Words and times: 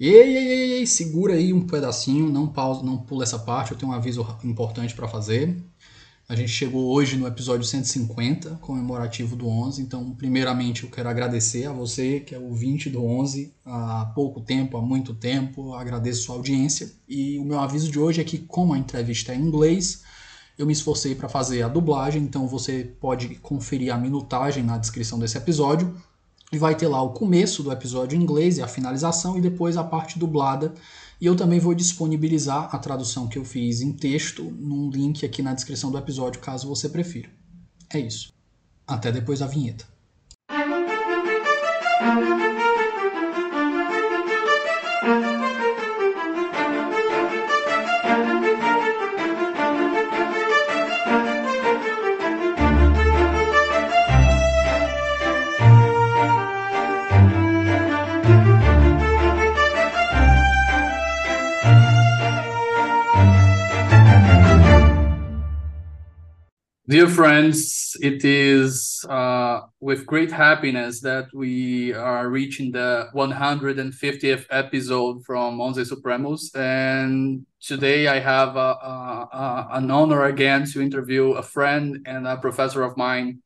Ei, 0.00 0.14
ei, 0.14 0.48
ei, 0.48 0.72
ei, 0.78 0.86
segura 0.86 1.34
aí 1.34 1.52
um 1.52 1.66
pedacinho, 1.66 2.30
não 2.30 2.48
pausa, 2.48 2.82
não 2.82 2.96
pula 2.96 3.22
essa 3.22 3.38
parte, 3.38 3.72
eu 3.72 3.76
tenho 3.76 3.92
um 3.92 3.94
aviso 3.94 4.26
importante 4.42 4.94
para 4.94 5.06
fazer. 5.06 5.62
A 6.26 6.34
gente 6.34 6.48
chegou 6.48 6.90
hoje 6.90 7.18
no 7.18 7.26
episódio 7.26 7.66
150, 7.66 8.60
comemorativo 8.62 9.36
do 9.36 9.46
11. 9.46 9.82
Então, 9.82 10.14
primeiramente, 10.14 10.84
eu 10.84 10.90
quero 10.90 11.06
agradecer 11.06 11.66
a 11.66 11.72
você, 11.72 12.20
que 12.20 12.34
é 12.34 12.38
o 12.38 12.54
20 12.54 12.88
do 12.88 13.04
11, 13.04 13.52
há 13.62 14.10
pouco 14.14 14.40
tempo, 14.40 14.78
há 14.78 14.80
muito 14.80 15.12
tempo. 15.12 15.74
Agradeço 15.74 16.22
sua 16.22 16.36
audiência. 16.36 16.90
E 17.06 17.38
o 17.38 17.44
meu 17.44 17.60
aviso 17.60 17.90
de 17.90 17.98
hoje 17.98 18.22
é 18.22 18.24
que, 18.24 18.38
como 18.38 18.72
a 18.72 18.78
entrevista 18.78 19.32
é 19.32 19.36
em 19.36 19.42
inglês, 19.42 20.02
eu 20.56 20.64
me 20.64 20.72
esforcei 20.72 21.14
para 21.14 21.28
fazer 21.28 21.60
a 21.60 21.68
dublagem. 21.68 22.22
Então, 22.22 22.48
você 22.48 22.84
pode 22.98 23.34
conferir 23.34 23.92
a 23.92 23.98
minutagem 23.98 24.62
na 24.62 24.78
descrição 24.78 25.18
desse 25.18 25.36
episódio. 25.36 25.94
E 26.52 26.58
vai 26.58 26.74
ter 26.74 26.88
lá 26.88 27.00
o 27.00 27.10
começo 27.10 27.62
do 27.62 27.70
episódio 27.72 28.18
em 28.18 28.22
inglês 28.22 28.58
e 28.58 28.62
a 28.62 28.68
finalização, 28.68 29.38
e 29.38 29.40
depois 29.40 29.76
a 29.76 29.84
parte 29.84 30.18
dublada 30.18 30.74
e 31.20 31.26
eu 31.26 31.36
também 31.36 31.60
vou 31.60 31.74
disponibilizar 31.74 32.74
a 32.74 32.78
tradução 32.78 33.28
que 33.28 33.38
eu 33.38 33.44
fiz 33.44 33.82
em 33.82 33.92
texto 33.92 34.42
num 34.42 34.88
link 34.88 35.26
aqui 35.26 35.42
na 35.42 35.52
descrição 35.52 35.90
do 35.90 35.98
episódio, 35.98 36.40
caso 36.40 36.66
você 36.66 36.88
prefira. 36.88 37.28
É 37.92 37.98
isso. 37.98 38.32
Até 38.86 39.12
depois 39.12 39.40
da 39.40 39.46
vinheta. 39.46 39.86
Dear 66.90 67.06
friends, 67.06 67.96
it 68.00 68.24
is 68.24 69.06
uh, 69.08 69.60
with 69.78 70.06
great 70.06 70.32
happiness 70.32 71.00
that 71.02 71.28
we 71.32 71.94
are 71.94 72.28
reaching 72.28 72.72
the 72.72 73.08
150th 73.14 74.46
episode 74.50 75.24
from 75.24 75.60
Onze 75.60 75.88
Supremos. 75.88 76.50
And 76.56 77.46
today 77.60 78.08
I 78.08 78.18
have 78.18 78.56
uh, 78.56 78.74
uh, 78.80 79.68
an 79.70 79.88
honor 79.92 80.24
again 80.24 80.66
to 80.72 80.82
interview 80.82 81.34
a 81.34 81.44
friend 81.44 82.04
and 82.06 82.26
a 82.26 82.38
professor 82.38 82.82
of 82.82 82.96
mine, 82.96 83.40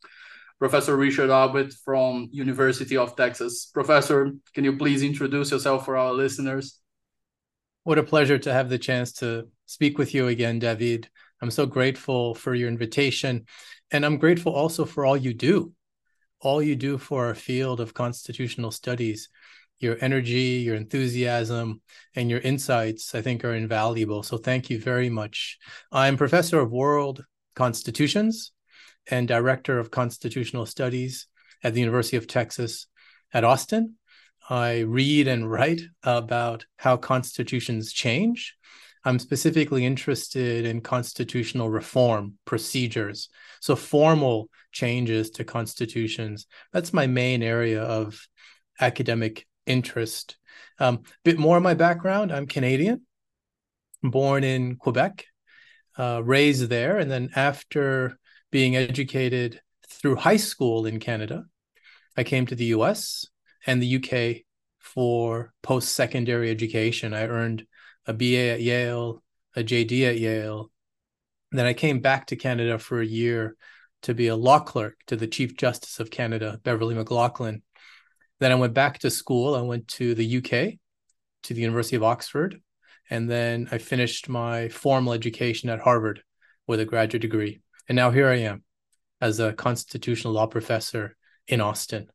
Professor 0.59 0.97
Richard 0.97 1.29
Albert 1.29 1.75
from 1.85 2.31
University 2.33 2.97
of 2.97 3.15
Texas. 3.15 3.67
Professor, 3.67 4.33
can 4.55 4.65
you 4.65 4.79
please 4.79 5.03
introduce 5.03 5.51
yourself 5.51 5.85
for 5.85 5.99
our 5.99 6.15
listeners? 6.15 6.81
What 7.83 7.99
a 7.99 8.05
pleasure 8.05 8.39
to 8.39 8.53
have 8.55 8.71
the 8.71 8.79
chance 8.79 9.13
to 9.21 9.49
speak 9.67 9.99
with 9.99 10.15
you 10.15 10.29
again, 10.29 10.61
David. 10.61 11.11
I'm 11.43 11.51
so 11.51 11.67
grateful 11.67 12.35
for 12.35 12.55
your 12.55 12.69
invitation. 12.69 13.47
And 13.91 14.05
I'm 14.05 14.19
grateful 14.19 14.53
also 14.53 14.85
for 14.85 15.05
all 15.05 15.17
you 15.17 15.35
do, 15.35 15.73
all 16.41 16.63
you 16.63 16.77
do 16.77 16.99
for 16.99 17.27
our 17.27 17.35
field 17.35 17.81
of 17.81 17.95
constitutional 17.95 18.71
studies. 18.71 19.29
Your 19.79 19.97
energy, 20.01 20.63
your 20.65 20.77
enthusiasm, 20.77 21.83
and 22.15 22.31
your 22.31 22.39
insights, 22.41 23.15
I 23.15 23.21
think, 23.21 23.45
are 23.45 23.55
invaluable. 23.55 24.23
So 24.23 24.39
thank 24.39 24.71
you 24.71 24.79
very 24.79 25.11
much. 25.11 25.59
I'm 25.93 26.17
professor 26.17 26.61
of 26.61 26.71
world 26.71 27.25
constitutions 27.55 28.53
and 29.11 29.29
director 29.29 29.79
of 29.79 29.91
constitutional 29.91 30.65
studies 30.65 31.27
at 31.63 31.75
the 31.75 31.81
University 31.81 32.17
of 32.17 32.27
Texas 32.27 32.87
at 33.33 33.45
Austin. 33.45 33.97
I 34.49 34.81
read 34.81 35.27
and 35.27 35.51
write 35.51 35.83
about 36.03 36.67
how 36.77 36.97
constitutions 36.97 37.93
change 37.93 38.55
I'm 39.05 39.19
specifically 39.19 39.85
interested 39.85 40.65
in 40.65 40.81
constitutional 40.81 41.69
reform 41.69 42.39
procedures. 42.47 43.29
So, 43.61 43.77
formal 43.77 44.49
changes 44.73 45.31
to 45.33 45.45
constitutions. 45.45 46.47
That's 46.73 46.93
my 46.93 47.07
main 47.07 47.43
area 47.43 47.83
of 47.83 48.27
academic 48.81 49.47
interest. 49.67 50.37
A 50.81 50.87
um, 50.87 51.03
bit 51.25 51.39
more 51.39 51.57
of 51.57 51.63
my 51.63 51.75
background 51.75 52.33
I'm 52.33 52.47
Canadian, 52.47 53.03
born 54.03 54.43
in 54.43 54.77
Quebec, 54.77 55.27
uh, 55.99 56.23
raised 56.25 56.69
there. 56.69 56.99
And 56.99 57.11
then, 57.11 57.31
after 57.37 58.19
being 58.51 58.77
educated 58.77 59.61
through 59.89 60.17
high 60.17 60.39
school 60.39 60.87
in 60.87 60.99
Canada, 60.99 61.45
I 62.17 62.25
came 62.25 62.47
to 62.47 62.55
the 62.55 62.67
US 62.67 63.27
and 63.67 63.83
the 63.83 63.97
UK 63.97 64.45
for 64.79 65.53
post 65.63 65.95
secondary 65.95 66.51
education. 66.51 67.13
I 67.13 67.27
earned 67.27 67.67
a 68.07 68.13
BA 68.13 68.51
at 68.51 68.61
Yale, 68.61 69.23
a 69.57 69.63
JD 69.63 70.09
at 70.09 70.19
Yale. 70.19 70.71
Then 71.53 71.67
I 71.67 71.73
came 71.73 72.01
back 72.01 72.27
to 72.27 72.37
Canada 72.37 72.79
for 72.79 73.01
a 73.01 73.07
year 73.07 73.57
to 74.03 74.15
be 74.15 74.29
a 74.29 74.37
law 74.37 74.61
clerk 74.61 74.97
to 75.07 75.17
the 75.17 75.27
Chief 75.27 75.57
Justice 75.57 76.01
of 76.01 76.11
Canada, 76.11 76.61
Beverley 76.63 76.95
McLachlin. 76.95 77.63
Then 78.41 78.53
I 78.53 78.57
went 78.57 78.75
back 78.75 78.99
to 79.01 79.11
school. 79.11 79.55
I 79.55 79.63
went 79.63 79.89
to 79.89 80.15
the 80.15 80.39
UK, 80.39 80.79
to 81.45 81.55
the 81.55 81.61
University 81.61 81.97
of 81.97 82.03
Oxford, 82.03 82.61
and 83.09 83.31
then 83.31 83.69
I 83.71 83.79
finished 83.79 84.29
my 84.29 84.69
formal 84.69 85.13
education 85.13 85.71
at 85.71 85.81
Harvard 85.81 86.23
with 86.67 86.81
a 86.81 86.85
graduate 86.85 87.23
degree. 87.23 87.61
And 87.89 87.97
now 87.97 88.11
here 88.11 88.29
I 88.29 88.37
am 88.41 88.65
as 89.21 89.41
a 89.41 89.53
constitutional 89.53 90.35
law 90.35 90.47
professor 90.47 91.17
in 91.47 91.61
Austin 91.61 92.09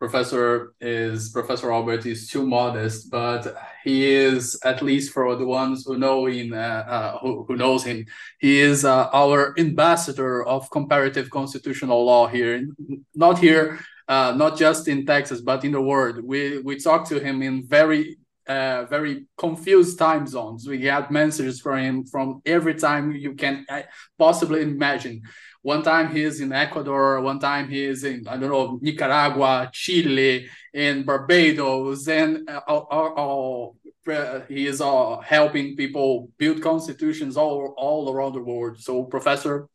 professor 0.00 0.72
is 0.80 1.28
professor 1.28 1.70
albert 1.70 2.06
is 2.06 2.26
too 2.26 2.44
modest 2.46 3.10
but 3.10 3.54
he 3.84 4.10
is 4.10 4.58
at 4.64 4.80
least 4.82 5.12
for 5.12 5.36
the 5.36 5.44
ones 5.44 5.84
who 5.84 5.98
know 5.98 6.24
him 6.26 6.52
uh, 6.54 6.56
uh, 6.56 7.18
who, 7.18 7.44
who, 7.44 7.54
knows 7.54 7.84
him 7.84 8.04
he 8.40 8.58
is 8.60 8.84
uh, 8.84 9.08
our 9.12 9.54
ambassador 9.58 10.42
of 10.44 10.70
comparative 10.70 11.28
constitutional 11.30 12.04
law 12.04 12.26
here. 12.26 12.66
Not 13.14 13.38
here 13.38 13.78
uh, 14.08 14.32
not 14.36 14.58
just 14.58 14.88
in 14.88 15.04
texas 15.04 15.40
but 15.42 15.64
in 15.64 15.72
the 15.72 15.82
world. 15.82 16.24
We 16.24 16.58
we 16.58 16.74
talked 16.76 17.08
to 17.08 17.18
him 17.20 17.42
in 17.42 17.66
very 17.66 18.16
uh, 18.50 18.84
very 18.86 19.26
confused 19.36 19.98
time 19.98 20.26
zones. 20.26 20.66
We 20.66 20.84
had 20.86 21.10
messages 21.10 21.60
from 21.60 21.78
him 21.78 22.04
from 22.04 22.42
every 22.44 22.74
time 22.74 23.12
you 23.12 23.34
can 23.34 23.64
uh, 23.68 23.82
possibly 24.18 24.62
imagine 24.62 25.22
one 25.62 25.82
time 25.82 26.14
he's 26.14 26.40
in 26.40 26.52
Ecuador, 26.52 27.20
one 27.20 27.38
time 27.38 27.68
he's 27.68 28.04
in, 28.04 28.26
I 28.26 28.36
don't 28.36 28.50
know, 28.50 28.78
Nicaragua, 28.80 29.70
Chile, 29.72 30.48
and 30.72 31.04
Barbados, 31.04 32.08
and 32.08 32.48
uh, 32.48 32.60
all, 32.66 33.76
uh, 34.08 34.40
he 34.48 34.66
is 34.66 34.80
uh, 34.80 35.18
helping 35.18 35.76
people 35.76 36.30
build 36.38 36.62
constitutions 36.62 37.36
all, 37.36 37.74
all 37.76 38.10
around 38.10 38.32
the 38.32 38.42
world. 38.42 38.80
So, 38.80 39.04
Professor, 39.04 39.68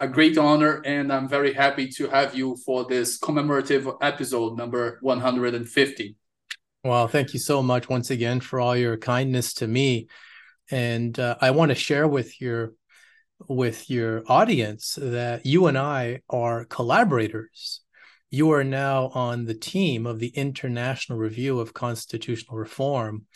a 0.00 0.08
great 0.08 0.38
honor, 0.38 0.80
and 0.84 1.12
I'm 1.12 1.28
very 1.28 1.52
happy 1.52 1.88
to 1.88 2.08
have 2.08 2.34
you 2.34 2.56
for 2.64 2.84
this 2.86 3.18
commemorative 3.18 3.88
episode 4.00 4.56
number 4.56 4.98
150. 5.02 6.16
Well, 6.84 7.08
thank 7.08 7.34
you 7.34 7.40
so 7.40 7.62
much 7.62 7.88
once 7.88 8.10
again 8.10 8.40
for 8.40 8.60
all 8.60 8.76
your 8.76 8.96
kindness 8.96 9.54
to 9.54 9.66
me. 9.66 10.08
And 10.70 11.18
uh, 11.18 11.36
I 11.40 11.50
want 11.50 11.70
to 11.70 11.74
share 11.74 12.06
with 12.06 12.40
your 12.40 12.72
with 13.46 13.88
your 13.88 14.22
audience 14.26 14.98
that 15.00 15.46
you 15.46 15.66
and 15.66 15.78
I 15.78 16.20
are 16.28 16.64
collaborators. 16.64 17.80
You 18.30 18.50
are 18.52 18.64
now 18.64 19.08
on 19.14 19.46
the 19.46 19.54
team 19.54 20.06
of 20.06 20.18
the 20.18 20.28
International 20.28 21.18
Review 21.18 21.60
of 21.60 21.72
Constitutional 21.72 22.56
Reform, 22.58 23.26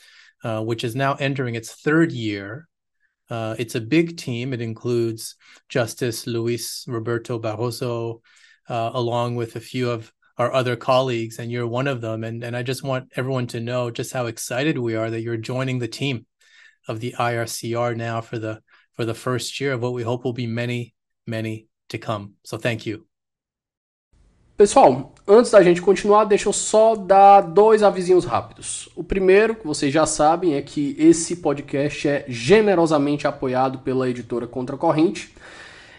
uh, 0.45 0.63
which 0.63 0.85
is 0.85 0.95
now 0.95 1.15
entering 1.15 1.55
its 1.55 1.73
third 1.73 2.13
year. 2.13 2.69
Uh, 3.31 3.55
it's 3.59 3.75
a 3.75 3.81
big 3.81 4.19
team. 4.19 4.53
It 4.53 4.61
includes 4.61 5.37
Justice 5.69 6.27
Luis 6.27 6.85
Roberto 6.87 7.39
Barroso, 7.39 8.21
uh, 8.69 8.91
along 8.93 9.37
with 9.37 9.57
a 9.57 9.61
few 9.61 9.91
of 9.91 10.13
our 10.37 10.53
other 10.53 10.77
colleagues, 10.77 11.39
and 11.39 11.51
you're 11.51 11.67
one 11.67 11.87
of 11.87 12.01
them. 12.01 12.25
And, 12.25 12.43
and 12.43 12.57
I 12.57 12.63
just 12.63 12.83
want 12.83 13.13
everyone 13.17 13.47
to 13.49 13.61
know 13.61 13.91
just 13.91 14.13
how 14.13 14.27
excited 14.27 14.77
we 14.77 14.97
are 14.97 15.09
that 15.09 15.23
you're 15.23 15.37
joining 15.37 15.79
the 15.79 15.89
team 15.89 16.27
of 16.89 17.01
the 17.01 17.15
IRCR 17.19 17.97
now 17.97 18.21
for 18.21 18.39
the 18.39 18.61
for 18.95 19.07
the 19.07 19.15
first 19.15 19.59
year 19.61 19.75
of 19.75 19.83
what 19.83 19.95
we 19.95 20.03
hope 20.03 20.25
will 20.25 20.35
be 20.35 20.47
many, 20.47 20.95
many 21.27 21.69
to 21.89 21.99
come. 21.99 22.35
So 22.45 22.59
thank 22.59 22.89
you. 22.89 23.05
Pessoal, 24.57 25.13
antes 25.27 25.51
da 25.51 25.61
gente 25.63 25.83
continuar, 25.83 26.25
deixa 26.25 26.49
eu 26.49 26.53
só 26.53 26.95
dar 26.95 27.41
dois 27.41 27.83
avisinhos 27.83 28.25
rápidos. 28.25 28.89
O 28.95 29.03
primeiro, 29.03 29.57
que 29.57 29.67
vocês 29.67 29.93
já 29.93 30.07
sabem, 30.07 30.55
é 30.55 30.63
que 30.63 30.95
esse 30.99 31.35
podcast 31.37 32.07
é 32.07 32.25
generosamente 32.29 33.27
apoiado 33.27 33.79
pela 33.79 34.09
editora 34.09 34.47
Contracorrente. 34.47 35.35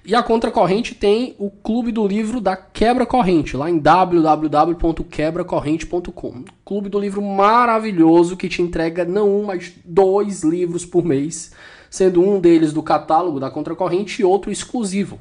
E 0.05 0.13
a 0.13 0.21
Contracorrente 0.21 0.93
tem 0.93 1.33
o 1.39 1.49
Clube 1.49 1.91
do 1.91 2.05
Livro 2.07 2.39
da 2.39 2.55
Quebra 2.55 3.05
Corrente, 3.05 3.57
lá 3.57 3.69
em 3.69 3.79
www.quebracorrente.com. 3.79 6.45
Clube 6.63 6.89
do 6.89 6.99
Livro 6.99 7.21
maravilhoso 7.21 8.37
que 8.37 8.47
te 8.47 8.61
entrega 8.61 9.03
não 9.03 9.29
um, 9.29 9.43
mas 9.45 9.73
dois 9.83 10.43
livros 10.43 10.85
por 10.85 11.03
mês 11.03 11.51
sendo 11.93 12.27
um 12.27 12.39
deles 12.39 12.73
do 12.73 12.81
catálogo 12.81 13.39
da 13.39 13.51
Contracorrente 13.51 14.19
e 14.19 14.25
outro 14.25 14.51
exclusivo. 14.51 15.19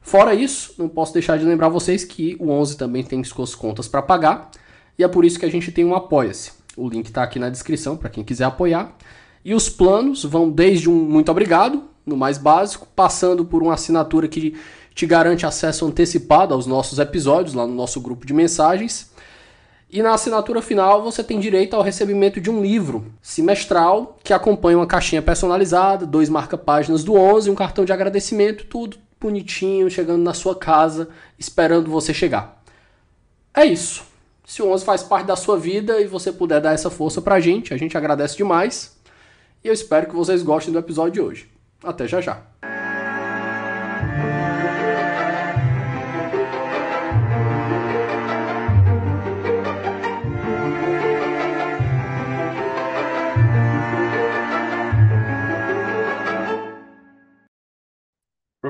Fora 0.00 0.32
isso, 0.32 0.72
não 0.78 0.88
posso 0.88 1.12
deixar 1.12 1.36
de 1.36 1.44
lembrar 1.44 1.68
vocês 1.68 2.04
que 2.04 2.36
o 2.38 2.48
11 2.48 2.76
também 2.76 3.02
tem 3.02 3.24
suas 3.24 3.56
contas 3.56 3.88
para 3.88 4.00
pagar, 4.00 4.52
e 4.96 5.02
é 5.02 5.08
por 5.08 5.24
isso 5.24 5.36
que 5.36 5.44
a 5.44 5.50
gente 5.50 5.72
tem 5.72 5.84
um 5.84 5.92
Apoia-se. 5.92 6.52
O 6.76 6.88
link 6.88 7.06
está 7.06 7.24
aqui 7.24 7.40
na 7.40 7.50
descrição 7.50 7.96
para 7.96 8.08
quem 8.08 8.22
quiser 8.22 8.44
apoiar. 8.44 8.96
E 9.44 9.52
os 9.52 9.68
planos 9.68 10.22
vão 10.22 10.48
desde 10.48 10.88
um 10.88 10.94
muito 10.94 11.32
obrigado, 11.32 11.82
no 12.06 12.16
mais 12.16 12.38
básico, 12.38 12.86
passando 12.94 13.44
por 13.44 13.60
uma 13.60 13.74
assinatura 13.74 14.28
que 14.28 14.56
te 14.94 15.06
garante 15.06 15.44
acesso 15.44 15.84
antecipado 15.84 16.54
aos 16.54 16.68
nossos 16.68 17.00
episódios 17.00 17.52
lá 17.52 17.66
no 17.66 17.74
nosso 17.74 18.00
grupo 18.00 18.24
de 18.24 18.32
mensagens. 18.32 19.10
E 19.94 20.02
na 20.02 20.12
assinatura 20.12 20.60
final 20.60 21.04
você 21.04 21.22
tem 21.22 21.38
direito 21.38 21.76
ao 21.76 21.80
recebimento 21.80 22.40
de 22.40 22.50
um 22.50 22.60
livro 22.60 23.14
semestral 23.22 24.18
que 24.24 24.32
acompanha 24.32 24.76
uma 24.76 24.88
caixinha 24.88 25.22
personalizada, 25.22 26.04
dois 26.04 26.28
marca-páginas 26.28 27.04
do 27.04 27.14
11, 27.14 27.48
um 27.48 27.54
cartão 27.54 27.84
de 27.84 27.92
agradecimento, 27.92 28.66
tudo 28.66 28.96
bonitinho, 29.20 29.88
chegando 29.88 30.20
na 30.20 30.34
sua 30.34 30.56
casa, 30.56 31.10
esperando 31.38 31.88
você 31.88 32.12
chegar. 32.12 32.60
É 33.54 33.64
isso. 33.64 34.02
Se 34.44 34.60
o 34.60 34.68
11 34.72 34.84
faz 34.84 35.04
parte 35.04 35.26
da 35.26 35.36
sua 35.36 35.56
vida 35.56 36.00
e 36.00 36.08
você 36.08 36.32
puder 36.32 36.60
dar 36.60 36.72
essa 36.72 36.90
força 36.90 37.22
pra 37.22 37.38
gente, 37.38 37.72
a 37.72 37.76
gente 37.76 37.96
agradece 37.96 38.36
demais. 38.36 38.96
E 39.62 39.68
eu 39.68 39.72
espero 39.72 40.08
que 40.08 40.16
vocês 40.16 40.42
gostem 40.42 40.72
do 40.72 40.78
episódio 40.80 41.12
de 41.12 41.20
hoje. 41.20 41.48
Até 41.84 42.08
já 42.08 42.20
já. 42.20 42.42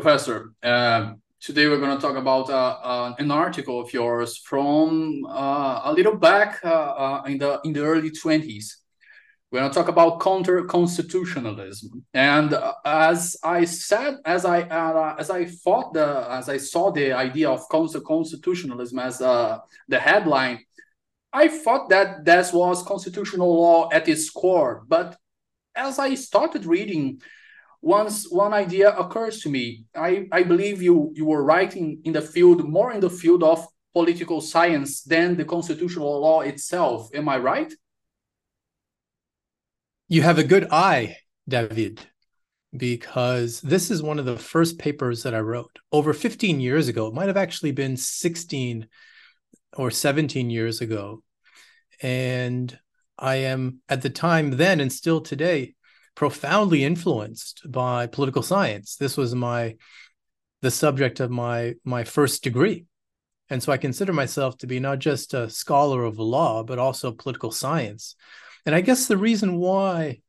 Professor, 0.05 0.53
uh, 0.63 1.15
today 1.41 1.67
we're 1.67 1.81
going 1.81 1.97
to 1.97 2.07
talk 2.07 2.19
about 2.19 2.51
uh, 2.51 2.77
uh, 2.83 3.15
an 3.19 3.31
article 3.31 3.81
of 3.81 3.91
yours 3.95 4.37
from 4.37 5.25
uh, 5.25 5.81
a 5.85 5.95
little 5.95 6.15
back 6.15 6.63
uh, 6.63 7.23
in 7.25 7.39
the 7.39 7.59
in 7.65 7.73
the 7.73 7.83
early 7.83 8.11
20s. 8.11 8.67
We're 9.51 9.61
going 9.61 9.71
to 9.71 9.75
talk 9.75 9.89
about 9.89 10.21
counter 10.21 10.63
constitutionalism, 10.65 12.05
and 12.13 12.55
as 12.85 13.39
I 13.43 13.65
said, 13.65 14.19
as 14.27 14.45
I 14.45 14.65
as 15.19 15.31
I 15.31 15.47
thought 15.47 15.95
the 15.95 16.27
as 16.29 16.51
I 16.51 16.59
saw 16.59 16.93
the 16.93 17.15
idea 17.15 17.49
of 17.49 17.67
counter 17.71 18.01
constitutionalism 18.03 18.99
as 18.99 19.21
the 19.21 19.99
headline, 19.99 20.59
I 21.33 21.49
thought 21.49 21.89
that 21.89 22.27
this 22.27 22.53
was 22.53 22.83
constitutional 22.83 23.51
law 23.59 23.89
at 23.91 24.07
its 24.07 24.29
core. 24.29 24.85
But 24.87 25.17
as 25.75 25.99
I 25.99 26.15
started 26.15 26.67
reading 26.67 27.23
once 27.85 28.31
one 28.31 28.55
idea 28.55 28.97
occurs 28.97 29.41
to 29.41 29.51
me. 29.51 29.85
I, 29.95 30.27
I 30.33 30.43
believe 30.43 30.81
you 30.81 31.13
you 31.15 31.27
were 31.27 31.45
writing 31.45 32.01
in 32.05 32.15
the 32.15 32.23
field 32.23 32.67
more 32.67 32.91
in 32.93 33.01
the 33.01 33.11
field 33.11 33.43
of 33.45 33.67
political 33.93 34.41
science 34.41 35.03
than 35.03 35.37
the 35.37 35.45
constitutional 35.45 36.21
law 36.21 36.41
itself. 36.41 37.11
Am 37.15 37.29
I 37.29 37.37
right? 37.39 37.73
You 40.09 40.23
have 40.23 40.39
a 40.39 40.45
good 40.45 40.67
eye, 40.71 41.17
David, 41.47 42.01
because 42.75 43.61
this 43.61 43.91
is 43.91 44.03
one 44.03 44.19
of 44.19 44.25
the 44.25 44.39
first 44.39 44.79
papers 44.79 45.23
that 45.23 45.35
I 45.35 45.41
wrote 45.41 45.79
over 45.93 46.15
15 46.15 46.61
years 46.61 46.89
ago. 46.89 47.07
It 47.09 47.15
might 47.15 47.29
have 47.29 47.37
actually 47.37 47.73
been 47.73 47.99
16 47.99 48.89
or 49.77 49.91
17 49.91 50.49
years 50.49 50.81
ago. 50.81 51.23
And 52.01 52.79
I 53.19 53.37
am 53.37 53.81
at 53.89 54.01
the 54.03 54.11
time 54.11 54.53
then 54.53 54.81
and 54.81 54.93
still 54.93 55.21
today 55.21 55.75
profoundly 56.15 56.85
influenced 56.85 57.71
by 57.71 58.07
political 58.07 58.43
science. 58.43 58.97
This 58.97 59.17
was 59.17 59.35
my 59.35 59.77
the 60.63 60.71
subject 60.71 61.21
of 61.21 61.31
my 61.31 61.75
my 61.85 62.05
first 62.05 62.43
degree. 62.43 62.87
And 63.51 63.63
so 63.63 63.73
I 63.73 63.77
consider 63.77 64.13
myself 64.13 64.57
to 64.59 64.67
be 64.67 64.81
not 64.81 64.99
just 64.99 65.35
a 65.35 65.51
scholar 65.51 66.05
of 66.05 66.19
law, 66.19 66.63
but 66.63 66.79
also 66.79 67.13
political 67.13 67.51
science. 67.51 68.17
And 68.65 68.75
I 68.75 68.81
guess 68.81 69.07
the 69.07 69.19
reason 69.19 69.57
why 69.57 70.21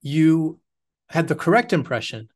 you 0.00 0.60
had 1.08 1.26
the 1.26 1.34
correct 1.34 1.72
impression 1.72 2.28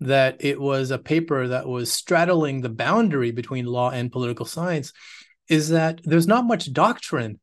that 0.00 0.36
it 0.40 0.60
was 0.60 0.90
a 0.90 0.98
paper 0.98 1.48
that 1.48 1.68
was 1.68 1.92
straddling 1.92 2.60
the 2.60 2.68
boundary 2.68 3.30
between 3.30 3.66
law 3.66 3.90
and 3.90 4.10
political 4.10 4.46
science 4.46 4.92
is 5.48 5.68
that 5.68 6.00
there's 6.02 6.26
not 6.26 6.44
much 6.44 6.72
doctrine 6.72 7.38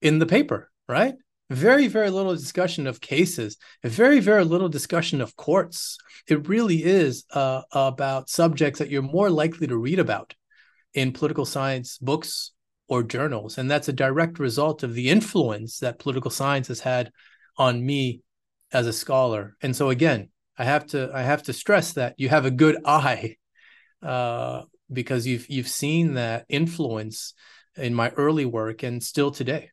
in 0.00 0.18
the 0.18 0.26
paper, 0.26 0.70
right? 0.88 1.14
Very 1.50 1.86
very 1.86 2.10
little 2.10 2.34
discussion 2.34 2.86
of 2.86 3.00
cases 3.00 3.56
very 3.84 4.20
very 4.20 4.44
little 4.44 4.68
discussion 4.68 5.20
of 5.20 5.36
courts. 5.36 5.96
It 6.28 6.48
really 6.48 6.82
is 6.82 7.24
uh, 7.32 7.62
about 7.70 8.28
subjects 8.28 8.80
that 8.80 8.90
you're 8.90 9.02
more 9.02 9.30
likely 9.30 9.68
to 9.68 9.76
read 9.76 10.00
about 10.00 10.34
in 10.94 11.12
political 11.12 11.44
science 11.44 11.98
books 11.98 12.52
or 12.88 13.02
journals 13.02 13.58
and 13.58 13.70
that's 13.70 13.88
a 13.88 13.92
direct 13.92 14.38
result 14.38 14.82
of 14.82 14.94
the 14.94 15.08
influence 15.08 15.78
that 15.78 15.98
political 15.98 16.30
science 16.30 16.68
has 16.68 16.80
had 16.80 17.12
on 17.56 17.84
me 17.84 18.22
as 18.72 18.86
a 18.86 18.92
scholar. 18.92 19.56
And 19.62 19.74
so 19.74 19.90
again 19.90 20.30
i 20.58 20.64
have 20.64 20.86
to 20.86 21.10
i 21.14 21.22
have 21.22 21.42
to 21.42 21.52
stress 21.52 21.92
that 21.94 22.14
you 22.16 22.28
have 22.28 22.46
a 22.46 22.50
good 22.50 22.76
eye 22.84 23.36
uh, 24.02 24.62
because 24.92 25.26
you've 25.26 25.48
you've 25.48 25.68
seen 25.68 26.14
that 26.14 26.44
influence 26.48 27.34
in 27.76 27.94
my 27.94 28.10
early 28.10 28.44
work 28.44 28.82
and 28.82 29.02
still 29.02 29.30
today 29.30 29.70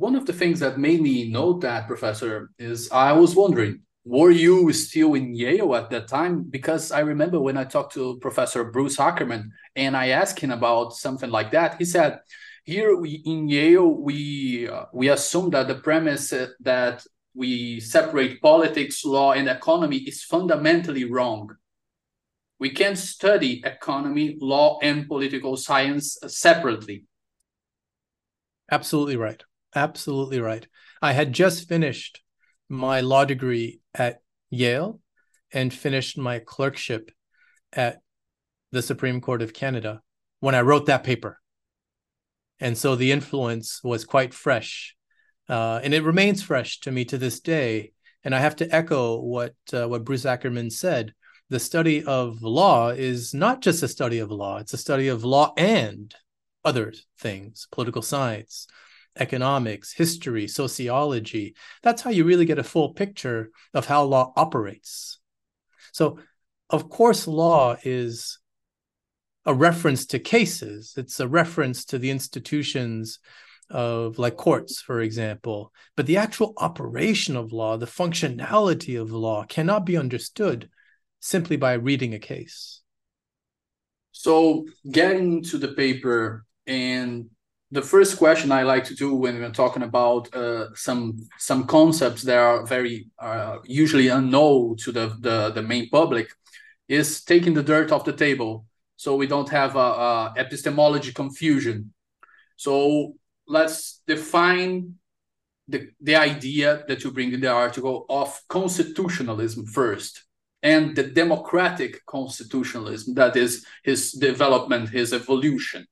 one 0.00 0.16
of 0.16 0.24
the 0.24 0.32
things 0.32 0.60
that 0.60 0.78
made 0.78 1.02
me 1.02 1.30
note 1.30 1.60
that, 1.60 1.86
Professor, 1.86 2.50
is 2.58 2.90
I 2.90 3.12
was 3.12 3.36
wondering, 3.36 3.82
were 4.02 4.30
you 4.30 4.72
still 4.72 5.12
in 5.12 5.34
Yale 5.34 5.74
at 5.76 5.90
that 5.90 6.08
time? 6.08 6.42
Because 6.42 6.90
I 6.90 7.00
remember 7.00 7.38
when 7.38 7.58
I 7.58 7.64
talked 7.64 7.92
to 7.94 8.18
Professor 8.20 8.64
Bruce 8.64 8.98
Ackerman 8.98 9.52
and 9.76 9.94
I 9.94 10.08
asked 10.08 10.40
him 10.40 10.52
about 10.52 10.94
something 10.94 11.30
like 11.30 11.50
that, 11.50 11.76
he 11.76 11.84
said, 11.84 12.20
here 12.64 12.96
we, 12.96 13.22
in 13.26 13.46
Yale, 13.50 13.88
we 13.88 14.68
uh, 14.68 14.86
we 14.94 15.10
assume 15.10 15.50
that 15.50 15.68
the 15.68 15.74
premise 15.74 16.32
that 16.60 17.04
we 17.34 17.80
separate 17.80 18.40
politics, 18.40 19.04
law, 19.04 19.32
and 19.32 19.48
economy 19.48 19.98
is 19.98 20.24
fundamentally 20.24 21.04
wrong. 21.04 21.50
We 22.58 22.70
can't 22.70 22.98
study 22.98 23.62
economy, 23.64 24.38
law, 24.40 24.78
and 24.82 25.06
political 25.06 25.58
science 25.58 26.16
separately. 26.26 27.04
Absolutely 28.70 29.16
right. 29.16 29.42
Absolutely 29.74 30.40
right. 30.40 30.66
I 31.00 31.12
had 31.12 31.32
just 31.32 31.68
finished 31.68 32.22
my 32.68 33.00
law 33.00 33.24
degree 33.24 33.80
at 33.94 34.20
Yale 34.50 35.00
and 35.52 35.72
finished 35.72 36.18
my 36.18 36.38
clerkship 36.38 37.10
at 37.72 38.00
the 38.72 38.82
Supreme 38.82 39.20
Court 39.20 39.42
of 39.42 39.52
Canada 39.52 40.02
when 40.40 40.54
I 40.54 40.62
wrote 40.62 40.86
that 40.86 41.04
paper. 41.04 41.40
And 42.60 42.76
so 42.76 42.94
the 42.94 43.12
influence 43.12 43.82
was 43.82 44.04
quite 44.04 44.34
fresh. 44.34 44.96
Uh, 45.48 45.80
and 45.82 45.94
it 45.94 46.04
remains 46.04 46.42
fresh 46.42 46.80
to 46.80 46.90
me 46.92 47.04
to 47.06 47.18
this 47.18 47.40
day. 47.40 47.92
And 48.22 48.34
I 48.34 48.38
have 48.38 48.56
to 48.56 48.74
echo 48.74 49.20
what 49.20 49.54
uh, 49.72 49.88
what 49.88 50.04
Bruce 50.04 50.26
Ackerman 50.26 50.70
said. 50.70 51.14
The 51.48 51.58
study 51.58 52.04
of 52.04 52.42
law 52.42 52.90
is 52.90 53.34
not 53.34 53.60
just 53.60 53.82
a 53.82 53.88
study 53.88 54.18
of 54.18 54.30
law; 54.30 54.58
it's 54.58 54.74
a 54.74 54.78
study 54.78 55.08
of 55.08 55.24
law 55.24 55.52
and 55.56 56.14
other 56.64 56.92
things, 57.18 57.66
political 57.72 58.02
science, 58.02 58.68
economics, 59.16 59.92
history, 59.92 60.46
sociology. 60.46 61.54
That's 61.82 62.02
how 62.02 62.10
you 62.10 62.24
really 62.24 62.44
get 62.44 62.58
a 62.58 62.64
full 62.64 62.94
picture 62.94 63.50
of 63.74 63.86
how 63.86 64.04
law 64.04 64.32
operates. 64.36 65.18
So, 65.92 66.18
of 66.68 66.88
course, 66.88 67.26
law 67.26 67.76
is 67.82 68.38
a 69.44 69.54
reference 69.54 70.06
to 70.06 70.18
cases, 70.18 70.94
it's 70.96 71.18
a 71.18 71.28
reference 71.28 71.84
to 71.86 71.98
the 71.98 72.10
institutions 72.10 73.18
of 73.70 74.18
like 74.18 74.36
courts, 74.36 74.80
for 74.80 75.00
example. 75.00 75.72
But 75.96 76.06
the 76.06 76.16
actual 76.16 76.54
operation 76.58 77.36
of 77.36 77.52
law, 77.52 77.76
the 77.76 77.86
functionality 77.86 79.00
of 79.00 79.12
law, 79.12 79.44
cannot 79.44 79.86
be 79.86 79.96
understood 79.96 80.68
simply 81.20 81.56
by 81.56 81.74
reading 81.74 82.14
a 82.14 82.18
case. 82.18 82.82
So, 84.12 84.66
getting 84.90 85.42
to 85.44 85.58
the 85.58 85.68
paper 85.68 86.44
and 86.66 87.30
the 87.72 87.82
first 87.82 88.18
question 88.18 88.50
I 88.50 88.62
like 88.62 88.84
to 88.84 88.94
do 88.94 89.14
when 89.14 89.38
we're 89.38 89.50
talking 89.50 89.82
about 89.82 90.34
uh, 90.34 90.74
some 90.74 91.28
some 91.38 91.66
concepts 91.66 92.22
that 92.22 92.36
are 92.36 92.66
very 92.66 93.08
uh, 93.18 93.58
usually 93.64 94.08
unknown 94.08 94.76
to 94.78 94.92
the, 94.92 95.16
the, 95.20 95.50
the 95.50 95.62
main 95.62 95.88
public 95.88 96.28
is 96.88 97.22
taking 97.22 97.54
the 97.54 97.62
dirt 97.62 97.92
off 97.92 98.04
the 98.04 98.12
table, 98.12 98.66
so 98.96 99.14
we 99.14 99.28
don't 99.28 99.48
have 99.50 99.76
a, 99.76 99.78
a 99.78 100.34
epistemology 100.36 101.12
confusion. 101.12 101.92
So 102.56 103.14
let's 103.46 104.02
define 104.06 104.94
the 105.68 105.90
the 106.00 106.16
idea 106.16 106.84
that 106.88 107.04
you 107.04 107.12
bring 107.12 107.32
in 107.32 107.40
the 107.40 107.52
article 107.52 108.04
of 108.08 108.40
constitutionalism 108.48 109.66
first 109.66 110.24
and 110.62 110.96
the 110.96 111.04
democratic 111.04 112.04
constitutionalism 112.06 113.14
that 113.14 113.36
is 113.36 113.64
his 113.84 114.12
development 114.12 114.88
his 114.88 115.12
evolution 115.12 115.86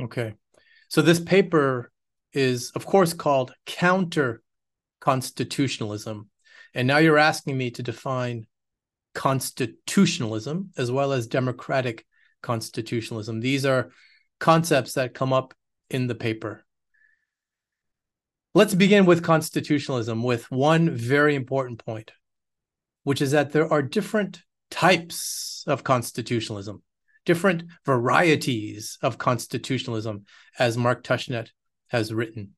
Okay. 0.00 0.34
So 0.88 1.02
this 1.02 1.20
paper 1.20 1.90
is, 2.32 2.70
of 2.74 2.84
course, 2.86 3.12
called 3.12 3.54
counter 3.66 4.42
constitutionalism. 5.00 6.28
And 6.74 6.88
now 6.88 6.98
you're 6.98 7.18
asking 7.18 7.56
me 7.56 7.70
to 7.72 7.82
define 7.82 8.46
constitutionalism 9.14 10.70
as 10.76 10.90
well 10.90 11.12
as 11.12 11.26
democratic 11.26 12.04
constitutionalism. 12.42 13.40
These 13.40 13.64
are 13.64 13.90
concepts 14.40 14.94
that 14.94 15.14
come 15.14 15.32
up 15.32 15.54
in 15.90 16.06
the 16.06 16.14
paper. 16.14 16.64
Let's 18.54 18.74
begin 18.74 19.04
with 19.04 19.24
constitutionalism 19.24 20.22
with 20.22 20.48
one 20.50 20.90
very 20.90 21.34
important 21.34 21.84
point, 21.84 22.12
which 23.02 23.20
is 23.20 23.32
that 23.32 23.52
there 23.52 23.72
are 23.72 23.82
different 23.82 24.42
types 24.70 25.64
of 25.66 25.82
constitutionalism, 25.82 26.82
different 27.24 27.64
varieties 27.84 28.98
of 29.02 29.18
constitutionalism, 29.18 30.24
as 30.58 30.76
Mark 30.76 31.02
Tushnet 31.02 31.48
has 31.88 32.12
written. 32.12 32.50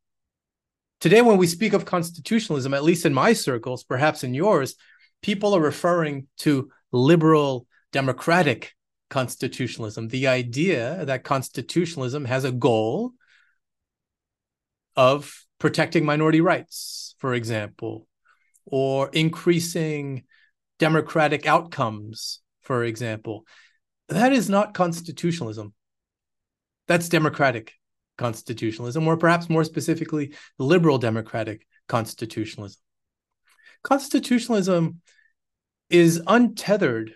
Today, 1.01 1.23
when 1.23 1.37
we 1.37 1.47
speak 1.47 1.73
of 1.73 1.85
constitutionalism, 1.85 2.73
at 2.73 2.85
least 2.85 3.05
in 3.05 3.15
my 3.15 3.33
circles, 3.33 3.85
perhaps 3.85 4.25
in 4.25 4.35
yours, 4.35 4.77
people 5.23 5.55
are 5.55 5.61
referring 5.61 6.27
to 6.39 6.71
liberal 6.91 7.67
democratic 7.93 8.75
constitutionalism, 9.11 10.09
the 10.09 10.27
idea 10.27 11.05
that 11.05 11.25
constitutionalism 11.25 12.25
has 12.25 12.45
a 12.45 12.53
goal 12.53 13.13
of 14.97 15.45
protecting 15.59 16.05
minority 16.05 16.41
rights, 16.41 17.15
for 17.19 17.35
example, 17.35 18.07
or 18.65 19.09
increasing 19.13 20.25
democratic 20.79 21.47
outcomes, 21.47 22.41
for 22.63 22.85
example. 22.85 23.47
That 24.09 24.33
is 24.33 24.49
not 24.49 24.75
constitutionalism. 24.75 25.75
That's 26.87 27.09
democratic 27.09 27.73
constitutionalism, 28.17 29.07
or 29.07 29.17
perhaps 29.17 29.51
more 29.51 29.65
specifically, 29.65 30.35
liberal 30.59 30.99
democratic 30.99 31.67
constitutionalism. 31.89 32.81
Constitutionalism 33.83 35.01
is 35.91 36.23
untethered 36.27 37.15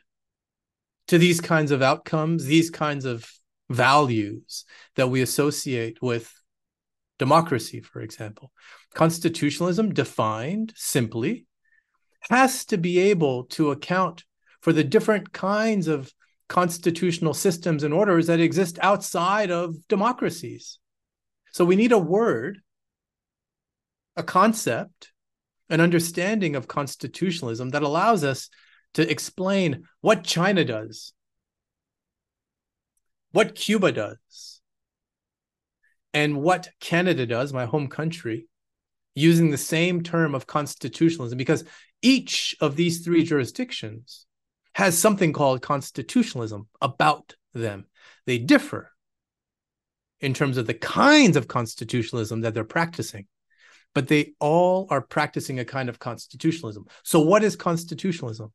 to 1.09 1.19
these 1.19 1.41
kinds 1.41 1.71
of 1.71 1.83
outcomes, 1.83 2.45
these 2.45 2.71
kinds 2.71 3.05
of 3.05 3.29
values 3.69 4.65
that 4.97 5.09
we 5.09 5.23
associate 5.23 6.01
with 6.03 6.33
democracy, 7.19 7.81
for 7.81 8.01
example. 8.01 8.53
Constitutionalism, 8.95 9.93
defined 9.93 10.73
simply, 10.77 11.47
has 12.29 12.65
to 12.67 12.77
be 12.77 12.99
able 12.99 13.45
to 13.45 13.71
account 13.71 14.25
for 14.61 14.73
the 14.73 14.85
different 14.85 15.33
kinds 15.33 15.89
of 15.89 16.13
constitutional 16.51 17.33
systems 17.33 17.85
and 17.85 17.95
orders 17.95 18.27
that 18.27 18.41
exist 18.41 18.77
outside 18.83 19.53
of 19.53 19.87
democracies. 19.87 20.81
So 21.53 21.65
we 21.65 21.77
need 21.77 21.93
a 21.93 21.99
word, 21.99 22.59
a 24.17 24.25
concept, 24.25 25.13
an 25.69 25.81
understanding 25.81 26.57
of 26.57 26.67
constitutionalism 26.67 27.71
that 27.71 27.85
allows 27.85 28.25
us 28.25 28.51
to 28.95 29.09
explain 29.09 29.85
what 30.01 30.25
China 30.25 30.65
does, 30.65 31.13
what 33.31 33.55
Cuba 33.55 33.93
does, 33.93 34.61
and 36.13 36.43
what 36.43 36.71
Canada 36.81 37.27
does, 37.27 37.53
my 37.53 37.67
home 37.67 37.87
country, 37.87 38.49
using 39.15 39.51
the 39.51 39.57
same 39.57 40.03
term 40.03 40.35
of 40.35 40.49
constitutionalism, 40.49 41.39
because 41.39 41.63
each 42.03 42.57
of 42.61 42.75
these 42.75 43.05
three 43.05 43.23
jurisdictions 43.23 44.27
has 44.81 44.99
something 44.99 45.35
called 45.35 45.61
constitutionalism 45.61 46.67
about 46.81 47.37
them. 47.53 47.85
They 48.25 48.39
differ 48.39 48.91
in 50.21 50.33
terms 50.33 50.57
of 50.57 50.67
the 50.67 50.73
kinds 50.73 51.37
of 51.37 51.47
constitutionalism 51.47 52.41
that 52.41 52.55
they're 52.55 52.65
practicing, 52.65 53.27
but 53.95 54.09
they 54.09 54.33
all 54.41 54.87
are 54.89 55.03
practicing 55.03 55.59
a 55.59 55.67
kind 55.67 55.91
of 55.91 55.99
constitutionalism. 55.99 56.87
So, 57.05 57.21
what 57.21 57.45
is 57.45 57.57
constitutionalism? 57.57 58.55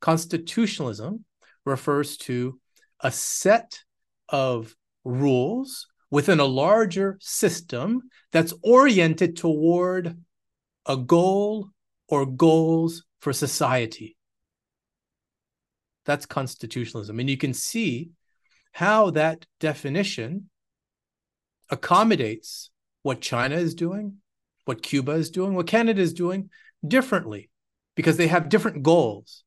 Constitutionalism 0.00 1.24
refers 1.64 2.16
to 2.16 2.58
a 2.98 3.12
set 3.12 3.84
of 4.28 4.74
rules 5.04 5.86
within 6.10 6.40
a 6.40 6.44
larger 6.44 7.18
system 7.20 8.02
that's 8.32 8.52
oriented 8.64 9.36
toward 9.36 10.16
a 10.86 10.96
goal 10.96 11.68
or 12.08 12.26
goals 12.26 13.04
for 13.20 13.32
society. 13.32 14.16
That's 16.04 16.26
constitutionalism. 16.26 17.18
And 17.18 17.30
you 17.30 17.36
can 17.36 17.54
see 17.54 18.10
how 18.72 19.10
that 19.10 19.46
definition 19.60 20.50
accommodates 21.70 22.70
what 23.02 23.20
China 23.20 23.56
is 23.56 23.74
doing, 23.74 24.16
what 24.64 24.82
Cuba 24.82 25.12
is 25.12 25.30
doing, 25.30 25.54
what 25.54 25.66
Canada 25.66 26.00
is 26.00 26.12
doing 26.12 26.50
differently 26.86 27.50
because 27.94 28.16
they 28.16 28.26
have 28.26 28.48
different 28.48 28.82
goals 28.82 29.44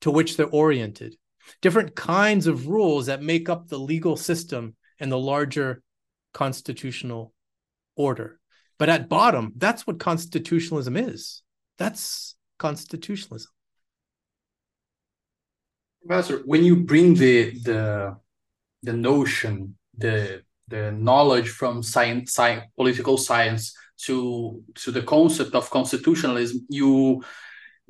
to 0.00 0.10
which 0.10 0.36
they're 0.36 0.46
oriented, 0.46 1.16
different 1.60 1.94
kinds 1.94 2.46
of 2.46 2.68
rules 2.68 3.06
that 3.06 3.22
make 3.22 3.48
up 3.48 3.68
the 3.68 3.78
legal 3.78 4.16
system 4.16 4.76
and 4.98 5.10
the 5.10 5.18
larger 5.18 5.82
constitutional 6.32 7.32
order. 7.96 8.38
But 8.78 8.88
at 8.88 9.08
bottom, 9.08 9.52
that's 9.56 9.86
what 9.86 9.98
constitutionalism 9.98 10.96
is. 10.96 11.42
That's 11.78 12.36
constitutionalism. 12.58 13.50
Professor, 16.06 16.42
when 16.44 16.64
you 16.64 16.76
bring 16.76 17.14
the 17.14 17.50
the 17.62 18.16
the 18.82 18.92
notion, 18.92 19.76
the 19.96 20.42
the 20.68 20.92
knowledge 20.92 21.48
from 21.48 21.82
science, 21.82 22.32
science, 22.32 22.64
political 22.76 23.16
science 23.16 23.74
to 24.04 24.62
to 24.76 24.90
the 24.92 25.02
concept 25.02 25.54
of 25.54 25.70
constitutionalism, 25.70 26.66
you 26.68 27.22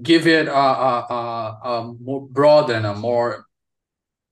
give 0.02 0.26
it 0.26 0.46
a, 0.46 0.52
a, 0.52 1.06
a, 1.10 1.68
a 1.70 1.94
more 2.00 2.26
broad 2.28 2.70
and 2.70 2.86
a 2.86 2.94
more 2.94 3.46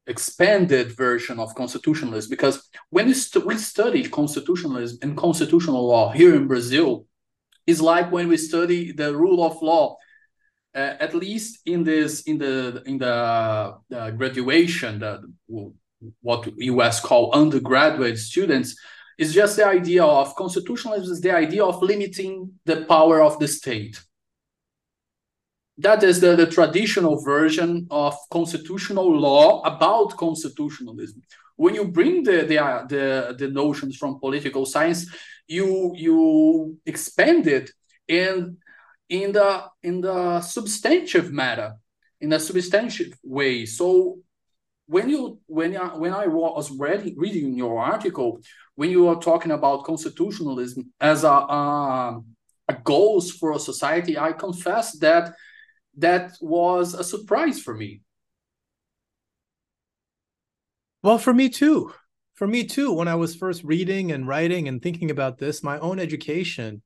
expanded 0.06 0.92
version 0.92 1.38
of 1.38 1.54
constitutionalism. 1.54 2.28
Because 2.28 2.68
when 2.90 3.06
we, 3.06 3.14
st- 3.14 3.46
we 3.46 3.56
study 3.56 4.06
constitutionalism 4.06 4.98
and 5.00 5.16
constitutional 5.16 5.86
law 5.86 6.12
here 6.12 6.34
in 6.34 6.46
Brazil, 6.46 7.06
is 7.66 7.80
like 7.80 8.12
when 8.12 8.28
we 8.28 8.36
study 8.36 8.92
the 8.92 9.16
rule 9.16 9.42
of 9.42 9.62
law 9.62 9.96
uh, 10.74 10.96
at 11.00 11.14
least 11.14 11.60
in 11.66 11.84
this 11.84 12.22
in 12.22 12.38
the 12.38 12.82
in 12.86 12.98
the 12.98 13.06
uh, 13.06 14.10
graduation 14.10 14.98
that 14.98 15.20
what 16.20 16.46
us 16.58 17.00
call 17.00 17.32
undergraduate 17.32 18.18
students 18.18 18.76
is 19.18 19.32
just 19.32 19.56
the 19.56 19.66
idea 19.66 20.04
of 20.04 20.34
constitutionalism 20.34 21.12
is 21.12 21.20
the 21.20 21.34
idea 21.34 21.64
of 21.64 21.80
limiting 21.82 22.52
the 22.64 22.84
power 22.86 23.22
of 23.22 23.38
the 23.38 23.46
state. 23.46 24.00
That 25.78 26.02
is 26.02 26.20
the, 26.20 26.36
the 26.36 26.46
traditional 26.46 27.22
version 27.22 27.86
of 27.90 28.16
constitutional 28.30 29.10
law 29.16 29.60
about 29.62 30.16
constitutionalism. 30.16 31.22
When 31.56 31.74
you 31.74 31.86
bring 31.86 32.24
the, 32.24 32.42
the 32.42 32.58
uh, 32.58 32.86
the 32.86 33.36
the 33.38 33.48
notions 33.48 33.96
from 33.96 34.18
political 34.18 34.66
science 34.66 35.06
you 35.46 35.92
you 35.94 36.78
expand 36.86 37.46
it 37.46 37.70
and 38.08 38.56
in 39.08 39.32
the 39.32 39.64
in 39.82 40.00
the 40.00 40.40
substantive 40.40 41.32
matter 41.32 41.74
in 42.20 42.32
a 42.32 42.40
substantive 42.40 43.18
way. 43.22 43.66
So 43.66 44.18
when 44.86 45.08
you 45.08 45.40
when 45.46 45.72
you, 45.72 45.80
when 45.80 46.12
I 46.12 46.26
was 46.26 46.70
reading 46.70 47.14
reading 47.16 47.54
your 47.54 47.78
article 47.78 48.40
when 48.74 48.90
you 48.90 49.08
are 49.08 49.20
talking 49.20 49.52
about 49.52 49.84
constitutionalism 49.84 50.92
as 51.00 51.24
a, 51.24 51.28
a, 51.28 52.20
a 52.68 52.74
goals 52.82 53.30
for 53.30 53.52
a 53.52 53.58
society 53.58 54.18
I 54.18 54.32
confess 54.32 54.98
that 54.98 55.34
that 55.96 56.32
was 56.40 56.94
a 56.94 57.04
surprise 57.04 57.60
for 57.60 57.74
me. 57.74 58.00
Well 61.02 61.18
for 61.18 61.32
me 61.32 61.48
too. 61.48 61.92
For 62.34 62.46
me 62.48 62.64
too. 62.64 62.92
When 62.92 63.06
I 63.06 63.14
was 63.14 63.36
first 63.36 63.62
reading 63.62 64.10
and 64.10 64.26
writing 64.26 64.66
and 64.66 64.82
thinking 64.82 65.10
about 65.10 65.38
this 65.38 65.62
my 65.62 65.78
own 65.78 65.98
education 65.98 66.82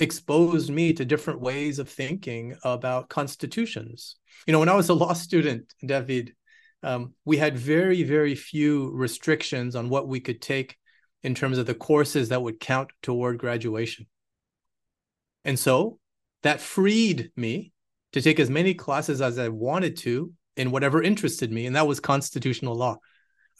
exposed 0.00 0.70
me 0.70 0.92
to 0.94 1.04
different 1.04 1.40
ways 1.40 1.78
of 1.78 1.88
thinking 1.88 2.56
about 2.64 3.08
constitutions. 3.08 4.16
You 4.46 4.52
know, 4.52 4.58
when 4.58 4.68
I 4.68 4.74
was 4.74 4.88
a 4.88 4.94
law 4.94 5.12
student, 5.12 5.72
David, 5.84 6.34
um, 6.82 7.14
we 7.24 7.36
had 7.36 7.58
very, 7.58 8.02
very 8.02 8.34
few 8.34 8.90
restrictions 8.92 9.76
on 9.76 9.88
what 9.88 10.08
we 10.08 10.20
could 10.20 10.40
take 10.40 10.76
in 11.22 11.34
terms 11.34 11.58
of 11.58 11.66
the 11.66 11.74
courses 11.74 12.30
that 12.30 12.42
would 12.42 12.60
count 12.60 12.90
toward 13.02 13.38
graduation. 13.38 14.06
And 15.44 15.58
so 15.58 15.98
that 16.42 16.60
freed 16.60 17.30
me 17.36 17.72
to 18.12 18.22
take 18.22 18.40
as 18.40 18.50
many 18.50 18.74
classes 18.74 19.20
as 19.20 19.38
I 19.38 19.48
wanted 19.48 19.96
to 19.98 20.32
in 20.56 20.70
whatever 20.70 21.02
interested 21.02 21.52
me, 21.52 21.66
and 21.66 21.76
that 21.76 21.86
was 21.86 22.00
constitutional 22.00 22.74
law. 22.74 22.96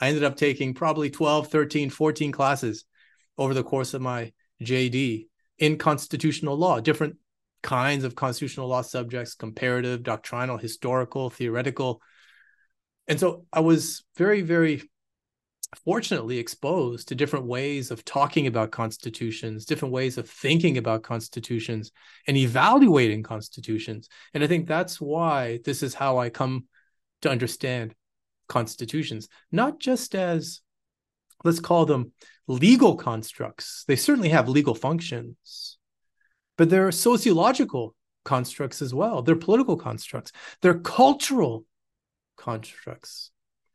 I 0.00 0.09
ended 0.09 0.25
up 0.25 0.37
taking 0.37 0.75
probably 0.75 1.11
12, 1.11 1.49
13, 1.49 1.90
14 1.90 2.32
classes 2.32 2.85
over 3.37 3.54
the 3.54 3.62
course 3.62 3.94
of 3.94 4.02
my 4.02 4.32
JD 4.62 5.26
in 5.61 5.79
constitutional 5.79 6.57
law, 6.57 6.81
different 6.81 7.17
kinds 7.62 8.02
of 8.02 8.17
constitutional 8.17 8.67
law 8.67 8.83
subjects 8.83 9.35
comparative, 9.35 10.02
doctrinal, 10.02 10.57
historical, 10.57 11.31
theoretical. 11.31 12.00
And 13.07 13.21
so 13.21 13.45
I 13.52 13.61
was 13.61 14.02
very, 14.17 14.40
very 14.40 14.83
fortunately 15.85 16.38
exposed 16.38 17.09
to 17.09 17.14
different 17.14 17.47
ways 17.47 17.90
of 17.90 18.05
talking 18.05 18.47
about 18.47 18.73
constitutions, 18.73 19.67
different 19.67 19.93
ways 19.93 20.19
of 20.19 20.29
thinking 20.29 20.79
about 20.79 21.02
constitutions 21.02 21.93
and 22.26 22.37
evaluating 22.37 23.23
constitutions. 23.23 24.09
And 24.35 24.43
I 24.43 24.47
think 24.47 24.67
that's 24.67 25.00
why 25.00 25.61
this 25.64 25.83
is 25.83 25.95
how 25.95 26.19
I 26.19 26.31
come 26.31 26.67
to 27.23 27.31
understand 27.31 27.95
constitutions, 28.49 29.29
not 29.52 29.79
just 29.79 30.14
as 30.14 30.62
let's 31.45 31.61
call 31.61 31.87
them 31.87 32.12
legal 32.50 32.97
constructs. 32.97 33.85
They 33.87 33.97
certainly 33.97 34.30
have 34.30 34.49
legal 34.49 34.75
functions, 34.75 35.78
but 36.59 36.69
they're 36.69 36.92
sociological 36.92 37.95
constructs 38.25 38.83
as 38.83 38.92
well. 38.92 39.23
They're 39.23 39.37
political 39.37 39.76
constructs. 39.76 40.33
They're 40.61 40.80
cultural 40.80 41.64
constructs. 42.37 43.30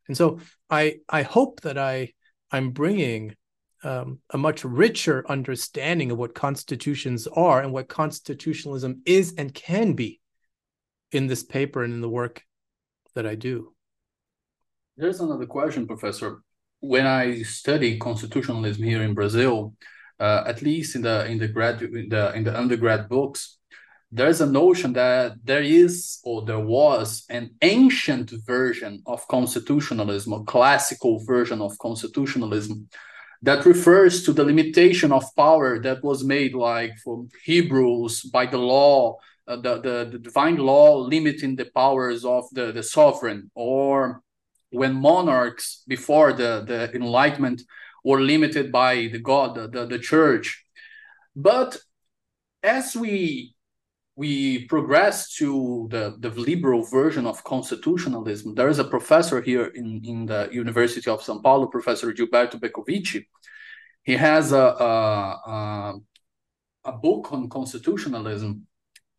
And 0.08 0.17
so 0.17 0.39
I 0.70 0.98
I 1.10 1.24
hope 1.24 1.62
that 1.62 1.77
I 1.77 2.13
I'm 2.51 2.72
bringing 2.72 3.36
um, 3.84 4.20
a 4.32 4.38
much 4.38 4.63
richer 4.63 5.24
understanding 5.29 6.12
of 6.12 6.17
what 6.17 6.34
constitutions 6.34 7.27
are 7.27 7.62
and 7.62 7.72
what 7.72 7.88
constitutionalism 7.88 9.01
is 9.05 9.34
and 9.38 9.53
can 9.53 9.94
be 9.94 10.20
in 11.12 11.27
this 11.27 11.44
paper 11.44 11.84
and 11.84 11.94
in 11.94 12.01
the 12.01 12.10
work 12.10 12.44
that 13.13 13.25
I 13.25 13.36
do. 13.36 13.74
There's 14.98 15.20
another 15.20 15.46
question, 15.46 15.86
Professor. 15.88 16.41
When 16.88 17.08
I 17.08 17.42
study 17.44 17.98
constitutionalism 17.98 18.84
here 18.84 19.01
in 19.01 19.13
Brazil, 19.13 19.74
uh, 20.20 20.44
at 20.46 20.62
least 20.62 20.96
in 20.96 21.01
the 21.01 21.25
in 21.25 21.38
the 21.39 21.48
grad 21.48 21.82
in 21.82 22.10
the 22.10 22.34
in 22.38 22.44
the 22.44 22.58
undergrad 22.58 23.10
books, 23.10 23.58
there's 24.12 24.42
a 24.42 24.46
notion 24.46 24.94
that 24.94 25.34
there 25.44 25.63
is 25.63 26.20
or 26.24 26.46
there 26.46 26.65
was 26.80 27.25
an 27.30 27.56
ancient 27.62 28.32
version 28.46 29.01
of 29.06 29.27
constitutionalism, 29.27 30.32
a 30.34 30.44
classical 30.44 31.20
version 31.25 31.60
of 31.62 31.77
constitutionalism 31.80 32.88
that 33.42 33.65
refers 33.65 34.24
to 34.24 34.32
the 34.34 34.44
limitation 34.44 35.12
of 35.12 35.24
power 35.36 35.80
that 35.80 36.04
was 36.04 36.24
made 36.24 36.54
like 36.54 36.94
for 37.04 37.25
Hebrews 37.44 38.24
by 38.24 38.46
the 38.46 38.58
law, 38.58 39.18
uh, 39.48 39.58
the, 39.58 39.82
the, 39.82 40.10
the 40.13 40.20
divine 40.20 40.58
law 40.58 40.98
limiting 40.98 41.56
the 41.56 41.65
powers 41.65 42.25
of 42.25 42.46
the, 42.54 42.72
the 42.72 42.84
sovereign, 42.84 43.51
or 43.54 44.22
when 44.75 44.94
monarchs 44.94 45.84
before 45.88 46.34
the, 46.34 46.63
the 46.67 46.94
Enlightenment 46.96 47.62
were 48.03 48.22
limited 48.22 48.72
by 48.72 49.08
the 49.12 49.20
God, 49.20 49.55
the, 49.55 49.67
the, 49.67 49.86
the 49.86 50.00
church. 50.00 50.65
But 51.36 51.77
as 52.63 52.96
we 52.96 53.55
we 54.15 54.65
progress 54.65 55.36
to 55.36 55.88
the, 55.91 56.15
the 56.20 56.29
liberal 56.29 56.84
version 56.86 57.25
of 57.25 57.44
constitutionalism. 57.44 58.55
There 58.55 58.70
is 58.70 58.79
a 58.79 58.86
professor 58.86 59.41
here 59.41 59.65
in, 59.65 60.01
in 60.05 60.25
the 60.25 60.48
University 60.51 61.10
of 61.10 61.22
São 61.22 61.44
Paulo, 61.44 61.67
Professor 61.67 62.13
Gilberto 62.13 62.58
Bercovici. 62.58 63.25
He 64.03 64.13
has 64.13 64.53
a, 64.53 64.58
a, 64.58 65.96
a, 66.86 66.91
book 66.94 67.34
on 67.34 67.50
constitutionalism, 67.50 68.65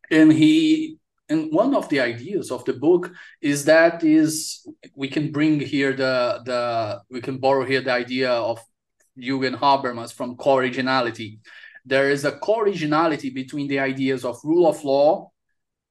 and 0.09 0.33
he 0.33 0.97
and 1.29 1.51
one 1.51 1.75
of 1.75 1.89
the 1.89 1.99
ideas 1.99 2.51
of 2.51 2.63
the 2.65 2.73
book 2.73 3.11
is 3.41 3.65
that 3.65 4.03
is 4.03 4.65
we 4.95 5.07
can 5.07 5.31
bring 5.31 5.59
here 5.59 5.93
the 5.93 6.41
the 6.45 7.01
we 7.09 7.21
can 7.21 7.37
borrow 7.37 7.65
here 7.65 7.81
the 7.81 7.91
idea 7.91 8.31
of 8.31 8.59
Jürgen 9.17 9.57
Habermas 9.57 10.13
from 10.13 10.37
co-originality 10.37 11.39
there 11.87 12.09
is 12.11 12.25
a 12.25 12.33
co-originality 12.33 13.29
between 13.29 13.69
the 13.69 13.79
ideas 13.79 14.25
of 14.25 14.41
rule 14.43 14.67
of 14.67 14.83
law, 14.83 15.31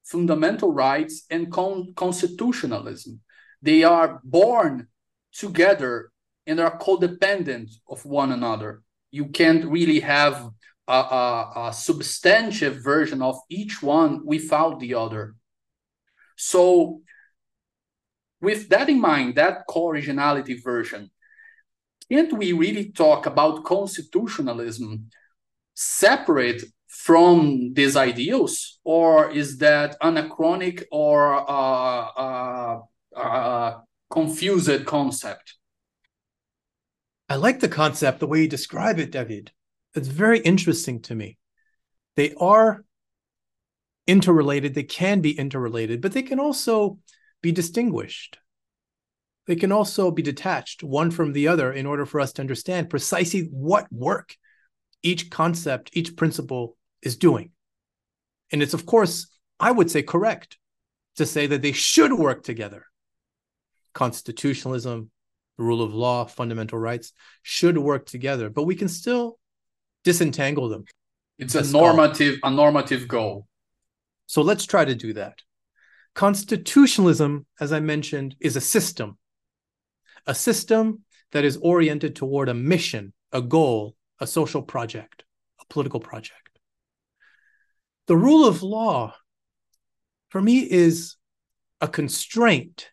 fundamental 0.04 0.70
rights, 0.70 1.24
and 1.30 1.50
con 1.50 1.94
constitutionalism. 1.96 3.18
They 3.62 3.82
are 3.82 4.20
born 4.22 4.88
together 5.32 6.10
and 6.46 6.60
are 6.60 6.78
codependent 6.78 7.70
of 7.88 8.04
one 8.04 8.30
another. 8.30 8.82
You 9.10 9.28
can't 9.28 9.64
really 9.64 10.00
have 10.00 10.50
a, 10.88 10.92
a, 10.92 11.52
a 11.68 11.72
substantive 11.72 12.82
version 12.82 13.22
of 13.22 13.38
each 13.48 13.82
one 13.82 14.24
without 14.24 14.80
the 14.80 14.94
other. 14.94 15.34
So, 16.36 17.00
with 18.40 18.68
that 18.68 18.88
in 18.88 19.00
mind, 19.00 19.34
that 19.36 19.64
co-originality 19.68 20.54
version, 20.54 21.10
can't 22.10 22.32
we 22.32 22.52
really 22.52 22.92
talk 22.92 23.26
about 23.26 23.64
constitutionalism 23.64 25.10
separate 25.74 26.62
from 26.86 27.72
these 27.74 27.96
ideals, 27.96 28.78
or 28.84 29.30
is 29.30 29.58
that 29.58 29.96
anachronic 30.02 30.84
or 30.90 31.34
uh, 31.34 32.06
uh, 32.16 32.80
uh, 33.14 33.80
confused 34.10 34.84
concept? 34.86 35.56
I 37.28 37.36
like 37.36 37.60
the 37.60 37.68
concept, 37.68 38.20
the 38.20 38.26
way 38.26 38.42
you 38.42 38.48
describe 38.48 38.98
it, 38.98 39.10
David. 39.10 39.52
It's 39.96 40.08
very 40.08 40.40
interesting 40.40 41.00
to 41.02 41.14
me. 41.14 41.38
They 42.16 42.34
are 42.34 42.84
interrelated, 44.06 44.74
they 44.74 44.84
can 44.84 45.20
be 45.20 45.36
interrelated, 45.36 46.00
but 46.00 46.12
they 46.12 46.22
can 46.22 46.38
also 46.38 46.98
be 47.42 47.50
distinguished. 47.50 48.38
They 49.46 49.56
can 49.56 49.72
also 49.72 50.10
be 50.10 50.22
detached 50.22 50.82
one 50.82 51.10
from 51.10 51.32
the 51.32 51.48
other 51.48 51.72
in 51.72 51.86
order 51.86 52.04
for 52.04 52.20
us 52.20 52.32
to 52.34 52.42
understand 52.42 52.90
precisely 52.90 53.48
what 53.50 53.90
work 53.92 54.36
each 55.02 55.30
concept, 55.30 55.90
each 55.92 56.16
principle 56.16 56.76
is 57.02 57.16
doing. 57.16 57.50
And 58.52 58.62
it's, 58.62 58.74
of 58.74 58.86
course, 58.86 59.28
I 59.58 59.70
would 59.70 59.90
say 59.90 60.02
correct 60.02 60.58
to 61.16 61.26
say 61.26 61.46
that 61.46 61.62
they 61.62 61.72
should 61.72 62.12
work 62.12 62.42
together. 62.42 62.86
Constitutionalism, 63.94 65.10
rule 65.58 65.82
of 65.82 65.94
law, 65.94 66.26
fundamental 66.26 66.78
rights 66.78 67.12
should 67.42 67.78
work 67.78 68.06
together, 68.06 68.50
but 68.50 68.64
we 68.64 68.74
can 68.74 68.88
still 68.88 69.38
disentangle 70.06 70.68
them. 70.68 70.84
It's 71.36 71.56
a 71.56 71.64
normative, 71.64 72.38
a 72.44 72.50
normative 72.50 73.08
goal. 73.08 73.48
So 74.26 74.40
let's 74.40 74.64
try 74.64 74.84
to 74.84 74.94
do 74.94 75.12
that. 75.14 75.40
Constitutionalism, 76.14 77.44
as 77.60 77.72
I 77.72 77.80
mentioned, 77.80 78.36
is 78.40 78.54
a 78.54 78.60
system, 78.60 79.18
a 80.24 80.34
system 80.34 81.02
that 81.32 81.44
is 81.44 81.56
oriented 81.56 82.14
toward 82.14 82.48
a 82.48 82.54
mission, 82.54 83.12
a 83.32 83.42
goal, 83.42 83.96
a 84.20 84.28
social 84.28 84.62
project, 84.62 85.24
a 85.60 85.64
political 85.66 85.98
project. 85.98 86.60
The 88.06 88.16
rule 88.16 88.46
of 88.46 88.62
law, 88.62 89.12
for 90.28 90.40
me, 90.40 90.60
is 90.60 91.16
a 91.80 91.88
constraint, 91.88 92.90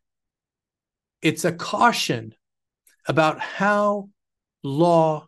it's 1.22 1.46
a 1.46 1.54
caution 1.54 2.34
about 3.08 3.40
how 3.40 4.10
law 4.64 5.28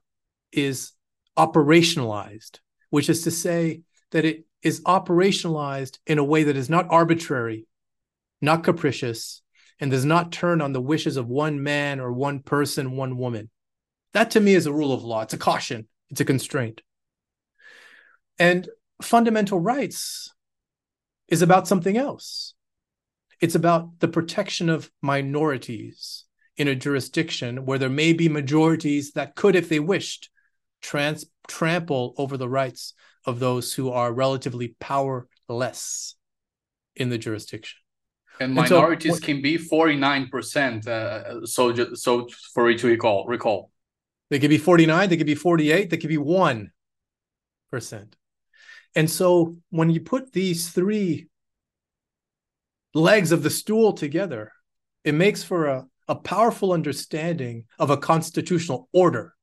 is 0.52 0.95
operationalized, 1.38 2.60
which 2.90 3.10
is 3.10 3.24
to 3.24 3.32
say 3.32 3.82
that 4.12 4.26
it 4.26 4.46
is 4.62 4.82
operationalized 4.82 6.00
in 6.08 6.18
a 6.18 6.24
way 6.24 6.44
that 6.44 6.58
is 6.58 6.70
not 6.70 6.88
arbitrary, 6.90 7.68
not 8.42 8.64
capricious, 8.64 9.42
and 9.80 9.92
does 9.92 10.06
not 10.06 10.32
turn 10.32 10.62
on 10.62 10.74
the 10.74 10.82
wishes 10.82 11.18
of 11.18 11.28
one 11.28 11.62
man 11.62 12.00
or 12.00 12.12
one 12.12 12.40
person, 12.40 12.96
one 12.96 13.18
woman. 13.18 13.50
That 14.14 14.32
to 14.32 14.40
me 14.40 14.56
is 14.56 14.66
a 14.66 14.74
rule 14.74 14.94
of 14.94 15.04
law. 15.04 15.22
It's 15.22 15.34
a 15.34 15.38
caution, 15.38 15.88
it's 16.10 16.22
a 16.22 16.26
constraint. 16.26 16.82
And 18.40 18.68
fundamental 19.02 19.60
rights 19.60 20.34
is 21.28 21.42
about 21.42 21.68
something 21.68 21.98
else. 21.98 22.54
It's 23.42 23.56
about 23.56 24.00
the 24.00 24.08
protection 24.08 24.70
of 24.70 24.90
minorities 25.02 26.24
in 26.58 26.68
a 26.68 26.76
jurisdiction 26.76 27.66
where 27.66 27.78
there 27.78 27.90
may 27.90 28.14
be 28.14 28.30
majorities 28.30 29.12
that 29.12 29.36
could, 29.36 29.56
if 29.56 29.68
they 29.68 29.80
wished, 29.80 30.30
trans- 30.86 31.26
trample 31.48 32.14
over 32.18 32.38
the 32.38 32.50
rights 32.50 32.94
of 33.26 33.40
those 33.40 33.74
who 33.74 33.90
are 33.90 34.14
relatively 34.14 34.76
powerless 34.80 36.16
in 36.96 37.10
the 37.10 37.18
jurisdiction. 37.18 37.80
And 38.40 38.54
minorities 38.54 39.14
and 39.14 39.22
so, 39.22 39.26
can 39.26 39.42
be 39.42 39.58
49%. 39.58 40.88
Uh, 40.88 41.46
so, 41.46 41.94
so 41.96 42.28
for 42.54 42.70
you 42.70 42.78
to 42.78 42.88
recall, 42.88 43.26
recall. 43.28 43.72
They 44.30 44.40
could 44.40 44.50
be 44.50 44.58
49, 44.58 45.10
they 45.10 45.18
could 45.18 45.26
be 45.26 45.36
48, 45.36 45.90
they 45.90 45.98
could 45.98 46.10
be 46.10 46.18
1%. 46.18 46.70
And 48.96 49.10
so 49.10 49.56
when 49.70 49.90
you 49.90 50.02
put 50.02 50.32
these 50.32 50.70
three 50.70 51.28
legs 52.94 53.32
of 53.32 53.44
the 53.44 53.50
stool 53.50 53.94
together, 53.94 54.52
it 55.04 55.14
makes 55.14 55.44
for 55.44 55.68
a, 55.68 55.86
a 56.08 56.16
powerful 56.16 56.74
understanding 56.74 57.66
of 57.78 57.90
a 57.90 57.98
constitutional 57.98 58.90
order. 58.92 59.35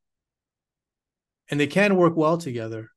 And 1.52 1.60
they 1.60 1.66
can 1.66 1.96
work 1.96 2.16
well 2.16 2.38
together. 2.38 2.88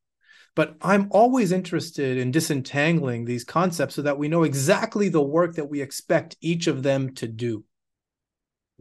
But 0.54 0.76
I'm 0.80 1.08
always 1.10 1.52
interested 1.52 2.16
in 2.16 2.30
disentangling 2.30 3.26
these 3.26 3.44
concepts 3.44 3.96
so 3.96 4.02
that 4.02 4.18
we 4.18 4.28
know 4.28 4.44
exactly 4.44 5.10
the 5.10 5.20
work 5.22 5.56
that 5.56 5.68
we 5.68 5.82
expect 5.82 6.38
each 6.40 6.66
of 6.66 6.82
them 6.82 7.14
to 7.16 7.28
do. 7.28 7.64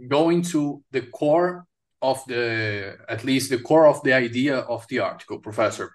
Going 0.07 0.43
to 0.43 0.81
the 0.91 1.01
core 1.01 1.65
of 2.01 2.23
the 2.25 2.95
at 3.09 3.25
least 3.25 3.49
the 3.49 3.59
core 3.59 3.88
of 3.88 4.01
the 4.03 4.13
idea 4.13 4.59
of 4.59 4.88
the 4.88 4.99
article, 4.99 5.39
Professor. 5.39 5.91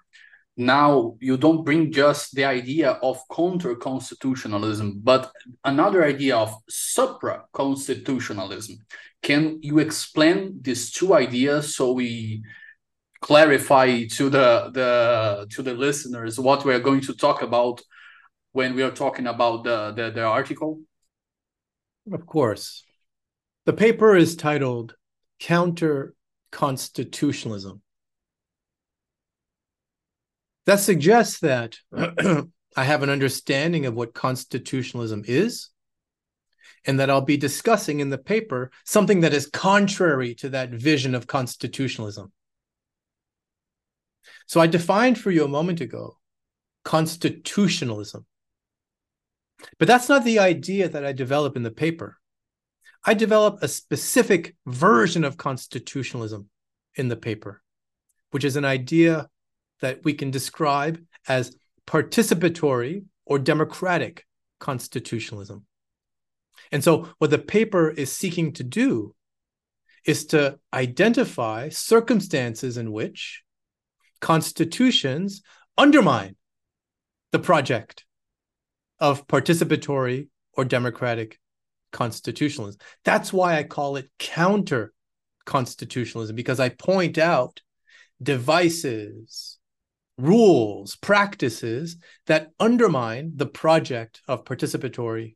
Now 0.57 1.15
you 1.19 1.37
don't 1.37 1.63
bring 1.63 1.91
just 1.91 2.35
the 2.35 2.45
idea 2.45 2.91
of 3.01 3.19
counter 3.35 3.75
constitutionalism, 3.75 4.99
but 5.03 5.31
another 5.63 6.05
idea 6.05 6.37
of 6.37 6.53
supra 6.69 7.45
constitutionalism. 7.51 8.77
Can 9.23 9.59
you 9.63 9.79
explain 9.79 10.59
these 10.61 10.91
two 10.91 11.15
ideas 11.15 11.75
so 11.75 11.93
we 11.93 12.43
clarify 13.21 14.05
to 14.05 14.29
the 14.29 14.71
the 14.73 15.47
to 15.51 15.61
the 15.61 15.73
listeners 15.73 16.39
what 16.39 16.65
we 16.65 16.73
are 16.73 16.79
going 16.79 17.01
to 17.01 17.13
talk 17.13 17.41
about 17.41 17.81
when 18.51 18.75
we 18.75 18.83
are 18.83 18.91
talking 18.91 19.27
about 19.27 19.63
the, 19.63 19.91
the, 19.91 20.11
the 20.11 20.23
article? 20.23 20.81
Of 22.11 22.25
course. 22.25 22.83
The 23.65 23.73
paper 23.73 24.15
is 24.15 24.35
titled 24.35 24.95
counter 25.39 26.13
constitutionalism. 26.51 27.81
That 30.65 30.79
suggests 30.79 31.39
that 31.39 31.77
I 31.95 32.83
have 32.83 33.03
an 33.03 33.09
understanding 33.09 33.85
of 33.85 33.93
what 33.93 34.13
constitutionalism 34.13 35.23
is, 35.27 35.69
and 36.85 36.99
that 36.99 37.09
I'll 37.09 37.21
be 37.21 37.37
discussing 37.37 37.99
in 37.99 38.09
the 38.09 38.17
paper 38.17 38.71
something 38.85 39.21
that 39.21 39.33
is 39.33 39.47
contrary 39.47 40.35
to 40.35 40.49
that 40.49 40.71
vision 40.71 41.15
of 41.15 41.27
constitutionalism. 41.27 42.31
So 44.51 44.59
I 44.59 44.67
defined 44.67 45.17
for 45.17 45.31
you 45.31 45.45
a 45.45 45.47
moment 45.47 45.79
ago 45.79 46.17
constitutionalism. 46.83 48.25
But 49.79 49.87
that's 49.87 50.09
not 50.09 50.25
the 50.25 50.39
idea 50.39 50.89
that 50.89 51.05
I 51.05 51.13
develop 51.13 51.55
in 51.55 51.63
the 51.63 51.71
paper. 51.71 52.17
I 53.05 53.13
develop 53.13 53.59
a 53.61 53.69
specific 53.69 54.57
version 54.65 55.23
of 55.23 55.37
constitutionalism 55.37 56.49
in 56.95 57.07
the 57.07 57.15
paper, 57.15 57.61
which 58.31 58.43
is 58.43 58.57
an 58.57 58.65
idea 58.65 59.29
that 59.79 60.03
we 60.03 60.13
can 60.13 60.31
describe 60.31 61.01
as 61.29 61.55
participatory 61.87 63.05
or 63.25 63.39
democratic 63.39 64.25
constitutionalism. 64.59 65.65
And 66.73 66.83
so, 66.83 67.07
what 67.19 67.29
the 67.29 67.39
paper 67.39 67.89
is 67.89 68.11
seeking 68.11 68.51
to 68.55 68.65
do 68.65 69.15
is 70.05 70.25
to 70.25 70.59
identify 70.73 71.69
circumstances 71.69 72.75
in 72.75 72.91
which 72.91 73.45
constitutions 74.21 75.41
undermine 75.77 76.35
the 77.31 77.39
project 77.39 78.05
of 78.99 79.27
participatory 79.27 80.29
or 80.53 80.63
democratic 80.63 81.39
constitutionalism. 81.91 82.79
That's 83.03 83.33
why 83.33 83.57
I 83.57 83.63
call 83.63 83.97
it 83.97 84.09
counter 84.19 84.93
constitutionalism, 85.45 86.35
because 86.35 86.59
I 86.59 86.69
point 86.69 87.17
out 87.17 87.61
devices, 88.21 89.57
rules, 90.17 90.95
practices 90.95 91.97
that 92.27 92.51
undermine 92.59 93.33
the 93.35 93.47
project 93.47 94.21
of 94.27 94.45
participatory 94.45 95.35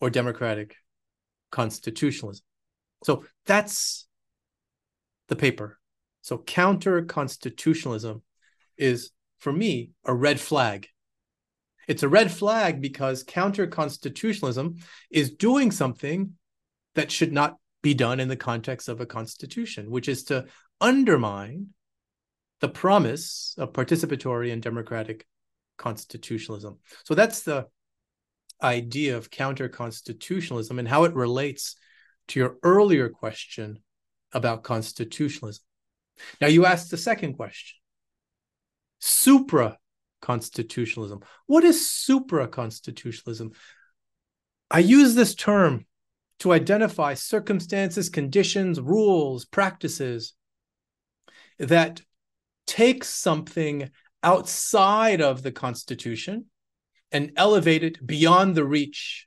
or 0.00 0.10
democratic 0.10 0.76
constitutionalism. 1.50 2.44
So 3.02 3.24
that's 3.46 4.06
the 5.28 5.36
paper. 5.36 5.79
So 6.22 6.38
counter 6.38 7.02
constitutionalism 7.02 8.22
is, 8.76 9.10
for 9.38 9.52
me, 9.52 9.90
a 10.04 10.14
red 10.14 10.40
flag. 10.40 10.88
It's 11.88 12.02
a 12.02 12.08
red 12.08 12.30
flag 12.30 12.80
because 12.80 13.22
counter 13.22 13.66
constitutionalism 13.66 14.76
is 15.10 15.30
doing 15.32 15.70
something 15.70 16.34
that 16.94 17.10
should 17.10 17.32
not 17.32 17.56
be 17.82 17.94
done 17.94 18.20
in 18.20 18.28
the 18.28 18.36
context 18.36 18.88
of 18.88 19.00
a 19.00 19.06
constitution, 19.06 19.90
which 19.90 20.08
is 20.08 20.24
to 20.24 20.46
undermine 20.80 21.68
the 22.60 22.68
promise 22.68 23.54
of 23.58 23.72
participatory 23.72 24.52
and 24.52 24.62
democratic 24.62 25.26
constitutionalism. 25.78 26.78
So 27.04 27.14
that's 27.14 27.40
the 27.42 27.66
idea 28.62 29.16
of 29.16 29.30
counter 29.30 29.68
constitutionalism 29.68 30.78
and 30.78 30.86
how 30.86 31.04
it 31.04 31.14
relates 31.14 31.76
to 32.28 32.38
your 32.38 32.56
earlier 32.62 33.08
question 33.08 33.78
about 34.32 34.62
constitutionalism. 34.62 35.64
Now, 36.40 36.48
you 36.48 36.66
asked 36.66 36.90
the 36.90 36.96
second 36.96 37.34
question 37.34 37.76
supra 39.00 39.78
constitutionalism. 40.20 41.20
What 41.46 41.64
is 41.64 41.88
supra 41.88 42.46
constitutionalism? 42.48 43.52
I 44.70 44.80
use 44.80 45.14
this 45.14 45.34
term 45.34 45.86
to 46.40 46.52
identify 46.52 47.14
circumstances, 47.14 48.08
conditions, 48.08 48.80
rules, 48.80 49.44
practices 49.44 50.34
that 51.58 52.02
take 52.66 53.04
something 53.04 53.90
outside 54.22 55.20
of 55.20 55.42
the 55.42 55.52
Constitution 55.52 56.46
and 57.12 57.32
elevate 57.36 57.82
it 57.82 58.06
beyond 58.06 58.54
the 58.54 58.64
reach 58.64 59.26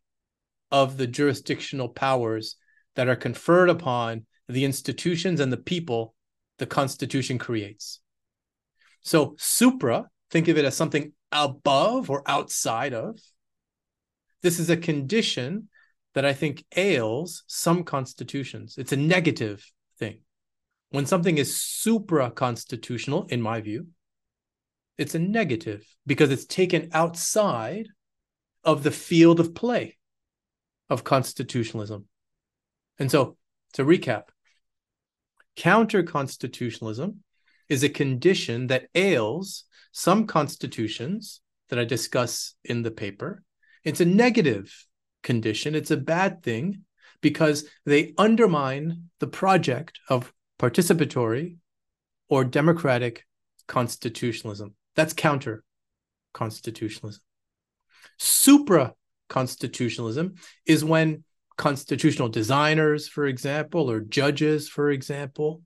of 0.72 0.98
the 0.98 1.08
jurisdictional 1.08 1.90
powers 1.90 2.56
that 2.96 3.08
are 3.08 3.16
conferred 3.16 3.70
upon 3.70 4.26
the 4.48 4.66
institutions 4.66 5.40
and 5.40 5.52
the 5.52 5.58
people 5.58 6.13
the 6.60 6.66
Constitution 6.66 7.38
creates. 7.38 8.00
So, 9.02 9.36
supra, 9.38 10.08
think 10.32 10.48
of 10.48 10.58
it 10.58 10.66
as 10.66 10.76
something 10.76 11.14
above 11.32 12.10
or 12.10 12.24
outside 12.26 12.94
of. 12.94 13.20
This 14.42 14.60
is 14.60 14.70
a 14.70 14.78
condition 14.78 15.70
that 16.14 16.26
I 16.26 16.34
think 16.34 16.66
ails 16.76 17.44
some 17.48 17.84
constitutions. 17.84 18.76
It's 18.78 18.92
a 18.92 18.98
negative 18.98 19.66
thing. 19.98 20.20
When 20.90 21.06
something 21.06 21.38
is 21.38 21.58
supra 21.58 22.30
constitutional, 22.30 23.26
in 23.30 23.42
my 23.42 23.62
view, 23.62 23.88
it's 24.98 25.16
a 25.16 25.20
negative 25.20 25.84
because 26.06 26.30
it's 26.30 26.46
taken 26.46 26.90
outside 26.94 27.88
of 28.64 28.84
the 28.84 28.92
field 28.92 29.40
of 29.40 29.56
play 29.56 29.98
of 30.90 31.04
constitutionalism. 31.04 32.06
And 33.00 33.10
so, 33.10 33.38
to 33.74 33.84
recap, 33.84 34.26
counter 35.56 36.04
constitutionalism 36.04 37.24
is 37.70 37.84
a 37.84 37.90
condition 37.90 38.68
that 38.68 38.88
ails 38.96 39.66
some 39.92 40.26
constitutions 40.28 41.42
that 41.70 41.80
I 41.80 41.86
discuss 41.86 42.56
in 42.64 42.82
the 42.82 42.92
paper. 42.92 43.44
It's 43.84 44.02
a 44.02 44.06
negative 44.06 44.74
condition, 45.22 45.76
it's 45.76 45.92
a 45.92 45.98
bad 45.98 46.44
thing 46.44 46.84
because 47.22 47.66
they 47.86 48.14
undermine 48.18 49.10
the 49.20 49.28
project 49.28 50.00
of 50.10 50.34
participatory 50.60 51.58
or 52.30 52.44
democratic 52.44 53.26
constitutionalism. 53.68 54.76
That's 54.96 55.14
counter 55.14 55.64
constitutionalism. 56.34 57.22
Supra 58.18 58.94
constitutionalism 59.30 60.36
is 60.66 60.84
when 60.84 61.24
constitutional 61.58 62.30
designers, 62.30 63.08
for 63.08 63.26
example, 63.26 63.90
or 63.90 64.00
judges, 64.00 64.70
for 64.70 64.90
example, 64.90 65.62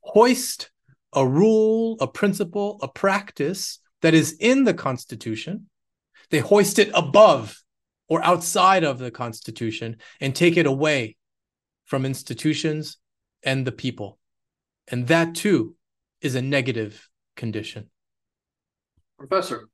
hoist 0.00 0.70
a 1.12 1.26
rule, 1.26 1.96
a 2.00 2.06
principle, 2.06 2.78
a 2.82 2.88
practice 2.88 3.80
that 4.02 4.14
is 4.14 4.36
in 4.38 4.64
the 4.64 4.74
Constitution. 4.74 5.68
They 6.30 6.40
hoist 6.40 6.78
it 6.78 6.90
above 6.94 7.62
or 8.08 8.24
outside 8.24 8.84
of 8.84 8.98
the 8.98 9.10
Constitution 9.10 9.96
and 10.20 10.34
take 10.34 10.56
it 10.56 10.66
away 10.66 11.16
from 11.86 12.04
institutions 12.04 12.98
and 13.42 13.66
the 13.66 13.72
people. 13.72 14.18
And 14.88 15.06
that 15.08 15.34
too 15.34 15.76
is 16.20 16.34
a 16.34 16.42
negative 16.42 17.08
condition. 17.36 17.90
Professor, 19.18 19.68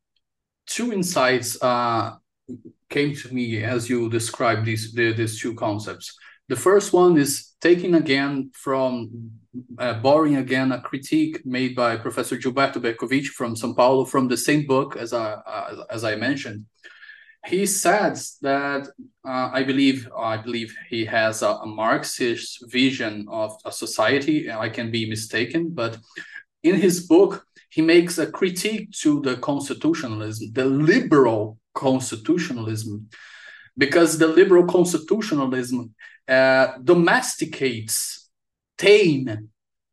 two 0.66 0.92
insights 0.92 1.60
uh, 1.62 2.16
came 2.88 3.14
to 3.14 3.34
me 3.34 3.62
as 3.64 3.88
you 3.88 4.08
described 4.08 4.66
these 4.66 4.92
the, 4.92 5.12
these 5.12 5.40
two 5.40 5.54
concepts. 5.54 6.16
The 6.48 6.56
first 6.56 6.92
one 6.92 7.16
is 7.16 7.52
taking 7.60 7.94
again 7.94 8.50
from 8.52 9.30
uh, 9.78 9.94
borrowing 9.94 10.36
again 10.36 10.72
a 10.72 10.80
critique 10.80 11.44
made 11.46 11.74
by 11.74 11.96
Professor 11.96 12.36
Gilberto 12.36 12.78
Bercovici 12.80 13.28
from 13.28 13.54
São 13.54 13.74
Paulo 13.76 14.04
from 14.04 14.28
the 14.28 14.36
same 14.36 14.66
book 14.66 14.96
as 14.96 15.12
I 15.12 15.32
uh, 15.32 15.84
as 15.90 16.04
I 16.04 16.16
mentioned. 16.16 16.66
He 17.44 17.66
says 17.66 18.36
that 18.42 18.86
uh, 19.26 19.50
I 19.52 19.62
believe 19.64 20.08
I 20.16 20.36
believe 20.36 20.74
he 20.88 21.04
has 21.06 21.42
a, 21.42 21.52
a 21.66 21.66
Marxist 21.66 22.70
vision 22.70 23.26
of 23.28 23.56
a 23.64 23.72
society. 23.72 24.50
I 24.50 24.68
can 24.68 24.90
be 24.90 25.08
mistaken, 25.08 25.70
but 25.70 25.98
in 26.62 26.76
his 26.76 27.06
book 27.06 27.46
he 27.70 27.82
makes 27.82 28.18
a 28.18 28.30
critique 28.30 28.90
to 29.02 29.20
the 29.22 29.36
constitutionalism, 29.36 30.52
the 30.52 30.66
liberal 30.66 31.58
constitutionalism, 31.74 33.08
because 33.76 34.18
the 34.18 34.28
liberal 34.28 34.66
constitutionalism 34.66 35.94
uh, 36.28 36.78
domesticates, 36.82 38.30
tame 38.78 39.48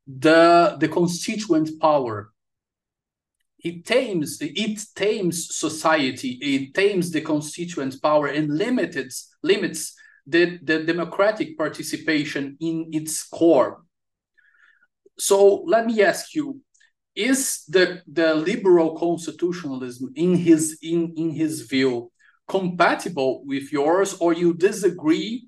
the, 0.07 0.77
the 0.79 0.87
constituent 0.87 1.69
power. 1.79 2.31
It 3.59 3.85
tames, 3.85 4.37
it 4.41 4.79
tames 4.95 5.55
society, 5.55 6.39
it 6.41 6.73
tames 6.73 7.11
the 7.11 7.21
constituent 7.21 8.01
power 8.01 8.27
and 8.27 8.57
limits, 8.57 9.35
limits 9.43 9.93
the, 10.25 10.59
the 10.63 10.83
democratic 10.83 11.57
participation 11.57 12.57
in 12.59 12.89
its 12.93 13.23
core. 13.23 13.83
So 15.17 15.63
let 15.67 15.85
me 15.85 16.01
ask 16.01 16.33
you, 16.33 16.61
is 17.19 17.63
the, 17.67 18.01
the 18.07 18.33
liberal 18.33 18.97
constitutionalism 18.97 20.11
in 20.15 20.35
his 20.35 20.79
in, 20.81 21.13
in 21.17 21.29
his 21.31 21.61
view 21.61 22.11
compatible 22.47 23.43
with 23.45 23.71
yours 23.71 24.15
or 24.15 24.33
you 24.33 24.53
disagree 24.53 25.47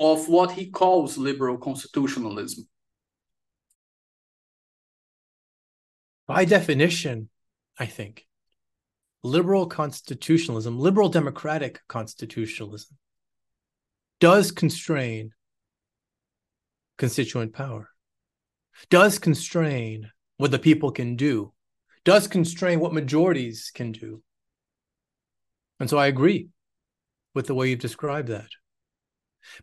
of 0.00 0.28
what 0.28 0.52
he 0.52 0.70
calls 0.70 1.16
liberal 1.16 1.58
constitutionalism? 1.58 2.66
By 6.26 6.44
definition 6.46 7.28
i 7.78 7.86
think 7.86 8.26
liberal 9.22 9.66
constitutionalism 9.66 10.78
liberal 10.78 11.08
democratic 11.08 11.80
constitutionalism 11.88 12.96
does 14.20 14.50
constrain 14.52 15.32
constituent 16.98 17.52
power 17.52 17.88
does 18.90 19.18
constrain 19.18 20.10
what 20.36 20.50
the 20.50 20.58
people 20.58 20.90
can 20.90 21.16
do, 21.16 21.52
does 22.04 22.28
constrain 22.28 22.80
what 22.80 22.92
majorities 22.92 23.70
can 23.74 23.92
do. 23.92 24.22
And 25.80 25.88
so 25.88 25.98
I 25.98 26.06
agree 26.06 26.48
with 27.34 27.46
the 27.46 27.54
way 27.54 27.70
you've 27.70 27.78
described 27.78 28.28
that. 28.28 28.48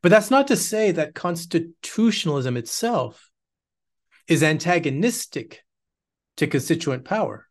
But 0.02 0.10
that's 0.10 0.32
not 0.32 0.48
to 0.48 0.58
say 0.58 0.92
that 0.92 1.16
constitutionalism 1.16 2.58
itself 2.58 3.30
is 4.28 4.44
antagonistic 4.44 5.64
to 6.38 6.48
constituent 6.48 7.06
power. 7.06 7.48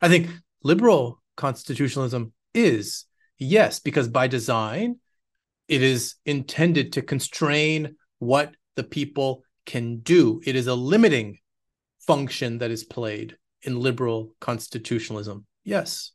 I 0.00 0.08
think 0.08 0.28
liberal 0.62 1.22
constitutionalism 1.36 2.32
is, 2.54 3.06
yes, 3.38 3.80
because 3.80 4.08
by 4.08 4.26
design, 4.26 4.96
it 5.68 5.82
is 5.82 6.16
intended 6.24 6.94
to 6.94 7.02
constrain 7.02 7.96
what 8.18 8.54
the 8.74 8.84
people 8.84 9.44
can 9.66 9.98
do. 9.98 10.40
It 10.44 10.56
is 10.56 10.66
a 10.66 10.74
limiting 10.74 11.38
function 12.08 12.56
that 12.56 12.70
is 12.70 12.84
played 12.84 13.36
in 13.60 13.78
liberal 13.78 14.34
constitutionalism. 14.40 15.44
Yes. 15.62 16.12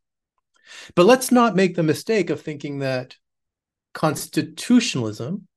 But 0.95 1.05
let's 1.05 1.31
not 1.31 1.55
make 1.55 1.75
the 1.75 1.83
mistake 1.83 2.31
of 2.31 2.41
thinking 2.41 2.79
that 2.79 3.15
constitutionalism 3.93 5.47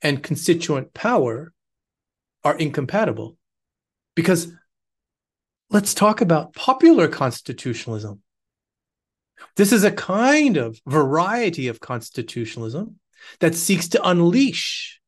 and 0.00 0.22
constituent 0.22 0.94
power 0.94 1.52
are 2.42 2.56
incompatible. 2.56 3.36
Because 4.14 4.50
let's 5.68 5.92
talk 5.92 6.22
about 6.22 6.54
popular 6.54 7.06
constitutionalism. 7.06 8.22
This 9.56 9.72
is 9.72 9.84
a 9.84 9.92
kind 9.92 10.56
of 10.56 10.80
variety 10.86 11.68
of 11.68 11.80
constitutionalism 11.80 12.98
that 13.40 13.54
seeks 13.54 13.88
to 13.88 14.08
unleash 14.08 15.02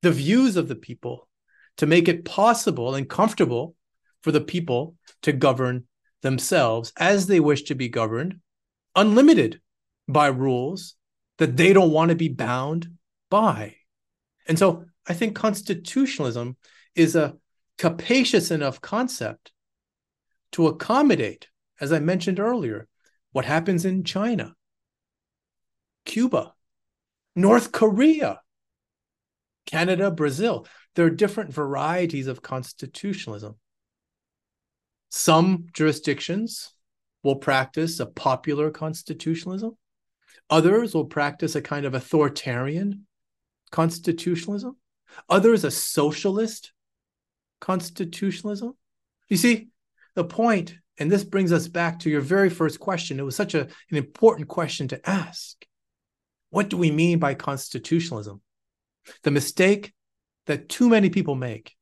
the 0.00 0.10
views 0.10 0.56
of 0.56 0.66
the 0.66 0.74
people 0.74 1.28
to 1.76 1.86
make 1.86 2.08
it 2.08 2.24
possible 2.24 2.96
and 2.96 3.08
comfortable 3.08 3.76
for 4.22 4.32
the 4.32 4.40
people 4.40 4.96
to 5.22 5.32
govern 5.32 5.84
themselves 6.22 6.92
as 6.96 7.26
they 7.26 7.40
wish 7.40 7.62
to 7.64 7.74
be 7.74 7.88
governed, 7.88 8.40
unlimited 8.94 9.60
by 10.08 10.28
rules 10.28 10.94
that 11.38 11.56
they 11.56 11.72
don't 11.72 11.92
want 11.92 12.10
to 12.10 12.14
be 12.14 12.28
bound 12.28 12.88
by. 13.30 13.76
And 14.46 14.58
so 14.58 14.84
I 15.06 15.14
think 15.14 15.34
constitutionalism 15.34 16.56
is 16.94 17.16
a 17.16 17.36
capacious 17.78 18.50
enough 18.50 18.80
concept 18.80 19.52
to 20.52 20.66
accommodate, 20.66 21.48
as 21.80 21.92
I 21.92 21.98
mentioned 21.98 22.38
earlier, 22.38 22.86
what 23.32 23.44
happens 23.44 23.84
in 23.84 24.04
China, 24.04 24.54
Cuba, 26.04 26.54
North 27.34 27.72
Korea, 27.72 28.40
Canada, 29.66 30.10
Brazil. 30.10 30.66
There 30.94 31.06
are 31.06 31.10
different 31.10 31.52
varieties 31.52 32.26
of 32.26 32.42
constitutionalism. 32.42 33.56
Some 35.14 35.66
jurisdictions 35.74 36.72
will 37.22 37.36
practice 37.36 38.00
a 38.00 38.06
popular 38.06 38.70
constitutionalism. 38.70 39.76
Others 40.48 40.94
will 40.94 41.04
practice 41.04 41.54
a 41.54 41.60
kind 41.60 41.84
of 41.84 41.92
authoritarian 41.92 43.06
constitutionalism. 43.70 44.74
Others, 45.28 45.64
a 45.64 45.70
socialist 45.70 46.72
constitutionalism. 47.60 48.72
You 49.28 49.36
see, 49.36 49.68
the 50.14 50.24
point, 50.24 50.76
and 50.98 51.12
this 51.12 51.24
brings 51.24 51.52
us 51.52 51.68
back 51.68 51.98
to 52.00 52.10
your 52.10 52.22
very 52.22 52.48
first 52.48 52.80
question. 52.80 53.20
It 53.20 53.24
was 53.24 53.36
such 53.36 53.54
a, 53.54 53.68
an 53.90 53.96
important 53.98 54.48
question 54.48 54.88
to 54.88 55.08
ask. 55.10 55.62
What 56.48 56.70
do 56.70 56.78
we 56.78 56.90
mean 56.90 57.18
by 57.18 57.34
constitutionalism? 57.34 58.40
The 59.24 59.30
mistake 59.30 59.92
that 60.46 60.70
too 60.70 60.88
many 60.88 61.10
people 61.10 61.34
make 61.34 61.76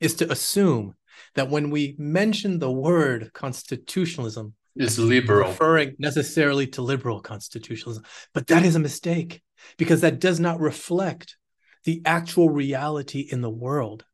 is 0.00 0.14
to 0.14 0.30
assume 0.32 0.96
that 1.34 1.50
when 1.50 1.70
we 1.70 1.94
mention 1.98 2.58
the 2.58 2.70
word 2.70 3.30
constitutionalism, 3.32 4.54
is 4.76 4.98
liberal, 4.98 5.48
referring 5.48 5.96
necessarily 5.98 6.66
to 6.68 6.82
liberal 6.82 7.20
constitutionalism. 7.20 8.04
But 8.34 8.46
that 8.48 8.64
is 8.64 8.76
a 8.76 8.80
mistake 8.80 9.42
because 9.78 10.02
that 10.02 10.20
does 10.20 10.38
not 10.38 10.60
reflect 10.60 11.36
the 11.84 12.02
actual 12.04 12.50
reality 12.50 13.26
in 13.30 13.40
the 13.40 13.50
world. 13.50 14.04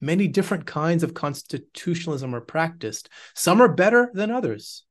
Many 0.00 0.28
different 0.28 0.66
kinds 0.66 1.02
of 1.02 1.14
constitutionalism 1.14 2.34
are 2.34 2.40
practiced. 2.40 3.08
Some 3.34 3.60
are 3.60 3.72
better 3.72 4.10
than 4.14 4.30
others. 4.30 4.84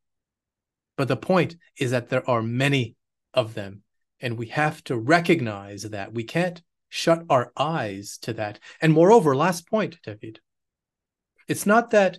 But 0.97 1.08
the 1.08 1.17
point 1.17 1.56
is 1.78 1.91
that 1.91 2.10
there 2.10 2.28
are 2.30 2.41
many 2.41 2.95
of 3.34 3.54
them. 3.54 3.84
And 4.19 4.38
we 4.38 4.47
have 4.47 4.84
to 4.86 4.97
recognize 4.97 5.84
that. 5.84 6.13
We 6.13 6.23
can't 6.23 6.62
shut 6.89 7.23
our 7.30 7.51
eyes 7.58 8.17
to 8.21 8.34
that. 8.34 8.60
And 8.82 8.93
moreover, 8.93 9.36
last 9.36 9.67
point, 9.69 9.97
David, 10.04 10.39
it's 11.47 11.65
not 11.65 11.91
that 11.91 12.17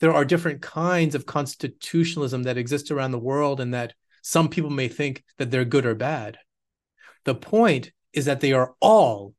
there 0.00 0.12
are 0.12 0.24
different 0.24 0.60
kinds 0.60 1.14
of 1.14 1.26
constitutionalism 1.26 2.42
that 2.44 2.58
exist 2.58 2.90
around 2.90 3.12
the 3.12 3.18
world 3.18 3.60
and 3.60 3.72
that 3.72 3.94
some 4.22 4.48
people 4.48 4.70
may 4.70 4.88
think 4.88 5.24
that 5.38 5.50
they're 5.50 5.64
good 5.64 5.86
or 5.86 5.94
bad. 5.94 6.38
The 7.24 7.34
point 7.34 7.92
is 8.12 8.26
that 8.26 8.40
they 8.40 8.52
are 8.52 8.74
all 8.80 9.34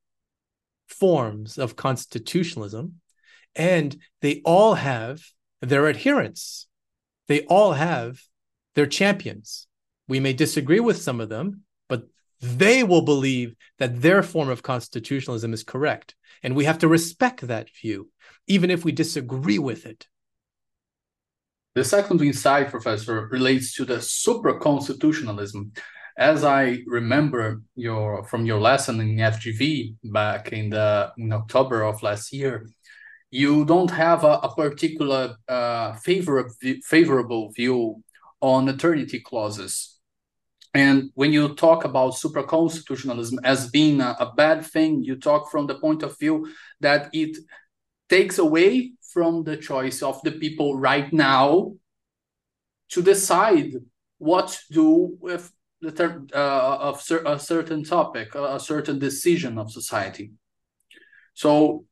forms 0.88 1.58
of 1.58 1.76
constitutionalism 1.76 3.02
and 3.56 3.98
they 4.22 4.42
all 4.46 4.76
have 4.76 5.22
their 5.62 5.88
adherents. 5.88 6.68
They 7.28 7.42
all 7.46 7.74
have 7.74 8.22
their 8.76 8.86
champions. 8.86 9.68
We 10.08 10.20
may 10.20 10.34
disagree 10.34 10.80
with 10.80 11.02
some 11.02 11.20
of 11.20 11.30
them, 11.30 11.64
they 12.40 12.84
will 12.84 13.02
believe 13.02 13.56
that 13.80 14.02
their 14.02 14.24
form 14.24 14.50
of 14.50 14.64
constitutionalism 14.64 15.54
is 15.54 15.64
correct. 15.64 16.16
And 16.44 16.56
we 16.56 16.66
have 16.66 16.80
to 16.80 16.88
respect 16.88 17.42
that 17.48 17.70
view, 17.82 18.10
even 18.48 18.70
if 18.70 18.86
we 18.86 18.92
disagree 18.92 19.60
with 19.60 19.86
it. 19.86 20.08
The 21.76 21.84
second 21.84 22.22
insight, 22.22 22.70
Professor, 22.72 23.28
relates 23.28 23.76
to 23.76 23.86
the 23.86 24.02
supra-constitutionalism. 24.02 25.74
As 26.18 26.44
I 26.44 26.80
remember 26.88 27.62
your 27.76 28.24
from 28.24 28.48
your 28.48 28.60
lesson 28.60 29.00
in 29.00 29.18
FGV 29.18 29.96
back 30.06 30.52
in 30.52 30.72
the 30.72 31.12
in 31.20 31.32
October 31.32 31.84
of 31.84 32.02
last 32.02 32.34
year, 32.34 32.68
you 33.30 33.66
don't 33.66 33.92
have 33.92 34.24
a, 34.24 34.40
a 34.42 34.56
particular 34.56 35.36
uh, 35.48 35.94
favor, 35.94 36.50
favorable 36.84 37.52
view 37.52 38.04
on 38.42 38.70
eternity 38.70 39.20
clauses. 39.20 39.97
And 40.74 41.12
when 41.16 41.34
you 41.34 41.56
talk 41.56 41.86
about 41.86 42.18
supra-constitutionalism 42.18 43.40
as 43.44 43.70
being 43.70 44.02
a, 44.02 44.16
a 44.20 44.34
bad 44.36 44.66
thing, 44.66 45.04
you 45.04 45.16
talk 45.16 45.50
from 45.50 45.68
the 45.68 45.76
point 45.76 46.04
of 46.04 46.18
view 46.20 46.52
that 46.82 47.10
it 47.14 47.38
takes 48.10 48.38
away 48.38 48.94
from 49.14 49.44
the 49.44 49.58
choice 49.58 50.02
of 50.02 50.22
the 50.24 50.32
people 50.32 50.78
right 50.78 51.12
now 51.12 51.74
to 52.90 53.02
decide 53.02 53.74
what 54.18 54.48
to 54.50 54.74
do 54.74 55.18
with 55.20 55.52
the 55.82 55.92
ter- 55.92 56.26
uh, 56.34 56.78
of 56.80 57.02
cer- 57.02 57.24
a 57.26 57.40
certain 57.40 57.84
topic, 57.84 58.34
a 58.36 58.60
certain 58.60 59.00
decision 59.00 59.58
of 59.58 59.72
society. 59.72 60.32
So 61.34 61.86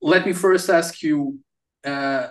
let 0.00 0.26
me 0.26 0.32
first 0.32 0.70
ask 0.70 1.02
you: 1.02 1.40
uh, 1.84 2.28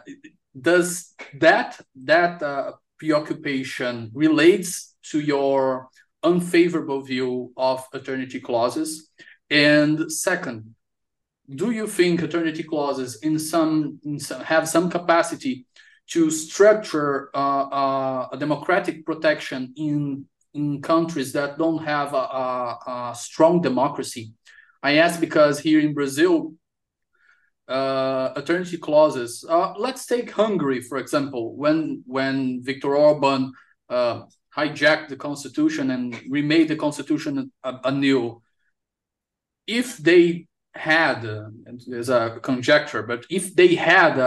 Does 0.60 1.14
that 1.40 1.80
that 2.04 2.42
uh, 2.42 2.74
preoccupation 2.98 4.12
relates 4.14 4.93
to 5.12 5.20
your 5.20 5.90
unfavorable 6.24 7.02
view 7.02 7.52
of 7.58 7.86
eternity 7.94 8.40
clauses? 8.40 9.10
And 9.50 10.12
second, 10.12 10.76
do 11.54 11.72
you 11.72 11.88
think 11.88 12.22
eternity 12.22 12.64
clauses 12.64 13.20
in 13.22 13.38
some, 13.38 14.00
in 14.04 14.20
some 14.20 14.42
have 14.42 14.68
some 14.68 14.90
capacity 14.90 15.66
to 16.08 16.32
structure 16.32 17.30
uh, 17.34 17.64
uh, 17.64 18.28
a 18.32 18.38
democratic 18.38 19.06
protection 19.06 19.74
in 19.76 20.26
in 20.54 20.82
countries 20.84 21.34
that 21.34 21.58
don't 21.58 21.84
have 21.84 22.14
a, 22.14 22.18
a, 22.18 23.12
a 23.12 23.16
strong 23.16 23.62
democracy? 23.62 24.34
I 24.84 24.98
ask 24.98 25.20
because 25.20 25.60
here 25.60 25.80
in 25.80 25.94
Brazil, 25.94 26.54
uh, 27.68 28.34
eternity 28.36 28.78
clauses. 28.78 29.46
Uh, 29.48 29.74
let's 29.78 30.06
take 30.06 30.32
Hungary 30.32 30.82
for 30.82 30.98
example. 30.98 31.56
When 31.56 32.04
when 32.06 32.62
Viktor 32.64 32.96
Orban 32.96 33.54
uh, 33.90 34.24
hijacked 34.56 35.10
the 35.10 35.16
constitution 35.16 35.92
and 35.92 36.20
remade 36.30 36.68
the 36.68 36.76
constitution 36.76 37.52
anew, 37.64 38.42
if 39.68 39.98
they 39.98 40.48
had, 40.74 41.26
uh, 41.26 41.50
there's 41.88 42.10
a 42.10 42.40
conjecture, 42.42 43.04
but 43.04 43.26
if 43.30 43.56
they 43.56 43.76
had 43.76 44.18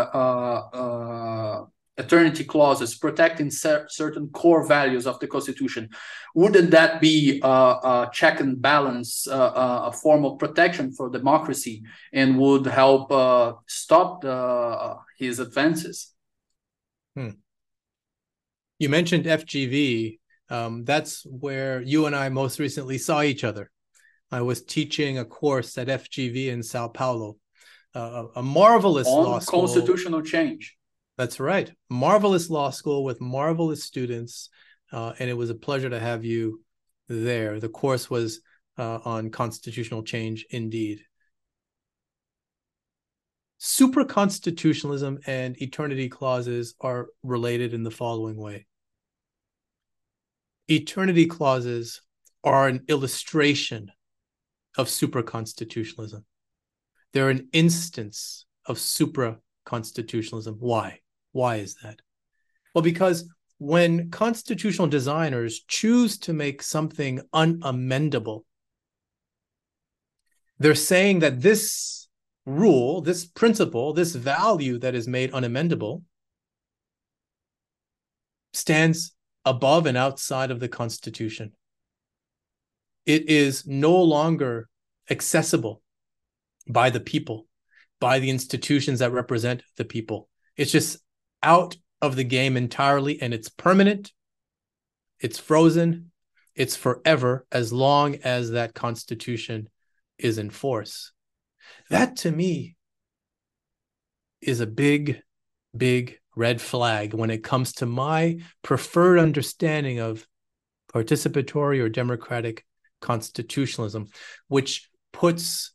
eternity 1.98 2.44
clauses 2.44 2.94
protecting 2.94 3.50
cer 3.50 3.86
certain 3.88 4.28
core 4.28 4.66
values 4.66 5.06
of 5.06 5.18
the 5.20 5.26
constitution, 5.26 5.88
wouldn't 6.34 6.70
that 6.70 7.00
be 7.00 7.40
a, 7.42 7.48
a 7.48 8.10
check 8.12 8.40
and 8.40 8.60
balance, 8.60 9.26
uh, 9.26 9.90
a 9.90 9.92
form 9.92 10.24
of 10.24 10.38
protection 10.38 10.92
for 10.92 11.08
democracy, 11.08 11.82
and 12.12 12.38
would 12.38 12.66
help 12.66 13.10
uh, 13.10 13.54
stop 13.66 14.20
the, 14.22 14.96
his 15.18 15.38
advances? 15.40 16.12
Hmm. 17.14 17.30
You 18.78 18.88
mentioned 18.88 19.24
FGV. 19.24 20.18
Um, 20.48 20.84
that's 20.84 21.24
where 21.24 21.80
you 21.80 22.06
and 22.06 22.14
I 22.14 22.28
most 22.28 22.58
recently 22.58 22.98
saw 22.98 23.22
each 23.22 23.42
other. 23.42 23.70
I 24.30 24.42
was 24.42 24.62
teaching 24.62 25.18
a 25.18 25.24
course 25.24 25.78
at 25.78 25.88
FGV 25.88 26.48
in 26.48 26.62
Sao 26.62 26.88
Paulo 26.88 27.36
a, 27.96 28.26
a 28.36 28.42
marvelous 28.42 29.08
on 29.08 29.24
law 29.24 29.38
school. 29.38 29.62
constitutional 29.62 30.22
change. 30.22 30.76
That's 31.16 31.40
right. 31.40 31.72
Marvelous 31.88 32.50
law 32.50 32.70
school 32.70 33.04
with 33.04 33.20
marvelous 33.20 33.84
students. 33.84 34.50
Uh, 34.92 35.14
and 35.18 35.28
it 35.30 35.36
was 35.36 35.50
a 35.50 35.54
pleasure 35.54 35.90
to 35.90 35.98
have 35.98 36.24
you 36.24 36.62
there. 37.08 37.58
The 37.58 37.68
course 37.68 38.10
was 38.10 38.40
uh, 38.78 38.98
on 39.04 39.30
constitutional 39.30 40.02
change 40.02 40.46
indeed. 40.50 41.02
Supraconstitutionalism 43.60 45.18
and 45.26 45.60
eternity 45.62 46.08
clauses 46.08 46.74
are 46.80 47.08
related 47.22 47.72
in 47.72 47.82
the 47.82 47.90
following 47.90 48.36
way. 48.36 48.66
Eternity 50.68 51.26
clauses 51.26 52.02
are 52.44 52.68
an 52.68 52.84
illustration 52.88 53.90
of 54.76 54.88
supraconstitutionalism. 54.88 56.22
They're 57.12 57.30
an 57.30 57.48
instance 57.52 58.46
of 58.66 58.76
supraconstitutionalism. 58.76 60.56
Why? 60.58 61.00
Why 61.32 61.56
is 61.56 61.76
that? 61.82 62.00
Well, 62.74 62.82
because 62.82 63.28
when 63.58 64.10
constitutional 64.10 64.88
designers 64.88 65.62
choose 65.66 66.18
to 66.18 66.32
make 66.32 66.62
something 66.62 67.20
unamendable, 67.34 68.42
they're 70.58 70.74
saying 70.74 71.20
that 71.20 71.40
this 71.40 72.05
rule, 72.46 73.00
this 73.00 73.26
principle, 73.26 73.92
this 73.92 74.14
value 74.14 74.78
that 74.78 74.94
is 74.94 75.08
made 75.08 75.32
unamendable 75.32 76.02
stands 78.52 79.14
above 79.44 79.86
and 79.86 79.96
outside 79.96 80.50
of 80.50 80.60
the 80.60 80.68
Constitution. 80.68 81.52
It 83.04 83.28
is 83.28 83.66
no 83.66 84.00
longer 84.00 84.68
accessible 85.10 85.82
by 86.68 86.90
the 86.90 87.00
people, 87.00 87.46
by 88.00 88.18
the 88.18 88.30
institutions 88.30 89.00
that 89.00 89.12
represent 89.12 89.62
the 89.76 89.84
people. 89.84 90.28
It's 90.56 90.72
just 90.72 90.98
out 91.42 91.76
of 92.00 92.16
the 92.16 92.24
game 92.24 92.56
entirely 92.56 93.20
and 93.20 93.34
it's 93.34 93.48
permanent, 93.48 94.12
it's 95.20 95.38
frozen, 95.38 96.10
it's 96.54 96.76
forever 96.76 97.46
as 97.52 97.72
long 97.72 98.16
as 98.16 98.50
that 98.50 98.74
constitution 98.74 99.68
is 100.18 100.38
in 100.38 100.50
force. 100.50 101.12
That 101.90 102.16
to 102.18 102.30
me 102.30 102.76
is 104.40 104.60
a 104.60 104.66
big, 104.66 105.22
big 105.76 106.18
red 106.34 106.60
flag 106.60 107.14
when 107.14 107.30
it 107.30 107.42
comes 107.42 107.72
to 107.74 107.86
my 107.86 108.38
preferred 108.62 109.18
understanding 109.18 109.98
of 109.98 110.26
participatory 110.92 111.80
or 111.80 111.88
democratic 111.88 112.64
constitutionalism, 113.00 114.08
which 114.48 114.88
puts 115.12 115.72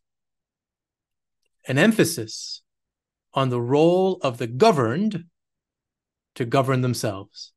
an 1.67 1.77
emphasis 1.77 2.61
on 3.33 3.49
the 3.49 3.61
role 3.61 4.19
of 4.21 4.37
the 4.37 4.47
governed 4.47 5.25
to 6.35 6.45
govern 6.45 6.81
themselves. 6.81 7.53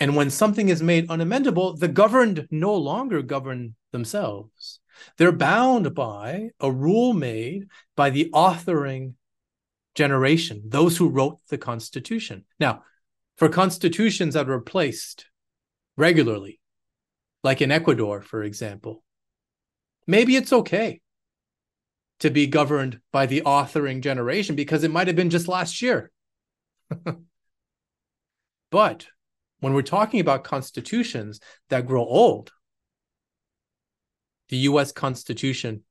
And 0.00 0.16
when 0.16 0.30
something 0.30 0.68
is 0.68 0.82
made 0.82 1.08
unamendable, 1.08 1.78
the 1.78 1.88
governed 1.88 2.48
no 2.50 2.74
longer 2.74 3.22
govern 3.22 3.74
themselves. 3.92 4.80
They're 5.16 5.32
bound 5.32 5.94
by 5.94 6.50
a 6.60 6.70
rule 6.70 7.12
made 7.12 7.68
by 7.96 8.10
the 8.10 8.30
authoring 8.32 9.14
generation, 9.94 10.62
those 10.66 10.96
who 10.96 11.08
wrote 11.08 11.38
the 11.48 11.58
Constitution. 11.58 12.44
Now, 12.60 12.82
for 13.36 13.48
constitutions 13.48 14.34
that 14.34 14.46
were 14.46 14.60
placed 14.60 15.26
regularly, 15.96 16.60
like 17.42 17.60
in 17.60 17.70
Ecuador, 17.70 18.22
for 18.22 18.42
example, 18.42 19.02
maybe 20.06 20.36
it's 20.36 20.52
okay 20.52 21.00
to 22.20 22.30
be 22.30 22.46
governed 22.46 23.00
by 23.12 23.26
the 23.26 23.42
authoring 23.42 24.02
generation 24.02 24.56
because 24.56 24.82
it 24.82 24.90
might 24.90 25.06
have 25.06 25.16
been 25.16 25.30
just 25.30 25.48
last 25.48 25.82
year. 25.82 26.10
But 28.70 29.06
when 29.60 29.72
we're 29.72 29.82
talking 29.82 30.20
about 30.20 30.44
constitutions 30.44 31.40
that 31.68 31.86
grow 31.86 32.04
old, 32.04 32.52
the 34.48 34.58
US 34.58 34.92
Constitution 34.92 35.82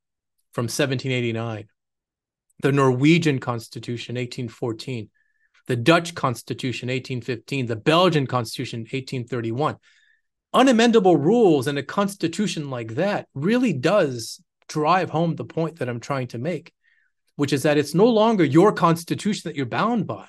from 0.54 0.64
1789, 0.64 1.68
the 2.62 2.72
Norwegian 2.72 3.40
Constitution, 3.40 4.16
1814, 4.16 5.10
the 5.68 5.76
Dutch 5.76 6.16
Constitution, 6.16 6.88
1815, 6.88 7.66
the 7.68 7.76
Belgian 7.76 8.26
Constitution, 8.26 8.80
1831. 8.82 9.76
Unamendable 10.56 11.22
rules 11.22 11.68
and 11.68 11.78
a 11.78 11.84
constitution 11.84 12.70
like 12.70 12.96
that 12.96 13.28
really 13.36 13.74
does 13.74 14.42
drive 14.68 15.10
home 15.10 15.36
the 15.36 15.46
point 15.46 15.80
that 15.80 15.90
I'm 15.90 16.00
trying 16.00 16.28
to 16.28 16.38
make, 16.38 16.74
which 17.36 17.54
is 17.54 17.64
that 17.64 17.78
it's 17.78 17.94
no 17.94 18.08
longer 18.08 18.44
your 18.44 18.72
constitution 18.72 19.50
that 19.50 19.56
you're 19.56 19.66
bound 19.66 20.08
by. 20.08 20.28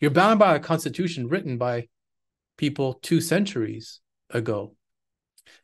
You're 0.00 0.10
bound 0.10 0.38
by 0.38 0.54
a 0.54 0.60
constitution 0.60 1.28
written 1.28 1.58
by 1.58 1.88
people 2.56 2.94
two 3.02 3.20
centuries 3.20 4.00
ago. 4.28 4.76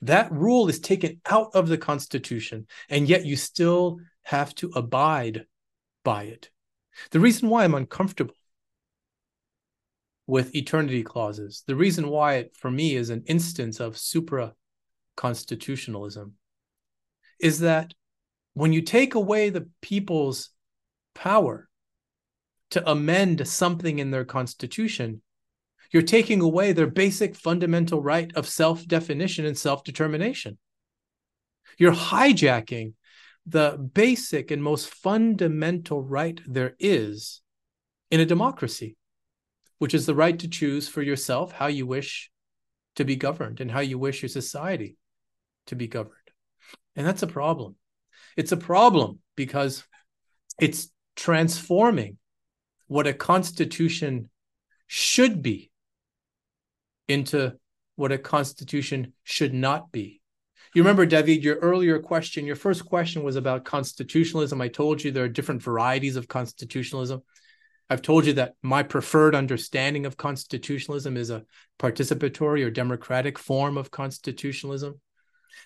That 0.02 0.30
rule 0.32 0.68
is 0.68 0.80
taken 0.80 1.20
out 1.26 1.50
of 1.54 1.68
the 1.68 1.78
constitution, 1.78 2.66
and 2.88 3.08
yet 3.08 3.24
you 3.24 3.36
still 3.36 3.98
have 4.22 4.54
to 4.56 4.70
abide 4.74 5.46
by 6.04 6.24
it. 6.24 6.50
The 7.10 7.20
reason 7.20 7.48
why 7.48 7.64
I'm 7.64 7.74
uncomfortable 7.74 8.34
with 10.26 10.54
eternity 10.54 11.02
clauses, 11.02 11.62
the 11.66 11.76
reason 11.76 12.08
why 12.08 12.34
it 12.34 12.56
for 12.56 12.70
me 12.70 12.96
is 12.96 13.10
an 13.10 13.24
instance 13.26 13.80
of 13.80 13.96
supra 13.98 14.54
constitutionalism, 15.16 16.34
is 17.40 17.60
that 17.60 17.94
when 18.54 18.72
you 18.72 18.82
take 18.82 19.14
away 19.14 19.50
the 19.50 19.68
people's 19.82 20.50
power 21.14 21.68
to 22.70 22.90
amend 22.90 23.46
something 23.46 23.98
in 23.98 24.10
their 24.10 24.24
constitution, 24.24 25.22
you're 25.92 26.02
taking 26.02 26.40
away 26.40 26.72
their 26.72 26.86
basic 26.86 27.34
fundamental 27.34 28.02
right 28.02 28.30
of 28.34 28.48
self 28.48 28.86
definition 28.86 29.46
and 29.46 29.56
self 29.56 29.84
determination. 29.84 30.58
You're 31.78 31.92
hijacking 31.92 32.94
the 33.46 33.78
basic 33.94 34.50
and 34.50 34.62
most 34.62 34.88
fundamental 34.88 36.02
right 36.02 36.40
there 36.46 36.74
is 36.78 37.40
in 38.10 38.20
a 38.20 38.26
democracy, 38.26 38.96
which 39.78 39.94
is 39.94 40.06
the 40.06 40.14
right 40.14 40.38
to 40.38 40.48
choose 40.48 40.88
for 40.88 41.02
yourself 41.02 41.52
how 41.52 41.66
you 41.66 41.86
wish 41.86 42.30
to 42.96 43.04
be 43.04 43.16
governed 43.16 43.60
and 43.60 43.70
how 43.70 43.80
you 43.80 43.98
wish 43.98 44.22
your 44.22 44.28
society 44.28 44.96
to 45.66 45.76
be 45.76 45.86
governed. 45.86 46.14
And 46.96 47.06
that's 47.06 47.22
a 47.22 47.28
problem. 47.28 47.76
It's 48.36 48.52
a 48.52 48.56
problem 48.56 49.20
because 49.36 49.84
it's 50.60 50.88
transforming 51.14 52.18
what 52.86 53.06
a 53.06 53.12
constitution 53.12 54.28
should 54.86 55.42
be 55.42 55.70
into 57.08 57.54
what 57.96 58.12
a 58.12 58.18
constitution 58.18 59.12
should 59.24 59.54
not 59.54 59.90
be. 59.90 60.20
You 60.74 60.82
remember, 60.82 61.06
David, 61.06 61.42
your 61.42 61.56
earlier 61.56 61.98
question, 61.98 62.44
your 62.44 62.56
first 62.56 62.84
question 62.84 63.22
was 63.22 63.36
about 63.36 63.64
constitutionalism. 63.64 64.60
I 64.60 64.68
told 64.68 65.02
you 65.02 65.10
there 65.10 65.24
are 65.24 65.28
different 65.28 65.62
varieties 65.62 66.16
of 66.16 66.28
constitutionalism. 66.28 67.22
I've 67.88 68.02
told 68.02 68.26
you 68.26 68.34
that 68.34 68.56
my 68.62 68.82
preferred 68.82 69.34
understanding 69.34 70.04
of 70.04 70.18
constitutionalism 70.18 71.16
is 71.16 71.30
a 71.30 71.44
participatory 71.78 72.62
or 72.62 72.70
democratic 72.70 73.38
form 73.38 73.78
of 73.78 73.90
constitutionalism. 73.90 75.00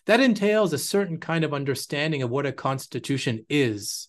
That 0.07 0.21
entails 0.21 0.73
a 0.73 0.79
certain 0.79 1.19
kind 1.19 1.43
of 1.43 1.55
understanding 1.55 2.23
of 2.23 2.31
what 2.31 2.47
a 2.47 2.53
constitution 2.53 3.47
is. 3.49 4.09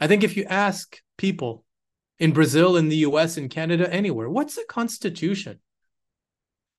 I 0.00 0.06
think 0.06 0.24
if 0.24 0.36
you 0.36 0.44
ask 0.44 0.98
people 1.18 1.65
in 2.18 2.32
Brazil, 2.32 2.76
in 2.76 2.88
the 2.88 2.96
US, 2.98 3.36
in 3.36 3.48
Canada, 3.48 3.92
anywhere. 3.92 4.28
What's 4.28 4.56
a 4.56 4.64
constitution? 4.64 5.60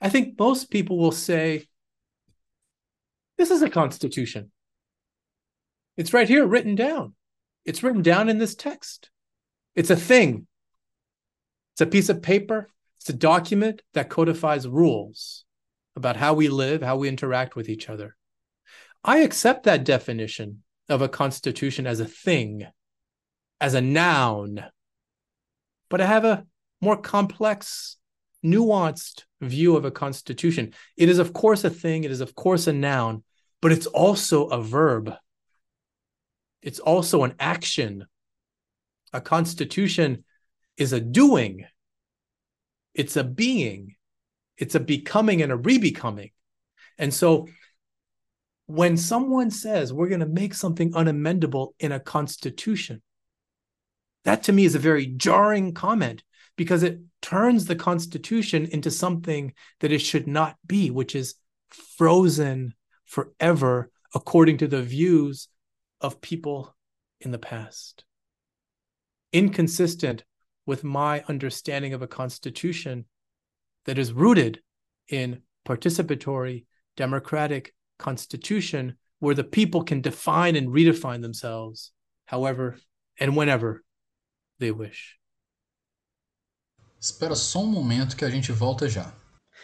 I 0.02 0.10
think 0.10 0.38
most 0.40 0.70
people 0.70 0.98
will 0.98 1.12
say, 1.12 1.68
This 3.38 3.52
is 3.52 3.62
a 3.62 3.70
constitution. 3.70 4.52
It's 5.96 6.14
right 6.14 6.28
here 6.28 6.46
written 6.46 6.76
down. 6.76 7.16
It's 7.66 7.84
written 7.84 8.02
down 8.02 8.30
in 8.30 8.38
this 8.38 8.56
text. 8.56 9.10
It's 9.76 9.90
a 9.90 9.96
thing, 9.96 10.48
it's 11.74 11.82
a 11.82 11.86
piece 11.86 12.10
of 12.10 12.24
paper, 12.24 12.70
it's 13.00 13.10
a 13.10 13.14
document 13.14 13.84
that 13.94 14.10
codifies 14.10 14.68
rules 14.68 15.46
about 15.96 16.18
how 16.18 16.34
we 16.34 16.48
live, 16.48 16.82
how 16.82 16.98
we 16.98 17.08
interact 17.08 17.56
with 17.56 17.70
each 17.70 17.90
other. 17.90 18.16
I 19.04 19.20
accept 19.20 19.64
that 19.64 19.84
definition 19.84 20.64
of 20.90 21.02
a 21.02 21.10
constitution 21.10 21.86
as 21.86 22.00
a 22.00 22.06
thing 22.06 22.66
as 23.60 23.74
a 23.74 23.82
noun, 23.82 24.64
but 25.90 26.02
I 26.02 26.06
have 26.06 26.26
a 26.26 26.46
more 26.82 26.98
complex, 26.98 27.98
nuanced 28.44 29.24
view 29.42 29.76
of 29.76 29.86
a 29.86 29.92
constitution. 29.92 30.74
It 30.96 31.10
is, 31.10 31.20
of 31.20 31.34
course, 31.34 31.64
a 31.64 31.70
thing, 31.70 32.04
it 32.04 32.12
is, 32.12 32.22
of 32.22 32.36
course, 32.36 32.68
a 32.68 32.74
noun, 32.74 33.24
but 33.62 33.72
it's 33.72 33.88
also 33.88 34.48
a 34.48 34.62
verb. 34.62 35.14
It's 36.62 36.80
also 36.80 37.24
an 37.24 37.34
action. 37.40 38.06
A 39.14 39.22
constitution 39.22 40.24
is 40.76 40.94
a 40.94 41.00
doing, 41.00 41.66
it's 42.94 43.16
a 43.16 43.24
being, 43.24 43.96
it's 44.58 44.76
a 44.76 44.80
becoming 44.80 45.42
and 45.42 45.52
a 45.52 45.58
rebecoming. 45.58 46.32
And 46.98 47.14
so 47.14 47.48
when 48.66 48.98
someone 48.98 49.50
says 49.50 49.94
we're 49.94 50.10
going 50.10 50.20
to 50.20 50.26
make 50.26 50.54
something 50.54 50.92
unamendable 50.92 51.70
in 51.80 51.92
a 51.92 52.00
constitution, 52.00 53.02
that 54.28 54.44
to 54.44 54.52
me 54.52 54.66
is 54.66 54.76
a 54.76 54.80
very 54.80 55.06
jarring 55.06 55.74
comment 55.74 56.22
because 56.58 56.84
it 56.84 57.00
turns 57.22 57.64
the 57.64 57.78
constitution 57.78 58.66
into 58.66 58.92
something 58.92 59.54
that 59.80 59.94
it 59.94 60.00
should 60.00 60.28
not 60.28 60.58
be, 60.68 60.92
which 60.92 61.16
is 61.16 61.36
frozen 61.70 62.74
forever 63.06 63.90
according 64.14 64.58
to 64.58 64.68
the 64.68 64.82
views 64.82 65.48
of 66.02 66.20
people 66.20 66.76
in 67.22 67.32
the 67.32 67.40
past. 67.40 68.04
Inconsistent 69.32 70.26
with 70.66 70.84
my 70.84 71.24
understanding 71.30 71.94
of 71.94 72.02
a 72.02 72.08
constitution 72.08 73.06
that 73.86 73.98
is 73.98 74.12
rooted 74.12 74.60
in 75.08 75.42
participatory 75.66 76.66
democratic 76.98 77.74
constitution 77.98 78.98
where 79.20 79.36
the 79.36 79.46
people 79.46 79.86
can 79.86 80.02
define 80.02 80.58
and 80.58 80.68
redefine 80.68 81.22
themselves 81.22 81.94
however 82.26 82.76
and 83.22 83.34
whenever 83.34 83.86
they 84.58 84.72
wish. 84.72 85.18
Espera 87.00 87.36
só 87.36 87.60
um 87.60 87.68
momento 87.68 88.18
que 88.18 88.26
a 88.26 88.30
gente 88.30 88.52
volta 88.52 88.90
já. 88.90 89.14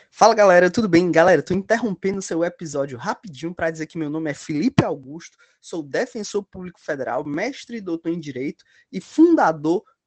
Fala 0.09 0.35
galera, 0.35 0.69
tudo 0.69 0.87
bem? 0.87 1.11
Galera, 1.11 1.41
tô 1.41 1.53
interrompendo 1.53 2.21
seu 2.21 2.43
episódio 2.43 2.97
rapidinho 2.97 3.53
para 3.53 3.71
dizer 3.71 3.87
que 3.87 3.97
meu 3.97 4.09
nome 4.09 4.29
é 4.29 4.33
Felipe 4.33 4.83
Augusto, 4.83 5.37
sou 5.59 5.81
defensor 5.81 6.43
público 6.43 6.79
federal, 6.79 7.25
mestre 7.25 7.77
e 7.77 7.81
doutor 7.81 8.09
em 8.11 8.19
direito 8.19 8.63
e 8.91 9.01
fundador 9.01 9.83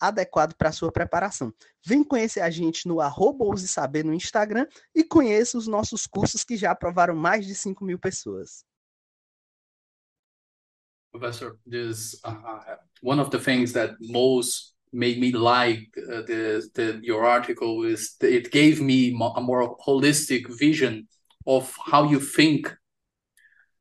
adequado 0.00 0.54
para 0.54 0.72
sua 0.72 0.90
preparação. 0.90 1.52
Vem 1.84 2.02
conhecer 2.02 2.40
a 2.40 2.50
gente 2.50 2.88
no 2.88 3.00
arroba 3.00 3.44
Ouse 3.44 3.68
Saber 3.68 4.04
no 4.04 4.14
Instagram 4.14 4.66
e 4.94 5.04
conheça 5.04 5.58
os 5.58 5.66
nossos 5.66 6.06
cursos 6.06 6.42
que 6.42 6.56
já 6.56 6.70
aprovaram 6.70 7.14
mais 7.14 7.46
de 7.46 7.54
5 7.54 7.84
mil 7.84 7.98
pessoas. 7.98 8.64
Professor, 11.12 11.58
this 11.68 12.14
uh, 12.24 12.78
one 13.02 13.20
of 13.20 13.30
the 13.30 13.38
things 13.38 13.72
that 13.72 13.96
most 14.00 14.76
made 14.92 15.18
me 15.18 15.32
like 15.32 15.90
uh, 15.98 16.22
the, 16.22 16.70
the 16.74 17.00
your 17.02 17.24
article 17.24 17.84
is 17.84 18.16
it 18.22 18.50
gave 18.50 18.80
me 18.80 19.10
a 19.36 19.40
more 19.40 19.76
holistic 19.78 20.48
vision 20.48 21.06
of 21.46 21.72
how 21.84 22.04
you 22.04 22.20
think 22.20 22.72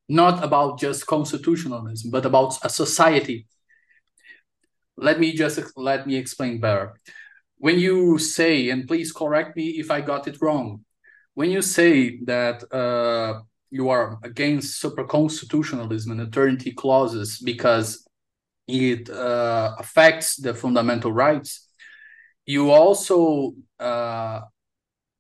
not 0.08 0.44
about 0.44 0.80
just 0.80 1.06
constitutionalism 1.06 2.10
but 2.10 2.26
about 2.26 2.58
a 2.64 2.70
society 2.70 3.48
let 5.02 5.20
me 5.20 5.34
just 5.34 5.60
let 5.76 6.08
me 6.08 6.16
explain 6.16 6.60
better. 6.60 7.00
When 7.58 7.78
you 7.80 8.18
say 8.20 8.70
and 8.70 8.88
please 8.88 9.12
correct 9.12 9.58
me 9.58 9.80
if 9.80 9.92
i 9.92 10.00
got 10.00 10.28
it 10.28 10.42
wrong 10.42 10.86
when 11.40 11.52
you 11.52 11.62
say 11.62 12.20
that 12.26 12.64
uh, 12.74 13.40
you 13.70 13.90
are 13.90 14.18
against 14.24 14.80
super 14.80 15.06
constitutionalism 15.06 16.12
and 16.12 16.22
eternity 16.22 16.72
clauses 16.74 17.40
because 17.40 18.06
it 18.68 19.10
uh, 19.10 19.76
affects 19.80 20.36
the 20.36 20.54
fundamental 20.54 21.12
rights 21.12 21.70
you 22.46 22.72
also 22.72 23.54
uh, 23.80 24.42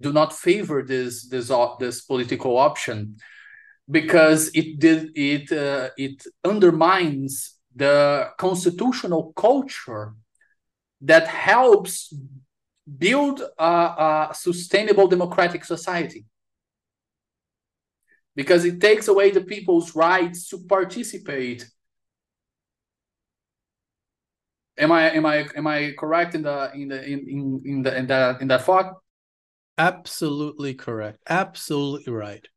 do 0.01 0.11
not 0.11 0.33
favor 0.33 0.83
this 0.83 1.27
this 1.27 1.51
this 1.79 2.01
political 2.01 2.57
option 2.57 3.17
because 3.89 4.49
it 4.53 4.79
did 4.79 5.11
it 5.15 5.51
uh, 5.51 5.89
it 5.97 6.23
undermines 6.43 7.58
the 7.75 8.29
constitutional 8.37 9.33
culture 9.33 10.13
that 11.01 11.27
helps 11.27 12.13
build 12.97 13.41
a, 13.57 13.63
a, 13.63 14.29
sustainable 14.33 15.07
democratic 15.07 15.63
society. 15.63 16.25
Because 18.35 18.65
it 18.65 18.79
takes 18.79 19.07
away 19.07 19.31
the 19.31 19.41
people's 19.41 19.95
rights 19.95 20.47
to 20.49 20.59
participate. 20.59 21.69
Am 24.77 24.93
i 24.93 25.11
am 25.11 25.25
i 25.25 25.45
am 25.57 25.67
i 25.67 25.93
correct 25.99 26.35
in 26.35 26.43
the 26.43 26.71
in 26.73 26.87
the 26.87 27.03
in 27.03 27.19
in, 27.27 27.61
in 27.65 27.81
the 27.83 27.97
in 27.97 28.07
that 28.07 28.41
in 28.41 28.47
that 28.47 28.63
thought? 28.63 28.93
Absolutely 29.77 30.73
correct. 30.73 31.19
Absolutely 31.29 32.13
right. 32.13 32.47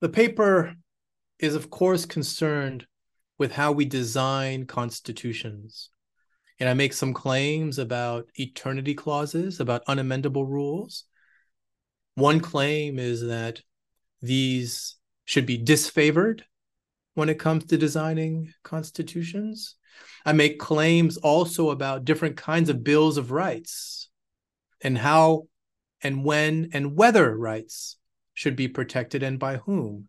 The 0.00 0.08
paper 0.08 0.74
is 1.38 1.54
of 1.54 1.70
course 1.70 2.04
concerned 2.04 2.86
with 3.38 3.52
how 3.52 3.72
we 3.72 3.84
design 3.84 4.66
constitutions. 4.66 5.90
And 6.60 6.68
I 6.68 6.74
make 6.74 6.92
some 6.92 7.14
claims 7.14 7.78
about 7.78 8.28
eternity 8.34 8.94
clauses, 8.94 9.60
about 9.60 9.86
unamendable 9.86 10.46
rules. 10.46 11.04
One 12.16 12.40
claim 12.40 12.98
is 12.98 13.22
that 13.22 13.62
these 14.20 14.96
should 15.24 15.46
be 15.46 15.58
disfavored 15.58 16.42
when 17.14 17.28
it 17.28 17.38
comes 17.38 17.66
to 17.66 17.78
designing 17.78 18.52
constitutions. 18.64 19.76
I 20.26 20.32
make 20.32 20.58
claims 20.58 21.16
also 21.16 21.70
about 21.70 22.04
different 22.04 22.36
kinds 22.36 22.68
of 22.68 22.82
bills 22.82 23.18
of 23.18 23.30
rights 23.30 24.08
and 24.80 24.98
how 24.98 25.46
and 26.02 26.24
when 26.24 26.70
and 26.72 26.96
whether 26.96 27.36
rights 27.36 27.96
should 28.34 28.56
be 28.56 28.68
protected 28.68 29.22
and 29.22 29.38
by 29.38 29.56
whom. 29.58 30.08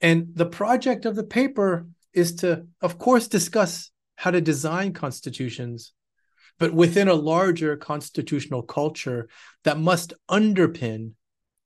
And 0.00 0.28
the 0.34 0.46
project 0.46 1.06
of 1.06 1.16
the 1.16 1.24
paper 1.24 1.86
is 2.16 2.34
to, 2.36 2.66
of 2.80 2.98
course, 2.98 3.28
discuss 3.28 3.90
how 4.16 4.30
to 4.30 4.40
design 4.40 4.92
constitutions, 4.94 5.92
but 6.58 6.72
within 6.72 7.08
a 7.08 7.14
larger 7.14 7.76
constitutional 7.76 8.62
culture 8.62 9.28
that 9.64 9.78
must 9.78 10.14
underpin 10.28 11.12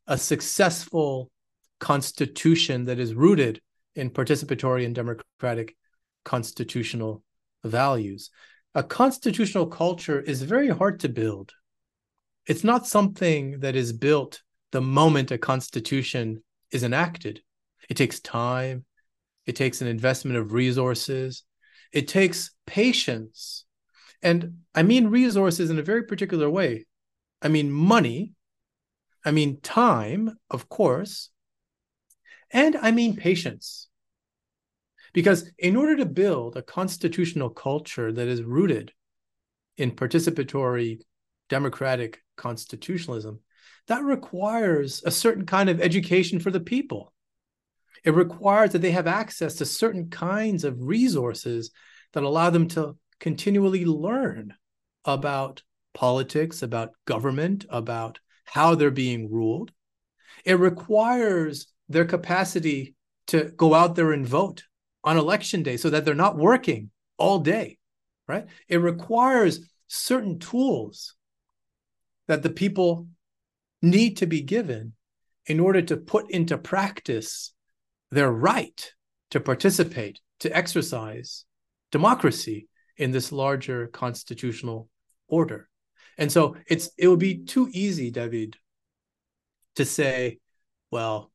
a 0.09 0.19
successful 0.19 1.31
constitution 1.79 2.87
that 2.87 2.99
is 2.99 3.15
rooted 3.15 3.61
in 3.95 4.11
participatory 4.11 4.85
and 4.85 4.95
democratic 4.95 5.77
constitutional 6.25 7.23
values. 7.65 8.31
A 8.75 8.83
constitutional 8.83 9.67
culture 9.67 10.21
is 10.21 10.43
very 10.43 10.69
hard 10.69 11.01
to 11.01 11.09
build. 11.09 11.53
It's 12.47 12.65
not 12.65 12.87
something 12.87 13.61
that 13.61 13.77
is 13.77 13.93
built 13.93 14.43
the 14.73 14.81
moment 14.81 15.31
a 15.31 15.39
constitution 15.39 16.43
is 16.73 16.83
enacted. 16.83 17.43
It 17.89 17.97
takes 17.97 18.21
time, 18.21 18.85
it 19.51 19.57
takes 19.57 19.81
an 19.81 19.89
investment 19.89 20.37
of 20.37 20.53
resources. 20.53 21.43
It 21.93 22.07
takes 22.07 22.53
patience. 22.69 23.65
And 24.23 24.59
I 24.77 24.85
mean 24.85 25.09
resources 25.09 25.71
in 25.71 25.79
a 25.81 25.83
very 25.83 26.05
particular 26.05 26.49
way. 26.49 26.87
I 27.43 27.49
mean 27.49 27.73
money. 27.73 28.35
I 29.25 29.33
mean 29.33 29.61
time, 29.61 30.39
of 30.49 30.69
course. 30.69 31.31
And 32.53 32.77
I 32.77 32.93
mean 32.93 33.17
patience. 33.17 33.89
Because 35.13 35.51
in 35.59 35.75
order 35.75 35.97
to 35.97 36.07
build 36.07 36.57
a 36.57 36.63
constitutional 36.63 37.51
culture 37.51 38.13
that 38.13 38.29
is 38.29 38.45
rooted 38.45 38.93
in 39.77 39.91
participatory 39.91 41.01
democratic 41.49 42.23
constitutionalism, 42.37 43.41
that 43.89 44.05
requires 44.05 45.03
a 45.05 45.11
certain 45.11 45.45
kind 45.45 45.69
of 45.69 45.81
education 45.81 46.39
for 46.39 46.53
the 46.53 46.61
people. 46.61 47.13
It 48.05 48.15
requires 48.15 48.73
that 48.73 48.81
they 48.81 48.93
have 48.93 49.07
access 49.07 49.57
to 49.57 49.65
certain 49.65 50.11
kinds 50.11 50.65
of 50.65 50.81
resources 50.81 51.71
that 52.13 52.23
allow 52.23 52.51
them 52.51 52.69
to 52.69 52.97
continually 53.19 53.85
learn 53.85 54.55
about 55.05 55.63
politics, 55.93 56.63
about 56.63 56.93
government, 57.05 57.67
about 57.69 58.19
how 58.45 58.75
they're 58.75 58.91
being 58.91 59.31
ruled. 59.31 59.73
It 60.45 60.59
requires 60.59 61.67
their 61.89 62.05
capacity 62.05 62.95
to 63.29 63.53
go 63.57 63.75
out 63.75 63.95
there 63.95 64.13
and 64.13 64.27
vote 64.27 64.65
on 65.05 65.17
election 65.17 65.63
day 65.63 65.77
so 65.77 65.91
that 65.91 66.05
they're 66.05 66.15
not 66.15 66.37
working 66.37 66.91
all 67.19 67.39
day, 67.39 67.79
right? 68.27 68.47
It 68.69 68.79
requires 68.79 69.69
certain 69.87 70.39
tools 70.39 71.15
that 72.29 72.43
the 72.43 72.51
people 72.51 73.09
need 73.83 74.19
to 74.19 74.27
be 74.27 74.43
given 74.43 74.95
in 75.47 75.61
order 75.61 75.83
to 75.83 75.97
put 75.97 76.31
into 76.31 76.59
practice 76.59 77.53
their 78.11 78.31
right 78.31 78.93
to 79.31 79.41
participate, 79.41 80.21
to 80.41 80.55
exercise 80.57 81.45
democracy 81.91 82.69
in 82.97 83.11
this 83.11 83.33
larger 83.33 83.87
constitutional 83.87 84.89
order. 85.29 85.69
And 86.19 86.31
so 86.31 86.57
it's 86.67 86.91
it 86.99 87.09
would 87.09 87.19
be 87.19 87.45
too 87.45 87.69
easy, 87.73 88.11
David, 88.11 88.57
to 89.77 89.85
say, 89.85 90.39
well, 90.91 91.33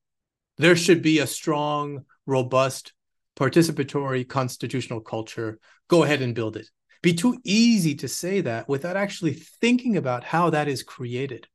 there 0.58 0.76
should 0.76 1.02
be 1.02 1.20
a 1.20 1.28
strong 1.28 2.06
robust, 2.26 2.94
participatory 3.36 4.28
constitutional 4.28 5.02
culture. 5.02 5.60
Go 5.88 6.04
ahead 6.04 6.22
and 6.22 6.36
build 6.36 6.56
it. 6.56 6.70
Be 7.02 7.14
too 7.14 7.38
easy 7.44 7.96
to 7.96 8.08
say 8.08 8.42
that 8.42 8.70
without 8.70 8.96
actually 8.96 9.34
thinking 9.34 9.98
about 9.98 10.24
how 10.24 10.50
that 10.50 10.68
is 10.68 10.84
created. 10.84 11.48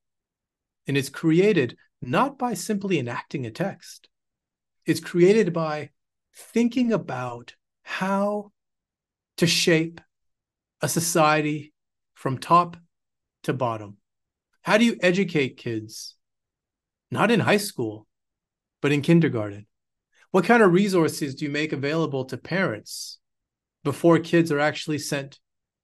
And 0.87 0.97
it's 0.97 1.09
created 1.09 1.77
not 2.03 2.39
by 2.39 2.55
simply 2.55 2.99
enacting 2.99 3.47
a 3.47 3.51
text, 3.51 4.09
it's 4.91 4.99
created 4.99 5.53
by 5.53 5.91
thinking 6.35 6.93
about 6.93 7.55
how 7.85 8.51
to 9.37 9.47
shape 9.47 10.01
a 10.83 10.89
society 10.89 11.73
from 12.15 12.39
top 12.39 12.77
to 13.45 13.53
bottom. 13.53 13.99
How 14.63 14.79
do 14.79 14.85
you 14.85 14.97
educate 15.01 15.57
kids? 15.57 16.17
Not 17.09 17.31
in 17.31 17.39
high 17.39 17.59
school, 17.59 18.09
but 18.83 18.91
in 18.91 19.01
kindergarten. 19.01 19.67
What 20.33 20.45
kind 20.45 20.61
of 20.61 20.73
resources 20.73 21.37
do 21.37 21.45
you 21.45 21.53
make 21.53 21.73
available 21.73 22.25
to 22.27 22.37
parents 22.37 23.19
before 23.85 24.19
kids 24.19 24.51
are 24.51 24.61
actually 24.61 24.99
sent 24.99 25.39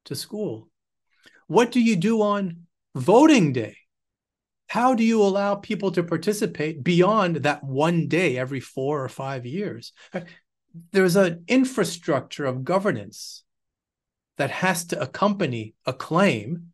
to 0.06 0.16
school? 0.16 0.68
What 1.46 1.70
do 1.70 1.80
you 1.80 1.94
do 1.94 2.22
on 2.22 2.66
voting 2.96 3.52
day? 3.52 3.76
How 4.68 4.94
do 4.94 5.04
you 5.04 5.22
allow 5.22 5.54
people 5.54 5.92
to 5.92 6.02
participate 6.02 6.82
beyond 6.82 7.36
that 7.36 7.62
one 7.62 8.08
day 8.08 8.36
every 8.36 8.60
four 8.60 9.02
or 9.02 9.08
five 9.08 9.46
years? 9.46 9.92
Uh, 10.12 10.20
there's 10.92 11.16
an 11.16 11.44
infrastructure 11.48 12.44
of 12.44 12.64
governance 12.64 13.44
that 14.36 14.50
has 14.50 14.84
to 14.86 15.00
accompany 15.00 15.74
a 15.86 15.92
claim 15.92 16.72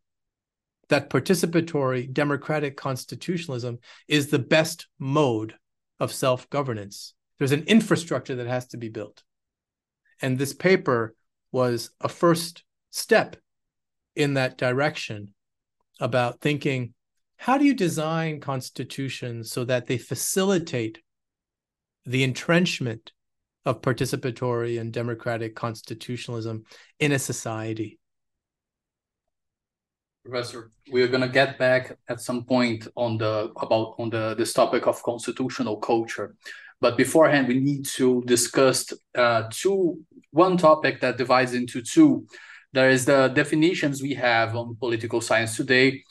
that 0.89 1.11
participatory 1.11 2.13
democratic 2.13 2.77
constitutionalism 2.77 3.79
is 4.09 4.29
the 4.29 4.39
best 4.39 4.89
mode 4.99 5.55
of 6.01 6.13
self 6.13 6.51
governance. 6.51 7.15
There's 7.39 7.53
an 7.53 7.65
infrastructure 7.65 8.35
that 8.37 8.47
has 8.47 8.67
to 8.69 8.77
be 8.77 8.89
built. 8.89 9.23
And 10.21 10.39
this 10.39 10.53
paper 10.53 11.15
was 11.51 11.91
a 12.01 12.09
first 12.09 12.65
step 12.91 13.37
in 14.15 14.35
that 14.35 14.59
direction 14.59 15.35
about 16.01 16.41
thinking 16.41 16.95
how 17.43 17.59
do 17.59 17.65
you 17.65 17.75
design 17.75 18.39
constitutions 18.39 19.51
so 19.51 19.65
that 19.65 19.89
they 19.89 19.99
facilitate 19.99 21.01
the 22.07 22.23
entrenchment 22.23 23.11
of 23.67 23.83
participatory 23.83 24.81
and 24.81 24.93
democratic 24.93 25.57
constitutionalism 25.57 26.63
in 27.01 27.11
a 27.11 27.19
society. 27.19 27.99
Professor, 30.25 30.71
we 30.93 31.03
are 31.03 31.09
going 31.09 31.21
to 31.21 31.29
get 31.29 31.59
back 31.59 31.99
at 32.09 32.21
some 32.21 32.45
point 32.45 32.87
on 32.95 33.19
the 33.19 33.51
about 33.57 33.97
on 33.99 34.09
the 34.09 34.37
this 34.39 34.53
topic 34.53 34.87
of 34.87 35.03
constitutional 35.03 35.79
culture, 35.79 36.37
but 36.81 36.97
beforehand 36.97 37.49
we 37.49 37.59
need 37.59 37.85
to 37.87 38.23
discuss 38.25 38.93
uh, 39.19 39.43
two 39.51 40.01
one 40.31 40.57
topic 40.57 41.01
that 41.01 41.19
divides 41.19 41.55
into 41.55 41.83
two. 41.83 42.25
There 42.73 42.89
is 42.89 43.05
the 43.05 43.33
definitions 43.35 44.01
we 44.01 44.15
have 44.15 44.55
on 44.55 44.77
political 44.77 45.21
science 45.21 45.57
today 45.57 46.05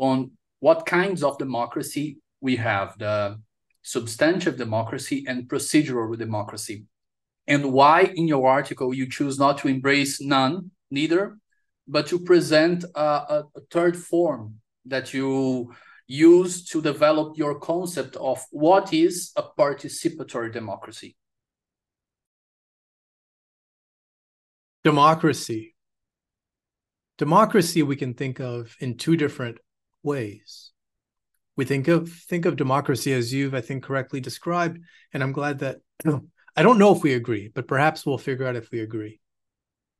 on 0.00 0.32
what 0.60 0.86
kinds 0.86 1.22
of 1.22 1.38
democracy 1.38 2.18
we 2.40 2.56
have 2.56 2.96
the 2.98 3.38
substantive 3.82 4.56
democracy 4.56 5.24
and 5.26 5.48
procedural 5.48 6.16
democracy. 6.18 6.84
And 7.46 7.72
why 7.72 8.12
in 8.14 8.28
your 8.28 8.46
article 8.46 8.92
you 8.92 9.08
choose 9.08 9.38
not 9.38 9.58
to 9.58 9.68
embrace 9.68 10.20
none, 10.20 10.70
neither, 10.90 11.38
but 11.86 12.06
to 12.08 12.18
present 12.18 12.84
a, 12.94 13.00
a, 13.00 13.44
a 13.56 13.60
third 13.70 13.96
form 13.96 14.56
that 14.84 15.14
you 15.14 15.72
use 16.06 16.64
to 16.66 16.82
develop 16.82 17.38
your 17.38 17.58
concept 17.58 18.16
of 18.16 18.44
what 18.50 18.92
is 18.92 19.32
a 19.36 19.42
participatory 19.42 20.52
democracy. 20.52 21.16
Democracy. 24.84 25.74
Democracy 27.18 27.82
we 27.82 27.96
can 27.96 28.14
think 28.14 28.38
of 28.38 28.76
in 28.80 28.96
two 28.96 29.16
different 29.16 29.58
ways. 30.02 30.70
We 31.56 31.64
think 31.64 31.88
of 31.88 32.08
think 32.10 32.46
of 32.46 32.54
democracy 32.54 33.12
as 33.12 33.34
you've 33.34 33.52
i 33.52 33.60
think 33.60 33.82
correctly 33.82 34.20
described 34.20 34.78
and 35.12 35.24
i'm 35.24 35.32
glad 35.32 35.58
that 35.58 35.78
i 36.56 36.62
don't 36.62 36.78
know 36.78 36.94
if 36.94 37.02
we 37.02 37.14
agree 37.14 37.50
but 37.52 37.66
perhaps 37.66 38.06
we'll 38.06 38.16
figure 38.16 38.46
out 38.46 38.56
if 38.56 38.70
we 38.70 38.80
agree. 38.80 39.20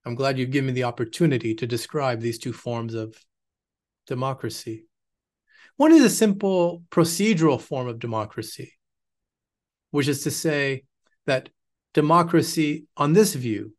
I'm 0.07 0.15
glad 0.15 0.39
you've 0.39 0.53
given 0.53 0.69
me 0.69 0.73
the 0.73 0.85
opportunity 0.85 1.55
to 1.57 1.67
describe 1.67 2.21
these 2.21 2.39
two 2.39 2.53
forms 2.53 2.95
of 2.95 3.15
democracy. 4.07 4.87
One 5.77 5.93
is 5.93 6.03
a 6.03 6.09
simple 6.09 6.85
procedural 6.91 7.61
form 7.61 7.89
of 7.89 7.99
democracy 7.99 8.73
which 9.91 10.09
is 10.09 10.23
to 10.23 10.31
say 10.31 10.85
that 11.27 11.49
democracy 11.95 12.87
on 12.97 13.13
this 13.13 13.35
view 13.35 13.75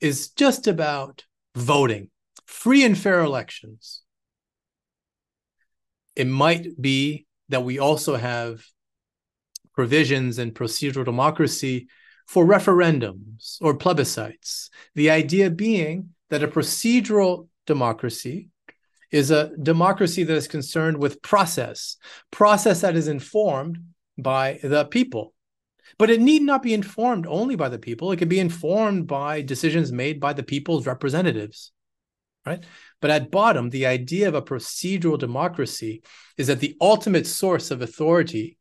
is 0.00 0.30
just 0.30 0.66
about 0.66 1.24
voting 1.54 2.10
free 2.46 2.84
and 2.84 2.96
fair 2.96 3.20
elections 3.20 4.02
it 6.18 6.26
might 6.26 6.80
be 6.80 7.26
that 7.48 7.62
we 7.64 7.78
also 7.78 8.16
have 8.16 8.62
provisions 9.72 10.40
in 10.40 10.50
procedural 10.50 11.04
democracy 11.04 11.86
for 12.26 12.44
referendums 12.44 13.56
or 13.60 13.78
plebiscites. 13.78 14.68
The 14.96 15.10
idea 15.10 15.48
being 15.48 16.10
that 16.30 16.42
a 16.42 16.48
procedural 16.48 17.46
democracy 17.66 18.50
is 19.12 19.30
a 19.30 19.56
democracy 19.62 20.24
that 20.24 20.36
is 20.36 20.48
concerned 20.48 20.98
with 20.98 21.22
process, 21.22 21.96
process 22.32 22.80
that 22.80 22.96
is 22.96 23.06
informed 23.06 23.78
by 24.18 24.58
the 24.62 24.84
people. 24.86 25.32
But 25.98 26.10
it 26.10 26.20
need 26.20 26.42
not 26.42 26.64
be 26.64 26.74
informed 26.74 27.26
only 27.28 27.54
by 27.54 27.68
the 27.68 27.78
people. 27.78 28.10
It 28.10 28.16
could 28.16 28.28
be 28.28 28.40
informed 28.40 29.06
by 29.06 29.42
decisions 29.42 29.92
made 29.92 30.18
by 30.18 30.32
the 30.32 30.42
people's 30.42 30.86
representatives, 30.86 31.72
right? 32.48 32.64
But 33.00 33.10
at 33.10 33.30
bottom, 33.30 33.70
the 33.70 33.86
idea 33.86 34.26
of 34.28 34.34
a 34.34 34.42
procedural 34.42 35.18
democracy 35.18 36.02
is 36.36 36.46
that 36.46 36.60
the 36.60 36.76
ultimate 36.80 37.26
source 37.26 37.70
of 37.70 37.82
authority 37.82 38.58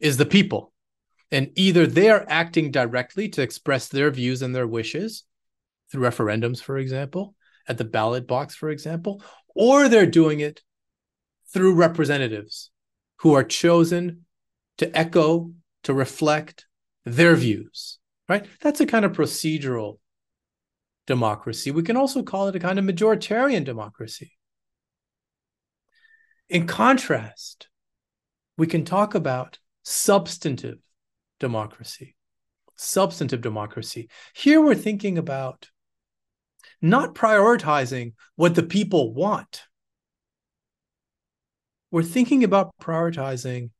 is 0.00 0.16
the 0.16 0.26
people. 0.26 0.72
And 1.30 1.50
either 1.56 1.86
they 1.86 2.08
are 2.08 2.24
acting 2.28 2.70
directly 2.70 3.28
to 3.30 3.42
express 3.42 3.88
their 3.88 4.10
views 4.10 4.40
and 4.42 4.54
their 4.54 4.66
wishes 4.66 5.24
through 5.90 6.08
referendums, 6.08 6.60
for 6.60 6.78
example, 6.78 7.34
at 7.68 7.76
the 7.76 7.84
ballot 7.84 8.26
box, 8.26 8.54
for 8.54 8.70
example, 8.70 9.22
or 9.54 9.88
they're 9.88 10.06
doing 10.06 10.40
it 10.40 10.62
through 11.52 11.74
representatives 11.74 12.70
who 13.20 13.34
are 13.34 13.44
chosen 13.44 14.24
to 14.78 14.96
echo, 14.96 15.52
to 15.82 15.92
reflect 15.92 16.66
their 17.04 17.34
views, 17.34 17.98
right? 18.28 18.46
That's 18.60 18.80
a 18.80 18.86
kind 18.86 19.04
of 19.04 19.12
procedural 19.12 19.98
democracy. 21.08 21.70
We 21.70 21.82
can 21.82 21.96
also 21.96 22.22
call 22.22 22.46
it 22.46 22.54
a 22.54 22.60
kind 22.60 22.78
of 22.78 22.84
majoritarian 22.84 23.64
democracy. 23.64 24.32
In 26.50 26.66
contrast, 26.66 27.68
we 28.58 28.66
can 28.66 28.84
talk 28.84 29.14
about 29.14 29.58
substantive 29.82 30.78
democracy. 31.40 32.14
Substantive 32.76 33.40
democracy. 33.40 34.08
Here 34.34 34.60
we're 34.60 34.74
thinking 34.74 35.16
about 35.16 35.70
not 36.82 37.14
prioritizing 37.14 38.12
what 38.36 38.54
the 38.54 38.62
people 38.62 39.14
want. 39.14 39.62
We're 41.90 42.02
thinking 42.02 42.44
about 42.44 42.70
prioritizing 42.82 43.70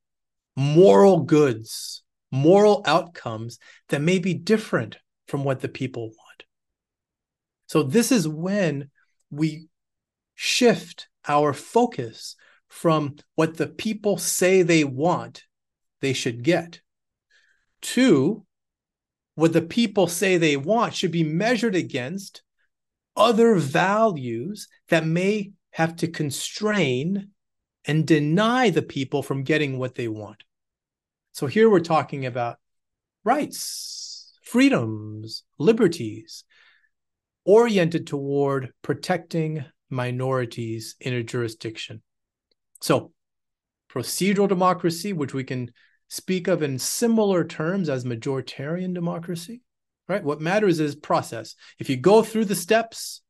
moral 0.57 1.21
goods, 1.21 2.03
moral 2.33 2.83
outcomes 2.87 3.59
that 3.91 4.01
may 4.01 4.19
be 4.19 4.33
different 4.33 4.97
from 5.27 5.45
what 5.45 5.61
the 5.61 5.69
people 5.69 6.07
want. 6.07 6.28
So 7.69 7.83
this 7.83 8.11
is 8.11 8.27
when 8.27 8.91
we 9.31 9.69
shift 10.35 11.09
our 11.27 11.53
focus 11.53 12.35
from 12.67 13.17
what 13.35 13.57
the 13.57 13.67
people 13.67 14.17
say 14.17 14.63
they 14.63 14.85
want, 14.85 15.45
they 16.01 16.15
should 16.15 16.43
get, 16.43 16.81
to 17.81 18.45
what 19.35 19.53
the 19.53 19.63
people 19.63 20.07
say 20.07 20.37
they 20.37 20.57
want 20.57 20.95
should 20.95 21.13
be 21.13 21.23
measured 21.23 21.77
against 21.77 22.43
other 23.17 23.55
values 23.57 24.67
that 24.89 25.07
may 25.07 25.53
have 25.73 25.95
to 25.97 26.09
constrain 26.09 27.31
and 27.85 28.07
deny 28.07 28.71
the 28.71 28.83
people 28.83 29.23
from 29.23 29.45
getting 29.45 29.79
what 29.79 29.95
they 29.95 30.09
want. 30.09 30.43
So 31.33 31.47
here 31.47 31.69
we're 31.69 31.81
talking 31.81 32.25
about 32.25 32.57
rights, 33.25 34.39
freedoms, 34.43 35.45
liberties, 35.59 36.45
oriented 37.49 38.07
toward 38.07 38.75
protecting 38.83 39.65
minorities 39.89 40.97
in 41.01 41.15
a 41.15 41.23
jurisdiction. 41.23 42.03
So, 42.83 43.13
procedural 43.91 44.47
democracy, 44.47 45.15
which 45.15 45.33
we 45.33 45.45
can 45.45 45.73
speak 46.09 46.47
of 46.47 46.63
in 46.63 46.79
similar 46.79 47.45
terms 47.45 47.89
as 47.89 48.05
majoritarian 48.05 48.93
democracy, 48.93 49.63
right? 50.09 50.23
What 50.23 50.43
matters 50.43 50.79
is 50.79 50.95
process. 50.95 51.55
If 51.79 51.89
you 51.89 51.97
go 51.97 52.23
through 52.23 52.45
the 52.45 52.55
steps 52.55 53.23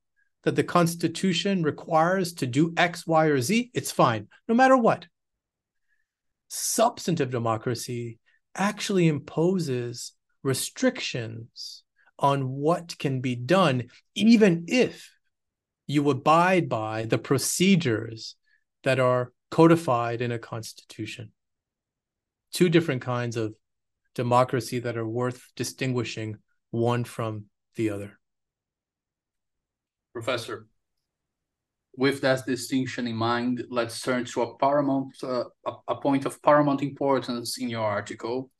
that 0.42 0.56
the 0.56 0.64
Constitution 0.64 1.62
requires 1.62 2.32
to 2.34 2.46
do 2.48 2.74
X, 2.76 3.06
Y, 3.06 3.26
or 3.26 3.40
Z, 3.40 3.70
it's 3.72 3.92
fine, 3.92 4.26
no 4.48 4.54
matter 4.56 4.76
what. 4.76 5.06
Substantive 6.48 7.30
democracy 7.30 8.18
actually 8.56 9.06
imposes 9.06 10.12
restrictions 10.42 11.84
on 12.18 12.48
what 12.48 12.98
can 12.98 13.20
be 13.20 13.34
done, 13.34 13.84
even 14.14 14.64
if 14.68 15.10
you 15.86 16.08
abide 16.10 16.68
by 16.68 17.04
the 17.04 17.18
procedures 17.18 18.36
that 18.84 18.98
are 18.98 19.32
codified 19.50 20.20
in 20.20 20.32
a 20.32 20.38
constitution. 20.38 21.32
Two 22.52 22.68
different 22.68 23.02
kinds 23.02 23.36
of 23.36 23.54
democracy 24.14 24.78
that 24.80 24.96
are 24.96 25.08
worth 25.08 25.50
distinguishing 25.56 26.36
one 26.70 27.04
from 27.04 27.44
the 27.76 27.90
other. 27.90 28.18
Professor, 30.12 30.66
with 31.96 32.20
that 32.20 32.44
distinction 32.46 33.06
in 33.06 33.16
mind, 33.16 33.64
let's 33.70 34.00
turn 34.02 34.24
to 34.24 34.42
a 34.42 34.56
paramount, 34.58 35.14
uh, 35.22 35.44
a, 35.88 35.96
point 35.96 36.26
of 36.26 36.40
paramount 36.42 36.82
importance 36.82 37.58
in 37.58 37.68
your 37.68 37.84
article, 37.84 38.50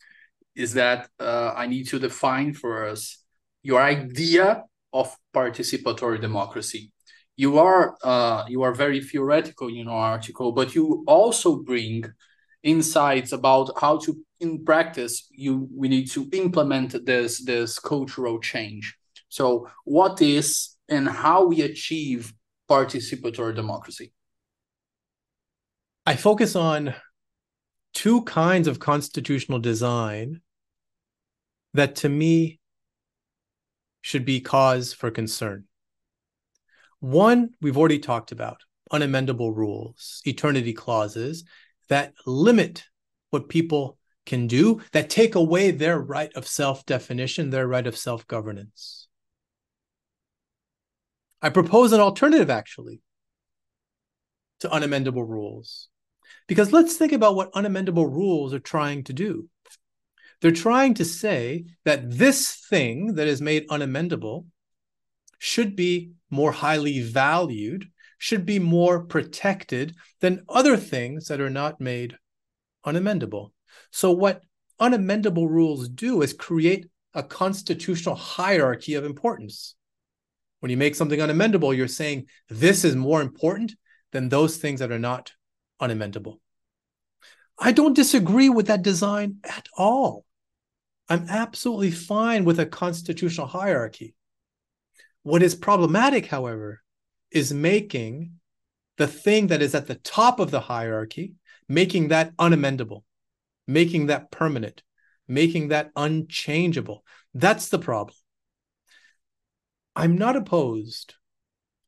is 0.55 0.75
that 0.75 1.09
uh, 1.21 1.53
I 1.57 1.67
need 1.67 1.89
to 1.89 1.99
define 1.99 2.53
for 2.53 2.87
us 2.87 3.25
your 3.63 3.81
idea 3.81 4.65
of 4.93 5.15
participatory 5.35 6.21
democracy. 6.21 6.93
You 7.37 7.59
are 7.59 7.97
uh, 8.03 8.45
you 8.49 8.63
are 8.63 8.75
very 8.75 9.01
theoretical 9.01 9.69
in 9.69 9.77
your 9.77 9.91
article, 9.91 10.53
but 10.53 10.75
you 10.75 11.05
also 11.07 11.57
bring 11.57 12.05
insights 12.63 13.33
about 13.33 13.71
how 13.81 13.99
to, 13.99 14.17
in 14.41 14.65
practice, 14.65 15.29
you 15.31 15.69
we 15.73 15.89
need 15.89 16.11
to 16.11 16.29
implement 16.33 17.07
this 17.07 17.45
this 17.45 17.79
cultural 17.79 18.41
change. 18.41 18.97
So, 19.29 19.69
what 19.85 20.21
is 20.21 20.77
and 20.89 21.09
how 21.09 21.47
we 21.47 21.63
achieve 21.63 22.33
participatory 22.69 23.55
democracy? 23.55 24.13
I 26.07 26.17
focus 26.17 26.57
on 26.57 26.95
two 27.95 28.23
kinds 28.23 28.67
of 28.67 28.79
constitutional 28.79 29.59
design 29.59 30.41
that 31.75 31.97
to 31.97 32.09
me 32.09 32.59
should 34.01 34.25
be 34.25 34.41
cause 34.41 34.93
for 34.93 35.11
concern. 35.11 35.65
One, 37.01 37.51
we've 37.61 37.79
already 37.79 37.99
talked 37.99 38.33
about 38.33 38.63
unamendable 38.93 39.55
rules, 39.55 40.23
eternity 40.25 40.73
clauses 40.73 41.45
that 41.89 42.15
limit 42.27 42.85
what 43.31 43.49
people 43.49 43.99
can 44.27 44.47
do, 44.47 44.81
that 44.93 45.11
take 45.11 45.35
away 45.35 45.71
their 45.71 45.99
right 45.99 46.33
of 46.35 46.47
self 46.47 46.85
definition, 46.87 47.51
their 47.51 47.67
right 47.67 47.87
of 47.87 47.97
self 47.97 48.27
governance. 48.27 49.09
I 51.41 51.51
propose 51.51 51.93
an 51.93 52.01
alternative, 52.01 52.51
actually, 52.51 53.01
to 54.61 54.69
unamendable 54.69 55.27
rules. 55.27 55.89
Because 56.47 56.73
let's 56.73 56.97
think 56.97 57.13
about 57.13 57.37
what 57.37 57.53
unamendable 57.53 58.11
rules 58.11 58.53
are 58.53 58.59
trying 58.59 59.05
to 59.05 59.13
do. 59.13 59.49
They're 60.41 60.53
trying 60.53 60.95
to 60.95 61.05
say 61.05 61.65
that 61.85 62.11
this 62.11 62.55
thing 62.71 63.15
that 63.15 63.27
is 63.27 63.43
made 63.43 63.69
unamendable 63.69 64.47
should 65.39 65.75
be 65.75 66.13
more 66.31 66.53
highly 66.53 67.01
valued, 67.01 67.87
should 68.19 68.47
be 68.47 68.59
more 68.59 69.05
protected 69.05 69.95
than 70.21 70.45
other 70.49 70.77
things 70.77 71.29
that 71.29 71.41
are 71.41 71.51
not 71.51 71.81
made 71.81 72.17
unamendable. 72.85 73.51
So, 73.91 74.13
what 74.13 74.43
unamendable 74.81 75.49
rules 75.49 75.89
do 75.89 76.23
is 76.23 76.33
create 76.33 76.87
a 77.15 77.23
constitutional 77.23 78.15
hierarchy 78.15 78.95
of 78.95 79.05
importance. 79.05 79.75
When 80.61 80.71
you 80.71 80.77
make 80.77 80.95
something 80.95 81.21
unamendable, 81.21 81.77
you're 81.77 81.89
saying 81.89 82.27
this 82.49 82.85
is 82.85 82.97
more 82.97 83.23
important 83.23 83.75
than 84.13 84.29
those 84.29 84.57
things 84.57 84.81
that 84.81 84.93
are 84.93 84.99
not 84.99 85.33
unamendable. 85.81 86.39
I 87.59 87.73
don't 87.73 87.95
disagree 87.95 88.49
with 88.49 88.69
that 88.69 88.83
design 88.83 89.39
at 89.45 89.69
all. 89.77 90.25
I'm 91.09 91.27
absolutely 91.29 91.91
fine 91.91 92.45
with 92.45 92.61
a 92.61 92.67
constitutional 92.67 93.47
hierarchy. 93.47 94.15
What 95.23 95.43
is 95.43 95.55
problematic, 95.55 96.27
however, 96.27 96.83
is 97.31 97.53
making 97.53 98.33
the 98.99 99.07
thing 99.07 99.47
that 99.47 99.63
is 99.63 99.75
at 99.75 99.87
the 99.87 99.95
top 99.95 100.39
of 100.39 100.51
the 100.51 100.61
hierarchy, 100.61 101.35
making 101.69 102.09
that 102.09 102.37
unamendable, 102.37 103.05
making 103.67 104.07
that 104.07 104.31
permanent, 104.31 104.83
making 105.27 105.69
that 105.69 105.91
unchangeable. 105.97 107.05
That's 107.33 107.69
the 107.69 107.79
problem. 107.79 108.17
I'm 109.97 110.19
not 110.19 110.37
opposed 110.37 111.15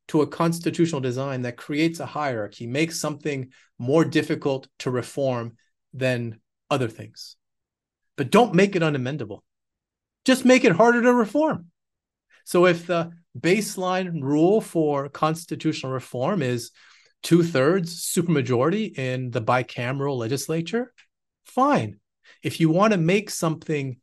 to 0.09 0.21
a 0.21 0.27
constitutional 0.27 0.99
design 0.99 1.43
that 1.43 1.57
creates 1.57 1.99
a 1.99 2.05
hierarchy, 2.05 2.67
makes 2.67 2.99
something 2.99 3.51
more 3.77 4.03
difficult 4.03 4.67
to 4.79 4.91
reform 4.91 5.57
than 5.93 6.39
other 6.69 6.87
things 6.87 7.35
but 8.21 8.29
don't 8.29 8.53
make 8.53 8.75
it 8.75 8.83
unamendable. 8.83 9.39
Just 10.25 10.45
make 10.45 10.63
it 10.63 10.73
harder 10.73 11.01
to 11.01 11.11
reform. 11.11 11.71
So 12.43 12.67
if 12.67 12.85
the 12.85 13.13
baseline 13.35 14.21
rule 14.21 14.61
for 14.61 15.09
constitutional 15.09 15.91
reform 15.91 16.43
is 16.43 16.69
two 17.23 17.41
thirds 17.41 18.05
supermajority 18.05 18.95
in 18.95 19.31
the 19.31 19.41
bicameral 19.41 20.19
legislature, 20.19 20.93
fine. 21.45 21.99
If 22.43 22.59
you 22.59 22.69
want 22.69 22.93
to 22.93 22.99
make 22.99 23.31
something 23.31 23.97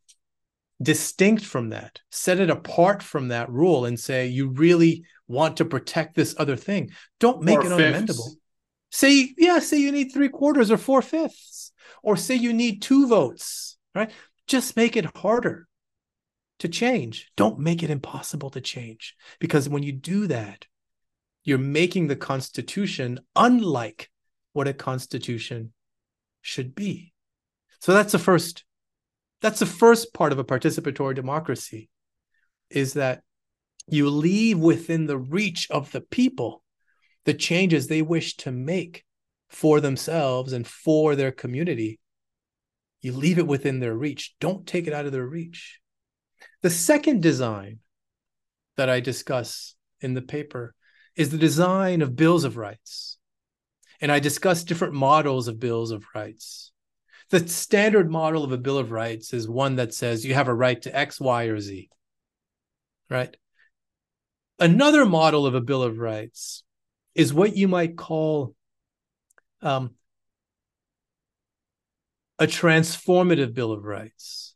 distinct 0.81 1.45
from 1.45 1.69
that, 1.69 2.01
set 2.11 2.41
it 2.41 2.49
apart 2.49 3.01
from 3.01 3.29
that 3.29 3.49
rule 3.49 3.85
and 3.85 3.97
say 3.97 4.27
you 4.27 4.49
really 4.49 5.05
want 5.29 5.55
to 5.55 5.63
protect 5.63 6.13
this 6.13 6.35
other 6.37 6.57
thing, 6.57 6.91
don't 7.21 7.41
make 7.41 7.59
it 7.59 7.71
unamendable. 7.71 8.31
Say, 8.91 9.33
yeah, 9.37 9.59
say 9.59 9.77
you 9.77 9.93
need 9.93 10.09
three 10.11 10.27
quarters 10.27 10.71
or 10.71 10.77
four 10.77 11.01
fifths, 11.01 11.71
or 12.03 12.17
say 12.17 12.35
you 12.35 12.51
need 12.51 12.81
two 12.81 13.07
votes 13.07 13.77
right? 13.95 14.11
Just 14.47 14.75
make 14.75 14.95
it 14.95 15.17
harder 15.17 15.67
to 16.59 16.67
change. 16.67 17.31
Don't 17.35 17.59
make 17.59 17.83
it 17.83 17.89
impossible 17.89 18.49
to 18.51 18.61
change. 18.61 19.15
Because 19.39 19.69
when 19.69 19.83
you 19.83 19.91
do 19.91 20.27
that, 20.27 20.65
you're 21.43 21.57
making 21.57 22.07
the 22.07 22.15
Constitution 22.15 23.19
unlike 23.35 24.09
what 24.53 24.67
a 24.67 24.73
Constitution 24.73 25.73
should 26.41 26.75
be. 26.75 27.13
So 27.79 27.93
that's 27.93 28.11
the 28.11 28.19
first. 28.19 28.65
That's 29.41 29.59
the 29.59 29.65
first 29.65 30.13
part 30.13 30.33
of 30.33 30.39
a 30.39 30.43
participatory 30.43 31.15
democracy 31.15 31.89
is 32.69 32.93
that 32.93 33.23
you 33.87 34.09
leave 34.09 34.59
within 34.59 35.07
the 35.07 35.17
reach 35.17 35.67
of 35.71 35.91
the 35.91 36.01
people 36.01 36.63
the 37.25 37.33
changes 37.33 37.87
they 37.87 38.01
wish 38.01 38.35
to 38.37 38.51
make 38.51 39.05
for 39.49 39.79
themselves 39.79 40.53
and 40.53 40.67
for 40.67 41.15
their 41.15 41.31
community 41.31 41.99
you 43.01 43.13
leave 43.13 43.39
it 43.39 43.47
within 43.47 43.79
their 43.79 43.95
reach. 43.95 44.35
Don't 44.39 44.67
take 44.67 44.87
it 44.87 44.93
out 44.93 45.05
of 45.05 45.11
their 45.11 45.25
reach. 45.25 45.79
The 46.61 46.69
second 46.69 47.21
design 47.21 47.79
that 48.77 48.89
I 48.89 48.99
discuss 48.99 49.75
in 50.01 50.13
the 50.13 50.21
paper 50.21 50.73
is 51.15 51.29
the 51.29 51.37
design 51.37 52.01
of 52.01 52.15
bills 52.15 52.43
of 52.43 52.57
rights. 52.57 53.17
And 54.01 54.11
I 54.11 54.19
discuss 54.19 54.63
different 54.63 54.93
models 54.93 55.47
of 55.47 55.59
bills 55.59 55.91
of 55.91 56.05
rights. 56.15 56.71
The 57.29 57.47
standard 57.47 58.09
model 58.09 58.43
of 58.43 58.51
a 58.51 58.57
bill 58.57 58.77
of 58.77 58.91
rights 58.91 59.33
is 59.33 59.47
one 59.47 59.75
that 59.75 59.93
says 59.93 60.25
you 60.25 60.33
have 60.33 60.47
a 60.47 60.53
right 60.53 60.81
to 60.81 60.97
X, 60.97 61.19
Y, 61.19 61.43
or 61.43 61.59
Z. 61.59 61.89
Right? 63.09 63.35
Another 64.57 65.05
model 65.05 65.45
of 65.45 65.55
a 65.55 65.61
bill 65.61 65.83
of 65.83 65.99
rights 65.99 66.63
is 67.15 67.33
what 67.33 67.55
you 67.55 67.67
might 67.67 67.97
call 67.97 68.55
um, 69.61 69.91
a 72.39 72.47
transformative 72.47 73.53
Bill 73.53 73.73
of 73.73 73.83
Rights, 73.83 74.55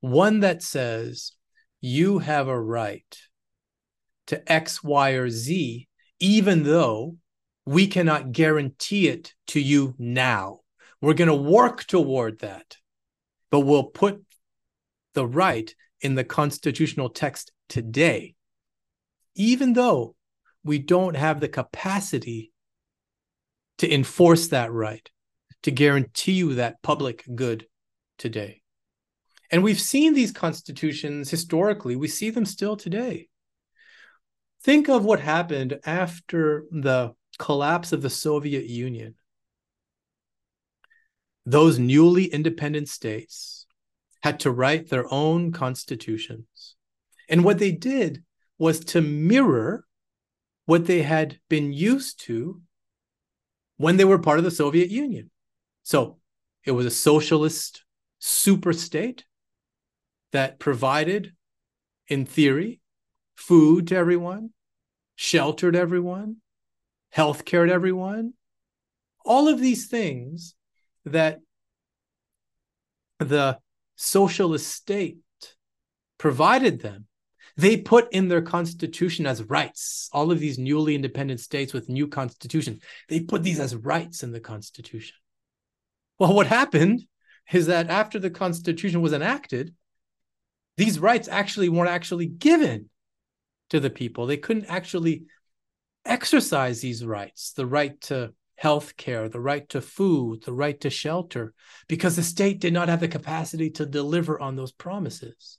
one 0.00 0.40
that 0.40 0.62
says 0.62 1.32
you 1.80 2.18
have 2.18 2.48
a 2.48 2.60
right 2.60 3.16
to 4.26 4.52
X, 4.52 4.82
Y, 4.82 5.10
or 5.10 5.30
Z, 5.30 5.86
even 6.18 6.64
though 6.64 7.16
we 7.64 7.86
cannot 7.86 8.32
guarantee 8.32 9.08
it 9.08 9.32
to 9.46 9.60
you 9.60 9.94
now. 9.96 10.60
We're 11.00 11.14
going 11.14 11.28
to 11.28 11.34
work 11.34 11.84
toward 11.84 12.40
that, 12.40 12.76
but 13.50 13.60
we'll 13.60 13.84
put 13.84 14.24
the 15.14 15.24
right 15.26 15.72
in 16.00 16.16
the 16.16 16.24
constitutional 16.24 17.10
text 17.10 17.52
today, 17.68 18.34
even 19.36 19.74
though 19.74 20.16
we 20.64 20.80
don't 20.80 21.14
have 21.14 21.38
the 21.38 21.48
capacity 21.48 22.52
to 23.78 23.92
enforce 23.92 24.48
that 24.48 24.72
right 24.72 25.08
to 25.62 25.70
guarantee 25.70 26.32
you 26.32 26.54
that 26.54 26.82
public 26.82 27.24
good 27.34 27.66
today. 28.18 28.62
And 29.50 29.62
we've 29.62 29.80
seen 29.80 30.14
these 30.14 30.32
constitutions 30.32 31.30
historically, 31.30 31.96
we 31.96 32.08
see 32.08 32.30
them 32.30 32.44
still 32.44 32.76
today. 32.76 33.28
Think 34.62 34.88
of 34.88 35.04
what 35.04 35.20
happened 35.20 35.78
after 35.84 36.64
the 36.70 37.14
collapse 37.38 37.92
of 37.92 38.02
the 38.02 38.10
Soviet 38.10 38.66
Union. 38.66 39.14
Those 41.46 41.78
newly 41.78 42.24
independent 42.24 42.88
states 42.88 43.66
had 44.22 44.40
to 44.40 44.50
write 44.50 44.90
their 44.90 45.10
own 45.12 45.52
constitutions. 45.52 46.74
And 47.28 47.44
what 47.44 47.58
they 47.58 47.72
did 47.72 48.24
was 48.58 48.80
to 48.80 49.00
mirror 49.00 49.86
what 50.66 50.86
they 50.86 51.02
had 51.02 51.38
been 51.48 51.72
used 51.72 52.20
to 52.24 52.60
when 53.76 53.96
they 53.96 54.04
were 54.04 54.18
part 54.18 54.38
of 54.38 54.44
the 54.44 54.50
Soviet 54.50 54.90
Union. 54.90 55.30
So 55.88 56.18
it 56.66 56.72
was 56.72 56.84
a 56.84 56.90
socialist 56.90 57.82
super 58.18 58.74
state 58.74 59.24
that 60.32 60.58
provided, 60.58 61.32
in 62.08 62.26
theory, 62.26 62.82
food 63.38 63.86
to 63.86 63.96
everyone, 63.96 64.50
sheltered 65.16 65.74
everyone, 65.74 66.42
health 67.08 67.46
care 67.46 67.64
to 67.64 67.72
everyone, 67.72 68.34
all 69.24 69.48
of 69.48 69.60
these 69.60 69.86
things 69.86 70.54
that 71.06 71.38
the 73.18 73.58
socialist 73.96 74.68
state 74.68 75.16
provided 76.18 76.82
them, 76.82 77.06
they 77.56 77.78
put 77.78 78.12
in 78.12 78.28
their 78.28 78.42
constitution 78.42 79.24
as 79.24 79.42
rights. 79.42 80.10
All 80.12 80.30
of 80.30 80.38
these 80.38 80.58
newly 80.58 80.94
independent 80.94 81.40
states 81.40 81.72
with 81.72 81.88
new 81.88 82.08
constitutions, 82.08 82.82
they 83.08 83.20
put 83.20 83.42
these 83.42 83.58
as 83.58 83.74
rights 83.74 84.22
in 84.22 84.32
the 84.32 84.40
constitution. 84.40 85.16
Well, 86.18 86.34
what 86.34 86.46
happened 86.46 87.04
is 87.52 87.66
that 87.66 87.90
after 87.90 88.18
the 88.18 88.30
constitution 88.30 89.00
was 89.00 89.12
enacted, 89.12 89.74
these 90.76 90.98
rights 90.98 91.28
actually 91.28 91.68
weren't 91.68 91.90
actually 91.90 92.26
given 92.26 92.90
to 93.70 93.80
the 93.80 93.90
people. 93.90 94.26
They 94.26 94.36
couldn't 94.36 94.66
actually 94.66 95.24
exercise 96.04 96.80
these 96.80 97.04
rights 97.04 97.52
the 97.52 97.66
right 97.66 98.00
to 98.02 98.32
health 98.56 98.96
care, 98.96 99.28
the 99.28 99.40
right 99.40 99.68
to 99.68 99.80
food, 99.80 100.42
the 100.42 100.52
right 100.52 100.80
to 100.80 100.90
shelter, 100.90 101.54
because 101.86 102.16
the 102.16 102.22
state 102.22 102.60
did 102.60 102.72
not 102.72 102.88
have 102.88 103.00
the 103.00 103.08
capacity 103.08 103.70
to 103.70 103.86
deliver 103.86 104.40
on 104.40 104.56
those 104.56 104.72
promises. 104.72 105.58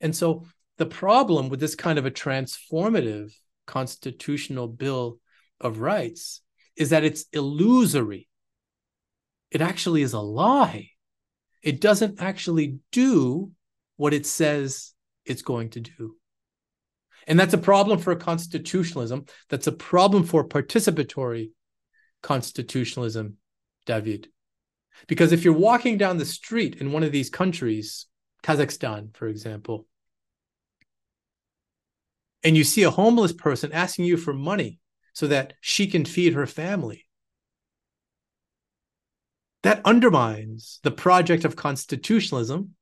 And 0.00 0.14
so 0.14 0.44
the 0.78 0.86
problem 0.86 1.48
with 1.48 1.60
this 1.60 1.74
kind 1.74 1.98
of 1.98 2.06
a 2.06 2.10
transformative 2.10 3.32
constitutional 3.66 4.68
bill 4.68 5.18
of 5.60 5.80
rights 5.80 6.40
is 6.76 6.90
that 6.90 7.04
it's 7.04 7.24
illusory. 7.32 8.28
It 9.52 9.60
actually 9.60 10.00
is 10.00 10.14
a 10.14 10.20
lie. 10.20 10.88
It 11.62 11.80
doesn't 11.80 12.22
actually 12.22 12.78
do 12.90 13.52
what 13.96 14.14
it 14.14 14.24
says 14.24 14.94
it's 15.26 15.42
going 15.42 15.68
to 15.70 15.80
do. 15.80 16.16
And 17.26 17.38
that's 17.38 17.52
a 17.52 17.58
problem 17.58 17.98
for 17.98 18.16
constitutionalism. 18.16 19.26
That's 19.50 19.66
a 19.66 19.72
problem 19.72 20.24
for 20.24 20.48
participatory 20.48 21.50
constitutionalism, 22.22 23.36
David. 23.84 24.28
Because 25.06 25.32
if 25.32 25.44
you're 25.44 25.52
walking 25.52 25.98
down 25.98 26.16
the 26.16 26.24
street 26.24 26.76
in 26.76 26.90
one 26.90 27.02
of 27.02 27.12
these 27.12 27.28
countries, 27.28 28.06
Kazakhstan, 28.42 29.14
for 29.14 29.28
example, 29.28 29.86
and 32.42 32.56
you 32.56 32.64
see 32.64 32.84
a 32.84 32.90
homeless 32.90 33.34
person 33.34 33.70
asking 33.70 34.06
you 34.06 34.16
for 34.16 34.32
money 34.32 34.80
so 35.12 35.26
that 35.26 35.52
she 35.60 35.86
can 35.86 36.06
feed 36.06 36.32
her 36.32 36.46
family, 36.46 37.06
that 39.62 39.80
undermines 39.84 40.80
the 40.82 40.90
project 40.90 41.44
of 41.44 41.56
constitutionalism 41.56 42.74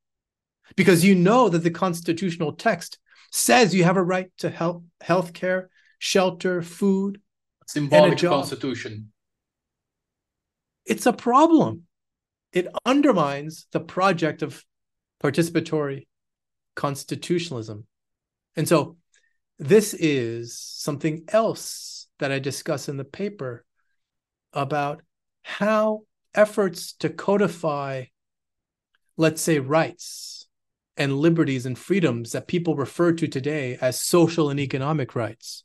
because 0.76 1.04
you 1.04 1.14
know 1.14 1.48
that 1.48 1.62
the 1.62 1.70
constitutional 1.70 2.52
text 2.52 2.98
says 3.30 3.74
you 3.74 3.84
have 3.84 3.96
a 3.96 4.02
right 4.02 4.30
to 4.38 4.50
health, 4.50 4.82
health 5.00 5.32
care, 5.32 5.70
shelter, 5.98 6.62
food, 6.62 7.20
symbolic 7.66 8.18
constitution. 8.18 9.12
It's 10.86 11.06
a 11.06 11.12
problem. 11.12 11.84
It 12.52 12.66
undermines 12.84 13.66
the 13.72 13.80
project 13.80 14.42
of 14.42 14.64
participatory 15.22 16.06
constitutionalism. 16.74 17.86
And 18.56 18.66
so 18.66 18.96
this 19.58 19.94
is 19.94 20.58
something 20.58 21.24
else 21.28 22.08
that 22.18 22.32
I 22.32 22.38
discuss 22.38 22.88
in 22.88 22.96
the 22.96 23.04
paper 23.04 23.64
about 24.52 25.02
how 25.42 26.02
efforts 26.34 26.92
to 26.94 27.08
codify, 27.08 28.04
let's 29.16 29.42
say, 29.42 29.58
rights 29.58 30.46
and 30.96 31.16
liberties 31.16 31.66
and 31.66 31.78
freedoms 31.78 32.32
that 32.32 32.46
people 32.48 32.76
refer 32.76 33.12
to 33.12 33.26
today 33.26 33.78
as 33.80 34.00
social 34.00 34.50
and 34.50 34.60
economic 34.60 35.14
rights. 35.14 35.64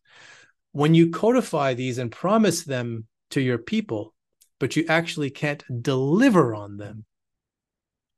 When 0.72 0.94
you 0.94 1.10
codify 1.10 1.74
these 1.74 1.98
and 1.98 2.12
promise 2.12 2.64
them 2.64 3.08
to 3.32 3.42
your 3.42 3.58
people, 3.58 4.14
but 4.60 4.76
you 4.76 4.86
actually 4.88 5.30
can't 5.30 5.64
deliver 5.82 6.56
on 6.56 6.78
them, 6.78 7.06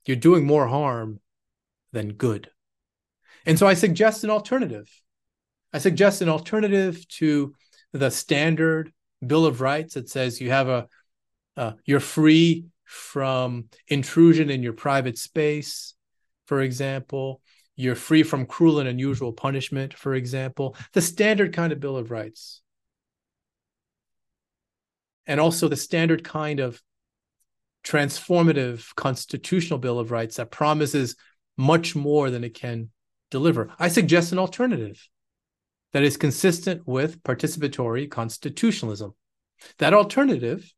you're 0.05 0.15
doing 0.15 0.45
more 0.45 0.67
harm 0.67 1.19
than 1.91 2.13
good. 2.13 2.49
And 3.45 3.57
so 3.57 3.67
I 3.67 3.73
suggest 3.73 4.23
an 4.23 4.29
alternative. 4.29 4.89
I 5.73 5.79
suggest 5.79 6.21
an 6.21 6.29
alternative 6.29 7.07
to 7.09 7.53
the 7.93 8.11
standard 8.11 8.91
Bill 9.25 9.45
of 9.45 9.61
Rights 9.61 9.95
that 9.95 10.09
says 10.09 10.39
you 10.39 10.51
have 10.51 10.69
a 10.69 10.87
uh, 11.57 11.73
you're 11.83 11.99
free 11.99 12.65
from 12.85 13.65
intrusion 13.89 14.49
in 14.49 14.63
your 14.63 14.73
private 14.73 15.17
space 15.17 15.95
for 16.47 16.61
example. 16.61 17.41
You're 17.75 17.95
free 17.95 18.23
from 18.23 18.47
cruel 18.47 18.79
and 18.79 18.89
unusual 18.89 19.33
punishment, 19.33 19.93
for 19.93 20.15
example. 20.15 20.75
The 20.93 21.01
standard 21.01 21.53
kind 21.53 21.71
of 21.71 21.79
Bill 21.79 21.97
of 21.97 22.09
Rights. 22.09 22.61
And 25.27 25.39
also 25.39 25.67
the 25.67 25.75
standard 25.75 26.23
kind 26.23 26.59
of 26.59 26.81
transformative 27.85 28.95
constitutional 28.95 29.77
Bill 29.77 29.99
of 29.99 30.09
Rights 30.09 30.37
that 30.37 30.49
promises 30.49 31.15
much 31.57 31.95
more 31.95 32.31
than 32.31 32.43
it 32.43 32.55
can 32.55 32.89
deliver. 33.29 33.69
I 33.77 33.89
suggest 33.89 34.31
an 34.31 34.39
alternative 34.39 35.07
that 35.93 36.03
is 36.03 36.17
consistent 36.17 36.87
with 36.87 37.21
participatory 37.23 38.09
constitutionalism. 38.09 39.13
That 39.79 39.93
alternative 39.93 40.73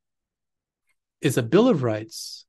is 1.21 1.37
a 1.37 1.43
Bill 1.43 1.67
of 1.67 1.83
Rights 1.83 2.45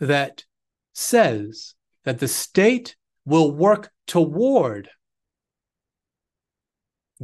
that 0.00 0.44
says 0.92 1.74
that 2.04 2.18
the 2.18 2.28
state 2.28 2.96
will 3.24 3.50
work 3.50 3.90
toward 4.06 4.88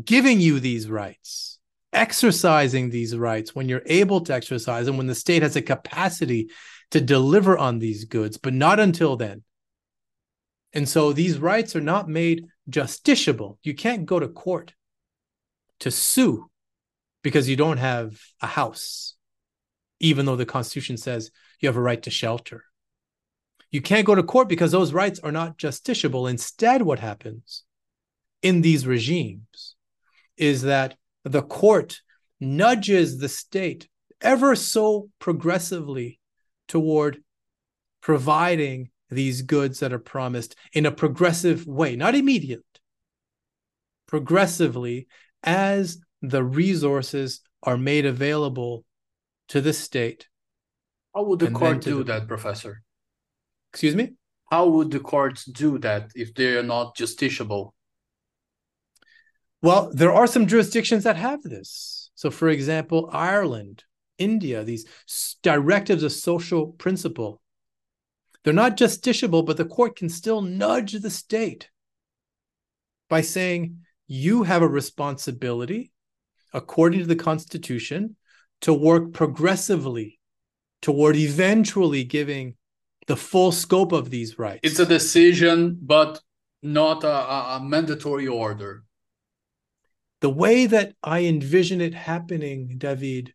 giving 0.03 0.41
you 0.41 0.61
these 0.61 0.89
rights, 0.89 1.59
exercising 1.93 2.91
these 2.91 3.17
rights 3.17 3.55
when 3.55 3.69
you're 3.69 3.83
able 3.87 4.21
to 4.23 4.35
exercise 4.35 4.87
them, 4.87 4.97
when 4.97 5.07
the 5.07 5.15
state 5.15 5.43
has 5.43 5.57
a 5.57 5.63
capacity 5.63 6.51
to 6.91 7.01
deliver 7.01 7.57
on 7.57 7.79
these 7.79 8.05
goods, 8.05 8.37
but 8.37 8.53
not 8.53 8.81
until 8.81 9.17
then. 9.17 9.43
And 10.73 10.89
so 10.89 11.13
these 11.13 11.39
rights 11.39 11.77
are 11.77 11.81
not 11.81 12.09
made 12.09 12.47
justiciable. 12.69 13.59
You 13.63 13.75
can't 13.75 14.07
go 14.07 14.19
to 14.19 14.29
court 14.29 14.75
to 15.81 15.91
sue 15.91 16.51
because 17.23 17.49
you 17.49 17.57
don't 17.57 17.79
have 17.79 18.21
a 18.43 18.47
house, 18.47 19.14
even 20.01 20.27
though 20.27 20.37
the 20.37 20.47
Constitution 20.47 20.97
says 20.97 21.31
you 21.61 21.69
have 21.69 21.77
a 21.77 21.81
right 21.81 22.03
to 22.03 22.11
shelter. 22.11 22.65
You 23.71 23.81
can't 23.81 24.07
go 24.07 24.15
to 24.15 24.23
court 24.23 24.49
because 24.49 24.71
those 24.71 24.93
rights 24.93 25.19
are 25.21 25.33
not 25.33 25.59
justiciable. 25.59 26.31
Instead, 26.31 26.83
what 26.83 27.01
happens 27.01 27.65
in 28.43 28.61
these 28.61 28.87
regimes 28.87 29.75
is 30.37 30.63
that 30.63 30.97
the 31.25 31.43
court 31.43 32.01
nudges 32.41 33.19
the 33.19 33.29
state 33.29 33.89
ever 34.21 34.55
so 34.55 35.09
progressively 35.19 36.21
toward 36.69 37.23
providing 38.01 38.91
these 39.11 39.43
goods 39.43 39.81
that 39.81 39.93
are 39.93 39.99
promised 39.99 40.57
in 40.73 40.87
a 40.87 40.93
progressive 40.93 41.67
way, 41.67 41.97
not 41.97 42.15
immediate, 42.15 42.65
progressively 44.07 45.07
as 45.43 45.99
the 46.21 46.43
resources 46.43 47.41
are 47.63 47.77
made 47.77 48.07
available 48.07 48.85
to 49.49 49.61
the 49.61 49.73
state. 49.73 50.29
How 51.15 51.25
would 51.25 51.39
the 51.39 51.51
court 51.51 51.81
do 51.81 51.99
the, 51.99 52.05
that, 52.05 52.29
Professor? 52.29 52.83
Excuse 53.73 53.95
me? 53.95 54.15
How 54.51 54.69
would 54.69 54.91
the 54.91 55.01
courts 55.01 55.45
do 55.45 55.79
that 55.79 56.11
if 56.15 56.35
they 56.35 56.57
are 56.57 56.63
not 56.63 56.97
justiciable? 56.97 57.73
Well, 59.63 59.91
there 59.95 60.13
are 60.13 60.27
some 60.27 60.47
jurisdictions 60.47 61.05
that 61.05 61.17
have 61.17 61.43
this. 61.43 62.11
So, 62.15 62.31
for 62.31 62.49
example, 62.49 63.09
Ireland, 63.13 63.85
India, 64.19 64.63
these 64.63 64.87
directives 65.43 66.03
of 66.03 66.13
social 66.13 66.69
principle. 66.69 67.41
They're 68.43 68.53
not 68.53 68.77
justiciable, 68.77 69.47
but 69.47 69.57
the 69.57 69.65
court 69.65 69.97
can 69.97 70.09
still 70.09 70.43
nudge 70.43 70.93
the 70.93 71.11
state 71.11 71.71
by 73.09 73.23
saying, 73.23 73.79
you 74.07 74.43
have 74.43 74.61
a 74.61 74.69
responsibility, 74.69 75.93
according 76.53 77.01
to 77.01 77.07
the 77.07 77.17
Constitution, 77.17 78.17
to 78.65 78.73
work 78.73 79.13
progressively 79.13 80.19
toward 80.81 81.17
eventually 81.17 82.03
giving 82.03 82.55
the 83.07 83.17
full 83.17 83.53
scope 83.53 83.93
of 83.93 84.09
these 84.09 84.39
rights. 84.39 84.61
It's 84.63 84.79
a 84.79 84.87
decision, 84.87 85.79
but 85.83 86.19
not 86.63 87.05
a, 87.05 87.57
a 87.57 87.61
mandatory 87.63 88.27
order. 88.27 88.85
The 90.23 90.31
way 90.31 90.65
that 90.65 90.95
I 91.03 91.25
envision 91.25 91.83
it 91.83 91.93
happening, 91.93 92.77
David, 92.79 93.35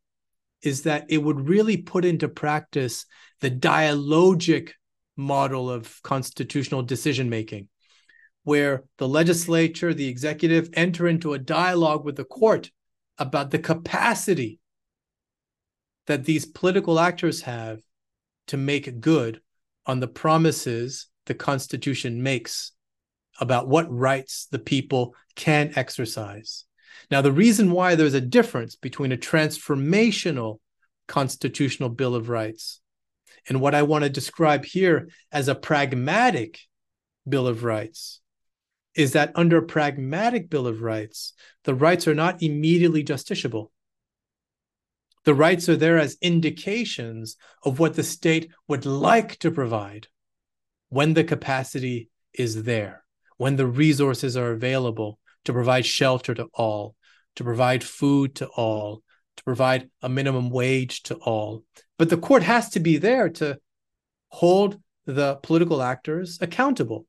is 0.64 0.82
that 0.84 1.06
it 1.10 1.20
would 1.20 1.48
really 1.48 1.78
put 1.78 2.06
into 2.06 2.28
practice 2.28 3.06
the 3.40 3.52
dialogic 3.52 4.72
model 5.16 5.70
of 5.70 6.02
constitutional 6.02 6.82
decision 6.82 7.30
making, 7.30 7.68
where 8.46 8.84
the 8.98 9.08
legislature, 9.08 9.94
the 9.94 10.08
executive 10.08 10.70
enter 10.74 11.08
into 11.08 11.34
a 11.34 11.40
dialogue 11.40 12.04
with 12.04 12.16
the 12.16 12.26
court 12.26 12.72
about 13.20 13.52
the 13.52 13.60
capacity 13.60 14.59
that 16.08 16.26
these 16.26 16.46
political 16.46 17.00
actors 17.00 17.42
have 17.42 17.82
to 18.48 18.58
make 18.58 19.00
good 19.00 19.42
on 19.86 20.00
the 20.00 20.08
promises 20.08 21.08
the 21.26 21.34
Constitution 21.34 22.24
makes 22.24 22.72
about 23.40 23.68
what 23.68 23.92
rights 23.92 24.48
the 24.52 24.60
people 24.60 25.16
can 25.36 25.72
exercise. 25.76 26.66
Now, 27.12 27.22
the 27.22 27.32
reason 27.32 27.72
why 27.72 27.96
there's 27.96 28.14
a 28.14 28.22
difference 28.22 28.76
between 28.76 29.12
a 29.12 29.18
transformational 29.18 30.60
constitutional 31.08 31.90
Bill 31.90 32.16
of 32.16 32.30
Rights 32.30 32.82
and 33.48 33.62
what 33.62 33.76
I 33.76 33.84
want 33.84 34.04
to 34.04 34.10
describe 34.10 34.66
here 34.66 35.10
as 35.32 35.48
a 35.48 35.56
pragmatic 35.56 36.60
Bill 37.28 37.48
of 37.48 37.64
Rights 37.64 38.22
is 38.96 39.14
that 39.14 39.32
under 39.36 39.58
a 39.58 39.66
pragmatic 39.66 40.50
Bill 40.50 40.68
of 40.68 40.82
Rights, 40.82 41.34
the 41.64 41.76
rights 41.76 42.08
are 42.08 42.16
not 42.16 42.42
immediately 42.42 43.04
justiciable. 43.04 43.70
The 45.26 45.34
rights 45.34 45.68
are 45.70 45.76
there 45.76 45.98
as 45.98 46.18
indications 46.22 47.36
of 47.64 47.80
what 47.80 47.96
the 47.96 48.04
state 48.04 48.52
would 48.68 48.86
like 48.86 49.38
to 49.40 49.52
provide 49.52 50.08
when 50.90 51.14
the 51.14 51.24
capacity 51.24 52.10
is 52.34 52.64
there, 52.64 53.04
when 53.38 53.56
the 53.56 53.68
resources 53.68 54.38
are 54.38 54.52
available 54.52 55.20
to 55.46 55.54
provide 55.54 55.86
shelter 55.86 56.34
to 56.34 56.48
all, 56.54 56.96
to 57.36 57.44
provide 57.44 57.84
food 57.84 58.36
to 58.36 58.48
all, 58.48 59.04
to 59.38 59.44
provide 59.44 59.90
a 60.02 60.10
minimum 60.10 60.50
wage 60.50 61.04
to 61.04 61.16
all. 61.16 61.64
But 61.98 62.10
the 62.10 62.18
court 62.18 62.44
has 62.44 62.70
to 62.72 62.80
be 62.80 62.98
there 62.98 63.30
to 63.30 63.60
hold 64.30 64.80
the 65.06 65.36
political 65.38 65.82
actors 65.82 66.38
accountable. 66.42 67.06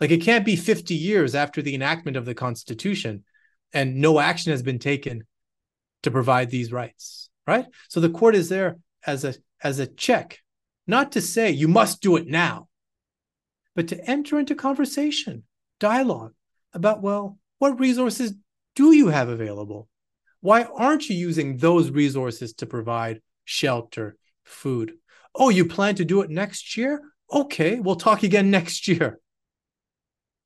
Like 0.00 0.10
it 0.10 0.22
can't 0.22 0.44
be 0.44 0.56
50 0.56 0.94
years 0.94 1.34
after 1.34 1.62
the 1.62 1.74
enactment 1.74 2.16
of 2.16 2.24
the 2.24 2.34
Constitution 2.34 3.24
and 3.72 3.96
no 3.96 4.20
action 4.20 4.52
has 4.52 4.62
been 4.62 4.78
taken 4.78 5.24
to 6.02 6.10
provide 6.10 6.50
these 6.50 6.72
rights, 6.72 7.30
right? 7.46 7.66
So 7.88 8.00
the 8.00 8.10
court 8.10 8.34
is 8.34 8.48
there 8.48 8.78
as 9.06 9.24
a 9.24 9.34
as 9.62 9.78
a 9.78 9.86
check, 9.86 10.40
not 10.86 11.12
to 11.12 11.20
say 11.20 11.50
you 11.50 11.68
must 11.68 12.00
do 12.00 12.16
it 12.16 12.26
now, 12.26 12.68
but 13.74 13.88
to 13.88 14.10
enter 14.10 14.38
into 14.38 14.54
conversation, 14.54 15.44
dialogue 15.80 16.34
about 16.72 17.02
well, 17.02 17.38
what 17.58 17.80
resources 17.80 18.34
do 18.74 18.92
you 18.92 19.08
have 19.08 19.28
available? 19.28 19.88
Why 20.40 20.64
aren't 20.64 21.08
you 21.08 21.16
using 21.16 21.56
those 21.56 21.90
resources 21.90 22.52
to 22.54 22.66
provide 22.66 23.22
shelter, 23.44 24.16
food? 24.44 24.92
Oh, 25.34 25.48
you 25.48 25.64
plan 25.64 25.94
to 25.96 26.04
do 26.04 26.22
it 26.22 26.30
next 26.30 26.76
year? 26.76 27.00
Okay, 27.32 27.80
we'll 27.80 27.96
talk 27.96 28.22
again 28.22 28.50
next 28.58 28.86
year 28.86 29.18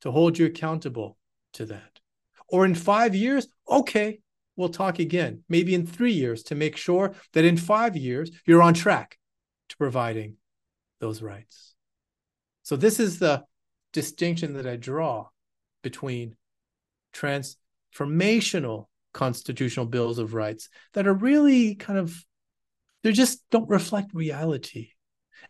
to 0.01 0.11
hold 0.11 0.39
you 0.39 0.47
accountable 0.47 1.19
to 1.55 1.67
that. 1.67 2.01
Or 2.49 2.65
in 2.65 2.75
five 2.75 3.15
years? 3.15 3.47
Okay, 3.69 4.21
we'll 4.61 4.69
talk 4.69 4.99
again, 4.99 5.43
maybe 5.49 5.75
in 5.75 5.87
three 5.87 6.13
years 6.13 6.45
to 6.45 6.55
make 6.55 6.77
sure 6.77 7.15
that 7.33 7.45
in 7.45 7.57
five 7.57 7.97
years 7.97 8.31
you're 8.47 8.63
on 8.63 8.75
track 8.75 9.19
to 9.71 9.77
providing 9.77 10.37
those 11.01 11.23
rights. 11.23 11.75
So, 12.63 12.77
this 12.77 13.01
is 13.01 13.19
the 13.19 13.45
distinction 13.93 14.55
that 14.55 14.67
I 14.67 14.77
draw 14.77 15.29
between 15.83 16.37
transformational 17.13 18.87
constitutional 19.13 19.87
bills 19.87 20.19
of 20.19 20.35
rights 20.35 20.69
that 20.93 21.07
are 21.07 21.15
really 21.15 21.75
kind 21.75 21.99
of, 21.99 22.25
they 23.03 23.13
just 23.13 23.43
don't 23.51 23.69
reflect 23.69 24.15
reality. 24.15 24.91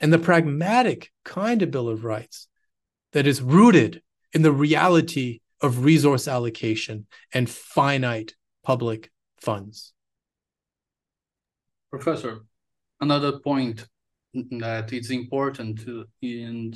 And 0.01 0.13
the 0.13 0.19
pragmatic 0.19 1.11
kind 1.25 1.61
of 1.61 1.71
Bill 1.71 1.89
of 1.89 2.05
Rights 2.05 2.49
that 3.13 3.27
is 3.27 3.43
rooted 3.43 4.03
in 4.33 4.43
the 4.43 4.53
reality 4.53 5.41
of 5.61 5.85
resource 5.85 6.29
allocation 6.29 7.07
and 7.35 7.51
finite 7.51 8.35
public 8.63 9.11
funds. 9.41 9.93
Professor, 11.91 12.45
another 13.01 13.39
point 13.41 13.87
that 14.35 14.93
is 14.93 15.11
important 15.11 15.81
to 15.81 16.07
in 16.23 16.73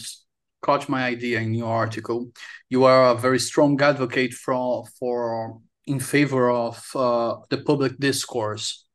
caught 0.60 0.88
my 0.88 1.04
idea 1.04 1.40
in 1.40 1.54
your 1.54 1.72
article. 1.72 2.30
You 2.70 2.84
are 2.84 3.10
a 3.10 3.18
very 3.18 3.38
strong 3.38 3.80
advocate 3.80 4.32
for 4.32 4.84
for 4.98 5.60
in 5.86 6.00
favor 6.00 6.50
of 6.50 6.76
uh, 6.94 7.36
the 7.50 7.58
public 7.58 7.98
discourse. 7.98 8.86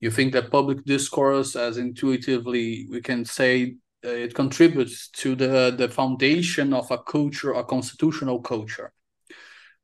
You 0.00 0.10
think 0.10 0.34
that 0.34 0.50
public 0.50 0.84
discourse, 0.84 1.56
as 1.56 1.78
intuitively 1.78 2.86
we 2.90 3.00
can 3.00 3.24
say, 3.24 3.76
uh, 4.04 4.10
it 4.10 4.34
contributes 4.34 5.08
to 5.22 5.34
the, 5.34 5.74
the 5.76 5.88
foundation 5.88 6.74
of 6.74 6.90
a 6.90 6.98
culture, 6.98 7.54
a 7.54 7.64
constitutional 7.64 8.40
culture. 8.40 8.92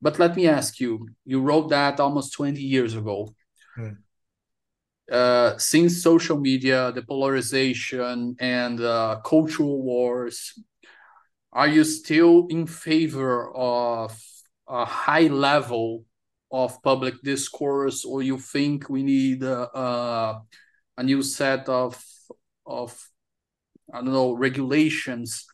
But 0.02 0.18
let 0.18 0.34
me 0.36 0.48
ask 0.48 0.80
you, 0.80 1.08
you 1.24 1.40
wrote 1.40 1.70
that 1.70 2.00
almost 2.00 2.32
20 2.32 2.60
years 2.60 2.96
ago. 2.96 3.32
Hmm. 3.76 3.90
Uh, 5.10 5.56
since 5.58 6.02
social 6.02 6.38
media, 6.38 6.90
the 6.92 7.02
polarization 7.02 8.34
and 8.40 8.80
uh, 8.80 9.20
cultural 9.24 9.80
wars, 9.82 10.58
are 11.52 11.68
you 11.68 11.84
still 11.84 12.46
in 12.48 12.66
favor 12.66 13.54
of 13.54 14.18
a 14.68 14.84
high 14.84 15.28
level 15.28 16.04
of 16.50 16.82
public 16.82 17.22
discourse, 17.22 18.04
or 18.04 18.22
you 18.22 18.38
think 18.38 18.88
we 18.88 19.02
need 19.02 19.44
uh, 19.44 20.40
a 20.96 21.02
new 21.02 21.22
set 21.22 21.68
of 21.68 22.02
of 22.66 23.08
I 23.92 23.98
don't 23.98 24.12
know 24.12 24.32
regulations 24.32 25.46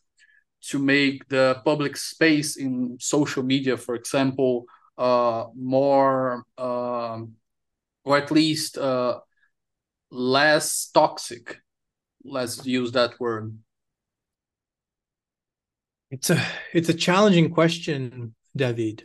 to 0.61 0.79
make 0.79 1.29
the 1.29 1.61
public 1.65 1.97
space 1.97 2.57
in 2.57 2.97
social 3.01 3.43
media, 3.43 3.77
for 3.77 3.95
example, 3.95 4.67
uh, 4.97 5.45
more 5.55 6.45
uh, 6.57 7.21
or 8.05 8.17
at 8.17 8.31
least 8.31 8.77
uh, 8.79 9.21
less 10.11 10.91
toxic. 10.93 11.59
Let's 12.25 12.67
use 12.67 12.93
that 12.93 13.19
word. 13.21 13.57
It's 16.11 16.31
a 16.31 16.43
it's 16.73 16.89
a 16.89 16.95
challenging 16.95 17.51
question, 17.51 18.35
David. 18.57 19.05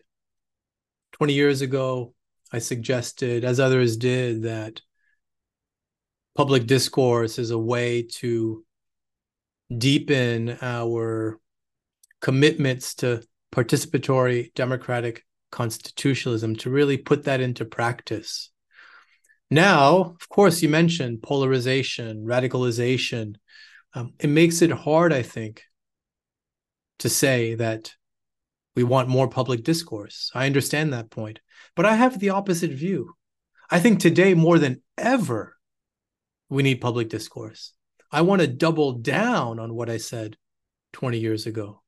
20 1.14 1.34
years 1.34 1.62
ago, 1.62 2.14
I 2.51 2.60
suggested, 2.60 3.45
as 3.45 3.60
others 3.60 3.97
did, 3.97 4.43
that 4.43 4.82
public 6.36 6.66
discourse 6.66 7.38
is 7.38 7.51
a 7.51 7.58
way 7.58 8.04
to 8.04 8.66
deepen 9.78 10.58
our 10.62 11.39
commitments 12.24 12.95
to 12.95 13.21
participatory 13.53 14.51
democratic 14.55 15.26
constitutionalism, 15.51 16.55
to 16.55 16.69
really 16.69 16.97
put 16.97 17.26
that 17.26 17.41
into 17.41 17.65
practice. 17.65 18.49
Now, 19.51 20.15
of 20.19 20.30
course, 20.30 20.63
you 20.63 20.69
mentioned 20.69 21.21
polarization, 21.21 22.26
radicalization. 22.26 23.36
Um, 23.93 24.13
it 24.19 24.30
makes 24.30 24.61
it 24.61 24.71
hard, 24.71 25.11
I 25.11 25.21
think, 25.21 25.63
to 26.99 27.09
say 27.09 27.55
that 27.55 27.93
we 28.76 28.84
want 28.84 29.09
more 29.09 29.28
public 29.28 29.63
discourse. 29.63 30.32
I 30.34 30.45
understand 30.45 30.93
that 30.93 31.11
point. 31.11 31.41
But 31.76 31.86
I 31.86 31.95
have 31.95 32.19
the 32.19 32.30
opposite 32.30 32.71
view. 32.71 33.13
I 33.69 33.80
think 33.80 33.99
today, 33.99 34.34
more 34.34 34.59
than 34.59 34.82
ever, 34.97 35.57
we 36.49 36.63
need 36.63 36.80
public 36.80 37.09
discourse. 37.09 37.74
I 38.11 38.21
want 38.21 38.41
to 38.41 38.47
double 38.47 38.93
down 38.93 39.59
on 39.59 39.76
what 39.76 39.89
I 39.89 39.97
said 39.97 40.38
20 40.93 41.19
years 41.19 41.45
ago. 41.45 41.82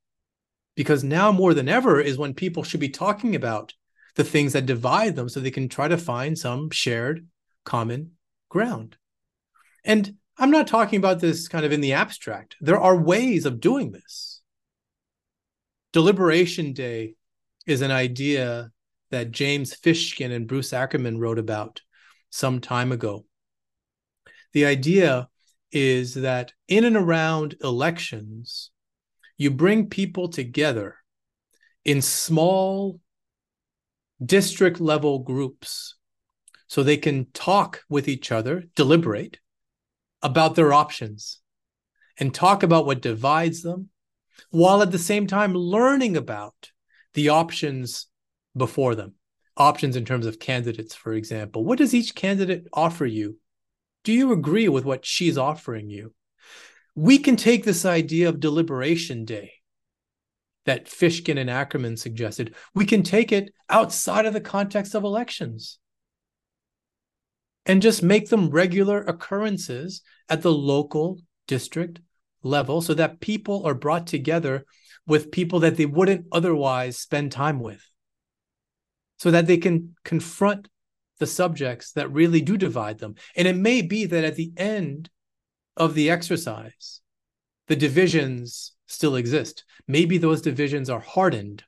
Because 0.75 1.03
now, 1.03 1.31
more 1.31 1.53
than 1.53 1.69
ever, 1.69 2.01
is 2.01 2.17
when 2.17 2.33
people 2.33 2.63
should 2.63 2.79
be 2.79 2.89
talking 2.89 3.35
about 3.35 3.73
the 4.15 4.23
things 4.23 4.53
that 4.53 4.65
divide 4.65 5.15
them 5.15 5.29
so 5.29 5.39
they 5.39 5.51
can 5.51 5.69
try 5.69 5.87
to 5.87 5.97
find 5.97 6.37
some 6.37 6.69
shared 6.69 7.27
common 7.63 8.11
ground. 8.49 8.97
And 9.83 10.15
I'm 10.37 10.51
not 10.51 10.67
talking 10.67 10.97
about 10.97 11.19
this 11.19 11.47
kind 11.47 11.65
of 11.65 11.71
in 11.71 11.81
the 11.81 11.93
abstract. 11.93 12.55
There 12.59 12.79
are 12.79 12.97
ways 12.97 13.45
of 13.45 13.59
doing 13.59 13.91
this 13.91 14.41
Deliberation 15.95 16.73
Day 16.73 17.15
is 17.65 17.81
an 17.81 17.91
idea 17.91 18.69
that 19.11 19.31
James 19.31 19.73
Fishkin 19.73 20.29
and 20.29 20.45
Bruce 20.45 20.73
Ackerman 20.73 21.19
wrote 21.19 21.39
about 21.39 21.79
some 22.31 22.59
time 22.59 22.91
ago. 22.91 23.23
The 24.51 24.65
idea 24.65 25.29
is 25.71 26.15
that 26.15 26.51
in 26.67 26.83
and 26.83 26.97
around 26.97 27.55
elections, 27.63 28.71
you 29.37 29.51
bring 29.51 29.89
people 29.89 30.29
together 30.29 30.95
in 31.83 32.01
small 32.01 32.99
district 34.23 34.79
level 34.79 35.19
groups 35.19 35.95
so 36.67 36.81
they 36.81 36.97
can 36.97 37.27
talk 37.33 37.83
with 37.89 38.07
each 38.07 38.31
other, 38.31 38.63
deliberate 38.75 39.39
about 40.21 40.55
their 40.55 40.73
options, 40.73 41.39
and 42.19 42.33
talk 42.33 42.63
about 42.63 42.85
what 42.85 43.01
divides 43.01 43.61
them 43.61 43.89
while 44.49 44.81
at 44.81 44.91
the 44.91 44.99
same 44.99 45.27
time 45.27 45.53
learning 45.53 46.17
about 46.17 46.71
the 47.13 47.29
options 47.29 48.07
before 48.55 48.95
them. 48.95 49.13
Options 49.57 49.95
in 49.95 50.03
terms 50.03 50.25
of 50.25 50.39
candidates, 50.39 50.93
for 50.95 51.13
example. 51.13 51.63
What 51.63 51.77
does 51.77 51.93
each 51.93 52.15
candidate 52.15 52.67
offer 52.73 53.05
you? 53.05 53.37
Do 54.03 54.11
you 54.11 54.33
agree 54.33 54.67
with 54.67 54.83
what 54.83 55.05
she's 55.05 55.37
offering 55.37 55.89
you? 55.89 56.13
We 56.95 57.17
can 57.17 57.35
take 57.35 57.65
this 57.65 57.85
idea 57.85 58.29
of 58.29 58.39
deliberation 58.39 59.25
day 59.25 59.51
that 60.65 60.87
Fishkin 60.87 61.37
and 61.37 61.49
Ackerman 61.49 61.97
suggested, 61.97 62.55
we 62.73 62.85
can 62.85 63.03
take 63.03 63.31
it 63.31 63.53
outside 63.69 64.25
of 64.25 64.33
the 64.33 64.41
context 64.41 64.95
of 64.95 65.03
elections 65.03 65.77
and 67.65 67.81
just 67.81 68.03
make 68.03 68.29
them 68.29 68.49
regular 68.49 69.01
occurrences 69.01 70.01
at 70.29 70.41
the 70.41 70.51
local 70.51 71.19
district 71.47 71.99
level 72.43 72.81
so 72.81 72.93
that 72.93 73.19
people 73.19 73.65
are 73.65 73.73
brought 73.73 74.07
together 74.07 74.65
with 75.07 75.31
people 75.31 75.59
that 75.59 75.77
they 75.77 75.85
wouldn't 75.85 76.25
otherwise 76.31 76.97
spend 76.97 77.31
time 77.31 77.59
with 77.59 77.83
so 79.17 79.31
that 79.31 79.47
they 79.47 79.57
can 79.57 79.95
confront 80.03 80.67
the 81.19 81.27
subjects 81.27 81.93
that 81.93 82.11
really 82.11 82.41
do 82.41 82.57
divide 82.57 82.99
them. 82.99 83.15
And 83.35 83.47
it 83.47 83.55
may 83.55 83.81
be 83.81 84.05
that 84.05 84.23
at 84.23 84.35
the 84.35 84.51
end 84.57 85.09
of 85.77 85.93
the 85.93 86.09
exercise, 86.09 87.01
the 87.67 87.75
divisions 87.75 88.73
still 88.87 89.15
exist. 89.15 89.63
Maybe 89.87 90.17
those 90.17 90.41
divisions 90.41 90.89
are 90.89 90.99
hardened, 90.99 91.63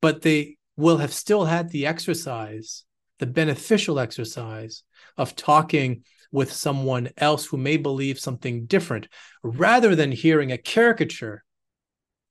but 0.00 0.22
they 0.22 0.56
will 0.76 0.98
have 0.98 1.12
still 1.12 1.44
had 1.44 1.70
the 1.70 1.86
exercise, 1.86 2.84
the 3.18 3.26
beneficial 3.26 3.98
exercise 3.98 4.82
of 5.16 5.36
talking 5.36 6.04
with 6.32 6.52
someone 6.52 7.10
else 7.16 7.46
who 7.46 7.56
may 7.56 7.76
believe 7.76 8.18
something 8.18 8.66
different 8.66 9.08
rather 9.42 9.94
than 9.94 10.12
hearing 10.12 10.52
a 10.52 10.58
caricature 10.58 11.44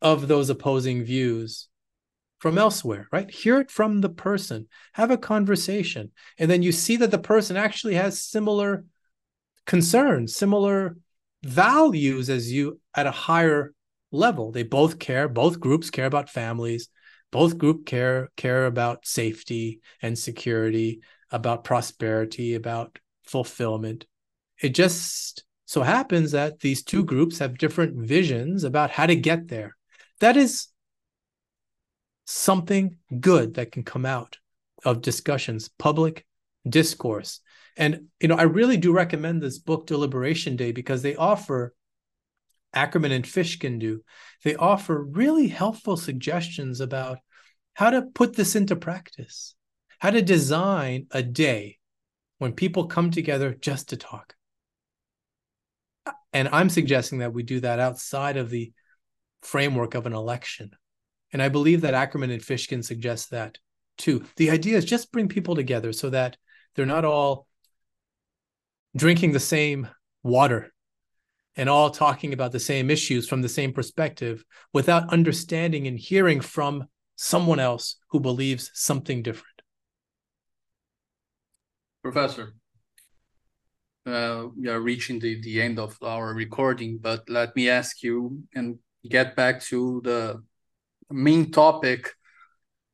of 0.02 0.28
those 0.28 0.50
opposing 0.50 1.04
views 1.04 1.68
from 2.40 2.58
elsewhere, 2.58 3.08
right? 3.12 3.30
Hear 3.30 3.60
it 3.60 3.70
from 3.70 4.00
the 4.00 4.10
person, 4.10 4.68
have 4.94 5.12
a 5.12 5.18
conversation, 5.18 6.12
and 6.38 6.50
then 6.50 6.64
you 6.64 6.72
see 6.72 6.96
that 6.98 7.12
the 7.12 7.20
person 7.20 7.58
actually 7.58 7.96
has 7.96 8.22
similar 8.22 8.86
concerns, 9.66 10.36
similar 10.36 10.98
values 11.44 12.30
as 12.30 12.52
you 12.52 12.80
at 12.96 13.08
a 13.08 13.12
higher 13.12 13.74
level. 14.12 14.52
They 14.52 14.64
both 14.64 15.00
care, 15.00 15.28
both 15.28 15.60
groups 15.60 15.90
care 15.90 16.06
about 16.06 16.30
families, 16.30 16.90
both 17.32 17.58
group 17.58 17.86
care 17.86 18.30
care 18.36 18.66
about 18.66 19.06
safety 19.06 19.82
and 20.02 20.18
security, 20.18 21.02
about 21.32 21.64
prosperity, 21.64 22.56
about 22.56 22.98
fulfillment. 23.24 24.06
It 24.62 24.70
just 24.70 25.44
so 25.66 25.84
happens 25.84 26.32
that 26.32 26.60
these 26.60 26.84
two 26.84 27.06
groups 27.06 27.40
have 27.40 27.58
different 27.58 27.96
visions 27.96 28.64
about 28.64 28.90
how 28.90 29.06
to 29.06 29.16
get 29.16 29.48
there. 29.48 29.76
That 30.20 30.36
is 30.36 30.68
something 32.26 32.98
good 33.20 33.56
that 33.56 33.72
can 33.72 33.84
come 33.84 34.06
out 34.06 34.38
of 34.84 35.02
discussions, 35.02 35.70
public 35.78 36.26
discourse. 36.68 37.42
And 37.78 38.08
you 38.20 38.28
know, 38.28 38.36
I 38.36 38.44
really 38.44 38.78
do 38.78 38.92
recommend 38.92 39.42
this 39.42 39.58
book 39.58 39.88
Deliberation 39.88 40.56
Day 40.56 40.72
because 40.72 41.02
they 41.02 41.16
offer 41.16 41.74
Ackerman 42.74 43.12
and 43.12 43.26
Fishkin 43.26 43.80
do. 43.80 44.04
They 44.44 44.56
offer 44.56 45.02
really 45.02 45.48
helpful 45.48 45.98
suggestions 45.98 46.82
about 46.82 47.20
how 47.74 47.90
to 47.90 48.04
put 48.14 48.36
this 48.36 48.56
into 48.56 48.76
practice, 48.76 49.56
how 50.00 50.12
to 50.12 50.22
design 50.22 51.08
a 51.12 51.24
day 51.24 51.78
when 52.38 52.54
people 52.54 52.88
come 52.88 53.12
together 53.12 53.56
just 53.60 53.90
to 53.90 53.98
talk. 53.98 54.36
And 56.34 56.50
I'm 56.52 56.70
suggesting 56.70 57.20
that 57.20 57.34
we 57.34 57.44
do 57.44 57.60
that 57.62 57.80
outside 57.80 58.38
of 58.38 58.50
the 58.50 58.72
framework 59.42 59.96
of 59.96 60.06
an 60.06 60.14
election. 60.14 60.72
And 61.32 61.42
I 61.42 61.50
believe 61.50 61.82
that 61.82 61.94
Ackerman 61.94 62.32
and 62.32 62.42
Fishkin 62.42 62.84
suggest 62.84 63.32
that 63.32 63.58
too. 63.98 64.26
The 64.36 64.50
idea 64.50 64.78
is 64.78 64.86
just 64.86 65.12
bring 65.12 65.28
people 65.28 65.56
together 65.56 65.92
so 65.92 66.10
that 66.10 66.38
they're 66.80 66.86
not 66.86 67.04
all 67.04 67.46
drinking 68.96 69.34
the 69.34 69.40
same 69.42 69.86
water 70.24 70.72
and 71.58 71.68
all 71.68 71.90
talking 71.90 72.32
about 72.32 72.54
the 72.54 72.60
same 72.60 72.90
issues 72.90 73.28
from 73.28 73.42
the 73.42 73.50
same 73.50 73.74
perspective 73.74 74.46
without 74.72 75.12
understanding 75.12 75.88
and 75.88 76.00
hearing 76.00 76.40
from 76.40 76.86
someone 77.18 77.60
else 77.60 77.98
who 78.12 78.22
believes 78.22 78.72
something 78.74 79.22
different. 79.22 79.62
Professor, 82.02 82.54
uh, 84.06 84.46
we 84.58 84.70
are 84.70 84.80
reaching 84.80 85.20
the, 85.20 85.42
the 85.42 85.62
end 85.62 85.80
of 85.80 85.98
our 86.02 86.34
recording, 86.34 86.98
but 86.98 87.30
let 87.30 87.54
me 87.58 87.70
ask 87.70 88.02
you 88.04 88.42
and 88.56 88.80
get 89.10 89.36
back 89.36 89.62
to 89.64 90.00
the 90.06 90.42
main 91.12 91.52
topic 91.52 92.14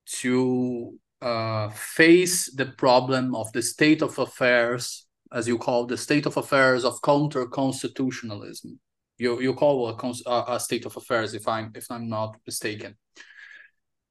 to 0.08 0.98
uh, 1.26 1.70
face 1.70 2.52
the 2.54 2.68
problem 2.68 3.34
of 3.34 3.52
the 3.52 3.62
state 3.62 4.04
of 4.04 4.20
affairs, 4.20 5.08
as 5.34 5.48
you 5.48 5.58
call 5.58 5.88
the 5.88 5.98
state 5.98 6.28
of 6.28 6.38
affairs 6.38 6.86
of 6.86 7.02
counter 7.02 7.48
constitutionalism. 7.48 8.80
You 9.18 9.42
you 9.42 9.54
call 9.54 9.90
a, 9.90 10.56
a 10.56 10.60
state 10.60 10.86
of 10.86 10.96
affairs, 10.96 11.34
if 11.34 11.48
I'm 11.48 11.72
if 11.76 11.90
I'm 11.90 12.08
not 12.10 12.38
mistaken. 12.46 12.96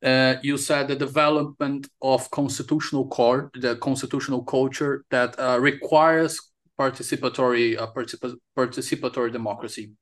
Uh, 0.03 0.35
you 0.43 0.59
said 0.59 0.89
the 0.89 0.97
development 0.97 1.89
of 2.03 2.31
constitutional 2.31 3.07
court, 3.09 3.51
the 3.55 3.77
constitutional 3.77 4.43
culture 4.43 5.05
that 5.11 5.39
uh, 5.39 5.59
requires 5.61 6.39
participatory 6.79 7.79
uh, 7.79 7.87
particip 7.93 8.35
participatory 8.59 9.31
democracy. 9.33 9.93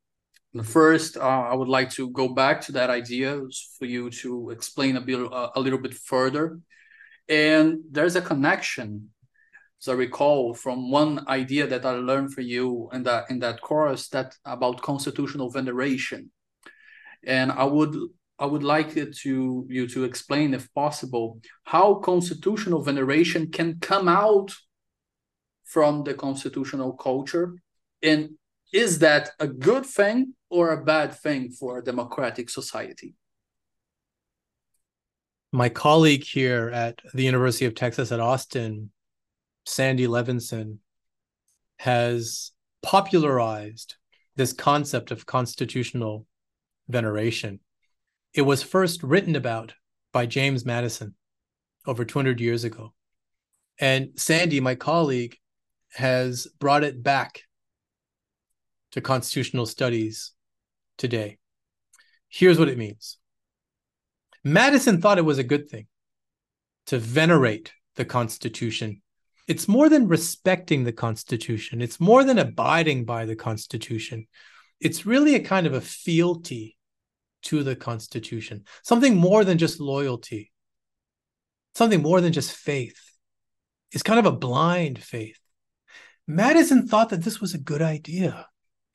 First, 0.65 1.17
uh, 1.17 1.45
I 1.53 1.55
would 1.55 1.69
like 1.69 1.91
to 1.91 2.11
go 2.11 2.29
back 2.29 2.61
to 2.63 2.73
that 2.73 2.91
idea 2.91 3.41
for 3.79 3.87
you 3.87 4.11
to 4.23 4.51
explain 4.51 4.97
a 4.97 5.01
bit, 5.01 5.21
uh, 5.21 5.51
a 5.55 5.61
little 5.61 5.79
bit 5.79 5.95
further. 5.95 6.59
And 7.29 7.81
there's 7.91 8.16
a 8.16 8.23
connection, 8.23 9.11
I 9.89 9.93
recall, 9.93 10.55
from 10.55 10.91
one 10.91 11.27
idea 11.29 11.66
that 11.66 11.85
I 11.85 11.93
learned 11.93 12.33
for 12.33 12.41
you 12.41 12.89
in 12.93 13.03
that 13.05 13.31
in 13.31 13.39
that 13.41 13.61
course 13.61 14.09
that 14.09 14.35
about 14.45 14.83
constitutional 14.83 15.51
veneration. 15.51 16.31
And 17.25 17.51
I 17.53 17.64
would 17.64 17.95
I 18.39 18.47
would 18.47 18.64
like 18.64 18.97
it 18.97 19.16
to 19.18 19.66
you 19.68 19.87
to 19.89 20.05
explain, 20.05 20.55
if 20.55 20.73
possible, 20.75 21.41
how 21.64 21.95
constitutional 21.95 22.83
veneration 22.83 23.51
can 23.51 23.79
come 23.81 24.09
out 24.09 24.53
from 25.64 26.05
the 26.05 26.14
constitutional 26.14 26.93
culture, 26.93 27.55
and 28.03 28.31
is 28.73 28.99
that 28.99 29.31
a 29.39 29.47
good 29.47 29.87
thing 29.87 30.35
or 30.51 30.73
a 30.73 30.85
bad 30.85 31.14
thing 31.14 31.51
for 31.51 31.79
a 31.79 31.85
democratic 31.85 32.51
society? 32.51 33.14
My 35.55 35.68
colleague 35.68 36.24
here 36.24 36.70
at 36.72 37.00
the 37.12 37.24
University 37.24 37.66
of 37.66 37.74
Texas 37.74 38.11
at 38.11 38.20
Austin, 38.20 38.90
Sandy 39.66 40.07
Levinson, 40.07 40.78
has 41.78 42.53
popularized 42.82 43.96
this 44.34 44.55
concept 44.55 45.11
of 45.11 45.26
constitutional 45.26 46.26
veneration. 46.88 47.61
It 48.32 48.42
was 48.42 48.62
first 48.62 49.03
written 49.03 49.36
about 49.36 49.74
by 50.11 50.24
James 50.24 50.64
Madison 50.64 51.14
over 51.86 52.03
200 52.03 52.40
years 52.40 52.64
ago. 52.64 52.94
And 53.78 54.11
Sandy, 54.16 54.59
my 54.61 54.74
colleague, 54.74 55.36
has 55.92 56.46
brought 56.61 56.82
it 56.82 57.03
back 57.03 57.42
to 58.92 59.03
constitutional 59.03 59.66
studies 59.66 60.32
today. 60.96 61.36
Here's 62.30 62.59
what 62.59 62.68
it 62.70 62.78
means 62.78 63.18
Madison 64.45 65.01
thought 65.01 65.18
it 65.18 65.24
was 65.24 65.38
a 65.38 65.45
good 65.45 65.68
thing 65.68 65.86
to 66.86 66.99
venerate 66.99 67.72
the 67.95 68.05
Constitution. 68.05 69.03
It's 69.47 69.68
more 69.68 69.88
than 69.88 70.09
respecting 70.09 70.84
the 70.84 70.93
Constitution, 70.93 71.80
it's 71.80 72.01
more 72.01 72.24
than 72.24 72.38
abiding 72.38 73.05
by 73.05 73.24
the 73.24 73.36
Constitution. 73.36 74.26
It's 74.80 75.07
really 75.07 75.36
a 75.36 75.40
kind 75.40 75.66
of 75.66 75.74
a 75.74 75.80
fealty 75.80 76.76
to 77.43 77.62
the 77.62 77.76
Constitution, 77.76 78.64
something 78.82 79.16
more 79.16 79.45
than 79.45 79.59
just 79.59 79.80
loyalty, 79.80 80.53
something 81.74 82.03
more 82.03 82.20
than 82.20 82.32
just 82.32 82.53
faith. 82.53 82.99
It's 83.93 84.03
kind 84.03 84.18
of 84.18 84.26
a 84.26 84.36
blind 84.36 85.01
faith. 85.01 85.38
Madison 86.26 86.86
thought 86.86 87.11
that 87.11 87.22
this 87.22 87.40
was 87.40 87.55
a 87.55 87.59
good 87.59 87.82
idea 87.82 88.47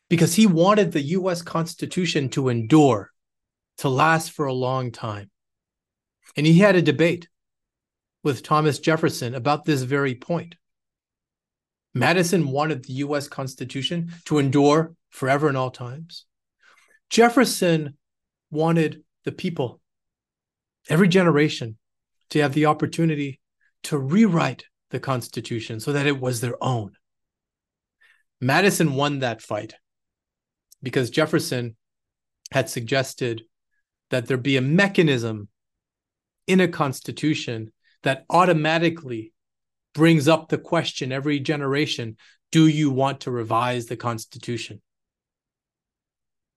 because 0.09 0.35
he 0.35 0.47
wanted 0.47 0.91
the 0.91 1.01
US 1.01 1.41
Constitution 1.41 2.29
to 2.29 2.49
endure, 2.49 3.11
to 3.77 3.89
last 3.89 4.31
for 4.31 4.45
a 4.45 4.53
long 4.53 4.91
time. 4.91 5.29
And 6.35 6.45
he 6.45 6.59
had 6.59 6.75
a 6.75 6.81
debate 6.81 7.27
with 8.23 8.43
Thomas 8.43 8.79
Jefferson 8.79 9.35
about 9.35 9.65
this 9.65 9.83
very 9.83 10.15
point. 10.15 10.55
Madison 11.93 12.49
wanted 12.49 12.83
the 12.83 12.93
US 12.93 13.27
Constitution 13.27 14.13
to 14.25 14.37
endure 14.37 14.93
forever 15.09 15.47
and 15.47 15.57
all 15.57 15.71
times. 15.71 16.25
Jefferson 17.09 17.97
wanted 18.51 19.03
the 19.23 19.31
people, 19.31 19.79
every 20.89 21.07
generation, 21.07 21.77
to 22.29 22.41
have 22.41 22.53
the 22.53 22.65
opportunity 22.65 23.39
to 23.83 23.97
rewrite 23.97 24.65
the 24.91 24.99
Constitution 24.99 25.79
so 25.79 25.93
that 25.93 26.05
it 26.07 26.19
was 26.19 26.41
their 26.41 26.61
own. 26.61 26.91
Madison 28.39 28.93
won 28.93 29.19
that 29.19 29.41
fight 29.41 29.73
because 30.83 31.09
Jefferson 31.09 31.75
had 32.51 32.69
suggested 32.69 33.43
that 34.09 34.27
there 34.27 34.37
be 34.37 34.57
a 34.57 34.61
mechanism 34.61 35.49
in 36.47 36.61
a 36.61 36.67
constitution 36.67 37.71
that 38.03 38.25
automatically 38.29 39.33
brings 39.93 40.27
up 40.27 40.49
the 40.49 40.57
question 40.57 41.11
every 41.11 41.39
generation 41.39 42.17
do 42.51 42.67
you 42.67 42.89
want 42.89 43.21
to 43.21 43.31
revise 43.31 43.87
the 43.87 43.97
constitution? 43.97 44.81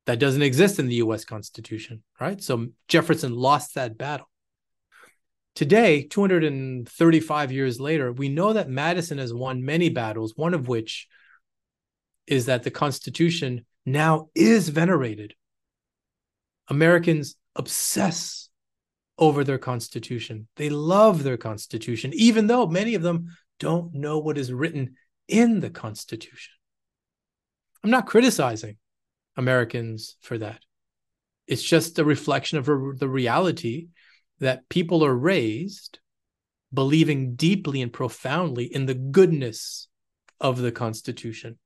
That 0.06 0.20
doesn't 0.20 0.42
exist 0.42 0.78
in 0.78 0.86
the 0.86 0.96
US 0.96 1.24
constitution 1.24 2.02
right? 2.20 2.42
So 2.42 2.68
Jefferson 2.88 3.34
lost 3.34 3.74
that 3.74 3.98
battle. 3.98 4.28
Today 5.56 6.04
235 6.04 7.52
years 7.52 7.80
later 7.80 8.12
we 8.12 8.28
know 8.28 8.52
that 8.52 8.68
Madison 8.68 9.18
has 9.18 9.34
won 9.34 9.64
many 9.64 9.88
battles 9.88 10.34
one 10.36 10.54
of 10.54 10.68
which 10.68 11.08
is 12.26 12.46
that 12.46 12.62
the 12.62 12.70
Constitution 12.70 13.66
now 13.84 14.28
is 14.34 14.68
venerated. 14.68 15.34
Americans 16.68 17.34
obsess 17.56 18.49
over 19.20 19.44
their 19.44 19.58
Constitution. 19.58 20.48
They 20.56 20.70
love 20.70 21.22
their 21.22 21.36
Constitution, 21.36 22.10
even 22.14 22.46
though 22.46 22.66
many 22.66 22.94
of 22.94 23.02
them 23.02 23.36
don't 23.60 23.94
know 23.94 24.18
what 24.18 24.38
is 24.38 24.52
written 24.52 24.96
in 25.28 25.60
the 25.60 25.70
Constitution. 25.70 26.54
I'm 27.84 27.90
not 27.90 28.06
criticizing 28.06 28.78
Americans 29.36 30.16
for 30.20 30.38
that. 30.38 30.60
It's 31.46 31.62
just 31.62 31.98
a 31.98 32.04
reflection 32.04 32.58
of 32.58 32.64
the 32.66 33.08
reality 33.08 33.88
that 34.40 34.68
people 34.68 35.04
are 35.04 35.14
raised 35.14 35.98
believing 36.72 37.34
deeply 37.34 37.82
and 37.82 37.92
profoundly 37.92 38.64
in 38.64 38.86
the 38.86 38.94
goodness 38.94 39.88
of 40.40 40.58
the 40.58 40.72
Constitution. 40.72 41.58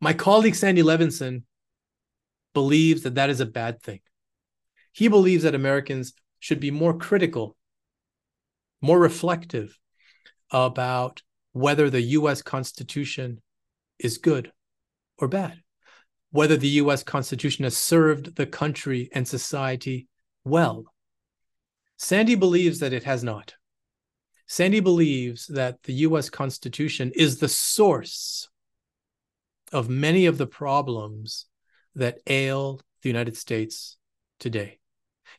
My 0.00 0.12
colleague 0.12 0.54
Sandy 0.54 0.82
Levinson 0.82 1.42
believes 2.54 3.02
that 3.02 3.16
that 3.16 3.30
is 3.30 3.40
a 3.40 3.46
bad 3.46 3.82
thing. 3.82 4.00
He 4.92 5.08
believes 5.08 5.42
that 5.42 5.54
Americans 5.54 6.14
should 6.40 6.58
be 6.58 6.70
more 6.70 6.96
critical, 6.96 7.56
more 8.80 8.98
reflective 8.98 9.78
about 10.50 11.22
whether 11.52 11.88
the 11.90 12.02
US 12.18 12.42
Constitution 12.42 13.40
is 13.98 14.18
good 14.18 14.50
or 15.18 15.28
bad, 15.28 15.60
whether 16.30 16.56
the 16.56 16.80
US 16.80 17.02
Constitution 17.02 17.64
has 17.64 17.76
served 17.76 18.36
the 18.36 18.46
country 18.46 19.08
and 19.12 19.28
society 19.28 20.08
well. 20.44 20.84
Sandy 21.96 22.34
believes 22.34 22.80
that 22.80 22.94
it 22.94 23.04
has 23.04 23.22
not. 23.22 23.54
Sandy 24.46 24.80
believes 24.80 25.46
that 25.46 25.82
the 25.84 25.92
US 25.92 26.30
Constitution 26.30 27.12
is 27.14 27.38
the 27.38 27.48
source 27.48 28.48
of 29.72 29.88
many 29.88 30.26
of 30.26 30.38
the 30.38 30.46
problems 30.46 31.46
that 31.94 32.18
ail 32.26 32.80
the 33.02 33.08
United 33.08 33.36
States 33.36 33.96
today. 34.40 34.79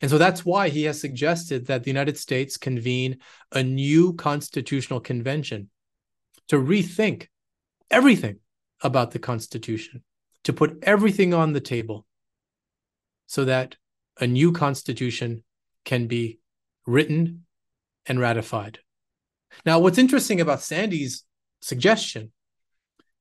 And 0.02 0.10
so 0.10 0.18
that's 0.18 0.44
why 0.44 0.68
he 0.68 0.82
has 0.84 1.00
suggested 1.00 1.66
that 1.66 1.84
the 1.84 1.90
United 1.90 2.18
States 2.18 2.56
convene 2.56 3.18
a 3.52 3.62
new 3.62 4.14
constitutional 4.14 4.98
convention 4.98 5.70
to 6.48 6.56
rethink 6.56 7.28
everything 7.88 8.40
about 8.82 9.12
the 9.12 9.20
Constitution, 9.20 10.02
to 10.42 10.52
put 10.52 10.76
everything 10.82 11.32
on 11.32 11.52
the 11.52 11.60
table 11.60 12.04
so 13.28 13.44
that 13.44 13.76
a 14.20 14.26
new 14.26 14.50
constitution 14.52 15.44
can 15.84 16.08
be 16.08 16.40
written 16.84 17.46
and 18.04 18.18
ratified. 18.20 18.80
Now, 19.64 19.78
what's 19.78 19.98
interesting 19.98 20.40
about 20.40 20.60
Sandy's 20.60 21.24
suggestion 21.60 22.32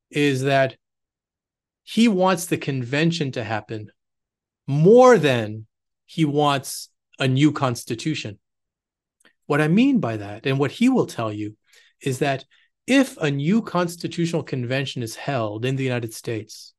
is 0.09 0.41
that 0.41 0.75
he 1.83 2.07
wants 2.07 2.47
the 2.47 2.57
convention 2.57 3.31
to 3.33 3.43
happen 3.43 3.91
more 4.67 5.17
than 5.17 5.67
he 6.11 6.25
wants 6.25 6.89
a 7.19 7.27
new 7.27 7.53
constitution. 7.53 8.37
What 9.45 9.61
I 9.61 9.69
mean 9.69 10.01
by 10.01 10.17
that, 10.17 10.45
and 10.45 10.59
what 10.59 10.71
he 10.71 10.89
will 10.89 11.05
tell 11.05 11.31
you, 11.31 11.55
is 12.01 12.19
that 12.19 12.43
if 12.85 13.15
a 13.15 13.31
new 13.31 13.61
constitutional 13.61 14.43
convention 14.43 15.03
is 15.03 15.15
held 15.15 15.63
in 15.63 15.77
the 15.77 15.85
United 15.85 16.13
States, 16.13 16.73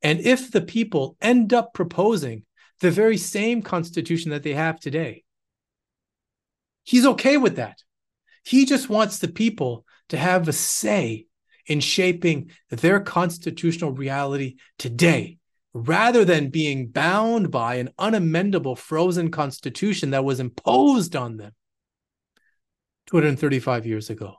and 0.00 0.20
if 0.20 0.50
the 0.50 0.62
people 0.62 1.18
end 1.20 1.52
up 1.52 1.74
proposing 1.74 2.44
the 2.80 2.90
very 2.90 3.18
same 3.18 3.60
constitution 3.60 4.30
that 4.30 4.44
they 4.44 4.54
have 4.54 4.80
today, 4.80 5.24
he's 6.84 7.04
okay 7.04 7.36
with 7.36 7.56
that. 7.56 7.82
He 8.44 8.64
just 8.64 8.88
wants 8.88 9.18
the 9.18 9.28
people 9.28 9.84
to 10.08 10.16
have 10.16 10.48
a 10.48 10.54
say 10.54 11.26
in 11.66 11.80
shaping 11.80 12.50
their 12.70 13.00
constitutional 13.00 13.92
reality 13.92 14.56
today, 14.78 15.37
rather 15.72 16.24
than 16.24 16.50
being 16.50 16.88
bound 16.88 17.50
by 17.50 17.76
an 17.76 17.90
unamendable 17.98 18.76
frozen 18.76 19.30
constitution 19.30 20.10
that 20.10 20.24
was 20.24 20.40
imposed 20.40 21.14
on 21.14 21.36
them 21.36 21.52
235 23.06 23.86
years 23.86 24.10
ago. 24.10 24.34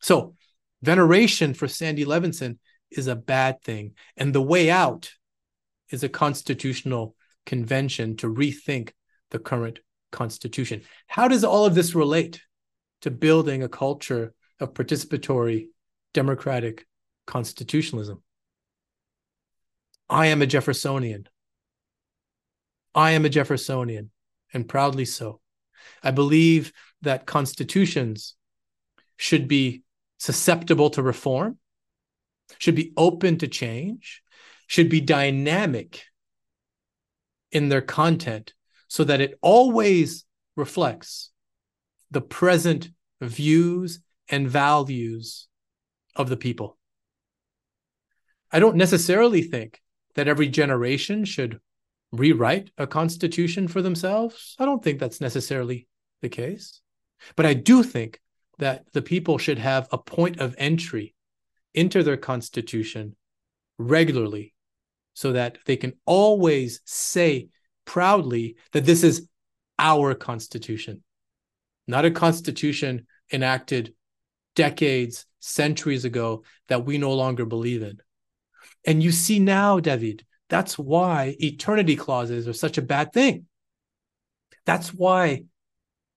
So, 0.00 0.34
veneration 0.82 1.54
for 1.54 1.66
Sandy 1.66 2.04
Levinson 2.04 2.58
is 2.90 3.06
a 3.06 3.16
bad 3.16 3.62
thing. 3.62 3.94
And 4.16 4.34
the 4.34 4.42
way 4.42 4.70
out 4.70 5.10
is 5.90 6.04
a 6.04 6.08
constitutional 6.08 7.16
convention 7.46 8.16
to 8.18 8.32
rethink 8.32 8.90
the 9.30 9.38
current 9.38 9.80
constitution. 10.12 10.82
How 11.06 11.28
does 11.28 11.44
all 11.44 11.66
of 11.66 11.74
this 11.74 11.94
relate 11.94 12.40
to 13.00 13.10
building 13.10 13.62
a 13.62 13.68
culture 13.68 14.34
of 14.60 14.74
participatory 14.74 15.68
democratic 16.14 16.86
constitutionalism. 17.26 18.22
I 20.10 20.26
am 20.26 20.42
a 20.42 20.46
Jeffersonian. 20.46 21.28
I 22.94 23.12
am 23.12 23.24
a 23.24 23.28
Jeffersonian, 23.28 24.10
and 24.52 24.68
proudly 24.68 25.04
so. 25.04 25.40
I 26.02 26.10
believe 26.10 26.72
that 27.02 27.26
constitutions 27.26 28.34
should 29.16 29.48
be 29.48 29.82
susceptible 30.18 30.90
to 30.90 31.02
reform, 31.02 31.58
should 32.58 32.74
be 32.74 32.92
open 32.96 33.38
to 33.38 33.48
change, 33.48 34.22
should 34.66 34.88
be 34.88 35.00
dynamic 35.00 36.04
in 37.52 37.68
their 37.68 37.82
content 37.82 38.54
so 38.88 39.04
that 39.04 39.20
it 39.20 39.38
always 39.42 40.24
reflects 40.56 41.30
the 42.10 42.20
present 42.20 42.90
views 43.20 44.00
and 44.28 44.48
values 44.48 45.48
of 46.16 46.28
the 46.28 46.36
people. 46.36 46.78
I 48.50 48.60
don't 48.60 48.76
necessarily 48.76 49.42
think 49.42 49.80
that 50.14 50.28
every 50.28 50.48
generation 50.48 51.24
should 51.24 51.60
rewrite 52.12 52.70
a 52.78 52.86
constitution 52.86 53.68
for 53.68 53.82
themselves. 53.82 54.56
I 54.58 54.64
don't 54.64 54.82
think 54.82 54.98
that's 54.98 55.20
necessarily 55.20 55.86
the 56.22 56.28
case. 56.28 56.80
But 57.36 57.46
I 57.46 57.54
do 57.54 57.82
think 57.82 58.20
that 58.58 58.86
the 58.92 59.02
people 59.02 59.38
should 59.38 59.58
have 59.58 59.88
a 59.92 59.98
point 59.98 60.40
of 60.40 60.54
entry 60.58 61.14
into 61.74 62.02
their 62.02 62.16
constitution 62.16 63.14
regularly 63.78 64.54
so 65.14 65.32
that 65.32 65.58
they 65.66 65.76
can 65.76 65.92
always 66.06 66.80
say 66.84 67.48
proudly 67.84 68.56
that 68.72 68.84
this 68.84 69.02
is 69.02 69.28
our 69.78 70.14
constitution 70.14 71.02
not 71.88 72.04
a 72.04 72.10
constitution 72.10 73.06
enacted 73.32 73.94
decades, 74.54 75.24
centuries 75.40 76.04
ago 76.04 76.44
that 76.68 76.84
we 76.84 76.98
no 76.98 77.14
longer 77.14 77.46
believe 77.46 77.82
in. 77.82 77.98
And 78.84 79.02
you 79.02 79.12
see 79.12 79.38
now, 79.38 79.80
David, 79.80 80.24
that's 80.48 80.78
why 80.78 81.36
eternity 81.38 81.96
clauses 81.96 82.48
are 82.48 82.52
such 82.52 82.78
a 82.78 82.82
bad 82.82 83.12
thing. 83.12 83.46
That's 84.64 84.94
why 84.94 85.44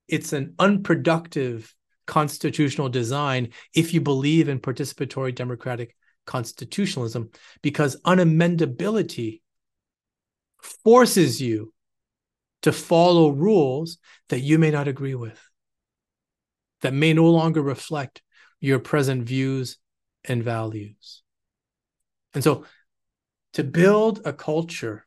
it's 0.08 0.34
an 0.34 0.56
unproductive 0.60 1.74
constitutional 2.06 2.90
design 2.90 3.50
if 3.74 3.94
you 3.94 4.02
believe 4.02 4.50
in 4.50 4.60
participatory 4.60 5.34
democratic 5.34 5.96
constitutionalism, 6.26 7.30
because 7.62 8.00
unamendability 8.02 9.42
forces 10.84 11.42
you 11.42 11.74
to 12.62 12.72
follow 12.72 13.30
rules 13.30 13.98
that 14.30 14.42
you 14.42 14.60
may 14.60 14.70
not 14.70 14.88
agree 14.88 15.16
with 15.16 15.40
that 16.82 16.94
may 16.94 17.14
no 17.14 17.30
longer 17.30 17.62
reflect 17.62 18.22
your 18.60 18.80
present 18.80 19.24
views 19.24 19.78
and 20.26 20.44
values. 20.44 21.24
And 22.34 22.44
so, 22.44 22.66
to 23.54 23.64
build 23.64 24.22
a 24.26 24.32
culture, 24.32 25.06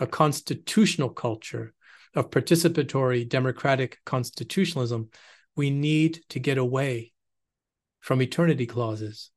a 0.00 0.06
constitutional 0.06 1.08
culture 1.08 1.74
of 2.14 2.30
participatory 2.30 3.28
democratic 3.28 3.98
constitutionalism, 4.04 5.10
we 5.56 5.70
need 5.70 6.20
to 6.28 6.38
get 6.38 6.58
away 6.58 7.12
from 8.00 8.22
eternity 8.22 8.66
clauses. 8.66 9.30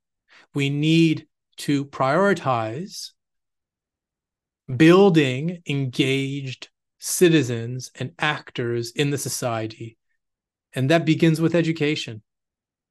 We 0.53 0.69
need 0.69 1.27
to 1.57 1.85
prioritize 1.85 3.11
building 4.75 5.61
engaged 5.67 6.69
citizens 6.99 7.91
and 7.95 8.11
actors 8.19 8.91
in 8.91 9.09
the 9.09 9.17
society 9.17 9.97
and 10.75 10.89
that 10.91 11.05
begins 11.05 11.39
with 11.39 11.55
education. 11.55 12.21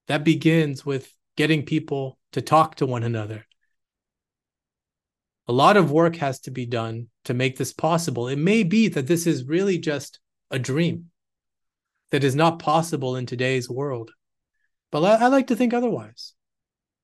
That 0.08 0.24
begins 0.24 0.84
with 0.84 1.12
getting 1.36 1.64
people 1.64 2.18
to 2.32 2.40
talk 2.40 2.76
to 2.76 2.86
one 2.86 3.02
another. 3.02 3.46
A 5.46 5.52
lot 5.52 5.76
of 5.76 5.90
work 5.90 6.16
has 6.16 6.40
to 6.40 6.50
be 6.50 6.66
done 6.66 7.08
to 7.24 7.34
make 7.34 7.56
this 7.56 7.72
possible. 7.72 8.28
It 8.28 8.38
may 8.38 8.62
be 8.62 8.88
that 8.88 9.06
this 9.06 9.26
is 9.26 9.44
really 9.44 9.78
just 9.78 10.20
a 10.50 10.58
dream 10.58 11.10
that 12.10 12.24
is 12.24 12.34
not 12.34 12.58
possible 12.58 13.16
in 13.16 13.26
today's 13.26 13.68
world. 13.68 14.10
But 14.90 15.02
I, 15.04 15.24
I 15.24 15.28
like 15.28 15.48
to 15.48 15.56
think 15.56 15.74
otherwise. 15.74 16.34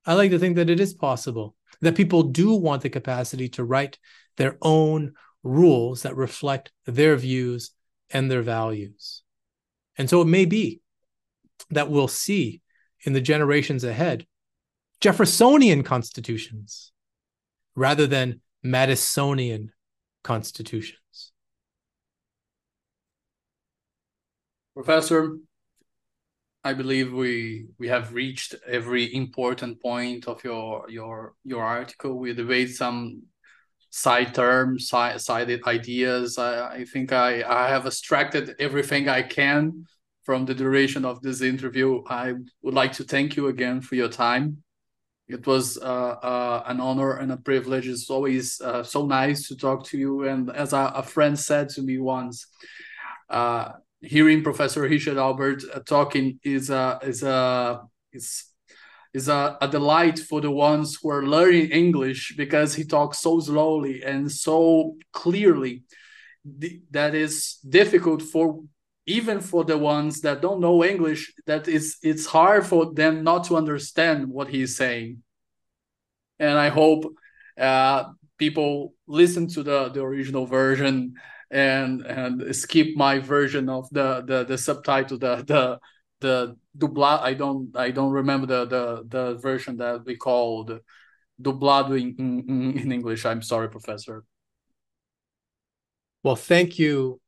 I 0.06 0.14
like 0.14 0.30
to 0.30 0.38
think 0.38 0.56
that 0.56 0.70
it 0.70 0.80
is 0.80 0.94
possible, 0.94 1.54
that 1.80 1.96
people 1.96 2.22
do 2.22 2.54
want 2.54 2.82
the 2.82 2.90
capacity 2.90 3.48
to 3.50 3.64
write 3.64 3.98
their 4.36 4.56
own 4.62 5.12
rules 5.42 6.02
that 6.02 6.16
reflect 6.16 6.72
their 6.86 7.16
views 7.16 7.72
and 8.10 8.30
their 8.30 8.42
values. 8.42 9.22
And 9.98 10.08
so 10.08 10.22
it 10.22 10.26
may 10.26 10.46
be 10.46 10.80
that 11.70 11.90
we'll 11.90 12.08
see 12.08 12.62
in 13.04 13.12
the 13.12 13.20
generations 13.20 13.84
ahead 13.84 14.26
Jeffersonian 15.00 15.82
constitutions 15.82 16.92
rather 17.80 18.06
than 18.06 18.42
Madisonian 18.62 19.70
constitutions. 20.22 21.32
Professor, 24.74 25.38
I 26.62 26.74
believe 26.74 27.10
we 27.10 27.68
we 27.78 27.88
have 27.88 28.12
reached 28.12 28.54
every 28.66 29.14
important 29.14 29.80
point 29.80 30.28
of 30.28 30.44
your 30.44 30.90
your 30.90 31.32
your 31.42 31.64
article. 31.64 32.18
We 32.18 32.34
debate 32.34 32.70
some 32.76 33.22
side 33.88 34.34
terms, 34.34 34.88
side 34.88 35.18
sided 35.22 35.66
ideas. 35.66 36.36
I, 36.36 36.80
I 36.80 36.84
think 36.84 37.12
I, 37.12 37.42
I 37.42 37.68
have 37.70 37.86
extracted 37.86 38.56
everything 38.58 39.08
I 39.08 39.22
can 39.22 39.86
from 40.26 40.44
the 40.44 40.54
duration 40.54 41.06
of 41.06 41.22
this 41.22 41.40
interview. 41.40 42.02
I 42.06 42.34
would 42.62 42.74
like 42.74 42.92
to 42.98 43.04
thank 43.04 43.36
you 43.36 43.48
again 43.48 43.80
for 43.80 43.94
your 43.94 44.10
time. 44.10 44.62
It 45.32 45.46
was 45.46 45.78
uh, 45.78 45.82
uh, 45.82 46.62
an 46.66 46.80
honor 46.80 47.16
and 47.16 47.32
a 47.32 47.36
privilege. 47.36 47.86
It's 47.88 48.10
always 48.10 48.60
uh, 48.60 48.82
so 48.82 49.06
nice 49.06 49.48
to 49.48 49.56
talk 49.56 49.84
to 49.86 49.98
you. 49.98 50.28
And 50.28 50.50
as 50.50 50.72
a, 50.72 50.92
a 50.96 51.02
friend 51.02 51.38
said 51.38 51.68
to 51.70 51.82
me 51.82 51.98
once, 51.98 52.46
hearing 54.02 54.42
Professor 54.42 54.82
Richard 54.82 55.18
Albert 55.18 55.62
talking 55.86 56.40
is 56.42 56.70
a 56.70 56.98
is 57.02 57.22
a 57.22 57.82
is 58.12 58.44
is 59.12 59.28
a, 59.28 59.58
a 59.60 59.68
delight 59.68 60.18
for 60.18 60.40
the 60.40 60.50
ones 60.50 60.98
who 61.00 61.10
are 61.10 61.26
learning 61.26 61.70
English 61.70 62.34
because 62.36 62.74
he 62.74 62.84
talks 62.84 63.18
so 63.18 63.40
slowly 63.40 64.02
and 64.02 64.30
so 64.30 64.96
clearly 65.12 65.82
that 66.90 67.14
is 67.14 67.58
difficult 67.68 68.22
for 68.22 68.62
even 69.10 69.40
for 69.40 69.64
the 69.64 69.76
ones 69.76 70.20
that 70.20 70.40
don't 70.40 70.60
know 70.60 70.84
English 70.84 71.32
that 71.46 71.68
is 71.68 71.96
it's 72.02 72.26
hard 72.26 72.64
for 72.66 72.92
them 72.94 73.24
not 73.24 73.44
to 73.44 73.56
understand 73.56 74.28
what 74.28 74.48
he's 74.48 74.76
saying 74.76 75.22
and 76.38 76.58
I 76.58 76.68
hope 76.68 77.02
uh, 77.58 78.04
people 78.38 78.94
listen 79.06 79.46
to 79.48 79.62
the 79.62 79.88
the 79.90 80.02
original 80.02 80.46
version 80.46 81.14
and 81.50 82.02
and 82.06 82.54
skip 82.54 82.88
my 82.96 83.18
version 83.18 83.68
of 83.68 83.88
the 83.90 84.22
the, 84.26 84.44
the 84.44 84.58
subtitle 84.58 85.18
the 85.18 85.34
the 85.52 85.78
the 86.20 86.56
dubla 86.76 87.20
I 87.20 87.34
don't 87.34 87.76
I 87.76 87.90
don't 87.90 88.12
remember 88.12 88.46
the 88.46 88.64
the 88.74 88.84
the 89.08 89.24
version 89.38 89.76
that 89.78 90.04
we 90.04 90.16
called 90.16 90.80
dublado 91.40 91.98
in, 92.00 92.14
in, 92.18 92.78
in 92.78 92.92
English. 92.92 93.24
I'm 93.24 93.42
sorry, 93.42 93.68
professor. 93.68 94.24
Well, 96.22 96.36
thank 96.36 96.78
you 96.78 97.19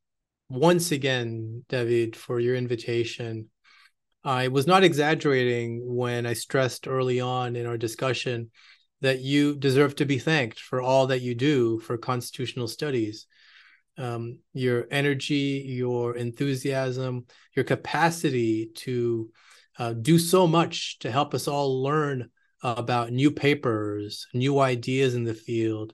once 0.53 0.91
again, 0.91 1.65
David, 1.67 2.15
for 2.15 2.39
your 2.39 2.55
invitation. 2.55 3.49
I 4.23 4.47
was 4.49 4.67
not 4.67 4.83
exaggerating 4.83 5.81
when 5.83 6.25
I 6.25 6.33
stressed 6.33 6.87
early 6.87 7.19
on 7.19 7.55
in 7.55 7.65
our 7.65 7.77
discussion 7.77 8.51
that 9.01 9.19
you 9.19 9.55
deserve 9.55 9.95
to 9.95 10.05
be 10.05 10.19
thanked 10.19 10.59
for 10.59 10.81
all 10.81 11.07
that 11.07 11.21
you 11.21 11.35
do 11.35 11.79
for 11.79 11.97
constitutional 11.97 12.67
studies 12.67 13.25
um, 13.97 14.39
your 14.53 14.87
energy, 14.89 15.63
your 15.67 16.15
enthusiasm, 16.15 17.25
your 17.55 17.65
capacity 17.65 18.71
to 18.75 19.29
uh, 19.77 19.93
do 19.93 20.17
so 20.17 20.47
much 20.47 20.99
to 20.99 21.11
help 21.11 21.33
us 21.33 21.47
all 21.47 21.83
learn 21.83 22.29
about 22.63 23.11
new 23.11 23.29
papers, 23.29 24.27
new 24.33 24.59
ideas 24.59 25.15
in 25.15 25.25
the 25.25 25.33
field 25.33 25.93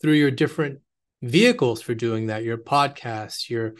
through 0.00 0.14
your 0.14 0.30
different 0.30 0.80
vehicles 1.22 1.82
for 1.82 1.94
doing 1.94 2.26
that, 2.26 2.44
your 2.44 2.58
podcasts, 2.58 3.48
your 3.48 3.74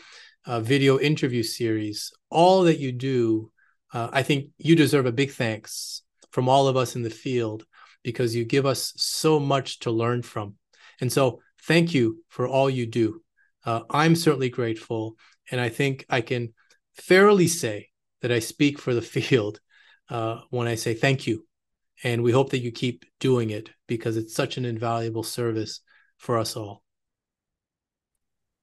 uh, 0.47 0.61
video 0.61 0.99
interview 0.99 1.43
series, 1.43 2.13
all 2.31 2.65
that 2.65 2.79
you 2.79 2.93
do. 2.93 3.51
Uh, 3.93 4.09
I 4.13 4.23
think 4.23 4.51
you 4.59 4.77
deserve 4.77 5.07
a 5.07 5.13
big 5.13 5.33
thanks 5.33 6.03
from 6.31 6.49
all 6.49 6.69
of 6.69 6.77
us 6.77 6.97
in 6.97 7.03
the 7.03 7.11
field 7.11 7.65
because 8.03 8.35
you 8.35 8.45
give 8.45 8.67
us 8.67 8.93
so 8.97 9.39
much 9.41 9.81
to 9.81 9.91
learn 9.91 10.23
from. 10.23 10.55
And 11.01 11.13
so, 11.13 11.41
thank 11.65 11.93
you 11.93 12.25
for 12.29 12.49
all 12.49 12.71
you 12.71 12.87
do. 12.87 13.23
Uh, 13.65 13.83
I'm 13.91 14.17
certainly 14.17 14.49
grateful. 14.49 15.17
And 15.51 15.61
I 15.61 15.69
think 15.69 16.05
I 16.09 16.21
can 16.21 16.55
fairly 16.95 17.47
say 17.47 17.89
that 18.23 18.33
I 18.33 18.39
speak 18.39 18.79
for 18.79 18.95
the 18.95 19.03
field 19.17 19.61
uh, 20.09 20.41
when 20.51 20.67
I 20.67 20.75
say 20.75 20.95
thank 20.95 21.27
you. 21.27 21.45
And 22.05 22.23
we 22.23 22.33
hope 22.33 22.51
that 22.51 22.61
you 22.61 22.71
keep 22.71 23.05
doing 23.19 23.51
it 23.51 23.71
because 23.87 24.17
it's 24.17 24.35
such 24.35 24.57
an 24.57 24.65
invaluable 24.65 25.25
service 25.25 25.81
for 26.17 26.39
us 26.39 26.57
all. 26.57 26.83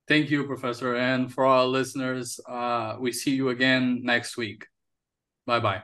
Thank 0.07 0.29
you, 0.29 0.45
Professor. 0.45 0.95
And 0.95 1.31
for 1.31 1.45
our 1.45 1.65
listeners, 1.65 2.39
uh, 2.47 2.97
we 2.99 3.11
see 3.11 3.35
you 3.35 3.49
again 3.49 4.01
next 4.03 4.37
week. 4.37 4.65
Bye 5.45 5.59
bye. 5.59 5.83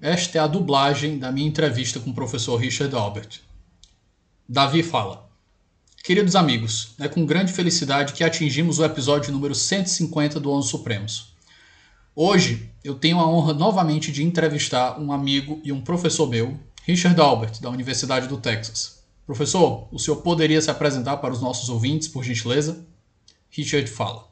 Esta 0.00 0.38
é 0.38 0.40
a 0.40 0.48
dublagem 0.48 1.16
da 1.16 1.30
minha 1.30 1.46
entrevista 1.46 2.00
com 2.00 2.10
o 2.10 2.14
professor 2.14 2.56
Richard 2.56 2.92
Albert. 2.94 3.40
Davi 4.48 4.82
fala: 4.82 5.30
Queridos 6.02 6.34
amigos, 6.34 6.94
é 6.98 7.08
com 7.08 7.24
grande 7.24 7.52
felicidade 7.52 8.12
que 8.12 8.24
atingimos 8.24 8.80
o 8.80 8.84
episódio 8.84 9.32
número 9.32 9.54
150 9.54 10.40
do 10.40 10.50
Onze 10.50 10.68
Supremos. 10.68 11.32
Hoje 12.16 12.68
eu 12.82 12.96
tenho 12.96 13.20
a 13.20 13.26
honra 13.26 13.54
novamente 13.54 14.10
de 14.10 14.24
entrevistar 14.24 15.00
um 15.00 15.12
amigo 15.12 15.60
e 15.64 15.70
um 15.70 15.80
professor 15.80 16.28
meu, 16.28 16.58
Richard 16.84 17.20
Albert, 17.20 17.60
da 17.60 17.70
Universidade 17.70 18.26
do 18.26 18.36
Texas. 18.36 19.04
Professor, 19.24 19.86
o 19.92 20.00
senhor 20.00 20.16
poderia 20.16 20.60
se 20.60 20.68
apresentar 20.68 21.18
para 21.18 21.32
os 21.32 21.40
nossos 21.40 21.68
ouvintes, 21.68 22.08
por 22.08 22.24
gentileza? 22.24 22.84
Richard 23.50 23.88
fala. 23.88 24.26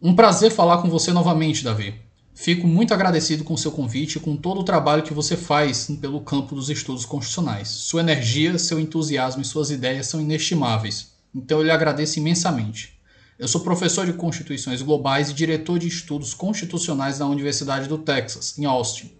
Um 0.00 0.14
prazer 0.14 0.50
falar 0.50 0.82
com 0.82 0.90
você 0.90 1.10
novamente, 1.10 1.64
Davi. 1.64 1.98
Fico 2.34 2.66
muito 2.66 2.92
agradecido 2.92 3.44
com 3.44 3.56
seu 3.56 3.72
convite 3.72 4.18
e 4.18 4.20
com 4.20 4.36
todo 4.36 4.60
o 4.60 4.64
trabalho 4.64 5.02
que 5.02 5.14
você 5.14 5.38
faz 5.38 5.86
pelo 6.02 6.20
campo 6.20 6.54
dos 6.54 6.68
estudos 6.68 7.06
constitucionais. 7.06 7.68
Sua 7.68 8.02
energia, 8.02 8.58
seu 8.58 8.78
entusiasmo 8.78 9.40
e 9.40 9.44
suas 9.44 9.70
ideias 9.70 10.06
são 10.06 10.20
inestimáveis. 10.20 11.12
Então 11.34 11.60
eu 11.60 11.64
lhe 11.64 11.70
agradeço 11.70 12.18
imensamente. 12.18 13.00
Eu 13.38 13.48
sou 13.48 13.62
professor 13.62 14.04
de 14.04 14.12
Constituições 14.12 14.82
Globais 14.82 15.30
e 15.30 15.34
diretor 15.34 15.78
de 15.78 15.88
estudos 15.88 16.34
constitucionais 16.34 17.18
na 17.18 17.26
Universidade 17.26 17.88
do 17.88 17.96
Texas, 17.96 18.58
em 18.58 18.66
Austin. 18.66 19.15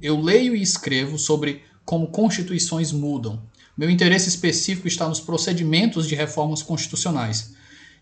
Eu 0.00 0.20
leio 0.20 0.54
e 0.54 0.62
escrevo 0.62 1.18
sobre 1.18 1.62
como 1.84 2.08
constituições 2.08 2.92
mudam. 2.92 3.42
Meu 3.76 3.90
interesse 3.90 4.28
específico 4.28 4.88
está 4.88 5.08
nos 5.08 5.20
procedimentos 5.20 6.06
de 6.06 6.14
reformas 6.14 6.62
constitucionais. 6.62 7.54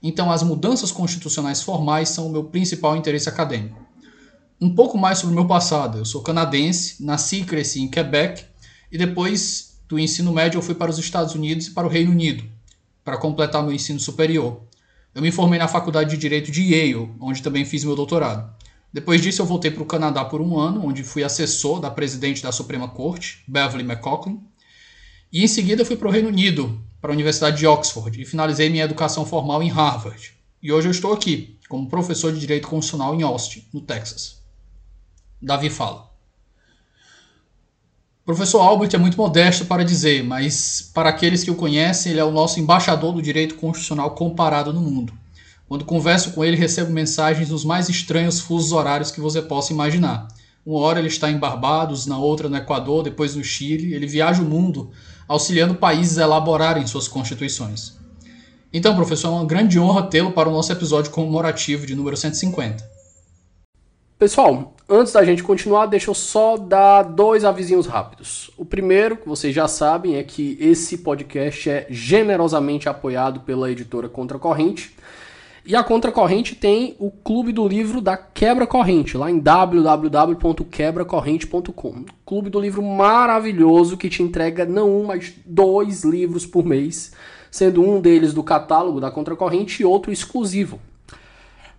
Então, 0.03 0.31
as 0.31 0.43
mudanças 0.43 0.93
constitucionais 0.93 1.63
formais 1.63 2.09
são 2.09 2.27
o 2.27 2.31
meu 2.31 2.45
principal 2.45 2.97
interesse 2.97 3.29
acadêmico 3.29 3.89
um 4.61 4.75
pouco 4.75 4.99
mais 4.99 5.19
sobre 5.19 5.33
o 5.33 5.39
meu 5.39 5.47
passado. 5.47 5.99
Eu 5.99 6.05
sou 6.05 6.23
canadense, 6.23 7.03
nasci 7.05 7.41
e 7.41 7.45
cresci 7.45 7.81
em 7.81 7.89
Quebec 7.89 8.45
e 8.91 8.99
depois 8.99 9.79
do 9.89 9.99
ensino 9.99 10.33
médio 10.33 10.59
eu 10.59 10.63
fui 10.63 10.75
para 10.75 10.91
os 10.91 10.99
Estados 10.99 11.35
Unidos 11.35 11.69
e 11.69 11.71
para 11.71 11.87
o 11.87 11.91
Reino 11.91 12.11
Unido 12.11 12.45
para 13.05 13.17
completar 13.17 13.63
meu 13.63 13.73
ensino 13.73 14.01
superior. 14.01 14.63
Eu 15.15 15.23
me 15.23 15.33
formei 15.33 15.59
na 15.59 15.69
Faculdade 15.69 16.11
de 16.11 16.17
Direito 16.17 16.51
de 16.51 16.63
Yale, 16.63 17.11
onde 17.21 17.43
também 17.43 17.65
fiz 17.65 17.83
meu 17.85 17.97
doutorado. 17.97 18.53
Depois 18.93 19.21
disso 19.21 19.43
eu 19.43 19.47
voltei 19.47 19.71
para 19.71 19.83
o 19.83 19.87
Canadá 19.87 20.25
por 20.25 20.41
um 20.41 20.59
ano, 20.59 20.87
onde 20.87 21.03
fui 21.03 21.23
assessor 21.23 21.81
da 21.81 21.91
presidente 21.91 22.43
da 22.43 22.51
Suprema 22.51 22.89
Corte, 22.89 23.45
Beverly 23.47 23.85
McCoughlin, 23.85 24.41
e 25.31 25.45
em 25.45 25.47
seguida 25.47 25.85
fui 25.85 25.97
para 25.97 26.09
o 26.09 26.11
Reino 26.11 26.29
Unido, 26.29 26.81
para 27.01 27.13
a 27.13 27.15
Universidade 27.15 27.59
de 27.59 27.67
Oxford, 27.67 28.21
e 28.21 28.25
finalizei 28.25 28.71
minha 28.71 28.85
educação 28.85 29.27
formal 29.27 29.63
em 29.63 29.69
Harvard. 29.69 30.33
E 30.63 30.73
hoje 30.73 30.89
eu 30.89 30.91
estou 30.91 31.13
aqui, 31.13 31.59
como 31.69 31.89
professor 31.89 32.33
de 32.33 32.41
Direito 32.41 32.67
Constitucional 32.67 33.15
em 33.15 33.23
Austin, 33.23 33.63
no 33.73 33.81
Texas. 33.83 34.39
Davi 35.41 35.69
fala. 35.69 36.09
O 38.23 38.25
professor 38.25 38.61
Albert 38.61 38.91
é 38.93 38.99
muito 38.99 39.17
modesto 39.17 39.67
para 39.67 39.85
dizer, 39.85 40.25
mas 40.25 40.91
para 40.93 41.11
aqueles 41.11 41.45
que 41.45 41.51
o 41.51 41.55
conhecem, 41.55 42.13
ele 42.13 42.21
é 42.21 42.25
o 42.25 42.31
nosso 42.31 42.59
embaixador 42.59 43.13
do 43.13 43.23
direito 43.23 43.55
constitucional 43.55 44.11
comparado 44.15 44.73
no 44.73 44.81
mundo. 44.81 45.13
Quando 45.69 45.85
converso 45.85 46.33
com 46.33 46.43
ele, 46.45 46.57
recebo 46.57 46.91
mensagens 46.91 47.51
nos 47.51 47.65
mais 47.65 47.89
estranhos 47.89 48.41
fusos 48.41 48.73
horários 48.73 49.11
que 49.11 49.21
você 49.21 49.43
possa 49.43 49.73
imaginar. 49.73 50.27
Uma 50.65 50.81
hora 50.81 50.99
ele 50.99 51.09
está 51.09 51.31
em 51.31 51.39
Barbados, 51.39 52.07
na 52.07 52.19
outra 52.19 52.49
no 52.49 52.57
Equador, 52.57 53.03
depois 53.03 53.37
no 53.37 53.45
Chile. 53.45 53.95
Ele 53.95 54.07
viaja 54.07 54.43
o 54.43 54.47
mundo 54.47 54.91
auxiliando 55.29 55.75
países 55.75 56.19
a 56.19 56.25
elaborarem 56.25 56.87
suas 56.87 57.07
constituições. 57.07 57.99
Então, 58.73 58.97
professor, 58.97 59.29
é 59.29 59.31
uma 59.31 59.45
grande 59.45 59.79
honra 59.79 60.03
tê-lo 60.09 60.33
para 60.33 60.49
o 60.49 60.53
nosso 60.53 60.73
episódio 60.73 61.11
comemorativo 61.11 61.87
de 61.87 61.95
número 61.95 62.17
150. 62.17 62.83
Pessoal, 64.19 64.75
Antes 64.91 65.13
da 65.13 65.23
gente 65.23 65.43
continuar, 65.43 65.85
deixa 65.85 66.09
eu 66.09 66.15
só 66.15 66.57
dar 66.57 67.03
dois 67.03 67.45
avisinhos 67.45 67.87
rápidos. 67.87 68.51
O 68.57 68.65
primeiro, 68.65 69.19
que 69.19 69.29
vocês 69.29 69.55
já 69.55 69.69
sabem, 69.69 70.17
é 70.17 70.23
que 70.23 70.57
esse 70.59 70.97
podcast 70.97 71.69
é 71.69 71.87
generosamente 71.91 72.89
apoiado 72.89 73.41
pela 73.41 73.71
editora 73.71 74.09
Contracorrente. 74.09 74.97
E 75.69 75.77
a 75.77 75.85
Contracorrente 75.85 76.55
tem 76.55 76.97
o 76.99 77.11
clube 77.11 77.53
do 77.53 77.69
livro 77.69 78.01
da 78.01 78.17
Quebra 78.17 78.67
Corrente, 78.67 79.19
lá 79.19 79.31
em 79.31 79.39
www.quebracorrente.com. 79.39 82.07
Clube 82.25 82.49
do 82.49 82.59
livro 82.59 82.83
maravilhoso 82.83 83.99
que 83.99 84.09
te 84.09 84.23
entrega 84.23 84.65
não 84.65 84.99
um, 84.99 85.05
mas 85.05 85.35
dois 85.45 86.05
livros 86.05 86.47
por 86.47 86.65
mês, 86.65 87.13
sendo 87.51 87.83
um 87.83 88.01
deles 88.01 88.33
do 88.33 88.43
catálogo 88.43 88.99
da 88.99 89.11
Contracorrente 89.11 89.83
e 89.83 89.85
outro 89.85 90.11
exclusivo. 90.11 90.81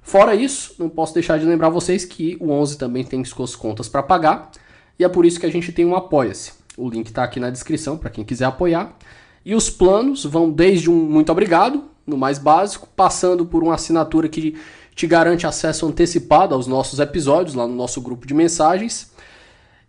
Fora 0.04 0.36
isso, 0.36 0.76
não 0.78 0.88
posso 0.88 1.16
deixar 1.16 1.40
de 1.40 1.46
lembrar 1.46 1.70
vocês 1.70 2.06
que 2.06 2.38
o 2.40 2.52
11 2.52 2.78
também 2.78 3.04
tem 3.04 3.26
suas 3.26 3.56
contas 3.56 3.90
para 3.90 4.04
pagar, 4.04 4.52
e 5.00 5.04
é 5.04 5.10
por 5.10 5.26
isso 5.26 5.40
que 5.40 5.48
a 5.48 5.52
gente 5.52 5.72
tem 5.72 5.84
um 5.84 5.96
Apoia-se. 5.96 6.52
O 6.78 6.88
link 6.88 7.08
está 7.08 7.24
aqui 7.24 7.40
na 7.40 7.50
descrição 7.50 7.98
para 7.98 8.12
quem 8.12 8.24
quiser 8.24 8.46
apoiar. 8.46 8.96
E 9.44 9.56
os 9.56 9.68
planos 9.68 10.26
vão 10.26 10.52
desde 10.52 10.92
um 10.92 10.96
muito 10.96 11.32
obrigado, 11.32 11.86
no 12.10 12.18
mais 12.18 12.38
básico, 12.38 12.88
passando 12.96 13.46
por 13.46 13.64
uma 13.64 13.76
assinatura 13.76 14.28
que 14.28 14.60
te 14.96 15.08
garante 15.08 15.48
acesso 15.48 15.88
antecipado 15.88 16.54
aos 16.54 16.68
nossos 16.68 17.00
episódios 17.00 17.56
lá 17.56 17.66
no 17.66 17.76
nosso 17.76 18.02
grupo 18.02 18.28
de 18.28 18.34
mensagens. 18.34 19.12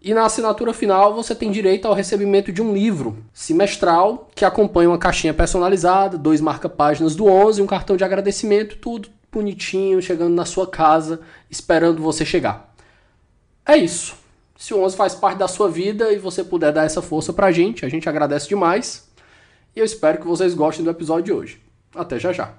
E 0.03 0.15
na 0.15 0.25
assinatura 0.25 0.73
final 0.73 1.13
você 1.15 1.35
tem 1.35 1.51
direito 1.51 1.87
ao 1.87 1.95
recebimento 1.95 2.53
de 2.53 2.63
um 2.63 2.73
livro 2.73 3.19
semestral 3.33 4.31
que 4.35 4.45
acompanha 4.45 4.89
uma 4.89 4.99
caixinha 4.99 5.35
personalizada, 5.35 6.17
dois 6.17 6.41
marca-páginas 6.41 7.15
do 7.17 7.27
11, 7.27 7.61
um 7.61 7.67
cartão 7.67 7.97
de 7.97 8.05
agradecimento, 8.05 8.77
tudo 8.77 9.09
bonitinho, 9.31 10.01
chegando 10.01 10.35
na 10.35 10.45
sua 10.45 10.67
casa, 10.67 11.21
esperando 11.51 12.01
você 12.01 12.25
chegar. 12.25 12.73
É 13.67 13.77
isso. 13.77 14.15
Se 14.57 14.75
o 14.75 14.81
11 14.83 14.97
faz 14.97 15.15
parte 15.15 15.39
da 15.39 15.49
sua 15.49 15.71
vida 15.71 16.13
e 16.13 16.19
você 16.19 16.45
puder 16.45 16.73
dar 16.73 16.85
essa 16.85 17.03
força 17.03 17.33
pra 17.33 17.53
gente, 17.53 17.85
a 17.85 17.89
gente 17.89 18.09
agradece 18.09 18.49
demais. 18.49 19.09
E 19.75 19.79
eu 19.79 19.85
espero 19.85 20.19
que 20.19 20.27
vocês 20.27 20.55
gostem 20.55 20.85
do 20.85 20.91
episódio 20.91 21.25
de 21.25 21.33
hoje. 21.33 21.70
Até 21.95 22.19
já 22.19 22.33
já. 22.33 22.55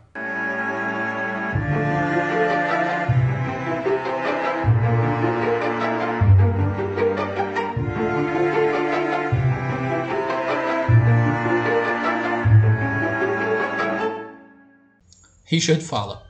Richard 15.51 15.83
fala. 15.83 16.23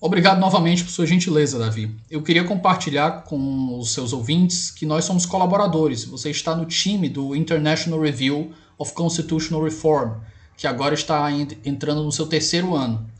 Obrigado 0.00 0.40
novamente 0.40 0.82
por 0.82 0.90
sua 0.90 1.04
gentileza, 1.04 1.58
Davi. 1.58 1.94
Eu 2.10 2.22
queria 2.22 2.42
compartilhar 2.42 3.24
com 3.24 3.78
os 3.78 3.92
seus 3.92 4.14
ouvintes 4.14 4.70
que 4.70 4.86
nós 4.86 5.04
somos 5.04 5.26
colaboradores. 5.26 6.06
Você 6.06 6.30
está 6.30 6.56
no 6.56 6.64
time 6.64 7.06
do 7.10 7.36
International 7.36 8.00
Review 8.00 8.54
of 8.78 8.94
Constitutional 8.94 9.62
Reform, 9.62 10.22
que 10.60 10.66
agora 10.66 10.92
está 10.92 11.32
entrando 11.64 12.04
no 12.04 12.12
seu 12.12 12.26
terceiro 12.26 12.76
ano. 12.76 13.10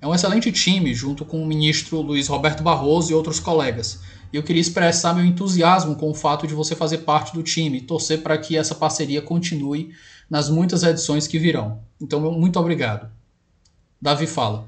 É 0.00 0.06
um 0.06 0.14
excelente 0.14 0.50
time, 0.50 0.94
junto 0.94 1.26
com 1.26 1.42
o 1.42 1.46
ministro 1.46 2.00
Luiz 2.00 2.26
Roberto 2.26 2.62
Barroso 2.62 3.10
e 3.10 3.14
outros 3.14 3.38
colegas. 3.38 4.00
E 4.32 4.36
eu 4.38 4.42
queria 4.42 4.62
expressar 4.62 5.12
meu 5.12 5.22
entusiasmo 5.22 5.94
com 5.94 6.10
o 6.10 6.14
fato 6.14 6.46
de 6.46 6.54
você 6.54 6.74
fazer 6.74 6.98
parte 6.98 7.34
do 7.34 7.42
time 7.42 7.76
e 7.76 7.80
torcer 7.82 8.22
para 8.22 8.38
que 8.38 8.56
essa 8.56 8.74
parceria 8.74 9.20
continue 9.20 9.92
nas 10.30 10.48
muitas 10.48 10.82
edições 10.84 11.26
que 11.26 11.38
virão. 11.38 11.82
Então, 12.00 12.18
muito 12.32 12.58
obrigado. 12.58 13.10
Davi 14.00 14.26
fala. 14.26 14.66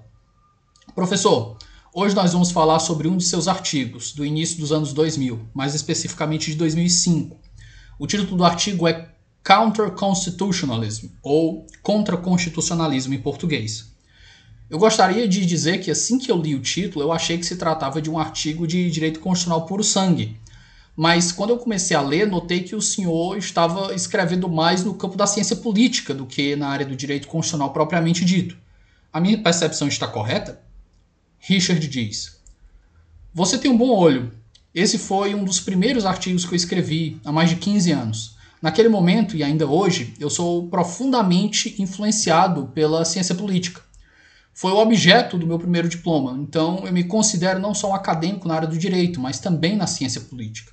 Professor, 0.94 1.56
hoje 1.94 2.14
nós 2.14 2.34
vamos 2.34 2.50
falar 2.50 2.78
sobre 2.78 3.08
um 3.08 3.16
de 3.16 3.24
seus 3.24 3.48
artigos, 3.48 4.12
do 4.12 4.22
início 4.22 4.58
dos 4.58 4.70
anos 4.70 4.92
2000, 4.92 5.48
mais 5.54 5.74
especificamente 5.74 6.50
de 6.50 6.58
2005. 6.58 7.38
O 7.98 8.06
título 8.06 8.36
do 8.36 8.44
artigo 8.44 8.86
é 8.86 9.08
Counter-Constitutionalism, 9.44 11.08
ou 11.22 11.66
Contra-Constitucionalismo 11.82 13.14
em 13.14 13.20
português. 13.20 13.88
Eu 14.70 14.78
gostaria 14.78 15.26
de 15.26 15.46
dizer 15.46 15.78
que 15.78 15.90
assim 15.90 16.18
que 16.18 16.30
eu 16.30 16.36
li 16.36 16.54
o 16.54 16.60
título, 16.60 17.04
eu 17.04 17.10
achei 17.10 17.38
que 17.38 17.46
se 17.46 17.56
tratava 17.56 18.02
de 18.02 18.10
um 18.10 18.18
artigo 18.18 18.66
de 18.66 18.90
direito 18.90 19.20
constitucional 19.20 19.64
puro 19.64 19.82
sangue. 19.82 20.38
Mas 20.94 21.32
quando 21.32 21.50
eu 21.50 21.58
comecei 21.58 21.96
a 21.96 22.02
ler, 22.02 22.26
notei 22.26 22.62
que 22.62 22.74
o 22.74 22.82
senhor 22.82 23.38
estava 23.38 23.94
escrevendo 23.94 24.48
mais 24.48 24.84
no 24.84 24.94
campo 24.94 25.16
da 25.16 25.26
ciência 25.26 25.56
política 25.56 26.12
do 26.12 26.26
que 26.26 26.54
na 26.56 26.68
área 26.68 26.84
do 26.84 26.96
direito 26.96 27.28
constitucional 27.28 27.72
propriamente 27.72 28.24
dito. 28.24 28.58
A 29.10 29.20
minha 29.20 29.38
percepção 29.42 29.88
está 29.88 30.06
correta? 30.06 30.60
Richard 31.38 31.86
diz: 31.88 32.38
Você 33.32 33.56
tem 33.56 33.70
um 33.70 33.78
bom 33.78 33.90
olho. 33.90 34.32
Esse 34.74 34.98
foi 34.98 35.34
um 35.34 35.44
dos 35.44 35.60
primeiros 35.60 36.04
artigos 36.04 36.44
que 36.44 36.52
eu 36.52 36.56
escrevi 36.56 37.18
há 37.24 37.32
mais 37.32 37.48
de 37.48 37.56
15 37.56 37.90
anos. 37.92 38.36
Naquele 38.60 38.88
momento 38.88 39.36
e 39.36 39.42
ainda 39.42 39.66
hoje, 39.66 40.14
eu 40.18 40.28
sou 40.28 40.68
profundamente 40.68 41.80
influenciado 41.80 42.66
pela 42.74 43.04
ciência 43.04 43.34
política. 43.34 43.80
Foi 44.52 44.72
o 44.72 44.78
objeto 44.78 45.38
do 45.38 45.46
meu 45.46 45.58
primeiro 45.58 45.88
diploma, 45.88 46.36
então 46.40 46.84
eu 46.84 46.92
me 46.92 47.04
considero 47.04 47.60
não 47.60 47.72
só 47.72 47.90
um 47.90 47.94
acadêmico 47.94 48.48
na 48.48 48.56
área 48.56 48.66
do 48.66 48.76
direito, 48.76 49.20
mas 49.20 49.38
também 49.38 49.76
na 49.76 49.86
ciência 49.86 50.20
política. 50.20 50.72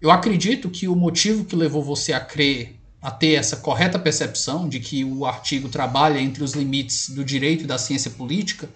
Eu 0.00 0.10
acredito 0.10 0.70
que 0.70 0.86
o 0.86 0.94
motivo 0.94 1.44
que 1.44 1.56
levou 1.56 1.82
você 1.82 2.12
a 2.12 2.20
crer, 2.20 2.78
a 3.00 3.10
ter 3.10 3.34
essa 3.34 3.56
correta 3.56 3.98
percepção 3.98 4.68
de 4.68 4.78
que 4.78 5.04
o 5.04 5.26
artigo 5.26 5.68
trabalha 5.68 6.20
entre 6.20 6.44
os 6.44 6.52
limites 6.52 7.08
do 7.08 7.24
direito 7.24 7.64
e 7.64 7.66
da 7.66 7.76
ciência 7.76 8.12
política 8.12 8.68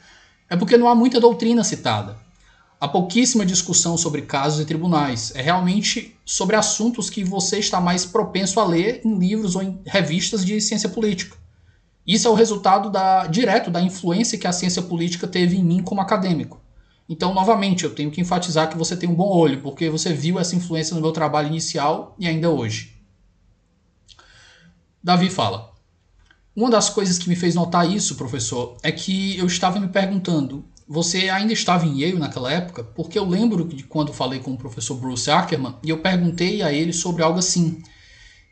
é 0.51 0.57
porque 0.57 0.77
não 0.77 0.89
há 0.89 0.95
muita 0.95 1.21
doutrina 1.21 1.63
citada. 1.63 2.26
Há 2.79 2.87
pouquíssima 2.87 3.47
discussão 3.47 3.97
sobre 3.97 4.23
casos 4.23 4.61
e 4.61 4.67
tribunais. 4.67 5.33
É 5.35 5.41
realmente 5.41 6.15
sobre 6.27 6.57
assuntos 6.57 7.09
que 7.09 7.25
você 7.25 7.59
está 7.59 7.81
mais 7.81 8.05
propenso 8.05 8.61
a 8.61 8.65
ler 8.67 9.01
em 9.03 9.19
livros 9.19 9.57
ou 9.57 9.63
em 9.63 9.81
revistas 9.87 10.45
de 10.45 10.61
ciência 10.61 10.89
política. 10.89 11.37
Isso 12.07 12.29
é 12.29 12.31
o 12.31 12.35
resultado 12.35 12.91
da, 12.91 13.27
direto 13.27 13.71
da 13.71 13.81
influência 13.81 14.39
que 14.39 14.47
a 14.47 14.53
ciência 14.53 14.83
política 14.83 15.27
teve 15.27 15.57
em 15.57 15.65
mim 15.65 15.83
como 15.83 16.03
acadêmico. 16.03 16.61
Então, 17.09 17.33
novamente, 17.33 17.85
eu 17.85 17.95
tenho 17.95 18.11
que 18.11 18.21
enfatizar 18.21 18.69
que 18.69 18.77
você 18.77 18.97
tem 18.97 19.09
um 19.09 19.15
bom 19.15 19.29
olho, 19.29 19.63
porque 19.63 19.89
você 19.89 20.13
viu 20.13 20.39
essa 20.39 20.55
influência 20.55 20.95
no 20.95 21.01
meu 21.01 21.13
trabalho 21.13 21.49
inicial 21.49 22.15
e 22.19 22.27
ainda 22.27 22.51
hoje. 22.51 22.95
Davi 25.03 25.31
fala. 25.31 25.73
Uma 26.55 26.71
das 26.71 26.91
coisas 26.91 27.19
que 27.19 27.29
me 27.29 27.37
fez 27.37 27.55
notar 27.55 27.89
isso, 27.89 28.17
professor, 28.17 28.77
é 28.83 28.91
que 28.91 29.37
eu 29.39 29.47
estava 29.47 29.79
me 29.79 29.89
perguntando: 29.89 30.65
você 30.89 31.29
ainda 31.29 31.53
estava 31.53 31.85
em 31.85 32.01
Yale 32.01 32.19
naquela 32.19 32.53
época? 32.53 32.85
Porque 32.85 33.19
eu 33.19 33.25
lembro 33.25 33.65
de 33.67 33.83
quando 33.83 34.13
falei 34.13 34.39
com 34.39 34.53
o 34.53 34.59
professor 34.59 34.95
Bruce 34.97 35.31
Ackerman 35.31 35.77
e 35.83 35.91
eu 35.91 35.99
perguntei 35.99 36.63
a 36.63 36.73
ele 36.73 36.93
sobre 36.93 37.23
algo 37.23 37.39
assim. 37.39 37.83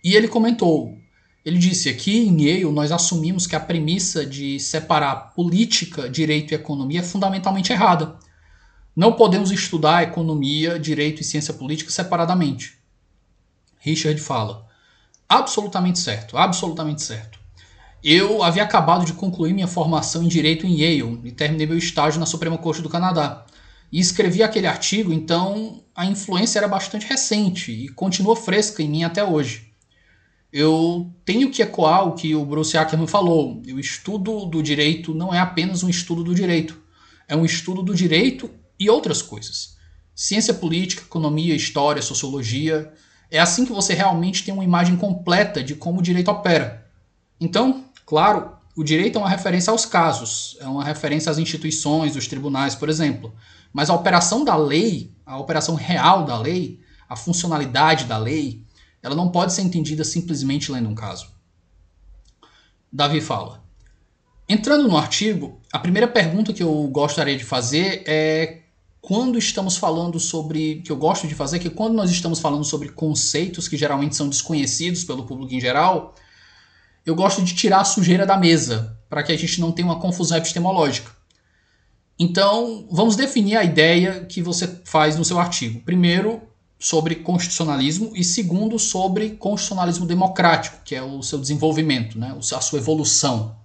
E 0.02 0.15
ele 0.15 0.27
comentou: 0.27 0.98
ele 1.44 1.59
disse 1.59 1.89
aqui 1.89 2.27
em 2.27 2.43
Yale 2.43 2.65
nós 2.73 2.90
assumimos 2.90 3.47
que 3.47 3.55
a 3.55 3.61
premissa 3.61 4.27
de 4.27 4.59
separar 4.59 5.32
política, 5.35 6.09
direito 6.09 6.52
e 6.52 6.55
economia 6.55 7.01
é 7.01 7.05
fundamentalmente 7.05 7.73
errada. 7.73 8.16
Não 8.97 9.12
podemos 9.12 9.51
estudar 9.51 10.02
economia, 10.02 10.78
direito 10.78 11.20
e 11.20 11.24
ciência 11.24 11.55
política 11.55 11.90
separadamente. 11.90 12.78
Richard 13.78 14.20
fala: 14.20 14.66
absolutamente 15.28 15.98
certo, 16.01 16.36
absolutamente 16.36 17.02
certo. 17.02 17.43
Eu 18.05 18.43
havia 18.43 18.62
acabado 18.62 19.06
de 19.06 19.14
concluir 19.14 19.55
minha 19.55 19.66
formação 19.66 20.22
em 20.22 20.28
Direito 20.28 20.66
em 20.66 20.78
Yale 20.78 21.20
e 21.24 21.32
terminei 21.32 21.66
meu 21.66 21.78
estágio 21.78 22.20
na 22.20 22.26
Suprema 22.26 22.59
Corte 22.59 22.82
do 22.82 22.90
Canadá. 22.90 23.47
E 23.90 23.98
escrevi 23.98 24.43
aquele 24.43 24.66
artigo, 24.66 25.10
então 25.10 25.82
a 25.97 26.05
influência 26.05 26.59
era 26.59 26.68
bastante 26.68 27.06
recente 27.06 27.72
e 27.72 27.89
continua 27.89 28.36
fresca 28.36 28.82
em 28.82 28.90
mim 28.90 29.05
até 29.05 29.24
hoje. 29.24 29.72
Eu 30.52 31.10
tenho 31.24 31.51
que 31.51 31.62
ecoar 31.62 32.06
o 32.06 32.12
que 32.12 32.35
o 32.35 32.44
Bruce 32.44 32.76
Ackerman 32.76 33.06
falou. 33.06 33.62
O 33.72 33.81
estudo 33.81 34.44
do 34.44 34.62
direito 34.62 35.14
não 35.14 35.32
é 35.32 35.39
apenas 35.39 35.82
um 35.82 35.89
estudo 35.89 36.22
do 36.22 36.35
direito, 36.35 36.78
é 37.26 37.35
um 37.35 37.47
estudo 37.47 37.82
do 37.82 37.94
direito 37.94 38.51
e 38.78 38.90
outras 38.90 39.22
coisas. 39.22 39.78
Ciência 40.14 40.52
política, 40.52 41.05
economia, 41.05 41.56
história, 41.56 42.02
sociologia. 42.02 42.93
É 43.31 43.40
assim 43.40 43.64
que 43.64 43.72
você 43.72 43.94
realmente 43.94 44.44
tem 44.44 44.52
uma 44.52 44.62
imagem 44.62 44.94
completa 44.94 45.64
de 45.64 45.74
como 45.74 46.01
o 46.01 46.02
direito 46.02 46.31
opera. 46.31 46.86
Então, 47.40 47.84
Claro, 48.06 48.52
o 48.76 48.82
direito 48.82 49.16
é 49.16 49.20
uma 49.20 49.28
referência 49.28 49.70
aos 49.70 49.86
casos, 49.86 50.56
é 50.60 50.66
uma 50.66 50.85
referência 50.85 51.31
às 51.31 51.39
instituições, 51.39 52.16
os 52.16 52.26
tribunais, 52.26 52.74
por 52.74 52.89
exemplo. 52.89 53.32
Mas 53.72 53.89
a 53.89 53.94
operação 53.94 54.44
da 54.44 54.56
lei, 54.56 55.12
a 55.24 55.39
operação 55.39 55.74
real 55.74 56.24
da 56.24 56.39
lei, 56.39 56.81
a 57.09 57.16
funcionalidade 57.16 58.05
da 58.05 58.18
lei, 58.18 58.64
ela 59.02 59.14
não 59.14 59.31
pode 59.31 59.52
ser 59.52 59.62
entendida 59.62 60.02
simplesmente 60.05 60.72
lendo 60.72 60.89
um 60.89 60.94
caso. 60.94 61.28
Davi 62.93 63.20
fala. 63.20 63.62
Entrando 64.48 64.89
no 64.89 64.97
artigo, 64.97 65.60
a 65.72 65.78
primeira 65.78 66.06
pergunta 66.06 66.52
que 66.52 66.62
eu 66.62 66.89
gostaria 66.89 67.36
de 67.36 67.44
fazer 67.44 68.05
é 68.06 68.62
quando 69.01 69.39
estamos 69.39 69.76
falando 69.76 70.18
sobre, 70.18 70.82
que 70.82 70.90
eu 70.90 70.97
gosto 70.97 71.26
de 71.26 71.35
fazer, 71.35 71.59
que 71.59 71.70
quando 71.70 71.94
nós 71.94 72.10
estamos 72.10 72.40
falando 72.40 72.64
sobre 72.64 72.89
conceitos 72.89 73.68
que 73.68 73.76
geralmente 73.76 74.16
são 74.16 74.28
desconhecidos 74.28 75.05
pelo 75.05 75.24
público 75.24 75.55
em 75.55 75.60
geral, 75.60 76.14
eu 77.05 77.14
gosto 77.14 77.43
de 77.43 77.55
tirar 77.55 77.81
a 77.81 77.85
sujeira 77.85 78.24
da 78.24 78.36
mesa, 78.36 78.98
para 79.09 79.22
que 79.22 79.32
a 79.32 79.36
gente 79.36 79.60
não 79.60 79.72
tenha 79.72 79.89
uma 79.89 80.01
confusão 80.01 80.39
epistemológica. 80.39 81.10
Então, 82.18 82.86
vamos 82.90 83.16
definir 83.16 83.56
a 83.56 83.64
ideia 83.64 84.24
que 84.24 84.40
você 84.40 84.81
faz 84.85 85.16
no 85.16 85.24
seu 85.24 85.39
artigo. 85.39 85.81
Primeiro, 85.81 86.43
sobre 86.78 87.16
constitucionalismo, 87.16 88.12
e 88.14 88.22
segundo, 88.22 88.78
sobre 88.78 89.31
constitucionalismo 89.31 90.06
democrático, 90.06 90.78
que 90.85 90.94
é 90.94 91.02
o 91.02 91.22
seu 91.22 91.39
desenvolvimento, 91.39 92.18
né? 92.18 92.36
a 92.36 92.60
sua 92.60 92.78
evolução. 92.78 93.56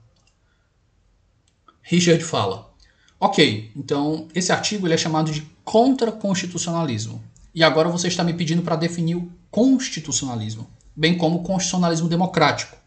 Richard 1.82 2.24
fala: 2.24 2.72
Ok, 3.20 3.72
então 3.76 4.28
esse 4.34 4.52
artigo 4.52 4.88
ele 4.88 4.94
é 4.94 4.98
chamado 4.98 5.32
de 5.32 5.41
contra-constitucionalismo. 5.64 7.22
E 7.53 7.64
agora 7.64 7.90
você 7.90 8.07
está 8.07 8.24
me 8.24 8.34
pedindo 8.34 8.61
para 8.61 8.76
definir 8.76 9.16
o 9.16 9.30
constitucionalismo, 9.52 10.70
bem 10.95 11.18
como 11.18 11.40
o 11.40 11.44
constitucionalismo 11.44 12.07
democrático. 12.07 12.78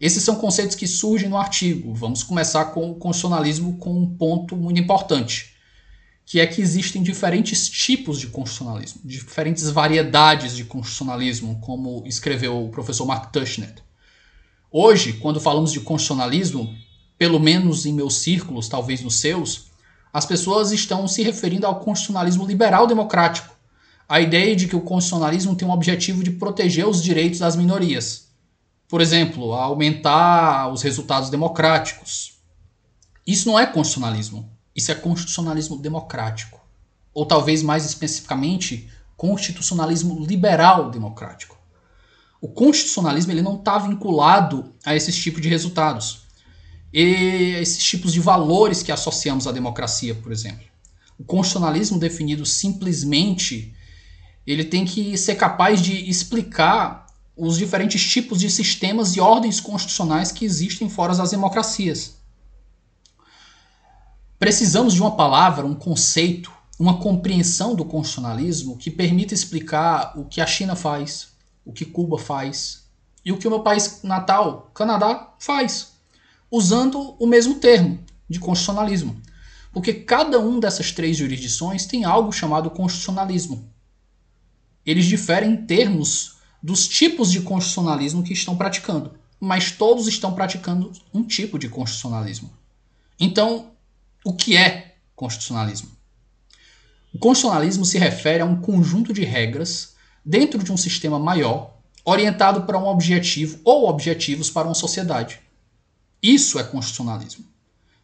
Esses 0.00 0.22
são 0.22 0.36
conceitos 0.36 0.76
que 0.76 0.86
surgem 0.86 1.28
no 1.28 1.38
artigo. 1.38 1.94
Vamos 1.94 2.22
começar 2.22 2.66
com 2.66 2.90
o 2.90 2.94
constitucionalismo 2.94 3.78
com 3.78 3.98
um 3.98 4.06
ponto 4.06 4.56
muito 4.56 4.80
importante. 4.80 5.54
que 6.28 6.40
é 6.40 6.46
que 6.46 6.60
existem 6.60 7.04
diferentes 7.04 7.68
tipos 7.68 8.18
de 8.18 8.26
constitucionalismo, 8.26 9.00
diferentes 9.04 9.70
variedades 9.70 10.56
de 10.56 10.64
constitucionalismo, 10.64 11.60
como 11.60 12.02
escreveu 12.04 12.64
o 12.64 12.68
professor 12.68 13.06
Mark 13.06 13.30
Tushnet. 13.30 13.80
Hoje, 14.72 15.12
quando 15.12 15.40
falamos 15.40 15.72
de 15.72 15.78
constitucionalismo, 15.78 16.74
pelo 17.16 17.38
menos 17.38 17.86
em 17.86 17.92
meus 17.92 18.16
círculos, 18.16 18.68
talvez 18.68 19.00
nos 19.02 19.20
seus, 19.20 19.66
as 20.12 20.26
pessoas 20.26 20.72
estão 20.72 21.06
se 21.06 21.22
referindo 21.22 21.64
ao 21.64 21.78
constitucionalismo 21.78 22.44
liberal 22.44 22.88
democrático, 22.88 23.54
a 24.08 24.20
ideia 24.20 24.56
de 24.56 24.66
que 24.66 24.74
o 24.74 24.80
constitucionalismo 24.80 25.54
tem 25.54 25.68
o 25.68 25.70
objetivo 25.70 26.24
de 26.24 26.32
proteger 26.32 26.88
os 26.88 27.00
direitos 27.00 27.38
das 27.38 27.54
minorias. 27.54 28.25
Por 28.88 29.00
exemplo, 29.00 29.52
aumentar 29.52 30.72
os 30.72 30.82
resultados 30.82 31.28
democráticos. 31.28 32.34
Isso 33.26 33.48
não 33.48 33.58
é 33.58 33.66
constitucionalismo. 33.66 34.48
Isso 34.74 34.92
é 34.92 34.94
constitucionalismo 34.94 35.76
democrático. 35.76 36.60
Ou 37.12 37.26
talvez 37.26 37.62
mais 37.62 37.84
especificamente, 37.84 38.88
constitucionalismo 39.16 40.24
liberal 40.24 40.90
democrático. 40.90 41.58
O 42.40 42.48
constitucionalismo 42.48 43.32
ele 43.32 43.42
não 43.42 43.56
está 43.56 43.78
vinculado 43.78 44.72
a 44.84 44.94
esses 44.94 45.16
tipos 45.16 45.40
de 45.40 45.48
resultados. 45.48 46.26
E 46.92 47.56
esses 47.60 47.82
tipos 47.82 48.12
de 48.12 48.20
valores 48.20 48.82
que 48.82 48.92
associamos 48.92 49.46
à 49.46 49.52
democracia, 49.52 50.14
por 50.14 50.30
exemplo. 50.30 50.64
O 51.18 51.24
constitucionalismo 51.24 51.98
definido 51.98 52.46
simplesmente 52.46 53.74
ele 54.46 54.64
tem 54.64 54.84
que 54.84 55.16
ser 55.18 55.34
capaz 55.34 55.82
de 55.82 56.08
explicar 56.08 57.05
os 57.36 57.58
diferentes 57.58 58.02
tipos 58.02 58.40
de 58.40 58.48
sistemas 58.48 59.14
e 59.14 59.20
ordens 59.20 59.60
constitucionais 59.60 60.32
que 60.32 60.44
existem 60.44 60.88
fora 60.88 61.14
das 61.14 61.30
democracias. 61.30 62.16
Precisamos 64.38 64.94
de 64.94 65.00
uma 65.00 65.16
palavra, 65.16 65.66
um 65.66 65.74
conceito, 65.74 66.50
uma 66.78 66.98
compreensão 66.98 67.74
do 67.74 67.84
constitucionalismo 67.84 68.76
que 68.76 68.90
permita 68.90 69.34
explicar 69.34 70.18
o 70.18 70.24
que 70.24 70.40
a 70.40 70.46
China 70.46 70.74
faz, 70.74 71.28
o 71.64 71.72
que 71.72 71.84
Cuba 71.84 72.18
faz 72.18 72.84
e 73.24 73.32
o 73.32 73.38
que 73.38 73.46
o 73.46 73.50
meu 73.50 73.60
país 73.60 74.02
natal, 74.02 74.70
Canadá, 74.72 75.34
faz, 75.38 75.92
usando 76.50 77.16
o 77.18 77.26
mesmo 77.26 77.56
termo 77.56 77.98
de 78.28 78.38
constitucionalismo. 78.38 79.20
Porque 79.72 79.92
cada 79.92 80.38
um 80.38 80.58
dessas 80.58 80.92
três 80.92 81.16
jurisdições 81.16 81.84
tem 81.84 82.04
algo 82.04 82.32
chamado 82.32 82.70
constitucionalismo. 82.70 83.68
Eles 84.84 85.04
diferem 85.06 85.52
em 85.52 85.66
termos 85.66 86.35
dos 86.66 86.88
tipos 86.88 87.30
de 87.30 87.42
constitucionalismo 87.42 88.24
que 88.24 88.32
estão 88.32 88.56
praticando, 88.56 89.12
mas 89.38 89.70
todos 89.70 90.08
estão 90.08 90.34
praticando 90.34 90.90
um 91.14 91.22
tipo 91.22 91.60
de 91.60 91.68
constitucionalismo. 91.68 92.50
Então, 93.20 93.70
o 94.24 94.32
que 94.32 94.56
é 94.56 94.96
constitucionalismo? 95.14 95.88
O 97.14 97.20
constitucionalismo 97.20 97.84
se 97.84 97.98
refere 97.98 98.42
a 98.42 98.44
um 98.44 98.60
conjunto 98.60 99.12
de 99.12 99.22
regras 99.22 99.94
dentro 100.24 100.60
de 100.60 100.72
um 100.72 100.76
sistema 100.76 101.20
maior, 101.20 101.76
orientado 102.04 102.62
para 102.62 102.76
um 102.76 102.88
objetivo 102.88 103.60
ou 103.62 103.88
objetivos 103.88 104.50
para 104.50 104.66
uma 104.66 104.74
sociedade. 104.74 105.38
Isso 106.20 106.58
é 106.58 106.64
constitucionalismo. 106.64 107.44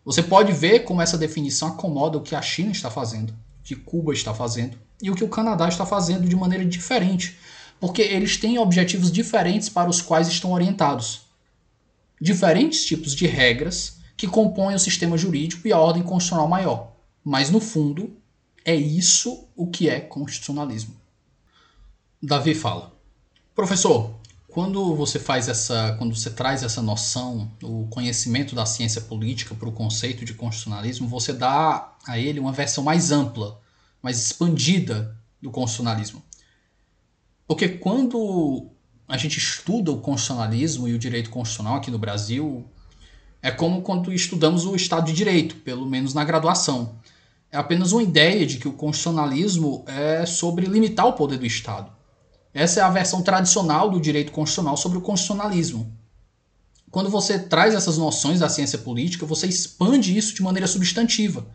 Você 0.05 0.23
pode 0.23 0.53
ver 0.53 0.85
como 0.85 1.03
essa 1.03 1.19
definição 1.19 1.67
acomoda 1.67 2.17
o 2.17 2.23
que 2.23 2.37
a 2.37 2.41
China 2.41 2.71
está 2.71 2.93
fazendo, 2.93 3.31
o 3.31 3.65
que 3.65 3.75
Cuba 3.75 4.13
está 4.13 4.33
fazendo 4.33 4.79
e 5.03 5.11
o 5.11 5.17
que 5.17 5.25
o 5.25 5.29
Canadá 5.29 5.69
está 5.69 5.85
fazendo 5.85 6.29
de 6.29 6.37
maneira 6.37 6.65
diferente, 6.65 7.37
porque 7.83 8.01
eles 8.01 8.37
têm 8.37 8.61
objetivos 8.61 9.11
diferentes 9.11 9.69
para 9.69 9.91
os 9.91 10.01
quais 10.01 10.29
estão 10.29 10.53
orientados. 10.53 11.23
Diferentes 12.21 12.85
tipos 12.85 13.13
de 13.13 13.27
regras 13.27 13.99
que 14.17 14.29
compõem 14.29 14.77
o 14.77 14.79
sistema 14.79 15.19
jurídico 15.19 15.67
e 15.67 15.73
a 15.73 15.79
ordem 15.81 16.01
constitucional 16.01 16.47
maior. 16.47 16.93
Mas, 17.25 17.51
no 17.51 17.59
fundo, 17.59 18.17
é 18.65 18.73
isso 18.73 19.49
o 19.57 19.67
que 19.67 19.89
é 19.89 19.99
constitucionalismo. 19.99 20.95
Davi 22.23 22.55
fala: 22.55 22.93
Professor, 23.53 24.15
quando 24.47 24.95
você 24.95 25.19
faz 25.19 25.49
essa, 25.49 25.97
quando 25.99 26.15
você 26.15 26.31
traz 26.31 26.63
essa 26.63 26.81
noção, 26.81 27.51
o 27.61 27.89
conhecimento 27.91 28.55
da 28.55 28.65
ciência 28.65 29.01
política 29.01 29.57
para 29.57 29.69
o 29.69 29.73
conceito 29.73 30.25
de 30.25 30.35
constitucionalismo, 30.35 31.09
você 31.09 31.33
dá 31.33 31.97
a 32.07 32.17
ele 32.17 32.39
uma 32.39 32.53
versão 32.53 32.85
mais 32.85 33.11
ampla, 33.11 33.61
mais 34.01 34.25
expandida 34.25 35.17
do 35.43 35.51
constitucionalismo. 35.51 36.23
Porque 37.47 37.69
quando 37.69 38.69
a 39.09 39.17
gente 39.17 39.39
estuda 39.39 39.91
o 39.93 39.99
constitucionalismo 39.99 40.89
e 40.89 40.95
o 40.95 40.99
direito 40.99 41.31
constitucional 41.31 41.77
aqui 41.77 41.91
no 41.91 41.99
Brasil, 41.99 42.65
é 43.43 43.51
como 43.51 43.83
quando 43.83 44.13
estudamos 44.13 44.65
o 44.65 44.75
Estado 44.77 45.07
de 45.07 45.13
Direito, 45.13 45.57
pelo 45.57 45.85
menos 45.85 46.15
na 46.15 46.25
graduação. 46.25 46.97
É 47.51 47.59
apenas 47.59 47.93
uma 47.93 48.03
ideia 48.03 48.47
de 48.47 48.57
que 48.57 48.69
o 48.69 48.73
constitucionalismo 48.73 49.85
é 49.87 50.25
sobre 50.25 50.67
limitar 50.67 51.07
o 51.07 51.13
poder 51.13 51.39
do 51.39 51.45
Estado. 51.45 51.93
Essa 52.55 52.81
é 52.81 52.83
a 52.83 52.91
versão 52.91 53.23
tradicional 53.23 53.91
do 53.91 54.01
direito 54.01 54.33
constitucional 54.33 54.77
sobre 54.77 54.99
o 54.99 55.03
constitucionalismo. 55.03 55.93
Quando 56.91 57.11
você 57.11 57.39
traz 57.39 57.75
essas 57.75 57.97
noções 57.99 58.41
da 58.41 58.49
ciência 58.49 58.79
política, 58.79 59.27
você 59.27 59.47
expande 59.47 60.17
isso 60.17 60.35
de 60.35 60.43
maneira 60.43 60.67
substantiva. 60.67 61.47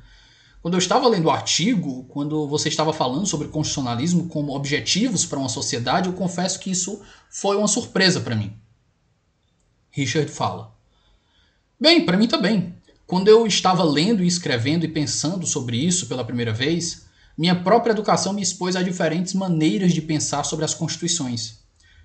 Quando 0.61 0.73
eu 0.73 0.79
estava 0.79 1.07
lendo 1.07 1.25
o 1.25 1.31
artigo, 1.31 2.05
quando 2.05 2.47
você 2.47 2.67
estava 2.67 2.91
falando 2.91 3.25
sobre 3.25 3.47
constitucionalismo 3.47 4.27
como 4.27 4.55
objetivos 4.55 5.25
para 5.25 5.39
uma 5.39 5.49
sociedade, 5.49 6.09
eu 6.09 6.13
confesso 6.13 6.59
que 6.59 6.71
isso 6.71 7.01
foi 7.29 7.55
uma 7.55 7.67
surpresa 7.67 8.19
para 8.19 8.35
mim. 8.35 8.53
Richard 9.91 10.31
fala. 10.31 10.75
Bem, 11.79 12.05
para 12.05 12.17
mim 12.17 12.27
também. 12.27 12.75
Quando 13.05 13.29
eu 13.29 13.47
estava 13.47 13.83
lendo 13.83 14.23
e 14.23 14.27
escrevendo 14.27 14.83
e 14.83 14.89
pensando 14.89 15.47
sobre 15.47 15.77
isso 15.77 16.07
pela 16.07 16.25
primeira 16.25 16.51
vez, 16.51 17.05
minha 17.37 17.55
própria 17.55 17.91
educação 17.91 18.33
me 18.33 18.41
expôs 18.41 18.75
a 18.75 18.81
diferentes 18.81 19.33
maneiras 19.33 19.93
de 19.93 20.01
pensar 20.01 20.43
sobre 20.43 20.65
as 20.65 20.73
constituições. 20.73 21.59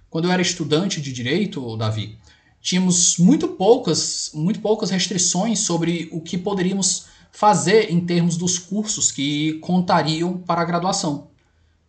Quando 0.09 0.27
eu 0.27 0.31
era 0.31 0.43
estudante 0.43 1.01
de 1.01 1.11
direito, 1.11 1.77
Davi, 1.77 2.19
tínhamos 2.61 3.17
muito 3.17 3.49
poucas, 3.49 4.31
muito 4.35 4.61
poucas 4.61 4.91
restrições 4.91 5.61
sobre 5.61 6.09
o 6.13 6.21
que 6.21 6.37
poderíamos 6.37 7.07
fazer 7.33 7.91
em 7.91 8.05
termos 8.05 8.37
dos 8.37 8.59
cursos 8.59 9.11
que 9.11 9.55
contariam 9.55 10.39
para 10.39 10.61
a 10.61 10.65
graduação. 10.65 11.31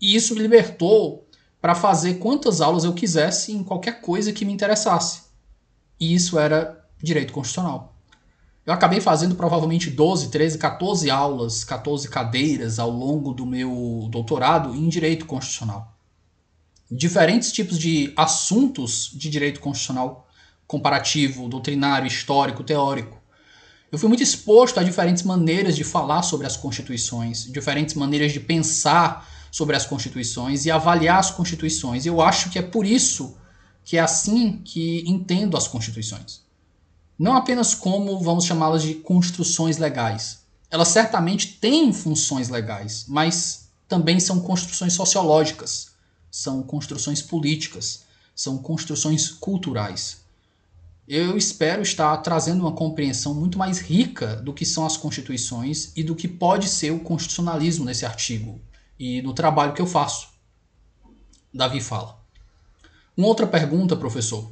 E 0.02 0.16
isso 0.16 0.34
me 0.34 0.42
libertou 0.42 1.28
para 1.62 1.76
fazer 1.76 2.16
quantas 2.16 2.62
aulas 2.62 2.84
eu 2.84 2.94
quisesse 2.94 3.52
em 3.52 3.64
qualquer 3.64 4.02
coisa 4.02 4.34
que 4.34 4.46
me 4.46 4.54
interessasse. 4.54 5.24
E 6.00 6.14
isso 6.16 6.40
era 6.40 6.84
direito 7.02 7.34
constitucional. 7.34 7.94
Eu 8.66 8.74
acabei 8.74 9.02
fazendo 9.02 9.36
provavelmente 9.36 9.90
12, 9.90 10.30
13, 10.30 10.58
14 10.58 11.12
aulas, 11.12 11.66
14 11.66 12.08
cadeiras 12.08 12.80
ao 12.80 12.90
longo 12.90 13.34
do 13.34 13.46
meu 13.46 14.08
doutorado 14.10 14.74
em 14.74 14.88
direito 14.88 15.26
constitucional. 15.26 15.94
Diferentes 16.90 17.52
tipos 17.52 17.78
de 17.78 18.14
assuntos 18.16 19.12
de 19.14 19.30
direito 19.30 19.60
constitucional 19.60 20.28
comparativo, 20.66 21.50
doutrinário, 21.50 22.08
histórico, 22.08 22.64
teórico. 22.64 23.23
Eu 23.94 23.98
fui 23.98 24.10
muito 24.10 24.22
exposto 24.24 24.78
a 24.78 24.84
diferentes 24.84 25.24
maneiras 25.24 25.78
de 25.78 25.86
falar 25.86 26.24
sobre 26.24 26.46
as 26.46 26.58
constituições, 26.58 27.46
diferentes 27.46 27.96
maneiras 27.96 28.34
de 28.34 28.42
pensar 28.42 29.26
sobre 29.50 29.78
as 29.78 29.86
constituições 29.86 30.66
e 30.66 30.72
avaliar 30.72 31.20
as 31.20 31.32
constituições. 31.32 32.06
Eu 32.06 32.20
acho 32.20 32.50
que 32.50 32.60
é 32.60 32.62
por 32.62 32.86
isso 32.86 33.38
que 33.86 33.96
é 33.96 34.02
assim 34.02 34.60
que 34.66 35.06
entendo 35.08 35.56
as 35.56 35.68
constituições 35.68 36.44
não 37.18 37.36
apenas 37.36 37.74
como, 37.74 38.20
vamos 38.20 38.46
chamá-las 38.46 38.82
de 38.82 38.96
construções 38.96 39.78
legais. 39.78 40.40
Elas 40.70 40.90
certamente 40.90 41.58
têm 41.60 41.94
funções 41.94 42.50
legais, 42.50 43.06
mas 43.08 43.70
também 43.88 44.20
são 44.20 44.40
construções 44.40 44.94
sociológicas, 44.94 45.92
são 46.32 46.64
construções 46.64 47.22
políticas, 47.22 48.04
são 48.36 48.58
construções 48.58 49.30
culturais. 49.30 50.18
Eu 51.08 51.38
espero 51.38 51.82
estar 51.82 52.16
trazendo 52.18 52.62
uma 52.62 52.72
compreensão 52.72 53.34
muito 53.34 53.58
mais 53.58 53.80
rica 53.80 54.38
do 54.38 54.54
que 54.54 54.66
são 54.66 54.86
as 54.86 54.96
constituições 54.96 55.92
e 55.96 56.04
do 56.04 56.16
que 56.16 56.28
pode 56.28 56.68
ser 56.70 56.92
o 56.92 57.00
constitucionalismo 57.00 57.86
nesse 57.86 58.06
artigo 58.06 58.62
e 58.98 59.22
no 59.22 59.34
trabalho 59.34 59.74
que 59.74 59.82
eu 59.82 59.88
faço. 59.88 60.30
Davi 61.54 61.82
fala. 61.82 62.18
Uma 63.18 63.28
outra 63.28 63.46
pergunta, 63.46 63.96
professor 63.96 64.52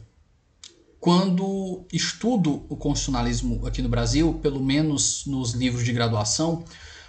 quando 1.02 1.84
estudo 1.92 2.64
o 2.70 2.78
constitucionalismo 2.78 3.66
aqui 3.66 3.82
no 3.82 3.90
Brasil, 3.90 4.36
pelo 4.36 4.64
menos 4.64 5.26
nos 5.26 5.54
livros 5.54 5.84
de 5.84 5.92
graduação, 5.92 6.64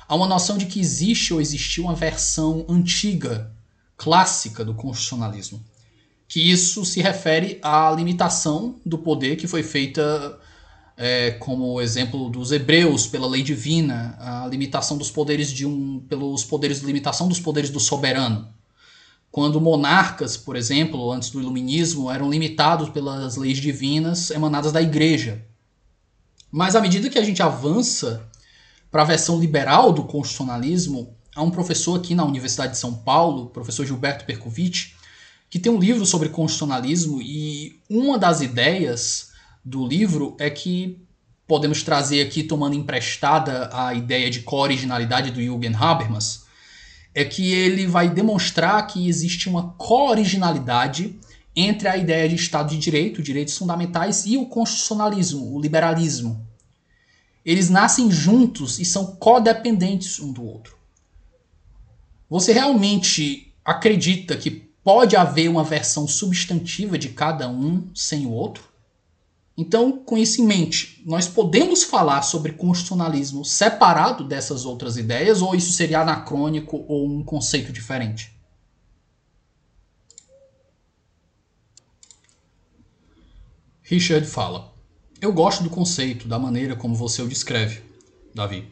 há 0.09 0.15
uma 0.15 0.27
noção 0.27 0.57
de 0.57 0.65
que 0.65 0.81
existe 0.81 1.35
ou 1.35 1.43
existiu 1.43 1.85
uma 1.85 1.95
versão 1.95 2.65
antiga, 2.71 3.53
clássica 3.95 4.65
do 4.65 4.73
constitucionalismo. 4.73 5.63
Que 6.33 6.41
isso 6.41 6.83
se 6.87 7.03
refere 7.03 7.59
à 7.61 7.91
limitação 7.91 8.77
do 8.87 8.97
poder 8.97 9.37
que 9.37 9.47
foi 9.47 9.63
feita, 9.63 10.39
é, 10.97 11.33
como 11.33 11.79
exemplo 11.79 12.31
dos 12.31 12.53
hebreus, 12.53 13.07
pela 13.07 13.29
lei 13.29 13.43
divina, 13.43 14.17
a 14.19 14.47
limitação 14.47 14.97
dos 14.97 15.11
poderes 15.11 15.53
de 15.53 15.67
um. 15.67 16.01
pelos 16.09 16.43
poderes, 16.43 16.79
limitação 16.79 17.29
dos 17.29 17.39
poderes 17.39 17.69
do 17.69 17.79
soberano 17.79 18.49
quando 19.31 19.59
monarcas, 19.59 20.37
por 20.37 20.57
exemplo, 20.57 21.11
antes 21.11 21.31
do 21.31 21.41
iluminismo, 21.41 22.11
eram 22.11 22.29
limitados 22.29 22.91
pelas 22.91 23.37
leis 23.37 23.57
divinas 23.57 24.31
emanadas 24.31 24.73
da 24.73 24.83
igreja. 24.83 25.43
Mas 26.51 26.77
à 26.77 26.83
medida 26.83 27.09
que 27.09 27.19
a 27.19 27.25
gente 27.25 27.43
avança 27.43 28.29
para 28.91 29.01
a 29.01 29.07
versão 29.07 29.41
liberal 29.41 29.91
do 29.91 30.05
constitucionalismo, 30.05 31.17
há 31.35 31.43
um 31.43 31.51
professor 31.51 31.99
aqui 31.99 32.15
na 32.15 32.27
Universidade 32.27 32.73
de 32.73 32.79
São 32.79 32.93
Paulo, 32.93 33.47
professor 33.47 33.87
Gilberto 33.87 34.27
Percovitch, 34.27 34.93
que 35.53 35.59
tem 35.59 35.71
um 35.71 35.79
livro 35.79 36.07
sobre 36.07 36.31
constitucionalismo 36.31 37.21
e 37.21 37.79
uma 37.87 38.19
das 38.19 38.41
ideias 38.41 39.33
do 39.63 39.87
livro 39.87 40.35
é 40.41 40.49
que 40.49 40.99
podemos 41.47 41.83
trazer 41.83 42.23
aqui, 42.23 42.43
tomando 42.43 42.75
emprestada 42.75 43.69
a 43.71 43.93
ideia 43.93 44.31
de 44.31 44.41
co-originalidade 44.41 45.31
do 45.31 45.43
Jürgen 45.43 45.77
Habermas, 45.77 46.47
é 47.15 47.23
que 47.23 47.53
ele 47.53 47.87
vai 47.87 48.09
demonstrar 48.09 48.87
que 48.87 49.07
existe 49.07 49.47
uma 49.47 49.75
co-originalidade 49.75 51.21
entre 51.55 51.87
a 51.87 51.99
ideia 51.99 52.27
de 52.27 52.37
Estado 52.37 52.71
de 52.71 52.79
Direito, 52.79 53.23
direitos 53.23 53.59
fundamentais, 53.59 54.25
e 54.25 54.39
o 54.39 54.47
constitucionalismo, 54.47 55.55
o 55.55 55.61
liberalismo. 55.61 56.47
Eles 57.45 57.69
nascem 57.69 58.11
juntos 58.11 58.79
e 58.79 58.87
são 58.87 59.17
codependentes 59.17 60.19
um 60.19 60.33
do 60.33 60.47
outro. 60.47 60.79
Você 62.31 62.55
realmente 62.55 63.53
acredita 63.63 64.35
que 64.35 64.72
pode 64.85 65.17
haver 65.17 65.49
uma 65.49 65.65
versão 65.65 66.07
substantiva 66.07 66.99
de 66.99 67.11
cada 67.11 67.49
um 67.49 67.89
sem 67.95 68.27
o 68.27 68.31
outro? 68.31 68.73
Então, 69.57 69.99
com 69.99 70.17
isso 70.17 70.41
em 70.41 70.47
mente, 70.47 71.03
nós 71.05 71.29
podemos 71.29 71.85
falar 71.85 72.23
sobre 72.23 72.53
constitucionalismo 72.53 73.45
separado 73.45 74.25
dessas 74.25 74.65
outras 74.65 74.97
ideias, 74.97 75.43
ou 75.43 75.55
isso 75.55 75.73
seria 75.73 76.01
anacrônico 76.01 76.85
ou 76.89 77.07
um 77.07 77.23
conceito 77.23 77.71
diferente? 77.71 78.33
Richard 83.83 84.27
fala: 84.27 84.73
Eu 85.21 85.33
gosto 85.35 85.63
do 85.63 85.69
conceito, 85.69 86.27
da 86.27 86.39
maneira 86.39 86.75
como 86.75 86.95
você 86.95 87.21
o 87.21 87.29
descreve, 87.29 87.83
Davi. 88.35 88.67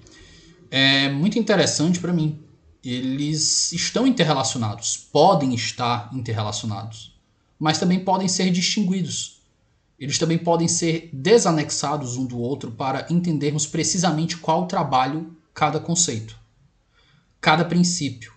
É 0.70 1.10
muito 1.10 1.38
interessante 1.38 2.00
para 2.00 2.12
mim. 2.12 2.42
Eles 2.82 3.72
estão 3.72 4.06
interrelacionados, 4.06 4.96
podem 4.96 5.54
estar 5.54 6.08
interrelacionados, 6.14 7.14
mas 7.58 7.78
também 7.78 8.00
podem 8.00 8.26
ser 8.26 8.50
distinguidos. 8.50 9.42
Eles 9.98 10.18
também 10.18 10.38
podem 10.38 10.66
ser 10.66 11.10
desanexados 11.12 12.16
um 12.16 12.24
do 12.24 12.38
outro 12.38 12.70
para 12.70 13.06
entendermos 13.10 13.66
precisamente 13.66 14.38
qual 14.38 14.66
trabalho 14.66 15.36
cada 15.52 15.78
conceito, 15.78 16.38
cada 17.38 17.66
princípio. 17.66 18.32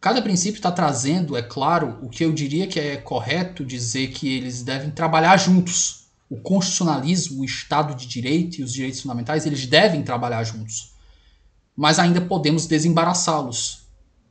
Cada 0.00 0.20
princípio 0.20 0.58
está 0.58 0.72
trazendo, 0.72 1.36
é 1.36 1.42
claro, 1.42 1.98
o 2.02 2.08
que 2.08 2.24
eu 2.24 2.32
diria 2.32 2.66
que 2.66 2.80
é 2.80 2.96
correto 2.96 3.64
dizer 3.64 4.08
que 4.08 4.28
eles 4.36 4.62
devem 4.62 4.90
trabalhar 4.90 5.36
juntos. 5.36 6.08
O 6.28 6.36
constitucionalismo, 6.36 7.42
o 7.42 7.44
Estado 7.44 7.94
de 7.94 8.06
Direito 8.06 8.58
e 8.58 8.64
os 8.64 8.72
direitos 8.72 9.00
fundamentais, 9.00 9.46
eles 9.46 9.64
devem 9.66 10.02
trabalhar 10.02 10.42
juntos. 10.42 10.93
Mas 11.76 11.98
ainda 11.98 12.20
podemos 12.20 12.66
desembaraçá-los. 12.66 13.86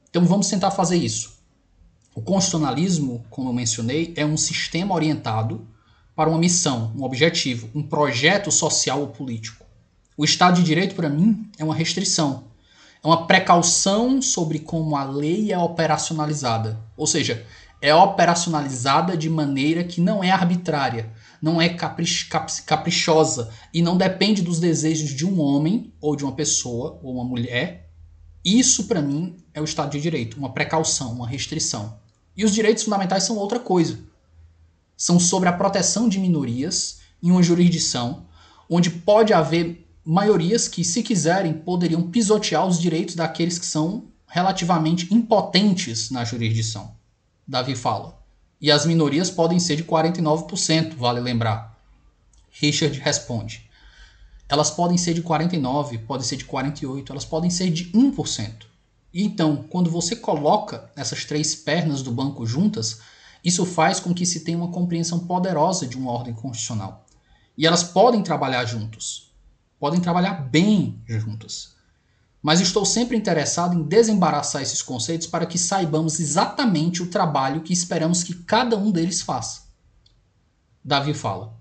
Então 0.09 0.25
vamos 0.25 0.47
tentar 0.47 0.71
fazer 0.71 0.97
isso. 0.97 1.33
O 2.15 2.21
constitucionalismo, 2.21 3.25
como 3.29 3.49
eu 3.49 3.53
mencionei, 3.53 4.13
é 4.15 4.25
um 4.25 4.37
sistema 4.37 4.93
orientado 4.93 5.67
para 6.15 6.29
uma 6.29 6.37
missão, 6.37 6.91
um 6.95 7.03
objetivo, 7.03 7.69
um 7.73 7.81
projeto 7.81 8.51
social 8.51 9.01
ou 9.01 9.07
político. 9.07 9.65
O 10.15 10.23
Estado 10.23 10.57
de 10.57 10.63
Direito, 10.63 10.93
para 10.93 11.09
mim, 11.09 11.49
é 11.57 11.63
uma 11.63 11.73
restrição, 11.73 12.43
é 13.03 13.07
uma 13.07 13.25
precaução 13.25 14.21
sobre 14.21 14.59
como 14.59 14.95
a 14.95 15.03
lei 15.03 15.51
é 15.51 15.57
operacionalizada. 15.57 16.79
Ou 16.95 17.07
seja, 17.07 17.43
é 17.81 17.93
operacionalizada 17.93 19.17
de 19.17 19.29
maneira 19.29 19.83
que 19.83 19.99
não 19.99 20.23
é 20.23 20.29
arbitrária, 20.29 21.11
não 21.43 21.61
é 21.61 21.67
caprich 21.67 22.29
caprichosa 22.65 23.51
e 23.73 23.81
não 23.81 23.97
depende 23.97 24.41
dos 24.41 24.61
desejos 24.61 25.09
de 25.09 25.25
um 25.25 25.41
homem 25.41 25.93
ou 25.99 26.15
de 26.15 26.23
uma 26.23 26.31
pessoa 26.31 26.97
ou 27.03 27.15
uma 27.15 27.25
mulher. 27.25 27.91
Isso, 28.45 28.85
para 28.85 29.01
mim, 29.01 29.35
é 29.53 29.59
o 29.59 29.65
Estado 29.65 29.91
de 29.91 29.99
Direito, 29.99 30.37
uma 30.37 30.53
precaução, 30.53 31.11
uma 31.11 31.27
restrição. 31.27 31.99
E 32.37 32.45
os 32.45 32.53
direitos 32.53 32.85
fundamentais 32.85 33.23
são 33.23 33.35
outra 33.35 33.59
coisa. 33.59 33.99
São 34.95 35.19
sobre 35.19 35.49
a 35.49 35.53
proteção 35.53 36.07
de 36.07 36.17
minorias 36.17 37.01
em 37.21 37.29
uma 37.29 37.43
jurisdição 37.43 38.25
onde 38.69 38.89
pode 38.89 39.33
haver 39.33 39.85
maiorias 40.05 40.69
que, 40.69 40.81
se 40.81 41.03
quiserem, 41.03 41.51
poderiam 41.51 42.09
pisotear 42.09 42.65
os 42.65 42.79
direitos 42.79 43.15
daqueles 43.15 43.59
que 43.59 43.65
são 43.65 44.05
relativamente 44.25 45.13
impotentes 45.13 46.09
na 46.09 46.23
jurisdição. 46.23 46.95
Davi 47.45 47.75
fala. 47.75 48.22
E 48.63 48.71
as 48.71 48.85
minorias 48.85 49.29
podem 49.29 49.59
ser 49.59 49.75
de 49.75 49.83
49%, 49.83 50.95
vale 50.95 51.19
lembrar. 51.19 51.77
Richard 52.49 52.97
responde. 52.99 53.69
Elas 54.49 54.71
podem 54.71 54.97
ser 54.97 55.13
de 55.13 55.21
49, 55.21 55.99
podem 55.99 56.25
ser 56.25 56.37
de 56.37 56.45
48, 56.45 57.11
elas 57.11 57.25
podem 57.25 57.51
ser 57.51 57.69
de 57.69 57.91
1%. 57.91 58.65
E 59.13 59.23
então, 59.23 59.65
quando 59.69 59.91
você 59.91 60.15
coloca 60.15 60.89
essas 60.95 61.25
três 61.25 61.53
pernas 61.53 62.01
do 62.01 62.11
banco 62.11 62.45
juntas, 62.45 63.01
isso 63.43 63.65
faz 63.65 63.99
com 63.99 64.13
que 64.13 64.25
se 64.25 64.39
tenha 64.39 64.57
uma 64.57 64.71
compreensão 64.71 65.19
poderosa 65.19 65.85
de 65.85 65.97
uma 65.97 66.11
ordem 66.11 66.33
constitucional. 66.33 67.05
E 67.57 67.67
elas 67.67 67.83
podem 67.83 68.23
trabalhar 68.23 68.65
juntos 68.65 69.33
podem 69.83 69.99
trabalhar 69.99 70.35
bem 70.49 70.97
juntas. 71.05 71.75
Mas 72.43 72.59
estou 72.59 72.85
sempre 72.85 73.15
interessado 73.15 73.73
em 73.73 73.83
desembaraçar 73.83 74.61
esses 74.61 74.81
conceitos 74.81 75.27
para 75.27 75.45
que 75.45 75.57
saibamos 75.57 76.19
exatamente 76.19 77.01
o 77.01 77.07
trabalho 77.07 77.61
que 77.61 77.71
esperamos 77.71 78.21
que 78.21 78.33
cada 78.33 78.75
um 78.75 78.91
deles 78.91 79.21
faça. 79.21 79.61
Davi 80.83 81.13
fala: 81.13 81.57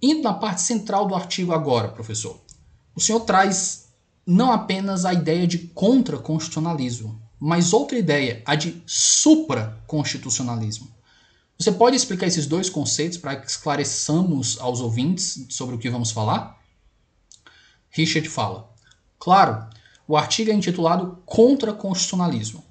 Indo 0.00 0.22
na 0.22 0.32
parte 0.32 0.62
central 0.62 1.08
do 1.08 1.16
artigo 1.16 1.52
agora, 1.52 1.88
professor, 1.88 2.40
o 2.94 3.00
senhor 3.00 3.20
traz 3.20 3.88
não 4.24 4.52
apenas 4.52 5.04
a 5.04 5.12
ideia 5.12 5.48
de 5.48 5.58
contra-constitucionalismo, 5.58 7.20
mas 7.40 7.72
outra 7.72 7.98
ideia, 7.98 8.40
a 8.46 8.54
de 8.54 8.80
supra-constitucionalismo. 8.86 10.94
Você 11.58 11.72
pode 11.72 11.96
explicar 11.96 12.26
esses 12.26 12.46
dois 12.46 12.70
conceitos 12.70 13.18
para 13.18 13.36
que 13.36 13.50
esclareçamos 13.50 14.58
aos 14.60 14.80
ouvintes 14.80 15.46
sobre 15.50 15.74
o 15.74 15.78
que 15.78 15.90
vamos 15.90 16.12
falar? 16.12 16.60
Richard 17.90 18.28
fala. 18.28 18.70
Claro, 19.18 19.68
o 20.06 20.16
artigo 20.16 20.50
é 20.50 20.54
intitulado 20.54 21.18
Contra-Constitucionalismo. 21.24 22.62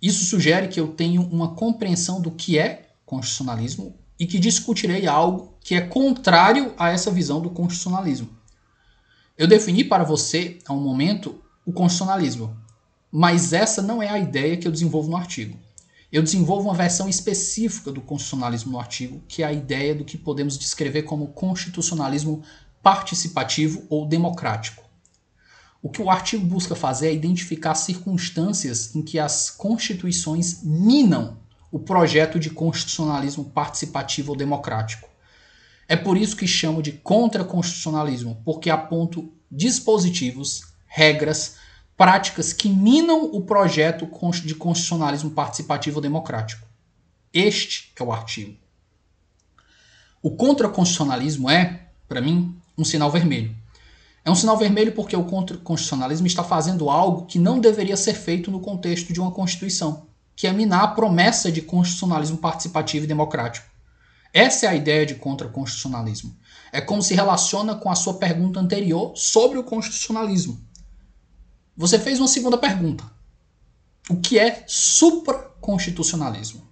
Isso 0.00 0.24
sugere 0.24 0.68
que 0.68 0.80
eu 0.80 0.88
tenho 0.88 1.22
uma 1.22 1.54
compreensão 1.54 2.20
do 2.20 2.30
que 2.30 2.58
é 2.58 2.90
constitucionalismo 3.04 3.94
e 4.18 4.26
que 4.26 4.38
discutirei 4.38 5.06
algo 5.06 5.54
que 5.60 5.74
é 5.74 5.80
contrário 5.80 6.74
a 6.78 6.90
essa 6.90 7.10
visão 7.10 7.40
do 7.40 7.50
constitucionalismo. 7.50 8.30
Eu 9.36 9.46
defini 9.46 9.84
para 9.84 10.04
você, 10.04 10.58
há 10.66 10.72
um 10.72 10.80
momento, 10.80 11.42
o 11.66 11.72
constitucionalismo, 11.72 12.56
mas 13.10 13.52
essa 13.52 13.82
não 13.82 14.02
é 14.02 14.08
a 14.08 14.18
ideia 14.18 14.56
que 14.56 14.66
eu 14.66 14.72
desenvolvo 14.72 15.10
no 15.10 15.16
artigo. 15.16 15.58
Eu 16.12 16.22
desenvolvo 16.22 16.68
uma 16.68 16.74
versão 16.74 17.08
específica 17.08 17.92
do 17.92 18.00
constitucionalismo 18.00 18.72
no 18.72 18.80
artigo, 18.80 19.22
que 19.28 19.42
é 19.42 19.46
a 19.46 19.52
ideia 19.52 19.94
do 19.94 20.04
que 20.04 20.18
podemos 20.18 20.58
descrever 20.58 21.02
como 21.02 21.28
constitucionalismo 21.28 22.42
participativo 22.82 23.84
ou 23.88 24.06
democrático. 24.06 24.79
O 25.82 25.88
que 25.88 26.02
o 26.02 26.10
artigo 26.10 26.44
busca 26.44 26.74
fazer 26.74 27.08
é 27.08 27.14
identificar 27.14 27.74
circunstâncias 27.74 28.94
em 28.94 29.02
que 29.02 29.18
as 29.18 29.50
constituições 29.50 30.62
minam 30.62 31.38
o 31.70 31.78
projeto 31.78 32.38
de 32.38 32.50
constitucionalismo 32.50 33.44
participativo 33.44 34.32
ou 34.32 34.36
democrático. 34.36 35.08
É 35.88 35.96
por 35.96 36.16
isso 36.16 36.36
que 36.36 36.46
chamo 36.46 36.82
de 36.82 36.92
contra-constitucionalismo, 36.92 38.42
porque 38.44 38.68
aponto 38.68 39.32
dispositivos, 39.50 40.62
regras, 40.86 41.56
práticas 41.96 42.52
que 42.52 42.68
minam 42.68 43.24
o 43.24 43.42
projeto 43.42 44.06
de 44.44 44.54
constitucionalismo 44.54 45.30
participativo 45.30 45.96
ou 45.96 46.02
democrático. 46.02 46.66
Este 47.32 47.92
é 47.98 48.02
o 48.02 48.12
artigo. 48.12 48.56
O 50.22 50.30
contra-constitucionalismo 50.32 51.48
é, 51.48 51.88
para 52.08 52.20
mim, 52.20 52.56
um 52.76 52.84
sinal 52.84 53.10
vermelho. 53.10 53.56
É 54.24 54.30
um 54.30 54.34
sinal 54.34 54.56
vermelho 54.56 54.92
porque 54.92 55.16
o 55.16 55.24
constitucionalismo 55.24 56.26
está 56.26 56.44
fazendo 56.44 56.90
algo 56.90 57.26
que 57.26 57.38
não 57.38 57.58
deveria 57.58 57.96
ser 57.96 58.14
feito 58.14 58.50
no 58.50 58.60
contexto 58.60 59.12
de 59.12 59.20
uma 59.20 59.30
Constituição, 59.30 60.06
que 60.36 60.46
é 60.46 60.52
minar 60.52 60.84
a 60.84 60.88
promessa 60.88 61.50
de 61.50 61.62
constitucionalismo 61.62 62.36
participativo 62.36 63.04
e 63.04 63.08
democrático. 63.08 63.66
Essa 64.32 64.66
é 64.66 64.68
a 64.68 64.74
ideia 64.74 65.06
de 65.06 65.16
contra-constitucionalismo. 65.16 66.36
É 66.72 66.80
como 66.80 67.02
se 67.02 67.14
relaciona 67.14 67.74
com 67.74 67.90
a 67.90 67.96
sua 67.96 68.14
pergunta 68.14 68.60
anterior 68.60 69.12
sobre 69.16 69.58
o 69.58 69.64
constitucionalismo. 69.64 70.60
Você 71.76 71.98
fez 71.98 72.20
uma 72.20 72.28
segunda 72.28 72.58
pergunta. 72.58 73.04
O 74.08 74.16
que 74.16 74.38
é 74.38 74.64
supraconstitucionalismo? 74.66 76.68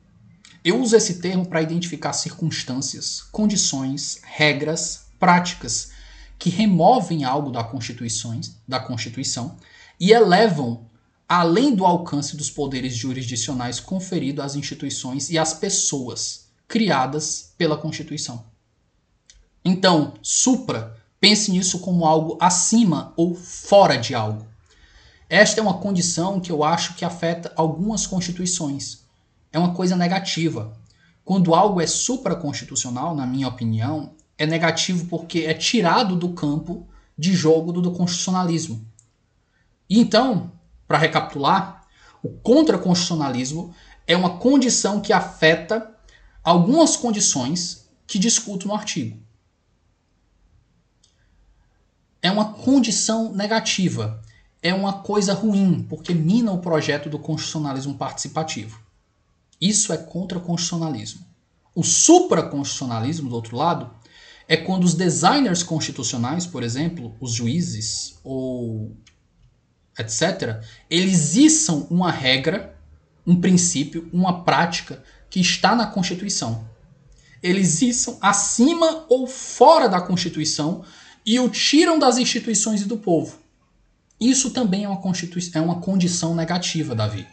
Eu 0.62 0.80
uso 0.80 0.94
esse 0.94 1.20
termo 1.20 1.46
para 1.46 1.62
identificar 1.62 2.12
circunstâncias, 2.12 3.22
condições, 3.32 4.20
regras, 4.22 5.06
práticas 5.18 5.92
que 6.38 6.50
removem 6.50 7.24
algo 7.24 7.50
da 7.50 7.64
Constituição, 7.64 8.40
da 8.66 8.78
Constituição 8.78 9.56
e 9.98 10.12
elevam 10.12 10.86
além 11.28 11.74
do 11.74 11.84
alcance 11.84 12.36
dos 12.36 12.50
poderes 12.50 12.94
jurisdicionais 12.94 13.80
conferidos 13.80 14.44
às 14.44 14.54
instituições 14.54 15.28
e 15.30 15.36
às 15.36 15.52
pessoas 15.52 16.48
criadas 16.66 17.52
pela 17.58 17.76
Constituição. 17.76 18.44
Então, 19.64 20.14
supra 20.22 20.98
Pense 21.20 21.50
nisso 21.50 21.80
como 21.80 22.06
algo 22.06 22.38
acima 22.40 23.12
ou 23.16 23.34
fora 23.34 23.96
de 23.96 24.14
algo. 24.14 24.46
Esta 25.28 25.60
é 25.60 25.62
uma 25.62 25.78
condição 25.78 26.40
que 26.40 26.50
eu 26.50 26.62
acho 26.62 26.94
que 26.94 27.04
afeta 27.04 27.52
algumas 27.56 28.06
constituições. 28.06 29.00
É 29.52 29.58
uma 29.58 29.74
coisa 29.74 29.96
negativa. 29.96 30.72
Quando 31.24 31.54
algo 31.54 31.80
é 31.80 31.86
supraconstitucional, 31.86 33.14
na 33.14 33.26
minha 33.26 33.48
opinião, 33.48 34.14
é 34.38 34.46
negativo 34.46 35.06
porque 35.06 35.40
é 35.40 35.52
tirado 35.52 36.14
do 36.14 36.32
campo 36.32 36.86
de 37.18 37.34
jogo 37.34 37.72
do, 37.72 37.90
constitucionalismo. 37.90 38.86
E 39.90 39.98
então, 39.98 40.52
para 40.86 40.96
recapitular, 40.96 41.84
o 42.22 42.28
contraconstitucionalismo 42.28 43.74
é 44.06 44.16
uma 44.16 44.38
condição 44.38 45.00
que 45.00 45.12
afeta 45.12 45.92
algumas 46.44 46.96
condições 46.96 47.90
que 48.06 48.18
discuto 48.18 48.68
no 48.68 48.74
artigo. 48.74 49.18
É 52.22 52.30
uma 52.30 52.52
condição 52.52 53.32
negativa, 53.32 54.22
é 54.62 54.72
uma 54.72 55.02
coisa 55.02 55.34
ruim, 55.34 55.82
porque 55.88 56.14
mina 56.14 56.52
o 56.52 56.58
projeto 56.58 57.10
do 57.10 57.18
constitucionalismo 57.18 57.94
participativo. 57.96 58.80
Isso 59.60 59.92
é 59.92 59.96
contra-constitucionalismo. 59.96 61.26
O 61.74 61.82
supraconstitucionalismo, 61.84 63.28
do 63.28 63.36
outro 63.36 63.56
lado, 63.56 63.90
é 64.48 64.56
quando 64.56 64.84
os 64.84 64.94
designers 64.94 65.62
constitucionais, 65.62 66.46
por 66.46 66.62
exemplo, 66.62 67.14
os 67.20 67.34
juízes 67.34 68.18
ou 68.24 68.96
etc., 69.98 70.62
eles 70.88 71.36
içam 71.36 71.86
uma 71.90 72.10
regra, 72.10 72.74
um 73.26 73.38
princípio, 73.38 74.08
uma 74.10 74.44
prática 74.44 75.04
que 75.28 75.38
está 75.38 75.76
na 75.76 75.86
Constituição. 75.86 76.66
Eles 77.42 77.82
içam 77.82 78.16
acima 78.22 79.04
ou 79.10 79.26
fora 79.26 79.86
da 79.86 80.00
Constituição 80.00 80.82
e 81.26 81.38
o 81.38 81.50
tiram 81.50 81.98
das 81.98 82.16
instituições 82.16 82.80
e 82.80 82.86
do 82.86 82.96
povo. 82.96 83.38
Isso 84.18 84.50
também 84.50 84.84
é 84.84 84.88
uma, 84.88 85.00
é 85.54 85.60
uma 85.60 85.80
condição 85.80 86.34
negativa, 86.34 86.94
Davi. 86.94 87.26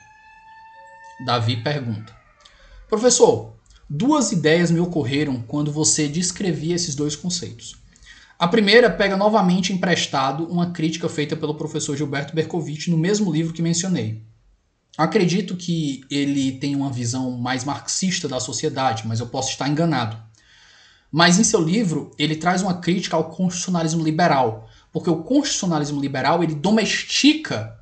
Davi 1.25 1.63
pergunta: 1.63 2.13
Professor, 2.89 3.55
duas 3.90 4.32
ideias 4.32 4.72
me 4.72 4.80
ocorreram 4.80 5.41
quando 5.41 5.72
você 5.72 6.07
descrevia 6.07 6.76
esses 6.76 6.95
dois 6.95 7.16
conceitos. 7.16 7.76
A 8.38 8.48
primeira 8.48 8.90
pega 8.90 9.16
novamente 9.16 9.72
emprestado 9.72 10.45
uma 10.45 10.72
crítica 10.72 11.07
feita 11.07 11.38
pelo 11.38 11.56
professor 11.56 11.95
Gilberto 11.95 12.36
Bercovitch 12.36 12.88
no 12.88 12.98
mesmo 12.98 13.32
livro 13.32 13.53
que 13.53 13.62
mencionei. 13.62 14.22
Acredito 14.98 15.56
que 15.56 16.03
ele 16.10 16.53
tem 16.53 16.76
uma 16.76 16.91
visão 16.91 17.32
mais 17.32 17.64
marxista 17.64 18.28
da 18.28 18.40
sociedade, 18.40 19.07
mas 19.07 19.20
eu 19.20 19.28
posso 19.28 19.52
estar 19.52 19.68
enganado. 19.68 20.18
Mas 21.12 21.40
em 21.40 21.44
seu 21.44 21.62
livro, 21.62 22.12
ele 22.18 22.36
traz 22.36 22.62
uma 22.62 22.76
crítica 22.76 23.16
ao 23.16 23.30
constitucionalismo 23.30 24.03
liberal, 24.03 24.70
porque 24.91 25.10
o 25.10 25.24
constitucionalismo 25.24 26.02
liberal 26.02 26.44
ele 26.44 26.56
domestica 26.56 27.80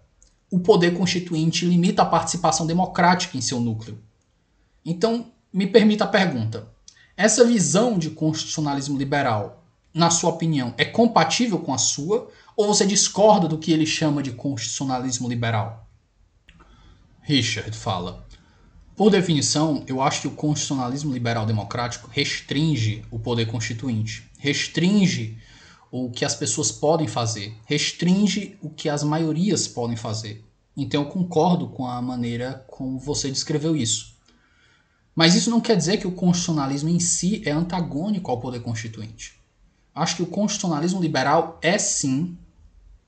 o 0.52 0.60
poder 0.60 0.96
constituinte 0.96 1.66
e 1.66 1.68
limita 1.68 2.04
a 2.04 2.06
participação 2.06 2.68
democrática 2.68 3.36
em 3.36 3.42
seu 3.42 3.60
núcleo. 3.60 4.00
Então, 4.86 5.33
me 5.54 5.68
permita 5.68 6.06
a 6.06 6.08
pergunta: 6.08 6.68
essa 7.16 7.46
visão 7.46 7.98
de 7.98 8.10
constitucionalismo 8.10 8.98
liberal, 8.98 9.64
na 9.94 10.10
sua 10.10 10.32
opinião, 10.32 10.74
é 10.78 10.84
compatível 10.84 11.60
com 11.60 11.74
a 11.74 11.78
sua 11.78 12.30
ou 12.56 12.68
você 12.68 12.86
discorda 12.86 13.48
do 13.48 13.58
que 13.58 13.72
ele 13.72 13.86
chama 13.86 14.24
de 14.24 14.32
constitucionalismo 14.32 15.30
liberal? 15.30 15.88
Richard 17.22 17.78
fala: 17.78 18.26
por 18.96 19.10
definição, 19.10 19.84
eu 19.88 20.02
acho 20.02 20.22
que 20.22 20.28
o 20.28 20.32
constitucionalismo 20.32 21.12
liberal 21.12 21.48
democrático 21.48 22.10
restringe 22.12 23.04
o 23.10 23.18
poder 23.18 23.48
constituinte, 23.48 24.30
restringe 24.38 25.38
o 25.92 26.12
que 26.12 26.24
as 26.24 26.36
pessoas 26.36 26.72
podem 26.72 27.08
fazer, 27.08 27.56
restringe 27.66 28.56
o 28.62 28.70
que 28.70 28.90
as 28.90 29.04
maiorias 29.04 29.68
podem 29.68 29.96
fazer. 29.96 30.44
Então 30.78 31.04
eu 31.04 31.10
concordo 31.10 31.70
com 31.70 31.88
a 31.88 32.00
maneira 32.02 32.64
como 32.68 33.00
você 33.00 33.32
descreveu 33.32 33.76
isso. 33.76 34.13
Mas 35.16 35.36
isso 35.36 35.50
não 35.50 35.62
quer 35.62 35.78
dizer 35.78 35.98
que 35.98 36.08
o 36.08 36.12
constitucionalismo 36.12 36.90
em 36.90 37.00
si 37.00 37.42
é 37.46 37.52
antagônico 37.52 38.32
ao 38.32 38.40
poder 38.40 38.62
constituinte. 38.62 39.40
Acho 39.94 40.16
que 40.16 40.24
o 40.24 40.28
constitucionalismo 40.28 41.02
liberal 41.02 41.60
é 41.62 41.78
sim, 41.78 42.36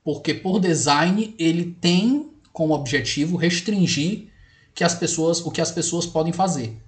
porque 0.04 0.32
por 0.32 0.60
design 0.60 1.34
ele 1.38 1.76
tem 1.80 2.30
como 2.52 2.74
objetivo 2.74 3.36
restringir 3.36 4.28
que 4.72 4.84
as 4.84 4.94
pessoas, 4.94 5.44
o 5.44 5.50
que 5.50 5.60
as 5.60 5.72
pessoas 5.72 6.06
podem 6.06 6.32
fazer. 6.32 6.80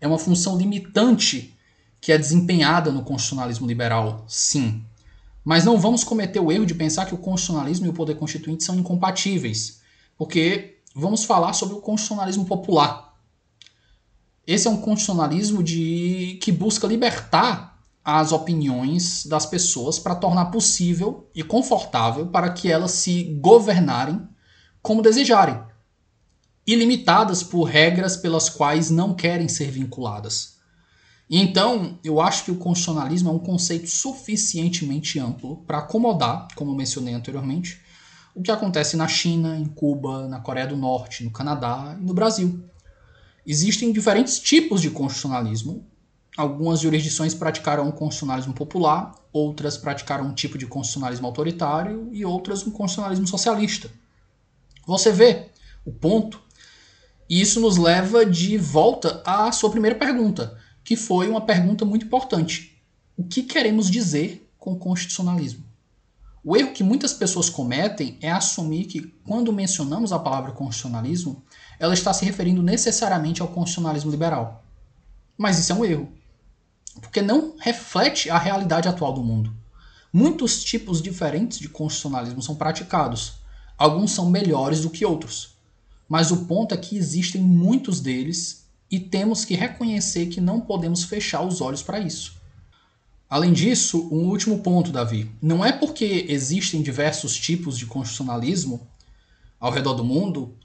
É 0.00 0.08
uma 0.08 0.18
função 0.18 0.56
limitante 0.58 1.56
que 2.00 2.10
é 2.10 2.18
desempenhada 2.18 2.90
no 2.90 3.02
constitucionalismo 3.02 3.66
liberal, 3.66 4.24
sim. 4.26 4.84
Mas 5.44 5.64
não 5.64 5.78
vamos 5.78 6.04
cometer 6.04 6.40
o 6.40 6.50
erro 6.50 6.66
de 6.66 6.74
pensar 6.74 7.06
que 7.06 7.14
o 7.14 7.18
constitucionalismo 7.18 7.86
e 7.86 7.88
o 7.88 7.94
poder 7.94 8.16
constituinte 8.16 8.64
são 8.64 8.78
incompatíveis, 8.78 9.80
porque 10.16 10.78
vamos 10.94 11.24
falar 11.24 11.52
sobre 11.52 11.76
o 11.76 11.80
constitucionalismo 11.80 12.44
popular. 12.44 13.07
Esse 14.48 14.66
é 14.66 14.70
um 14.70 14.78
constitucionalismo 14.78 15.62
de 15.62 16.38
que 16.40 16.50
busca 16.50 16.86
libertar 16.86 17.82
as 18.02 18.32
opiniões 18.32 19.26
das 19.26 19.44
pessoas 19.44 19.98
para 19.98 20.14
tornar 20.14 20.46
possível 20.46 21.28
e 21.34 21.42
confortável 21.42 22.28
para 22.28 22.48
que 22.50 22.72
elas 22.72 22.92
se 22.92 23.24
governarem 23.42 24.26
como 24.80 25.02
desejarem, 25.02 25.60
ilimitadas 26.66 27.42
por 27.42 27.64
regras 27.64 28.16
pelas 28.16 28.48
quais 28.48 28.88
não 28.88 29.12
querem 29.12 29.48
ser 29.48 29.70
vinculadas. 29.70 30.56
Então, 31.28 31.98
eu 32.02 32.18
acho 32.18 32.46
que 32.46 32.50
o 32.50 32.56
constitucionalismo 32.56 33.28
é 33.28 33.32
um 33.34 33.38
conceito 33.38 33.90
suficientemente 33.90 35.20
amplo 35.20 35.58
para 35.66 35.80
acomodar, 35.80 36.48
como 36.54 36.74
mencionei 36.74 37.12
anteriormente, 37.12 37.82
o 38.34 38.40
que 38.40 38.50
acontece 38.50 38.96
na 38.96 39.08
China, 39.08 39.58
em 39.58 39.66
Cuba, 39.66 40.26
na 40.26 40.40
Coreia 40.40 40.68
do 40.68 40.76
Norte, 40.76 41.22
no 41.22 41.30
Canadá 41.30 41.94
e 42.00 42.02
no 42.02 42.14
Brasil. 42.14 42.64
Existem 43.50 43.90
diferentes 43.90 44.38
tipos 44.38 44.82
de 44.82 44.90
constitucionalismo. 44.90 45.86
Algumas 46.36 46.80
jurisdições 46.80 47.32
praticaram 47.32 47.88
um 47.88 47.90
constitucionalismo 47.90 48.52
popular, 48.52 49.14
outras 49.32 49.78
praticaram 49.78 50.26
um 50.26 50.34
tipo 50.34 50.58
de 50.58 50.66
constitucionalismo 50.66 51.26
autoritário 51.26 52.10
e 52.12 52.26
outras 52.26 52.66
um 52.66 52.70
constitucionalismo 52.70 53.26
socialista. 53.26 53.90
Você 54.86 55.10
vê 55.10 55.46
o 55.82 55.90
ponto? 55.90 56.42
E 57.26 57.40
isso 57.40 57.58
nos 57.58 57.78
leva 57.78 58.26
de 58.26 58.58
volta 58.58 59.22
à 59.24 59.50
sua 59.50 59.70
primeira 59.70 59.96
pergunta 59.96 60.58
que 60.84 60.94
foi 60.94 61.26
uma 61.26 61.40
pergunta 61.40 61.86
muito 61.86 62.04
importante. 62.04 62.82
O 63.16 63.24
que 63.24 63.42
queremos 63.42 63.90
dizer 63.90 64.46
com 64.58 64.78
constitucionalismo? 64.78 65.64
O 66.44 66.54
erro 66.54 66.72
que 66.72 66.82
muitas 66.82 67.14
pessoas 67.14 67.48
cometem 67.48 68.18
é 68.20 68.30
assumir 68.30 68.84
que, 68.84 69.00
quando 69.26 69.52
mencionamos 69.52 70.12
a 70.12 70.18
palavra 70.18 70.52
constitucionalismo, 70.52 71.42
ela 71.78 71.94
está 71.94 72.12
se 72.12 72.24
referindo 72.24 72.62
necessariamente 72.62 73.40
ao 73.40 73.48
constitucionalismo 73.48 74.10
liberal. 74.10 74.64
Mas 75.36 75.58
isso 75.58 75.72
é 75.72 75.74
um 75.74 75.84
erro, 75.84 76.08
porque 77.00 77.22
não 77.22 77.54
reflete 77.58 78.28
a 78.28 78.38
realidade 78.38 78.88
atual 78.88 79.12
do 79.12 79.22
mundo. 79.22 79.52
Muitos 80.12 80.64
tipos 80.64 81.00
diferentes 81.00 81.58
de 81.58 81.68
constitucionalismo 81.68 82.42
são 82.42 82.56
praticados. 82.56 83.34
Alguns 83.76 84.10
são 84.12 84.30
melhores 84.30 84.80
do 84.80 84.90
que 84.90 85.04
outros. 85.04 85.50
Mas 86.08 86.30
o 86.30 86.46
ponto 86.46 86.74
é 86.74 86.78
que 86.78 86.96
existem 86.96 87.40
muitos 87.40 88.00
deles 88.00 88.66
e 88.90 88.98
temos 88.98 89.44
que 89.44 89.54
reconhecer 89.54 90.26
que 90.26 90.40
não 90.40 90.60
podemos 90.60 91.04
fechar 91.04 91.42
os 91.42 91.60
olhos 91.60 91.82
para 91.82 92.00
isso. 92.00 92.38
Além 93.28 93.52
disso, 93.52 94.08
um 94.10 94.28
último 94.28 94.60
ponto, 94.60 94.90
Davi. 94.90 95.30
Não 95.40 95.62
é 95.62 95.70
porque 95.70 96.24
existem 96.30 96.80
diversos 96.80 97.36
tipos 97.36 97.76
de 97.76 97.84
constitucionalismo 97.84 98.88
ao 99.60 99.70
redor 99.70 99.92
do 99.92 100.04
mundo 100.04 100.56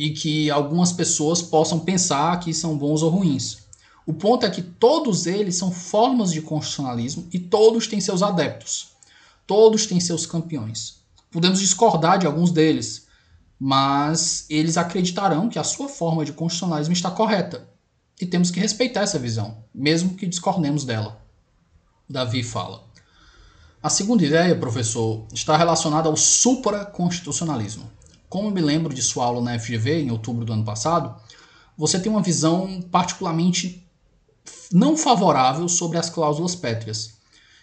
e 0.00 0.08
que 0.08 0.50
algumas 0.50 0.92
pessoas 0.92 1.42
possam 1.42 1.78
pensar 1.78 2.40
que 2.40 2.54
são 2.54 2.74
bons 2.74 3.02
ou 3.02 3.10
ruins. 3.10 3.58
O 4.06 4.14
ponto 4.14 4.46
é 4.46 4.50
que 4.50 4.62
todos 4.62 5.26
eles 5.26 5.56
são 5.56 5.70
formas 5.70 6.32
de 6.32 6.40
constitucionalismo 6.40 7.28
e 7.30 7.38
todos 7.38 7.86
têm 7.86 8.00
seus 8.00 8.22
adeptos. 8.22 8.92
Todos 9.46 9.84
têm 9.84 10.00
seus 10.00 10.24
campeões. 10.24 11.02
Podemos 11.30 11.60
discordar 11.60 12.18
de 12.18 12.26
alguns 12.26 12.50
deles, 12.50 13.08
mas 13.58 14.46
eles 14.48 14.78
acreditarão 14.78 15.50
que 15.50 15.58
a 15.58 15.64
sua 15.64 15.86
forma 15.86 16.24
de 16.24 16.32
constitucionalismo 16.32 16.94
está 16.94 17.10
correta. 17.10 17.68
E 18.18 18.24
temos 18.24 18.50
que 18.50 18.58
respeitar 18.58 19.02
essa 19.02 19.18
visão, 19.18 19.58
mesmo 19.74 20.14
que 20.14 20.26
discordemos 20.26 20.82
dela. 20.82 21.20
Davi 22.08 22.42
fala. 22.42 22.84
A 23.82 23.90
segunda 23.90 24.24
ideia, 24.24 24.56
professor, 24.56 25.26
está 25.30 25.58
relacionada 25.58 26.08
ao 26.08 26.16
supraconstitucionalismo. 26.16 27.99
Como 28.30 28.48
me 28.48 28.60
lembro 28.60 28.94
de 28.94 29.02
sua 29.02 29.24
aula 29.24 29.42
na 29.42 29.58
FGV 29.58 30.02
em 30.02 30.10
outubro 30.12 30.44
do 30.44 30.52
ano 30.52 30.64
passado, 30.64 31.20
você 31.76 31.98
tem 31.98 32.10
uma 32.10 32.22
visão 32.22 32.80
particularmente 32.80 33.84
não 34.72 34.96
favorável 34.96 35.68
sobre 35.68 35.98
as 35.98 36.08
cláusulas 36.08 36.54
pétreas. 36.54 37.18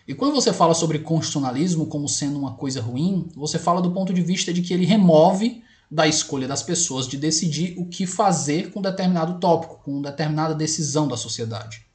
E 0.06 0.14
quando 0.14 0.34
você 0.34 0.52
fala 0.52 0.74
sobre 0.74 1.00
constitucionalismo 1.00 1.86
como 1.86 2.10
sendo 2.10 2.38
uma 2.38 2.56
coisa 2.56 2.82
ruim, 2.82 3.30
você 3.34 3.58
fala 3.58 3.82
do 3.82 3.92
ponto 3.92 4.14
de 4.14 4.22
vista 4.22 4.54
de 4.54 4.62
que 4.62 4.74
ele 4.74 4.86
remove 4.86 5.64
da 5.90 6.06
escolha 6.06 6.50
das 6.50 6.62
pessoas 6.62 7.08
de 7.08 7.18
decidir 7.18 7.74
o 7.78 7.86
que 7.86 8.06
fazer 8.06 8.72
com 8.72 8.82
determinado 8.82 9.40
tópico, 9.40 9.80
com 9.86 10.02
determinada 10.02 10.54
decisão 10.54 11.08
da 11.08 11.16
sociedade. 11.16 11.86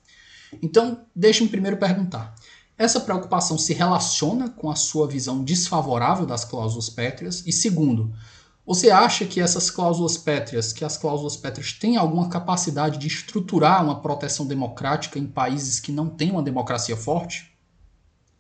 Então, 0.63 1.03
deixe-me 1.15 1.51
primeiro 1.51 1.77
perguntar: 1.77 2.35
essa 2.79 3.01
preocupação 3.01 3.59
se 3.59 3.75
relaciona 3.75 4.49
com 4.49 4.71
a 4.71 4.77
sua 4.77 5.07
visão 5.07 5.45
desfavorável 5.45 6.25
das 6.25 6.43
cláusulas 6.43 6.89
pétreas? 6.89 7.43
E 7.47 7.53
segundo, 7.53 8.15
você 8.65 8.91
acha 8.91 9.27
que 9.27 9.41
essas 9.41 9.71
cláusulas 9.71 10.17
pétreas, 10.17 10.73
que 10.73 10.85
as 10.85 10.97
cláusulas 10.97 11.37
pétreas 11.37 11.73
têm 11.73 11.97
alguma 11.97 12.29
capacidade 12.29 12.99
de 12.99 13.09
estruturar 13.09 13.85
uma 13.85 14.01
proteção 14.01 14.47
democrática 14.47 15.19
em 15.19 15.27
países 15.27 15.81
que 15.81 15.91
não 15.91 16.09
têm 16.09 16.31
uma 16.31 16.43
democracia 16.43 16.97
forte? 16.97 17.53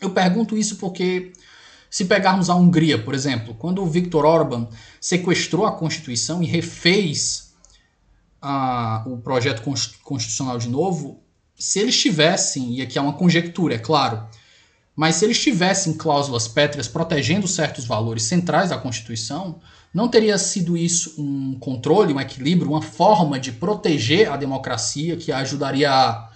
Eu 0.00 0.10
pergunto 0.10 0.56
isso 0.56 0.76
porque 0.76 1.32
se 1.90 2.04
pegarmos 2.04 2.48
a 2.48 2.54
Hungria, 2.54 3.02
por 3.02 3.14
exemplo, 3.14 3.54
quando 3.54 3.82
o 3.82 3.86
Viktor 3.86 4.24
Orban 4.24 4.68
sequestrou 5.00 5.66
a 5.66 5.72
Constituição 5.72 6.42
e 6.42 6.46
refez 6.46 7.52
a, 8.40 9.04
o 9.06 9.18
projeto 9.18 9.62
constitucional 10.02 10.58
de 10.58 10.68
novo, 10.68 11.20
se 11.54 11.78
eles 11.78 12.00
tivessem, 12.00 12.76
e 12.76 12.82
aqui 12.82 12.98
é 12.98 13.02
uma 13.02 13.12
conjectura, 13.12 13.74
é 13.74 13.78
claro, 13.78 14.26
mas 14.94 15.16
se 15.16 15.24
eles 15.24 15.40
tivessem 15.40 15.94
cláusulas 15.94 16.48
pétreas 16.48 16.88
protegendo 16.88 17.46
certos 17.46 17.84
valores 17.84 18.24
centrais 18.24 18.70
da 18.70 18.78
Constituição, 18.78 19.60
não 19.92 20.08
teria 20.08 20.38
sido 20.38 20.76
isso 20.76 21.20
um 21.20 21.58
controle, 21.58 22.14
um 22.14 22.20
equilíbrio, 22.20 22.70
uma 22.70 22.82
forma 22.82 23.38
de 23.38 23.52
proteger 23.52 24.30
a 24.30 24.36
democracia 24.36 25.16
que 25.16 25.30
ajudaria 25.30 25.90
a 25.90 26.32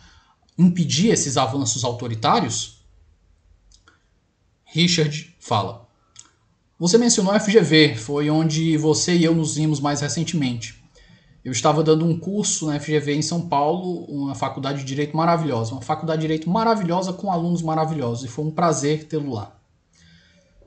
impedir 0.58 1.08
esses 1.08 1.36
avanços 1.36 1.82
autoritários? 1.82 2.84
Richard 4.64 5.34
fala. 5.40 5.86
Você 6.78 6.98
mencionou 6.98 7.32
a 7.32 7.40
FGV, 7.40 7.94
foi 7.96 8.28
onde 8.28 8.76
você 8.76 9.16
e 9.16 9.24
eu 9.24 9.34
nos 9.34 9.54
vimos 9.54 9.80
mais 9.80 10.02
recentemente. 10.02 10.84
Eu 11.42 11.52
estava 11.52 11.82
dando 11.82 12.04
um 12.04 12.18
curso 12.18 12.66
na 12.66 12.78
FGV 12.78 13.14
em 13.14 13.22
São 13.22 13.48
Paulo, 13.48 14.04
uma 14.04 14.34
faculdade 14.34 14.80
de 14.80 14.84
direito 14.84 15.16
maravilhosa, 15.16 15.72
uma 15.72 15.80
faculdade 15.80 16.20
de 16.20 16.26
direito 16.26 16.50
maravilhosa 16.50 17.14
com 17.14 17.32
alunos 17.32 17.62
maravilhosos, 17.62 18.24
e 18.24 18.28
foi 18.28 18.44
um 18.44 18.50
prazer 18.50 19.04
tê-lo 19.04 19.32
lá. 19.32 19.56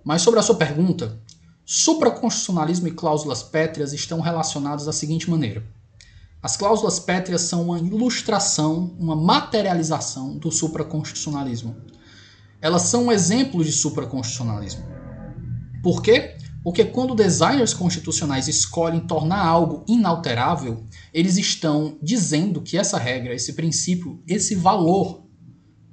Mas 0.04 0.24
sobre 0.24 0.40
a 0.40 0.44
sua 0.44 0.56
pergunta, 0.56 1.20
supraconstitucionalismo 1.72 2.88
e 2.88 2.92
cláusulas 2.92 3.44
pétreas 3.44 3.94
estão 3.94 4.22
relacionados 4.22 4.86
da 4.86 4.92
seguinte 4.92 5.30
maneira: 5.30 5.64
as 6.42 6.58
cláusulas 6.58 7.00
pétreas 7.00 7.44
são 7.44 7.62
uma 7.62 7.78
ilustração, 7.78 8.96
uma 8.98 9.16
materialização 9.16 10.36
do 10.36 10.52
supraconstitucionalismo. 10.52 11.76
Elas 12.60 12.82
são 12.84 13.06
um 13.06 13.12
exemplo 13.12 13.64
de 13.64 13.72
supraconstitucionalismo. 13.72 14.84
Por 15.84 16.02
quê? 16.02 16.38
Porque 16.64 16.84
quando 16.84 17.14
designers 17.14 17.74
constitucionais 17.74 18.48
escolhem 18.48 19.02
tornar 19.02 19.46
algo 19.46 19.86
inalterável, 19.88 20.84
eles 21.14 21.38
estão 21.38 22.00
dizendo 22.02 22.62
que 22.62 22.80
essa 22.80 22.98
regra, 22.98 23.36
esse 23.36 23.54
princípio, 23.54 24.24
esse 24.28 24.56
valor 24.56 25.24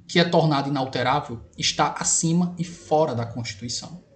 que 0.07 0.19
é 0.19 0.23
tornado 0.23 0.69
inalterável 0.69 1.39
está 1.55 1.95
acima 1.99 2.55
e 2.57 2.63
fora 2.63 3.13
da 3.13 3.27
Constituição. 3.27 4.06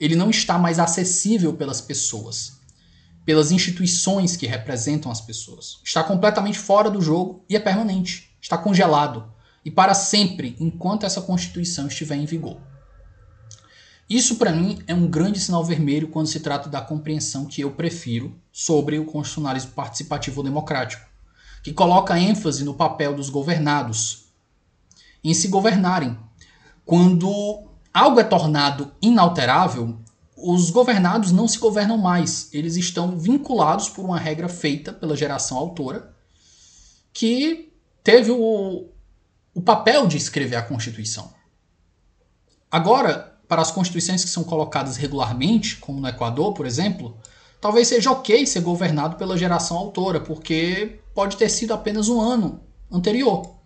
Ele 0.00 0.16
não 0.16 0.30
está 0.30 0.58
mais 0.58 0.78
acessível 0.78 1.54
pelas 1.54 1.80
pessoas, 1.80 2.60
pelas 3.24 3.50
instituições 3.50 4.36
que 4.36 4.46
representam 4.46 5.10
as 5.10 5.20
pessoas. 5.20 5.80
Está 5.84 6.02
completamente 6.02 6.58
fora 6.58 6.90
do 6.90 7.00
jogo 7.00 7.44
e 7.48 7.56
é 7.56 7.60
permanente. 7.60 8.30
Está 8.40 8.56
congelado 8.56 9.32
e 9.64 9.70
para 9.70 9.92
sempre 9.92 10.56
enquanto 10.58 11.04
essa 11.04 11.20
Constituição 11.20 11.88
estiver 11.88 12.16
em 12.16 12.24
vigor. 12.24 12.58
Isso, 14.08 14.36
para 14.36 14.52
mim, 14.52 14.78
é 14.86 14.94
um 14.94 15.06
grande 15.06 15.38
sinal 15.38 15.62
vermelho 15.62 16.08
quando 16.08 16.28
se 16.28 16.40
trata 16.40 16.70
da 16.70 16.80
compreensão 16.80 17.44
que 17.44 17.60
eu 17.60 17.72
prefiro 17.72 18.34
sobre 18.50 18.98
o 18.98 19.04
constitucionalismo 19.04 19.72
participativo 19.72 20.42
democrático, 20.42 21.06
que 21.62 21.74
coloca 21.74 22.18
ênfase 22.18 22.64
no 22.64 22.72
papel 22.72 23.14
dos 23.14 23.28
governados 23.28 24.28
em 25.22 25.34
se 25.34 25.48
governarem. 25.48 26.18
Quando 26.86 27.67
algo 27.92 28.20
é 28.20 28.24
tornado 28.24 28.92
inalterável, 29.00 29.98
os 30.36 30.70
governados 30.70 31.32
não 31.32 31.48
se 31.48 31.58
governam 31.58 31.98
mais, 31.98 32.48
eles 32.52 32.76
estão 32.76 33.18
vinculados 33.18 33.88
por 33.88 34.04
uma 34.04 34.18
regra 34.18 34.48
feita 34.48 34.92
pela 34.92 35.16
geração 35.16 35.58
autora 35.58 36.14
que 37.12 37.72
teve 38.04 38.30
o, 38.30 38.88
o 39.52 39.60
papel 39.60 40.06
de 40.06 40.16
escrever 40.16 40.56
a 40.56 40.62
Constituição. 40.62 41.32
Agora, 42.70 43.36
para 43.48 43.62
as 43.62 43.70
constituições 43.70 44.22
que 44.22 44.30
são 44.30 44.44
colocadas 44.44 44.96
regularmente, 44.96 45.76
como 45.76 46.00
no 46.00 46.08
Equador, 46.08 46.52
por 46.52 46.66
exemplo, 46.66 47.16
talvez 47.60 47.88
seja 47.88 48.12
ok 48.12 48.46
ser 48.46 48.60
governado 48.60 49.16
pela 49.16 49.36
geração 49.38 49.76
autora, 49.76 50.20
porque 50.20 51.00
pode 51.14 51.36
ter 51.36 51.48
sido 51.48 51.72
apenas 51.72 52.08
um 52.08 52.20
ano 52.20 52.60
anterior. 52.92 53.57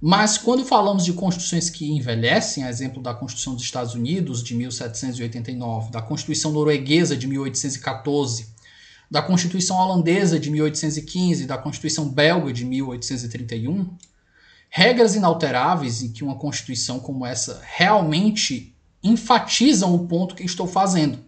Mas 0.00 0.38
quando 0.38 0.64
falamos 0.64 1.04
de 1.04 1.12
constituições 1.12 1.68
que 1.68 1.90
envelhecem, 1.90 2.62
a 2.62 2.70
exemplo 2.70 3.02
da 3.02 3.12
Constituição 3.12 3.54
dos 3.54 3.64
Estados 3.64 3.94
Unidos 3.94 4.44
de 4.44 4.54
1789, 4.54 5.90
da 5.90 6.00
Constituição 6.00 6.52
norueguesa 6.52 7.16
de 7.16 7.26
1814, 7.26 8.46
da 9.10 9.20
Constituição 9.20 9.76
holandesa 9.76 10.38
de 10.38 10.50
1815, 10.50 11.46
da 11.46 11.58
Constituição 11.58 12.08
belga 12.08 12.52
de 12.52 12.64
1831, 12.64 13.96
regras 14.70 15.16
inalteráveis 15.16 16.02
e 16.02 16.10
que 16.10 16.22
uma 16.22 16.36
Constituição 16.36 17.00
como 17.00 17.26
essa 17.26 17.60
realmente 17.64 18.76
enfatizam 19.02 19.94
o 19.94 20.06
ponto 20.06 20.36
que 20.36 20.44
estou 20.44 20.68
fazendo, 20.68 21.18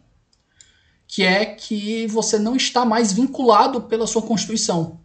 que 1.09 1.25
é 1.25 1.45
que 1.45 2.07
você 2.07 2.39
não 2.39 2.55
está 2.55 2.85
mais 2.85 3.13
vinculado 3.13 3.83
pela 3.83 4.07
sua 4.07 4.23
Constituição. 4.23 5.01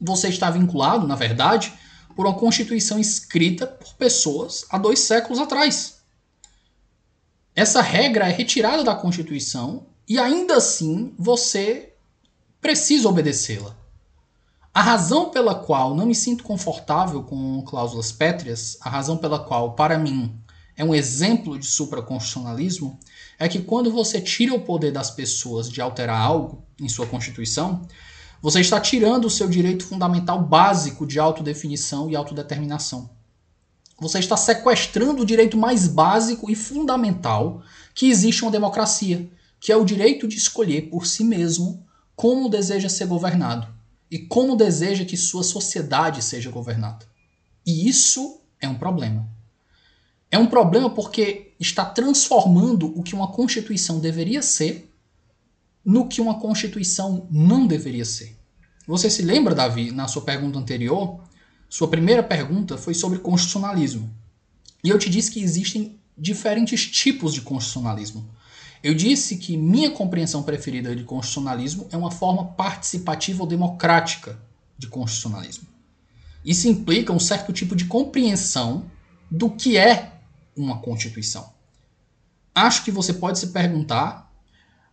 Você 0.00 0.28
está 0.28 0.50
vinculado, 0.50 1.06
na 1.06 1.16
verdade, 1.16 1.72
por 2.14 2.26
uma 2.26 2.34
Constituição 2.34 2.98
escrita 2.98 3.66
por 3.66 3.94
pessoas 3.94 4.64
há 4.70 4.78
dois 4.78 5.00
séculos 5.00 5.38
atrás. 5.38 6.00
Essa 7.54 7.82
regra 7.82 8.28
é 8.28 8.32
retirada 8.32 8.84
da 8.84 8.94
Constituição 8.94 9.86
e 10.08 10.18
ainda 10.18 10.56
assim 10.56 11.14
você 11.18 11.92
precisa 12.60 13.08
obedecê-la. 13.08 13.76
A 14.72 14.82
razão 14.82 15.30
pela 15.30 15.54
qual 15.54 15.94
não 15.94 16.06
me 16.06 16.14
sinto 16.14 16.44
confortável 16.44 17.22
com 17.24 17.62
cláusulas 17.62 18.12
pétreas, 18.12 18.78
a 18.80 18.88
razão 18.88 19.16
pela 19.16 19.38
qual, 19.38 19.74
para 19.74 19.98
mim, 19.98 20.32
é 20.76 20.84
um 20.84 20.94
exemplo 20.94 21.58
de 21.58 21.66
supraconstitucionalismo 21.66 22.98
é 23.38 23.48
que 23.48 23.60
quando 23.60 23.90
você 23.90 24.20
tira 24.20 24.54
o 24.54 24.60
poder 24.60 24.92
das 24.92 25.10
pessoas 25.10 25.68
de 25.68 25.80
alterar 25.80 26.20
algo 26.20 26.62
em 26.80 26.88
sua 26.88 27.06
Constituição, 27.06 27.82
você 28.42 28.60
está 28.60 28.80
tirando 28.80 29.26
o 29.26 29.30
seu 29.30 29.48
direito 29.48 29.84
fundamental 29.84 30.42
básico 30.42 31.06
de 31.06 31.18
autodefinição 31.18 32.08
e 32.08 32.16
autodeterminação. 32.16 33.10
Você 33.98 34.18
está 34.18 34.36
sequestrando 34.36 35.22
o 35.22 35.26
direito 35.26 35.58
mais 35.58 35.86
básico 35.86 36.50
e 36.50 36.54
fundamental 36.54 37.62
que 37.94 38.08
existe 38.08 38.42
uma 38.42 38.50
democracia, 38.50 39.30
que 39.60 39.70
é 39.70 39.76
o 39.76 39.84
direito 39.84 40.26
de 40.26 40.36
escolher 40.36 40.88
por 40.88 41.06
si 41.06 41.22
mesmo 41.22 41.86
como 42.16 42.48
deseja 42.48 42.88
ser 42.88 43.06
governado 43.06 43.68
e 44.10 44.18
como 44.18 44.56
deseja 44.56 45.04
que 45.04 45.18
sua 45.18 45.42
sociedade 45.42 46.24
seja 46.24 46.50
governada. 46.50 47.06
E 47.66 47.86
isso 47.88 48.40
é 48.58 48.66
um 48.66 48.74
problema. 48.74 49.28
É 50.30 50.38
um 50.38 50.46
problema 50.46 50.88
porque 50.88 51.52
está 51.60 51.84
transformando 51.84 52.86
o 52.98 53.02
que 53.02 53.14
uma 53.14 53.32
Constituição 53.32 54.00
deveria 54.00 54.40
ser 54.40 54.89
no 55.84 56.08
que 56.08 56.20
uma 56.20 56.38
Constituição 56.38 57.26
não 57.30 57.66
deveria 57.66 58.04
ser. 58.04 58.36
Você 58.86 59.08
se 59.08 59.22
lembra, 59.22 59.54
Davi, 59.54 59.90
na 59.90 60.08
sua 60.08 60.22
pergunta 60.22 60.58
anterior? 60.58 61.20
Sua 61.68 61.88
primeira 61.88 62.22
pergunta 62.22 62.76
foi 62.76 62.94
sobre 62.94 63.18
constitucionalismo. 63.18 64.10
E 64.82 64.88
eu 64.88 64.98
te 64.98 65.08
disse 65.08 65.30
que 65.30 65.42
existem 65.42 65.98
diferentes 66.16 66.86
tipos 66.86 67.32
de 67.32 67.42
constitucionalismo. 67.42 68.28
Eu 68.82 68.94
disse 68.94 69.36
que 69.36 69.56
minha 69.56 69.90
compreensão 69.90 70.42
preferida 70.42 70.96
de 70.96 71.04
constitucionalismo 71.04 71.86
é 71.90 71.96
uma 71.96 72.10
forma 72.10 72.46
participativa 72.46 73.42
ou 73.42 73.48
democrática 73.48 74.38
de 74.76 74.86
constitucionalismo. 74.86 75.68
Isso 76.44 76.66
implica 76.68 77.12
um 77.12 77.18
certo 77.18 77.52
tipo 77.52 77.76
de 77.76 77.84
compreensão 77.84 78.90
do 79.30 79.50
que 79.50 79.76
é 79.76 80.14
uma 80.56 80.78
Constituição. 80.78 81.52
Acho 82.54 82.84
que 82.84 82.90
você 82.90 83.12
pode 83.12 83.38
se 83.38 83.48
perguntar 83.48 84.29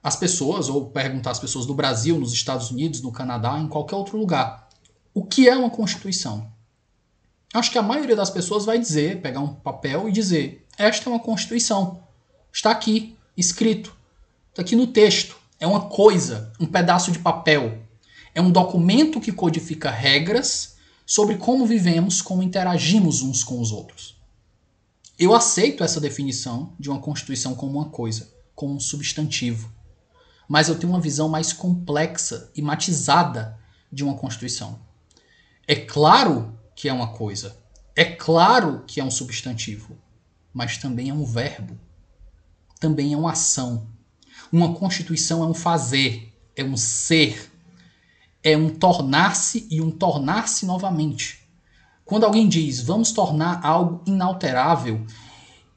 às 0.07 0.15
pessoas, 0.15 0.69
ou 0.69 0.85
perguntar 0.85 1.31
às 1.31 1.39
pessoas 1.39 1.65
do 1.65 1.73
Brasil, 1.73 2.17
nos 2.17 2.31
Estados 2.31 2.71
Unidos, 2.71 3.01
no 3.01 3.11
Canadá, 3.11 3.59
em 3.59 3.67
qualquer 3.67 3.97
outro 3.97 4.17
lugar, 4.17 4.69
o 5.13 5.25
que 5.25 5.49
é 5.49 5.55
uma 5.57 5.69
Constituição? 5.69 6.49
Acho 7.53 7.69
que 7.69 7.77
a 7.77 7.83
maioria 7.83 8.15
das 8.15 8.29
pessoas 8.29 8.63
vai 8.63 8.79
dizer, 8.79 9.21
pegar 9.21 9.41
um 9.41 9.53
papel 9.53 10.07
e 10.07 10.11
dizer: 10.13 10.65
esta 10.77 11.09
é 11.09 11.11
uma 11.11 11.19
Constituição. 11.19 12.01
Está 12.53 12.71
aqui, 12.71 13.17
escrito. 13.35 13.93
Está 14.51 14.61
aqui 14.61 14.77
no 14.77 14.87
texto. 14.87 15.35
É 15.59 15.67
uma 15.67 15.89
coisa, 15.89 16.53
um 16.57 16.65
pedaço 16.65 17.11
de 17.11 17.19
papel. 17.19 17.79
É 18.33 18.39
um 18.39 18.49
documento 18.49 19.19
que 19.19 19.33
codifica 19.33 19.91
regras 19.91 20.77
sobre 21.05 21.35
como 21.35 21.65
vivemos, 21.65 22.21
como 22.21 22.41
interagimos 22.41 23.21
uns 23.21 23.43
com 23.43 23.59
os 23.59 23.73
outros. 23.73 24.15
Eu 25.19 25.35
aceito 25.35 25.83
essa 25.83 25.99
definição 25.99 26.73
de 26.79 26.89
uma 26.89 26.99
Constituição 26.99 27.53
como 27.55 27.77
uma 27.77 27.89
coisa, 27.89 28.31
como 28.55 28.73
um 28.73 28.79
substantivo. 28.79 29.75
Mas 30.47 30.69
eu 30.69 30.77
tenho 30.77 30.93
uma 30.93 31.01
visão 31.01 31.27
mais 31.27 31.51
complexa 31.51 32.51
e 32.55 32.61
matizada 32.61 33.59
de 33.91 34.03
uma 34.03 34.15
Constituição. 34.15 34.79
É 35.67 35.75
claro 35.75 36.57
que 36.75 36.87
é 36.87 36.93
uma 36.93 37.09
coisa. 37.09 37.57
É 37.95 38.05
claro 38.05 38.83
que 38.85 39.01
é 39.01 39.03
um 39.03 39.09
substantivo, 39.11 39.97
mas 40.53 40.77
também 40.77 41.09
é 41.09 41.13
um 41.13 41.25
verbo. 41.25 41.77
Também 42.79 43.13
é 43.13 43.17
uma 43.17 43.31
ação. 43.31 43.87
Uma 44.51 44.75
constituição 44.75 45.43
é 45.43 45.47
um 45.47 45.53
fazer, 45.53 46.31
é 46.55 46.63
um 46.63 46.77
ser, 46.77 47.51
é 48.43 48.55
um 48.55 48.69
tornar-se 48.69 49.67
e 49.69 49.81
um 49.81 49.91
tornar-se 49.91 50.65
novamente. 50.65 51.49
Quando 52.05 52.23
alguém 52.23 52.47
diz 52.47 52.79
vamos 52.79 53.11
tornar 53.11 53.65
algo 53.65 54.01
inalterável 54.05 55.05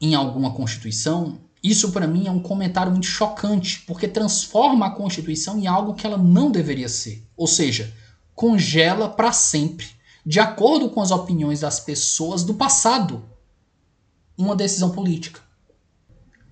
em 0.01 0.15
alguma 0.15 0.53
constituição, 0.53 1.41
isso 1.62 1.93
para 1.93 2.07
mim 2.07 2.27
é 2.27 2.31
um 2.31 2.41
comentário 2.41 2.91
muito 2.91 3.07
chocante, 3.07 3.82
porque 3.87 4.09
transforma 4.09 4.87
a 4.87 4.91
constituição 4.91 5.59
em 5.59 5.66
algo 5.66 5.95
que 5.95 6.07
ela 6.07 6.16
não 6.16 6.51
deveria 6.51 6.89
ser. 6.89 7.23
Ou 7.37 7.47
seja, 7.47 7.95
congela 8.35 9.09
para 9.09 9.32
sempre, 9.32 9.87
de 10.24 10.41
acordo 10.41 10.89
com 10.89 11.03
as 11.03 11.11
opiniões 11.11 11.61
das 11.61 11.78
pessoas 11.78 12.43
do 12.43 12.55
passado, 12.55 13.24
uma 14.39 14.57
decisão 14.57 14.91
política. 14.91 15.41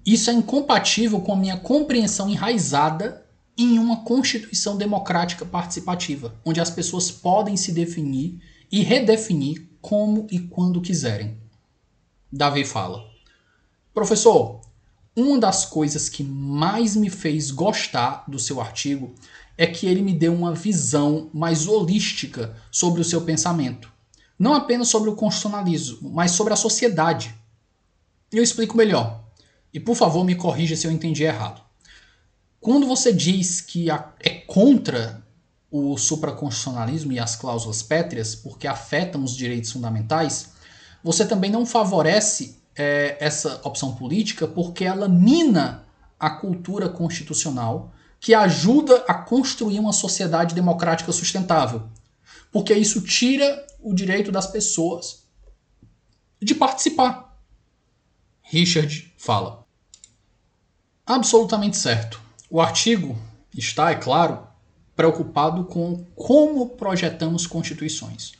Isso 0.05 0.30
é 0.30 0.32
incompatível 0.35 1.20
com 1.20 1.32
a 1.32 1.36
minha 1.36 1.56
compreensão 1.56 2.28
enraizada 2.28 3.26
em 3.56 3.78
uma 3.78 4.05
constituição 4.05 4.76
democrática 4.76 5.44
participativa, 5.44 6.35
onde 6.44 6.60
as 6.60 6.70
pessoas 6.70 7.10
podem 7.10 7.56
se 7.56 7.72
definir 7.72 8.40
e 8.70 8.82
redefinir 8.82 9.66
como 9.80 10.26
e 10.30 10.39
quando 10.39 10.80
quiserem. 10.80 11.36
Davi 12.30 12.64
fala: 12.64 13.05
Professor, 13.93 14.60
uma 15.19 15.39
das 15.39 15.65
coisas 15.65 16.09
que 16.09 16.23
mais 16.23 16.95
me 16.95 17.11
fez 17.11 17.51
gostar 17.51 18.24
do 18.28 18.39
seu 18.39 18.61
artigo 18.61 19.15
é 19.57 19.66
que 19.66 19.86
ele 19.86 20.01
me 20.01 20.12
deu 20.12 20.32
uma 20.32 20.55
visão 20.55 21.28
mais 21.35 21.66
holística 21.66 22.57
sobre 22.70 23.01
o 23.01 23.05
seu 23.05 23.23
pensamento. 23.23 23.90
Não 24.39 24.55
apenas 24.55 24.89
sobre 24.89 25.11
o 25.11 25.16
constitucionalismo, 25.16 26.11
mas 26.11 26.31
sobre 26.31 26.53
a 26.53 26.57
sociedade. 26.57 27.35
Eu 28.31 28.43
explico 28.43 28.77
melhor. 28.77 29.24
E 29.74 29.81
por 29.81 29.97
favor, 29.97 30.24
me 30.24 30.36
corrija 30.36 30.77
se 30.77 30.86
eu 30.86 30.93
entendi 30.93 31.24
errado. 31.24 31.61
Quando 32.61 32.86
você 32.86 33.12
diz 33.12 33.61
que 33.61 33.90
é 33.90 34.31
contra 34.47 35.23
o 35.70 35.97
supraconstitucionalismo 35.97 37.12
e 37.12 37.19
as 37.19 37.35
cláusulas 37.35 37.82
pétreas, 37.82 38.35
porque 38.35 38.66
afetam 38.69 39.24
os 39.24 39.36
direitos 39.36 39.73
fundamentais, 39.73 40.51
você 41.03 41.27
também 41.27 41.51
não 41.51 41.66
favorece 41.66 42.57
é, 42.78 43.16
essa 43.20 43.60
opção 43.64 43.94
política 43.94 44.46
porque 44.46 44.84
ela 44.84 45.09
mina 45.09 45.84
a 46.18 46.30
cultura 46.30 46.88
constitucional 46.88 47.92
que 48.20 48.34
ajuda 48.34 49.05
a 49.06 49.14
construir 49.14 49.78
uma 49.78 49.92
sociedade 49.92 50.55
democrática 50.55 51.12
sustentável. 51.12 51.88
Porque 52.50 52.72
isso 52.74 53.02
tira 53.02 53.66
o 53.80 53.92
direito 53.92 54.32
das 54.32 54.46
pessoas 54.46 55.24
de 56.40 56.55
participar. 56.55 57.36
Richard 58.42 59.12
fala. 59.18 59.64
Absolutamente 61.06 61.76
certo. 61.76 62.20
O 62.50 62.60
artigo 62.60 63.16
está, 63.55 63.90
é 63.90 63.94
claro, 63.94 64.46
preocupado 64.96 65.64
com 65.64 66.05
como 66.14 66.70
projetamos 66.70 67.46
constituições. 67.46 68.32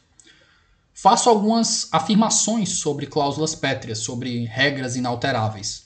Faço 1.01 1.29
algumas 1.29 1.87
afirmações 1.93 2.71
sobre 2.71 3.07
cláusulas 3.07 3.55
pétreas, 3.55 4.01
sobre 4.01 4.45
regras 4.47 4.97
inalteráveis. 4.97 5.85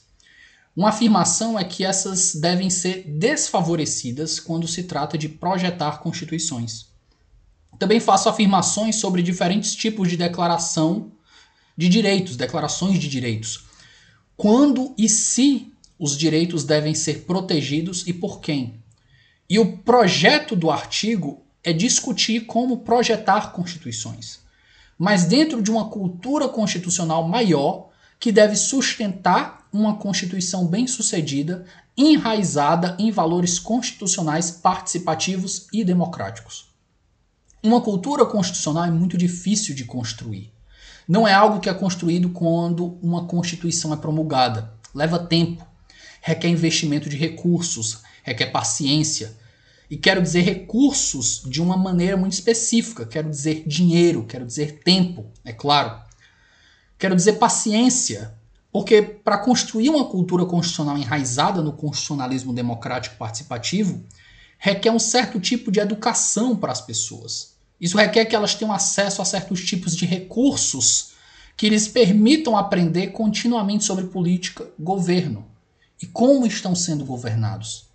Uma 0.75 0.89
afirmação 0.89 1.59
é 1.59 1.65
que 1.65 1.85
essas 1.85 2.35
devem 2.35 2.71
ser 2.71 3.05
desfavorecidas 3.07 4.41
quando 4.41 4.67
se 4.67 4.85
trata 4.85 5.19
de 5.19 5.29
projetar 5.29 5.99
constituições. 5.99 6.87
Também 7.79 8.01
faço 8.01 8.27
afirmações 8.27 8.97
sobre 8.97 9.21
diferentes 9.21 9.75
tipos 9.75 10.09
de 10.09 10.17
declaração 10.17 11.13
de 11.77 11.91
direitos, 11.91 12.35
declarações 12.35 12.99
de 12.99 13.07
direitos. 13.07 13.67
Quando 14.35 14.95
e 14.97 15.11
se 15.11 15.71
os 15.99 16.17
direitos 16.17 16.65
devem 16.65 16.95
ser 16.95 17.27
protegidos 17.27 18.03
e 18.07 18.15
por 18.15 18.41
quem. 18.41 18.83
E 19.47 19.59
o 19.59 19.77
projeto 19.77 20.57
do 20.57 20.71
artigo 20.71 21.45
é 21.63 21.71
discutir 21.71 22.47
como 22.47 22.79
projetar 22.79 23.53
constituições, 23.53 24.41
mas 24.99 25.25
dentro 25.25 25.63
de 25.63 25.71
uma 25.71 25.89
cultura 25.89 26.49
constitucional 26.49 27.27
maior 27.27 27.91
que 28.19 28.31
deve 28.31 28.55
sustentar 28.55 29.67
uma 29.73 29.97
constituição 29.97 30.67
bem-sucedida, 30.67 31.65
enraizada 31.97 32.97
em 32.99 33.11
valores 33.11 33.59
constitucionais 33.59 34.51
participativos 34.51 35.67
e 35.73 35.83
democráticos. 35.83 36.71
Uma 37.63 37.81
cultura 37.81 38.27
constitucional 38.27 38.85
é 38.85 38.91
muito 38.91 39.17
difícil 39.17 39.75
de 39.75 39.85
construir. 39.85 40.53
Não 41.07 41.27
é 41.27 41.33
algo 41.33 41.61
que 41.61 41.69
é 41.69 41.75
construído 41.75 42.31
quando 42.31 42.99
uma 43.03 43.27
constituição 43.27 43.93
é 43.93 43.97
promulgada. 43.97 44.73
Leva 44.95 45.19
tempo, 45.19 45.67
requer 46.21 46.49
investimento 46.49 47.09
de 47.09 47.17
recursos, 47.17 48.03
requer 48.23 48.47
paciência. 48.47 49.37
E 49.93 49.99
quero 49.99 50.23
dizer 50.23 50.41
recursos 50.41 51.43
de 51.45 51.61
uma 51.61 51.77
maneira 51.77 52.17
muito 52.17 52.33
específica. 52.33 53.05
Quero 53.05 53.29
dizer 53.29 53.63
dinheiro, 53.67 54.25
quero 54.25 54.47
dizer 54.47 54.81
tempo, 54.83 55.27
é 55.45 55.53
claro. 55.53 56.01
Quero 56.99 57.15
dizer 57.15 57.35
paciência, 57.35 58.33
porque 58.73 59.03
para 59.03 59.37
construir 59.37 59.91
uma 59.91 60.07
cultura 60.07 60.47
constitucional 60.47 60.97
enraizada 60.97 61.61
no 61.61 61.75
constitucionalismo 61.75 62.55
democrático 62.55 63.17
participativo, 63.17 64.03
requer 64.59 64.91
um 64.91 64.99
certo 64.99 65.39
tipo 65.39 65.71
de 65.71 65.79
educação 65.79 66.57
para 66.57 66.73
as 66.73 66.81
pessoas. 66.81 67.53
Isso 67.79 67.99
requer 67.99 68.25
que 68.25 68.35
elas 68.35 68.55
tenham 68.55 68.73
acesso 68.73 69.21
a 69.21 69.27
certos 69.27 69.63
tipos 69.63 69.95
de 69.95 70.07
recursos 70.07 71.11
que 71.55 71.69
lhes 71.69 71.87
permitam 71.87 72.57
aprender 72.57 73.09
continuamente 73.09 73.85
sobre 73.85 74.07
política, 74.07 74.67
governo 74.79 75.45
e 76.01 76.07
como 76.07 76.47
estão 76.47 76.75
sendo 76.75 77.05
governados. 77.05 77.92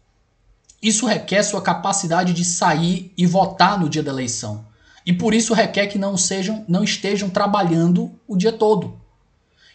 Isso 0.82 1.06
requer 1.06 1.44
sua 1.44 1.62
capacidade 1.62 2.34
de 2.34 2.46
sair 2.46 3.12
e 3.18 3.26
votar 3.26 3.80
no 3.80 3.90
dia 3.90 4.04
da 4.04 4.12
eleição. 4.12 4.66
E 5.06 5.14
por 5.14 5.34
isso 5.34 5.54
requer 5.54 5.88
que 5.88 5.98
não 5.98 6.18
sejam, 6.18 6.66
não 6.68 6.84
estejam 6.84 7.30
trabalhando 7.30 8.12
o 8.28 8.36
dia 8.36 8.52
todo. 8.52 9.00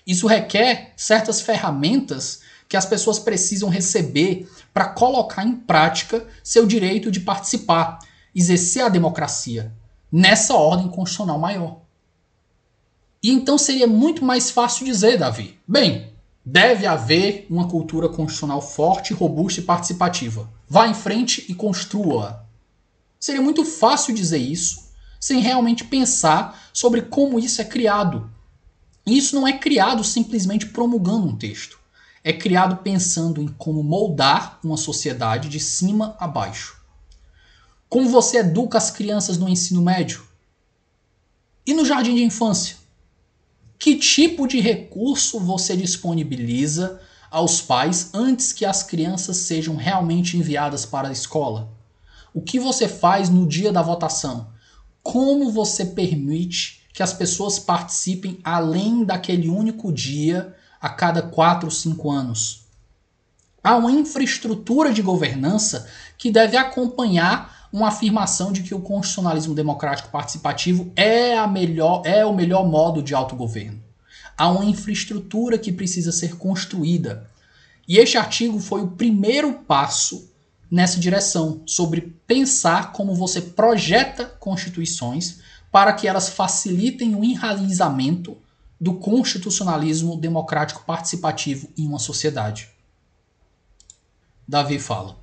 Isso 0.06 0.26
requer 0.26 0.92
certas 0.96 1.40
ferramentas 1.40 2.40
que 2.68 2.76
as 2.76 2.86
pessoas 2.86 3.18
precisam 3.18 3.68
receber 3.68 4.48
para 4.72 4.88
colocar 4.88 5.44
em 5.44 5.54
prática 5.54 6.26
seu 6.42 6.66
direito 6.66 7.10
de 7.10 7.20
participar, 7.20 7.98
exercer 8.34 8.84
a 8.84 8.88
democracia 8.88 9.72
nessa 10.10 10.54
ordem 10.54 10.88
constitucional 10.88 11.38
maior. 11.38 11.80
E 13.22 13.30
então 13.30 13.56
seria 13.56 13.86
muito 13.86 14.24
mais 14.24 14.50
fácil 14.50 14.84
dizer, 14.84 15.18
Davi, 15.18 15.58
bem, 15.66 16.11
Deve 16.44 16.86
haver 16.86 17.46
uma 17.48 17.68
cultura 17.68 18.08
constitucional 18.08 18.60
forte, 18.60 19.14
robusta 19.14 19.60
e 19.60 19.64
participativa. 19.64 20.50
Vá 20.68 20.88
em 20.88 20.94
frente 20.94 21.44
e 21.48 21.54
construa. 21.54 22.44
Seria 23.20 23.40
muito 23.40 23.64
fácil 23.64 24.12
dizer 24.12 24.38
isso 24.38 24.90
sem 25.20 25.40
realmente 25.40 25.84
pensar 25.84 26.68
sobre 26.72 27.02
como 27.02 27.38
isso 27.38 27.62
é 27.62 27.64
criado. 27.64 28.28
E 29.06 29.16
isso 29.16 29.36
não 29.36 29.46
é 29.46 29.56
criado 29.56 30.02
simplesmente 30.02 30.66
promulgando 30.66 31.28
um 31.28 31.36
texto. 31.36 31.78
É 32.24 32.32
criado 32.32 32.78
pensando 32.78 33.40
em 33.40 33.46
como 33.46 33.84
moldar 33.84 34.58
uma 34.64 34.76
sociedade 34.76 35.48
de 35.48 35.60
cima 35.60 36.16
a 36.18 36.26
baixo. 36.26 36.82
Como 37.88 38.08
você 38.08 38.38
educa 38.38 38.78
as 38.78 38.90
crianças 38.90 39.38
no 39.38 39.48
ensino 39.48 39.80
médio? 39.80 40.24
E 41.64 41.72
no 41.72 41.84
jardim 41.84 42.16
de 42.16 42.24
infância? 42.24 42.81
Que 43.82 43.96
tipo 43.96 44.46
de 44.46 44.60
recurso 44.60 45.40
você 45.40 45.76
disponibiliza 45.76 47.00
aos 47.28 47.60
pais 47.60 48.10
antes 48.14 48.52
que 48.52 48.64
as 48.64 48.84
crianças 48.84 49.38
sejam 49.38 49.74
realmente 49.74 50.36
enviadas 50.36 50.86
para 50.86 51.08
a 51.08 51.12
escola? 51.12 51.68
O 52.32 52.40
que 52.40 52.60
você 52.60 52.86
faz 52.86 53.28
no 53.28 53.44
dia 53.44 53.72
da 53.72 53.82
votação? 53.82 54.52
Como 55.02 55.50
você 55.50 55.84
permite 55.84 56.86
que 56.94 57.02
as 57.02 57.12
pessoas 57.12 57.58
participem 57.58 58.38
além 58.44 59.02
daquele 59.02 59.48
único 59.48 59.92
dia 59.92 60.54
a 60.80 60.88
cada 60.88 61.20
4 61.20 61.66
ou 61.66 61.70
5 61.72 62.08
anos? 62.08 62.66
Há 63.64 63.74
uma 63.74 63.90
infraestrutura 63.90 64.92
de 64.92 65.02
governança 65.02 65.88
que 66.16 66.30
deve 66.30 66.56
acompanhar 66.56 67.61
uma 67.72 67.88
afirmação 67.88 68.52
de 68.52 68.62
que 68.62 68.74
o 68.74 68.80
constitucionalismo 68.80 69.54
democrático 69.54 70.10
participativo 70.10 70.92
é, 70.94 71.38
a 71.38 71.46
melhor, 71.46 72.02
é 72.04 72.24
o 72.24 72.34
melhor 72.34 72.68
modo 72.68 73.02
de 73.02 73.14
autogoverno. 73.14 73.82
Há 74.36 74.48
uma 74.50 74.64
infraestrutura 74.64 75.56
que 75.58 75.72
precisa 75.72 76.12
ser 76.12 76.36
construída. 76.36 77.30
E 77.88 77.96
este 77.98 78.18
artigo 78.18 78.60
foi 78.60 78.82
o 78.82 78.88
primeiro 78.88 79.54
passo 79.54 80.30
nessa 80.70 80.98
direção, 80.98 81.60
sobre 81.66 82.14
pensar 82.26 82.92
como 82.92 83.14
você 83.14 83.42
projeta 83.42 84.24
constituições 84.24 85.40
para 85.70 85.92
que 85.92 86.08
elas 86.08 86.30
facilitem 86.30 87.14
o 87.14 87.22
enraizamento 87.22 88.38
do 88.80 88.94
constitucionalismo 88.94 90.16
democrático 90.16 90.82
participativo 90.84 91.68
em 91.76 91.86
uma 91.86 91.98
sociedade. 91.98 92.70
Davi 94.48 94.78
fala: 94.78 95.16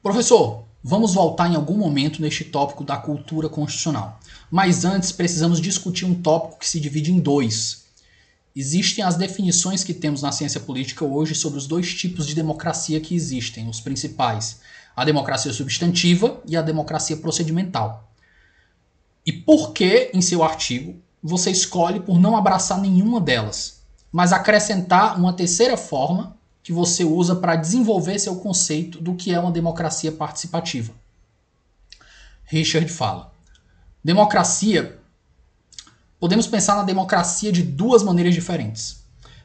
Professor, 0.00 0.67
vamos 0.88 1.12
voltar 1.12 1.52
em 1.52 1.54
algum 1.54 1.76
momento 1.76 2.22
neste 2.22 2.44
tópico 2.44 2.82
da 2.82 2.96
cultura 2.96 3.46
constitucional. 3.46 4.18
Mas 4.50 4.86
antes 4.86 5.12
precisamos 5.12 5.60
discutir 5.60 6.06
um 6.06 6.14
tópico 6.14 6.58
que 6.58 6.66
se 6.66 6.80
divide 6.80 7.12
em 7.12 7.20
dois. 7.20 7.84
Existem 8.56 9.04
as 9.04 9.14
definições 9.14 9.84
que 9.84 9.92
temos 9.92 10.22
na 10.22 10.32
ciência 10.32 10.58
política 10.58 11.04
hoje 11.04 11.34
sobre 11.34 11.58
os 11.58 11.66
dois 11.66 11.92
tipos 11.92 12.26
de 12.26 12.34
democracia 12.34 12.98
que 13.00 13.14
existem, 13.14 13.68
os 13.68 13.80
principais: 13.80 14.60
a 14.96 15.04
democracia 15.04 15.52
substantiva 15.52 16.40
e 16.46 16.56
a 16.56 16.62
democracia 16.62 17.18
procedimental. 17.18 18.10
E 19.26 19.30
por 19.30 19.74
que, 19.74 20.10
em 20.14 20.22
seu 20.22 20.42
artigo, 20.42 20.96
você 21.22 21.50
escolhe 21.50 22.00
por 22.00 22.18
não 22.18 22.34
abraçar 22.34 22.80
nenhuma 22.80 23.20
delas, 23.20 23.82
mas 24.10 24.32
acrescentar 24.32 25.18
uma 25.18 25.34
terceira 25.34 25.76
forma 25.76 26.37
que 26.68 26.72
você 26.74 27.02
usa 27.02 27.34
para 27.34 27.56
desenvolver 27.56 28.18
seu 28.18 28.36
conceito 28.36 29.00
do 29.00 29.14
que 29.14 29.32
é 29.32 29.40
uma 29.40 29.50
democracia 29.50 30.12
participativa? 30.12 30.92
Richard 32.44 32.86
fala: 32.92 33.32
democracia. 34.04 34.98
Podemos 36.20 36.46
pensar 36.46 36.76
na 36.76 36.82
democracia 36.82 37.50
de 37.50 37.62
duas 37.62 38.02
maneiras 38.02 38.34
diferentes. 38.34 39.02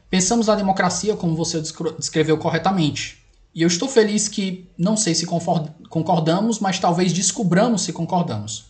Pensamos 0.09 0.47
na 0.47 0.55
democracia 0.55 1.15
como 1.15 1.33
você 1.33 1.61
descreveu 1.97 2.37
corretamente. 2.37 3.23
E 3.55 3.61
eu 3.61 3.69
estou 3.69 3.87
feliz 3.87 4.27
que, 4.27 4.69
não 4.77 4.97
sei 4.97 5.15
se 5.15 5.25
concordamos, 5.25 6.59
mas 6.59 6.77
talvez 6.77 7.13
descubramos 7.13 7.83
se 7.83 7.93
concordamos. 7.93 8.65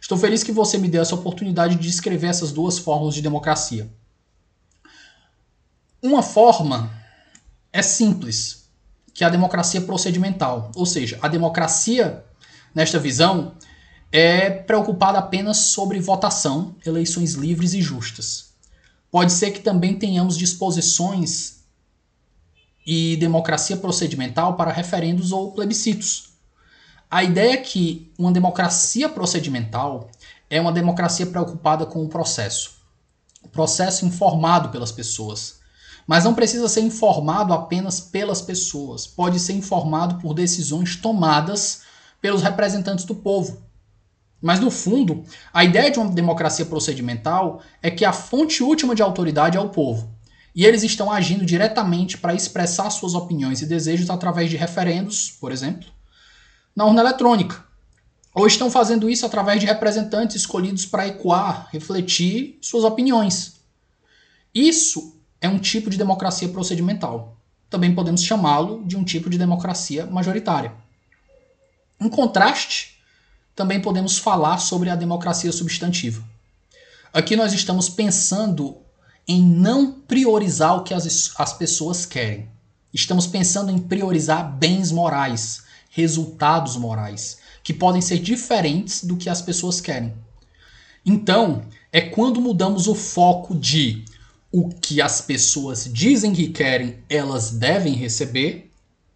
Estou 0.00 0.18
feliz 0.18 0.42
que 0.42 0.50
você 0.50 0.78
me 0.78 0.88
deu 0.88 1.02
essa 1.02 1.14
oportunidade 1.14 1.76
de 1.76 1.82
descrever 1.86 2.26
essas 2.26 2.50
duas 2.50 2.76
formas 2.76 3.14
de 3.14 3.22
democracia. 3.22 3.88
Uma 6.02 6.24
forma 6.24 7.03
é 7.74 7.82
simples, 7.82 8.70
que 9.12 9.24
é 9.24 9.26
a 9.26 9.30
democracia 9.30 9.80
procedimental, 9.80 10.70
ou 10.76 10.86
seja, 10.86 11.18
a 11.20 11.26
democracia, 11.26 12.24
nesta 12.72 13.00
visão, 13.00 13.56
é 14.12 14.48
preocupada 14.48 15.18
apenas 15.18 15.56
sobre 15.56 15.98
votação, 15.98 16.76
eleições 16.86 17.32
livres 17.34 17.74
e 17.74 17.82
justas. 17.82 18.54
Pode 19.10 19.32
ser 19.32 19.50
que 19.50 19.58
também 19.58 19.98
tenhamos 19.98 20.38
disposições 20.38 21.64
e 22.86 23.16
democracia 23.16 23.76
procedimental 23.76 24.56
para 24.56 24.70
referendos 24.70 25.32
ou 25.32 25.50
plebiscitos. 25.50 26.30
A 27.10 27.24
ideia 27.24 27.54
é 27.54 27.56
que 27.56 28.12
uma 28.16 28.30
democracia 28.30 29.08
procedimental 29.08 30.08
é 30.48 30.60
uma 30.60 30.70
democracia 30.70 31.26
preocupada 31.26 31.84
com 31.86 32.04
o 32.04 32.08
processo. 32.08 32.78
O 33.42 33.48
processo 33.48 34.06
informado 34.06 34.68
pelas 34.68 34.92
pessoas. 34.92 35.63
Mas 36.06 36.24
não 36.24 36.34
precisa 36.34 36.68
ser 36.68 36.80
informado 36.80 37.52
apenas 37.52 38.00
pelas 38.00 38.42
pessoas. 38.42 39.06
Pode 39.06 39.38
ser 39.40 39.54
informado 39.54 40.16
por 40.20 40.34
decisões 40.34 40.96
tomadas 40.96 41.82
pelos 42.20 42.42
representantes 42.42 43.04
do 43.04 43.14
povo. 43.14 43.62
Mas 44.40 44.60
no 44.60 44.70
fundo, 44.70 45.24
a 45.52 45.64
ideia 45.64 45.90
de 45.90 45.98
uma 45.98 46.10
democracia 46.10 46.66
procedimental 46.66 47.62
é 47.82 47.90
que 47.90 48.04
a 48.04 48.12
fonte 48.12 48.62
última 48.62 48.94
de 48.94 49.02
autoridade 49.02 49.56
é 49.56 49.60
o 49.60 49.70
povo. 49.70 50.12
E 50.54 50.66
eles 50.66 50.82
estão 50.82 51.10
agindo 51.10 51.46
diretamente 51.46 52.18
para 52.18 52.34
expressar 52.34 52.90
suas 52.90 53.14
opiniões 53.14 53.62
e 53.62 53.66
desejos 53.66 54.10
através 54.10 54.50
de 54.50 54.56
referendos, 54.56 55.30
por 55.40 55.50
exemplo, 55.50 55.88
na 56.76 56.84
urna 56.84 57.00
eletrônica. 57.00 57.64
Ou 58.34 58.46
estão 58.46 58.70
fazendo 58.70 59.08
isso 59.08 59.24
através 59.24 59.60
de 59.60 59.66
representantes 59.66 60.36
escolhidos 60.36 60.84
para 60.84 61.06
ecoar, 61.06 61.68
refletir 61.72 62.58
suas 62.60 62.84
opiniões. 62.84 63.54
Isso 64.54 65.13
é 65.44 65.48
um 65.48 65.58
tipo 65.58 65.90
de 65.90 65.98
democracia 65.98 66.48
procedimental. 66.48 67.36
Também 67.68 67.94
podemos 67.94 68.24
chamá-lo 68.24 68.82
de 68.86 68.96
um 68.96 69.04
tipo 69.04 69.28
de 69.28 69.36
democracia 69.36 70.06
majoritária. 70.06 70.72
Em 72.00 72.08
contraste, 72.08 72.98
também 73.54 73.78
podemos 73.78 74.16
falar 74.16 74.56
sobre 74.56 74.88
a 74.88 74.96
democracia 74.96 75.52
substantiva. 75.52 76.24
Aqui 77.12 77.36
nós 77.36 77.52
estamos 77.52 77.90
pensando 77.90 78.78
em 79.28 79.42
não 79.42 79.92
priorizar 79.92 80.78
o 80.78 80.82
que 80.82 80.94
as, 80.94 81.34
as 81.38 81.52
pessoas 81.52 82.06
querem. 82.06 82.48
Estamos 82.90 83.26
pensando 83.26 83.70
em 83.70 83.78
priorizar 83.78 84.50
bens 84.50 84.90
morais, 84.90 85.64
resultados 85.90 86.74
morais, 86.78 87.36
que 87.62 87.74
podem 87.74 88.00
ser 88.00 88.18
diferentes 88.18 89.04
do 89.04 89.18
que 89.18 89.28
as 89.28 89.42
pessoas 89.42 89.78
querem. 89.78 90.14
Então, 91.04 91.66
é 91.92 92.00
quando 92.00 92.40
mudamos 92.40 92.88
o 92.88 92.94
foco 92.94 93.54
de 93.54 94.06
o 94.56 94.68
que 94.68 95.02
as 95.02 95.20
pessoas 95.20 95.92
dizem 95.92 96.32
que 96.32 96.46
querem, 96.46 96.98
elas 97.10 97.50
devem 97.50 97.92
receber, 97.92 98.70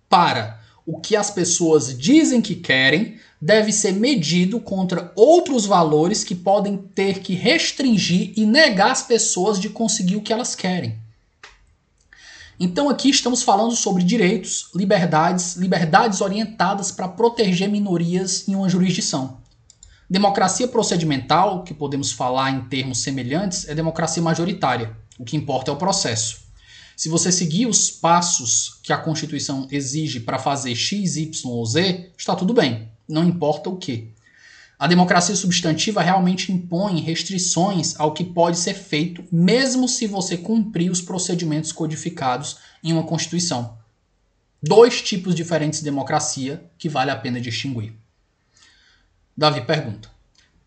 para 0.09 0.61
o 0.85 0.99
que 0.99 1.15
as 1.15 1.31
pessoas 1.31 1.97
dizem 1.97 2.41
que 2.41 2.57
querem, 2.57 3.21
deve 3.41 3.71
ser 3.71 3.93
medido 3.93 4.59
contra 4.59 5.13
outros 5.15 5.65
valores 5.65 6.25
que 6.25 6.35
podem 6.35 6.77
ter 6.77 7.21
que 7.21 7.35
restringir 7.35 8.33
e 8.37 8.45
negar 8.45 8.91
as 8.91 9.03
pessoas 9.03 9.61
de 9.61 9.69
conseguir 9.69 10.17
o 10.17 10.23
que 10.23 10.33
elas 10.33 10.57
querem. 10.57 10.99
Então 12.59 12.89
aqui 12.89 13.09
estamos 13.09 13.45
falando 13.45 13.77
sobre 13.77 14.03
direitos, 14.03 14.71
liberdades, 14.75 15.55
liberdades 15.55 16.21
orientadas 16.21 16.91
para 16.91 17.07
proteger 17.07 17.69
minorias 17.69 18.49
em 18.49 18.57
uma 18.57 18.69
jurisdição. 18.69 19.39
Democracia 20.11 20.67
procedimental, 20.67 21.63
que 21.63 21.73
podemos 21.73 22.11
falar 22.11 22.51
em 22.51 22.63
termos 22.63 22.99
semelhantes, 23.03 23.69
é 23.69 23.75
democracia 23.77 24.21
majoritária. 24.21 24.97
O 25.19 25.25
que 25.25 25.37
importa 25.37 25.71
é 25.71 25.75
o 25.75 25.79
processo. 25.79 26.49
Se 26.97 27.09
você 27.09 27.31
seguir 27.31 27.67
os 27.67 27.91
passos 27.91 28.79
que 28.83 28.93
a 28.93 28.99
Constituição 28.99 29.69
exige 29.71 30.21
para 30.21 30.39
fazer 30.39 30.75
X, 30.75 31.17
Y 31.17 31.51
ou 31.51 31.65
Z, 31.65 32.11
está 32.17 32.35
tudo 32.35 32.55
bem, 32.55 32.89
não 33.09 33.25
importa 33.25 33.69
o 33.69 33.77
que. 33.77 34.13
A 34.79 34.87
democracia 34.87 35.35
substantiva 35.35 36.01
realmente 36.03 36.53
impõe 36.53 37.01
restrições 37.01 37.99
ao 37.99 38.13
que 38.13 38.23
pode 38.23 38.57
ser 38.59 38.75
feito, 38.75 39.25
mesmo 39.31 39.89
se 39.89 40.07
você 40.07 40.37
cumprir 40.37 40.91
os 40.91 41.01
procedimentos 41.01 41.73
codificados 41.73 42.59
em 42.83 42.93
uma 42.93 43.03
Constituição. 43.03 43.77
Dois 44.63 45.03
tipos 45.03 45.35
diferentes 45.35 45.81
de 45.81 45.85
democracia 45.85 46.65
que 46.79 46.89
vale 46.89 47.11
a 47.11 47.17
pena 47.17 47.41
distinguir. 47.41 47.93
Davi 49.37 49.61
pergunta: 49.61 50.09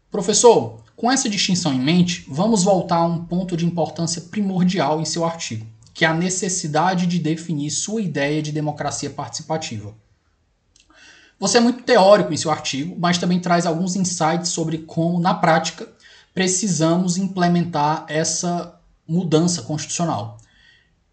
Professor, 0.09 0.83
com 1.01 1.11
essa 1.11 1.27
distinção 1.27 1.73
em 1.73 1.79
mente, 1.79 2.23
vamos 2.27 2.63
voltar 2.63 2.97
a 2.97 3.05
um 3.07 3.25
ponto 3.25 3.57
de 3.57 3.65
importância 3.65 4.21
primordial 4.21 5.01
em 5.01 5.05
seu 5.05 5.25
artigo, 5.25 5.65
que 5.95 6.05
é 6.05 6.07
a 6.07 6.13
necessidade 6.13 7.07
de 7.07 7.17
definir 7.17 7.71
sua 7.71 8.03
ideia 8.03 8.39
de 8.39 8.51
democracia 8.51 9.09
participativa. 9.09 9.95
Você 11.39 11.57
é 11.57 11.59
muito 11.59 11.81
teórico 11.81 12.31
em 12.31 12.37
seu 12.37 12.51
artigo, 12.51 12.95
mas 12.99 13.17
também 13.17 13.39
traz 13.39 13.65
alguns 13.65 13.95
insights 13.95 14.49
sobre 14.49 14.77
como, 14.77 15.19
na 15.19 15.33
prática, 15.33 15.91
precisamos 16.35 17.17
implementar 17.17 18.05
essa 18.07 18.79
mudança 19.07 19.63
constitucional. 19.63 20.37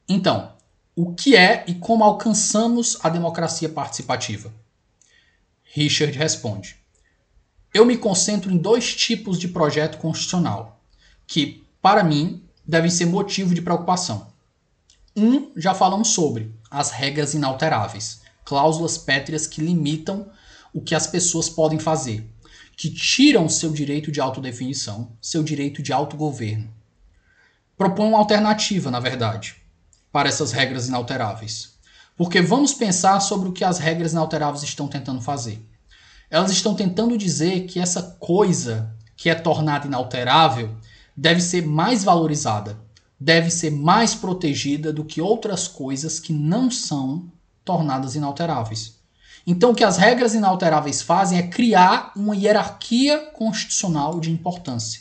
Então, 0.06 0.52
o 0.94 1.14
que 1.14 1.34
é 1.34 1.64
e 1.66 1.74
como 1.76 2.04
alcançamos 2.04 2.98
a 3.02 3.08
democracia 3.08 3.70
participativa? 3.70 4.52
Richard 5.72 6.12
responde: 6.18 6.76
Eu 7.78 7.84
me 7.84 7.96
concentro 7.96 8.50
em 8.50 8.56
dois 8.58 8.92
tipos 8.96 9.38
de 9.38 9.46
projeto 9.46 9.98
constitucional 9.98 10.82
que, 11.28 11.64
para 11.80 12.02
mim, 12.02 12.42
devem 12.66 12.90
ser 12.90 13.06
motivo 13.06 13.54
de 13.54 13.62
preocupação. 13.62 14.32
Um, 15.16 15.52
já 15.54 15.72
falamos 15.72 16.08
sobre 16.08 16.52
as 16.68 16.90
regras 16.90 17.34
inalteráveis 17.34 18.20
cláusulas 18.44 18.98
pétreas 18.98 19.46
que 19.46 19.60
limitam 19.60 20.28
o 20.74 20.80
que 20.80 20.92
as 20.92 21.06
pessoas 21.06 21.48
podem 21.48 21.78
fazer, 21.78 22.28
que 22.76 22.90
tiram 22.90 23.48
seu 23.48 23.70
direito 23.70 24.10
de 24.10 24.20
autodefinição, 24.20 25.12
seu 25.22 25.44
direito 25.44 25.80
de 25.80 25.92
autogoverno. 25.92 26.68
Propõe 27.76 28.08
uma 28.08 28.18
alternativa, 28.18 28.90
na 28.90 28.98
verdade, 28.98 29.54
para 30.10 30.28
essas 30.28 30.50
regras 30.50 30.88
inalteráveis. 30.88 31.78
Porque 32.16 32.42
vamos 32.42 32.74
pensar 32.74 33.20
sobre 33.20 33.48
o 33.48 33.52
que 33.52 33.62
as 33.62 33.78
regras 33.78 34.10
inalteráveis 34.10 34.64
estão 34.64 34.88
tentando 34.88 35.20
fazer. 35.20 35.64
Elas 36.30 36.50
estão 36.50 36.74
tentando 36.74 37.16
dizer 37.16 37.66
que 37.66 37.80
essa 37.80 38.16
coisa 38.20 38.94
que 39.16 39.30
é 39.30 39.34
tornada 39.34 39.86
inalterável 39.86 40.76
deve 41.16 41.40
ser 41.40 41.66
mais 41.66 42.04
valorizada, 42.04 42.78
deve 43.18 43.50
ser 43.50 43.70
mais 43.70 44.14
protegida 44.14 44.92
do 44.92 45.04
que 45.04 45.20
outras 45.20 45.66
coisas 45.66 46.20
que 46.20 46.32
não 46.32 46.70
são 46.70 47.30
tornadas 47.64 48.14
inalteráveis. 48.14 48.98
Então, 49.46 49.70
o 49.70 49.74
que 49.74 49.82
as 49.82 49.96
regras 49.96 50.34
inalteráveis 50.34 51.00
fazem 51.00 51.38
é 51.38 51.46
criar 51.46 52.12
uma 52.14 52.36
hierarquia 52.36 53.30
constitucional 53.32 54.20
de 54.20 54.30
importância. 54.30 55.00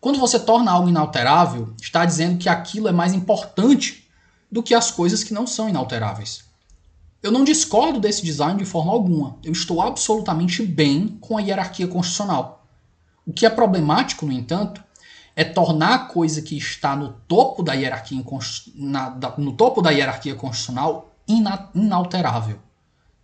Quando 0.00 0.20
você 0.20 0.38
torna 0.38 0.70
algo 0.70 0.88
inalterável, 0.88 1.74
está 1.80 2.04
dizendo 2.04 2.38
que 2.38 2.48
aquilo 2.48 2.86
é 2.86 2.92
mais 2.92 3.14
importante 3.14 4.06
do 4.52 4.62
que 4.62 4.74
as 4.74 4.90
coisas 4.90 5.24
que 5.24 5.34
não 5.34 5.46
são 5.46 5.68
inalteráveis. 5.68 6.44
Eu 7.20 7.32
não 7.32 7.42
discordo 7.42 7.98
desse 7.98 8.24
design 8.24 8.58
de 8.58 8.64
forma 8.64 8.92
alguma. 8.92 9.38
Eu 9.42 9.52
estou 9.52 9.82
absolutamente 9.82 10.64
bem 10.64 11.18
com 11.20 11.36
a 11.36 11.40
hierarquia 11.40 11.88
constitucional. 11.88 12.66
O 13.26 13.32
que 13.32 13.44
é 13.44 13.50
problemático, 13.50 14.24
no 14.24 14.32
entanto, 14.32 14.82
é 15.34 15.44
tornar 15.44 15.94
a 15.94 15.98
coisa 16.06 16.40
que 16.42 16.56
está 16.56 16.96
no 16.96 17.12
topo 17.26 17.62
da 17.62 17.72
hierarquia, 17.72 18.24
na, 18.74 19.08
da, 19.10 19.34
no 19.36 19.52
topo 19.52 19.82
da 19.82 19.90
hierarquia 19.90 20.34
constitucional 20.34 21.14
inalterável. 21.74 22.58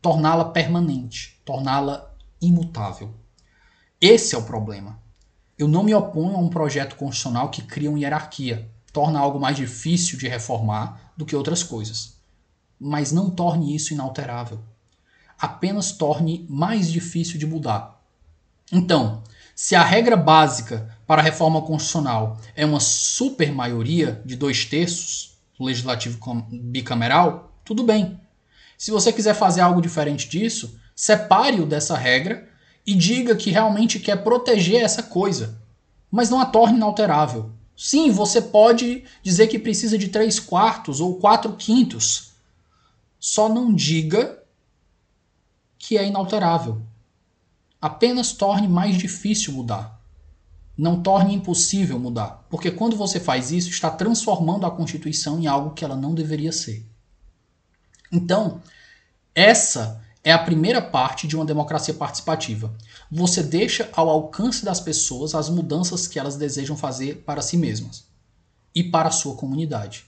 torná-la 0.03 0.45
permanente, 0.45 1.41
torná-la 1.45 2.15
imutável. 2.41 3.15
Esse 4.01 4.35
é 4.35 4.39
o 4.39 4.45
problema. 4.45 4.99
Eu 5.57 5.67
não 5.67 5.83
me 5.83 5.95
oponho 5.95 6.37
a 6.37 6.41
um 6.41 6.51
projeto 6.51 6.95
constitucional 6.97 7.49
que 7.49 7.63
cria 7.63 7.89
uma 7.89 7.99
hierarquia, 7.99 8.71
torna 8.93 9.19
algo 9.19 9.41
mais 9.41 9.57
difícil 9.57 10.19
de 10.19 10.29
reformar 10.29 11.13
do 11.17 11.25
que 11.25 11.35
outras 11.35 11.63
coisas. 11.63 12.14
Mas 12.87 13.11
não 13.11 13.31
torne 13.31 13.75
isso 13.75 13.95
inalterável. 13.95 14.61
Apenas 15.39 15.93
torne 15.93 16.45
mais 16.51 16.93
difícil 16.93 17.39
de 17.39 17.47
mudar. 17.47 17.99
Então, 18.71 19.23
se 19.55 19.75
a 19.75 19.83
regra 19.83 20.19
básica 20.19 20.95
para 21.07 21.23
a 21.23 21.25
reforma 21.25 21.63
constitucional 21.63 22.39
é 22.55 22.67
uma 22.67 22.81
supermaioria 22.81 24.21
de 24.23 24.37
dois 24.37 24.67
terços 24.67 25.39
do 25.59 25.65
legislativo 25.65 26.19
bicameral, 26.51 27.57
tudo 27.65 27.83
bem. 27.85 28.21
Se 28.77 28.91
você 28.91 29.11
quiser 29.11 29.35
fazer 29.35 29.63
algo 29.63 29.81
diferente 29.81 30.29
disso, 30.29 30.79
separe-o 30.95 31.65
dessa 31.65 31.97
regra 31.97 32.47
e 32.87 32.95
diga 32.95 33.35
que 33.35 33.51
realmente 33.51 33.99
quer 33.99 34.23
proteger 34.23 34.83
essa 34.83 35.03
coisa, 35.03 35.59
mas 36.11 36.29
não 36.29 36.39
a 36.39 36.45
torne 36.45 36.77
inalterável. 36.77 37.51
Sim, 37.75 38.11
você 38.11 38.43
pode 38.43 39.05
dizer 39.23 39.47
que 39.47 39.59
precisa 39.59 39.97
de 39.97 40.09
três 40.09 40.39
quartos 40.39 41.01
ou 41.01 41.19
quatro 41.19 41.55
quintos. 41.55 42.34
Só 43.27 43.49
não 43.49 43.73
diga 43.75 44.39
que 45.79 45.97
é 45.97 46.07
inalterável. 46.07 46.83
Apenas 47.81 48.35
torne 48.35 48.69
mais 48.69 48.99
difícil 48.99 49.55
mudar. 49.55 49.99
Não 50.77 51.03
torne 51.03 51.35
impossível 51.35 51.99
mudar, 51.99 52.45
porque 52.51 52.71
quando 52.71 52.99
você 52.99 53.19
faz 53.19 53.51
isso, 53.51 53.71
está 53.71 53.91
transformando 53.91 54.67
a 54.67 54.71
Constituição 54.71 55.41
em 55.41 55.47
algo 55.47 55.71
que 55.71 55.83
ela 55.83 55.97
não 55.97 56.15
deveria 56.15 56.53
ser. 56.53 56.87
Então, 58.13 58.61
essa 59.35 60.05
é 60.23 60.31
a 60.31 60.39
primeira 60.39 60.83
parte 60.83 61.27
de 61.27 61.35
uma 61.35 61.47
democracia 61.47 61.95
participativa. 61.95 62.77
Você 63.11 63.43
deixa 63.43 63.89
ao 63.95 64.11
alcance 64.11 64.63
das 64.63 64.83
pessoas 64.83 65.35
as 65.35 65.49
mudanças 65.49 66.07
que 66.07 66.19
elas 66.19 66.37
desejam 66.37 66.77
fazer 66.77 67.23
para 67.25 67.41
si 67.41 67.57
mesmas 67.57 68.05
e 68.75 68.85
para 68.85 69.09
a 69.09 69.13
sua 69.13 69.35
comunidade. 69.35 70.05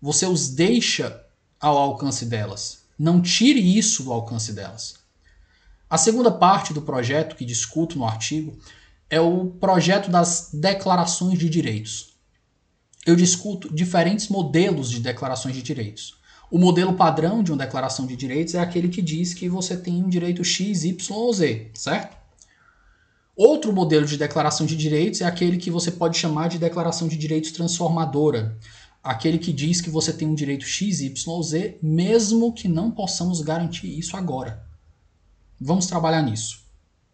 Você 0.00 0.24
os 0.24 0.48
deixa 0.48 1.23
ao 1.64 1.78
alcance 1.78 2.26
delas. 2.26 2.82
Não 2.98 3.22
tire 3.22 3.78
isso 3.78 4.04
do 4.04 4.12
alcance 4.12 4.52
delas. 4.52 4.96
A 5.88 5.96
segunda 5.96 6.30
parte 6.30 6.74
do 6.74 6.82
projeto 6.82 7.34
que 7.36 7.44
discuto 7.44 7.98
no 7.98 8.04
artigo 8.04 8.58
é 9.08 9.18
o 9.18 9.46
projeto 9.46 10.10
das 10.10 10.50
declarações 10.52 11.38
de 11.38 11.48
direitos. 11.48 12.14
Eu 13.06 13.16
discuto 13.16 13.74
diferentes 13.74 14.28
modelos 14.28 14.90
de 14.90 15.00
declarações 15.00 15.54
de 15.54 15.62
direitos. 15.62 16.18
O 16.50 16.58
modelo 16.58 16.92
padrão 16.92 17.42
de 17.42 17.50
uma 17.50 17.64
declaração 17.64 18.06
de 18.06 18.14
direitos 18.14 18.54
é 18.54 18.60
aquele 18.60 18.88
que 18.88 19.00
diz 19.00 19.32
que 19.32 19.48
você 19.48 19.74
tem 19.74 20.04
um 20.04 20.08
direito 20.08 20.44
X, 20.44 20.84
Y 20.84 21.16
ou 21.16 21.32
Z, 21.32 21.70
certo? 21.74 22.14
Outro 23.34 23.72
modelo 23.72 24.06
de 24.06 24.18
declaração 24.18 24.66
de 24.66 24.76
direitos 24.76 25.22
é 25.22 25.24
aquele 25.24 25.56
que 25.56 25.70
você 25.70 25.90
pode 25.90 26.18
chamar 26.18 26.48
de 26.48 26.58
declaração 26.58 27.08
de 27.08 27.16
direitos 27.16 27.52
transformadora. 27.52 28.56
Aquele 29.04 29.38
que 29.38 29.52
diz 29.52 29.82
que 29.82 29.90
você 29.90 30.14
tem 30.14 30.26
um 30.26 30.34
direito 30.34 30.64
X, 30.64 31.00
Y 31.00 31.42
Z, 31.42 31.78
mesmo 31.82 32.54
que 32.54 32.66
não 32.66 32.90
possamos 32.90 33.42
garantir 33.42 33.86
isso 33.86 34.16
agora. 34.16 34.64
Vamos 35.60 35.84
trabalhar 35.84 36.22
nisso. 36.22 36.64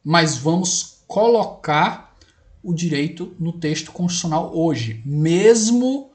Mas 0.05 0.37
vamos 0.37 1.01
colocar 1.09 2.17
o 2.63 2.73
direito 2.73 3.35
no 3.41 3.53
texto 3.53 3.91
constitucional 3.91 4.57
hoje, 4.57 5.03
mesmo 5.05 6.13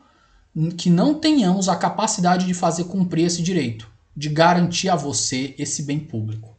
que 0.77 0.89
não 0.89 1.14
tenhamos 1.14 1.68
a 1.68 1.76
capacidade 1.76 2.45
de 2.45 2.53
fazer 2.53 2.85
cumprir 2.85 3.26
esse 3.26 3.41
direito, 3.41 3.91
de 4.15 4.30
garantir 4.30 4.88
a 4.88 4.95
você 4.95 5.53
esse 5.57 5.84
bem 5.84 5.99
público. 5.99 6.56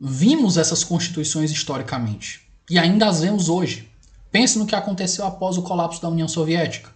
Vimos 0.00 0.56
essas 0.56 0.84
constituições 0.84 1.50
historicamente 1.50 2.42
e 2.70 2.78
ainda 2.78 3.08
as 3.08 3.22
vemos 3.22 3.48
hoje. 3.48 3.90
Pense 4.30 4.56
no 4.56 4.66
que 4.66 4.76
aconteceu 4.76 5.26
após 5.26 5.58
o 5.58 5.62
colapso 5.62 6.00
da 6.00 6.08
União 6.08 6.28
Soviética. 6.28 6.93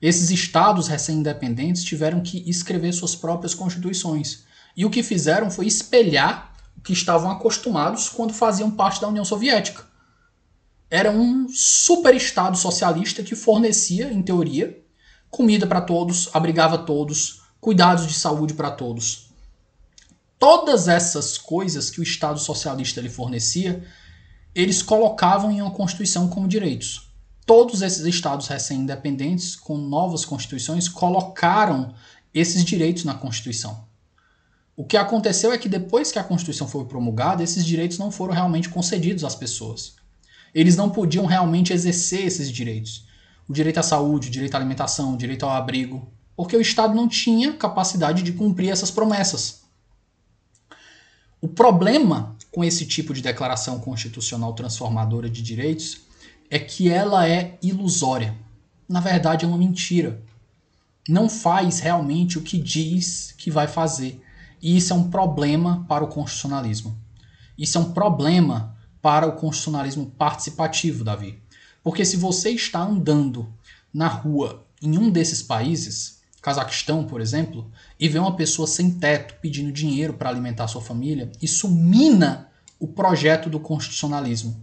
Esses 0.00 0.30
estados 0.30 0.88
recém-independentes 0.88 1.84
tiveram 1.84 2.22
que 2.22 2.48
escrever 2.48 2.92
suas 2.92 3.14
próprias 3.14 3.54
constituições. 3.54 4.44
E 4.76 4.84
o 4.84 4.90
que 4.90 5.02
fizeram 5.02 5.50
foi 5.50 5.66
espelhar 5.66 6.54
o 6.76 6.80
que 6.80 6.92
estavam 6.92 7.30
acostumados 7.30 8.08
quando 8.08 8.32
faziam 8.32 8.70
parte 8.70 9.00
da 9.00 9.08
União 9.08 9.24
Soviética. 9.24 9.84
Era 10.90 11.10
um 11.10 11.48
super 11.48 12.14
estado 12.14 12.56
socialista 12.56 13.22
que 13.22 13.36
fornecia, 13.36 14.10
em 14.10 14.22
teoria, 14.22 14.82
comida 15.30 15.66
para 15.66 15.80
todos, 15.80 16.28
abrigava 16.32 16.78
todos, 16.78 17.42
cuidados 17.60 18.06
de 18.06 18.14
saúde 18.14 18.54
para 18.54 18.70
todos. 18.70 19.30
Todas 20.38 20.88
essas 20.88 21.36
coisas 21.36 21.90
que 21.90 22.00
o 22.00 22.02
Estado 22.02 22.38
socialista 22.40 23.00
lhe 23.00 23.10
fornecia, 23.10 23.84
eles 24.54 24.82
colocavam 24.82 25.50
em 25.50 25.60
uma 25.60 25.70
constituição 25.70 26.28
como 26.28 26.48
direitos. 26.48 27.09
Todos 27.50 27.82
esses 27.82 28.06
estados 28.06 28.46
recém-independentes, 28.46 29.56
com 29.56 29.76
novas 29.76 30.24
constituições, 30.24 30.88
colocaram 30.88 31.92
esses 32.32 32.64
direitos 32.64 33.04
na 33.04 33.12
Constituição. 33.12 33.88
O 34.76 34.84
que 34.84 34.96
aconteceu 34.96 35.52
é 35.52 35.58
que 35.58 35.68
depois 35.68 36.12
que 36.12 36.20
a 36.20 36.22
Constituição 36.22 36.68
foi 36.68 36.84
promulgada, 36.84 37.42
esses 37.42 37.66
direitos 37.66 37.98
não 37.98 38.12
foram 38.12 38.34
realmente 38.34 38.68
concedidos 38.68 39.24
às 39.24 39.34
pessoas. 39.34 39.96
Eles 40.54 40.76
não 40.76 40.90
podiam 40.90 41.26
realmente 41.26 41.72
exercer 41.72 42.24
esses 42.24 42.52
direitos 42.52 43.04
o 43.48 43.52
direito 43.52 43.78
à 43.78 43.82
saúde, 43.82 44.28
o 44.28 44.30
direito 44.30 44.54
à 44.54 44.58
alimentação, 44.58 45.14
o 45.14 45.16
direito 45.16 45.44
ao 45.44 45.50
abrigo, 45.50 46.08
porque 46.36 46.56
o 46.56 46.60
Estado 46.60 46.94
não 46.94 47.08
tinha 47.08 47.54
capacidade 47.54 48.22
de 48.22 48.30
cumprir 48.30 48.70
essas 48.70 48.92
promessas. 48.92 49.62
O 51.40 51.48
problema 51.48 52.36
com 52.52 52.62
esse 52.62 52.86
tipo 52.86 53.12
de 53.12 53.20
declaração 53.20 53.80
constitucional 53.80 54.52
transformadora 54.52 55.28
de 55.28 55.42
direitos 55.42 56.08
é 56.50 56.58
que 56.58 56.90
ela 56.90 57.28
é 57.28 57.56
ilusória. 57.62 58.36
Na 58.88 59.00
verdade, 59.00 59.44
é 59.44 59.48
uma 59.48 59.56
mentira. 59.56 60.20
Não 61.08 61.28
faz 61.28 61.78
realmente 61.78 62.36
o 62.36 62.42
que 62.42 62.58
diz 62.58 63.32
que 63.38 63.50
vai 63.50 63.68
fazer. 63.68 64.20
E 64.60 64.76
isso 64.76 64.92
é 64.92 64.96
um 64.96 65.08
problema 65.08 65.86
para 65.88 66.04
o 66.04 66.08
constitucionalismo. 66.08 66.98
Isso 67.56 67.78
é 67.78 67.80
um 67.80 67.92
problema 67.92 68.76
para 69.00 69.26
o 69.26 69.32
constitucionalismo 69.32 70.06
participativo, 70.18 71.04
Davi. 71.04 71.40
Porque 71.82 72.04
se 72.04 72.16
você 72.16 72.50
está 72.50 72.80
andando 72.80 73.48
na 73.94 74.08
rua 74.08 74.66
em 74.82 74.98
um 74.98 75.08
desses 75.08 75.42
países, 75.42 76.20
Cazaquistão, 76.42 77.04
por 77.04 77.20
exemplo, 77.20 77.70
e 77.98 78.08
vê 78.08 78.18
uma 78.18 78.34
pessoa 78.34 78.66
sem 78.66 78.90
teto 78.92 79.34
pedindo 79.42 79.70
dinheiro 79.70 80.14
para 80.14 80.30
alimentar 80.30 80.68
sua 80.68 80.80
família, 80.80 81.30
isso 81.40 81.70
mina 81.70 82.48
o 82.78 82.88
projeto 82.88 83.50
do 83.50 83.60
constitucionalismo. 83.60 84.56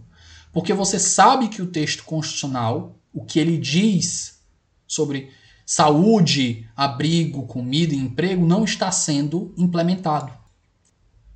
Porque 0.52 0.72
você 0.72 0.98
sabe 0.98 1.48
que 1.48 1.62
o 1.62 1.66
texto 1.66 2.04
constitucional, 2.04 2.96
o 3.12 3.24
que 3.24 3.38
ele 3.38 3.58
diz 3.58 4.40
sobre 4.86 5.30
saúde, 5.64 6.66
abrigo, 6.74 7.46
comida 7.46 7.94
e 7.94 7.98
emprego, 7.98 8.46
não 8.46 8.64
está 8.64 8.90
sendo 8.90 9.52
implementado. 9.56 10.32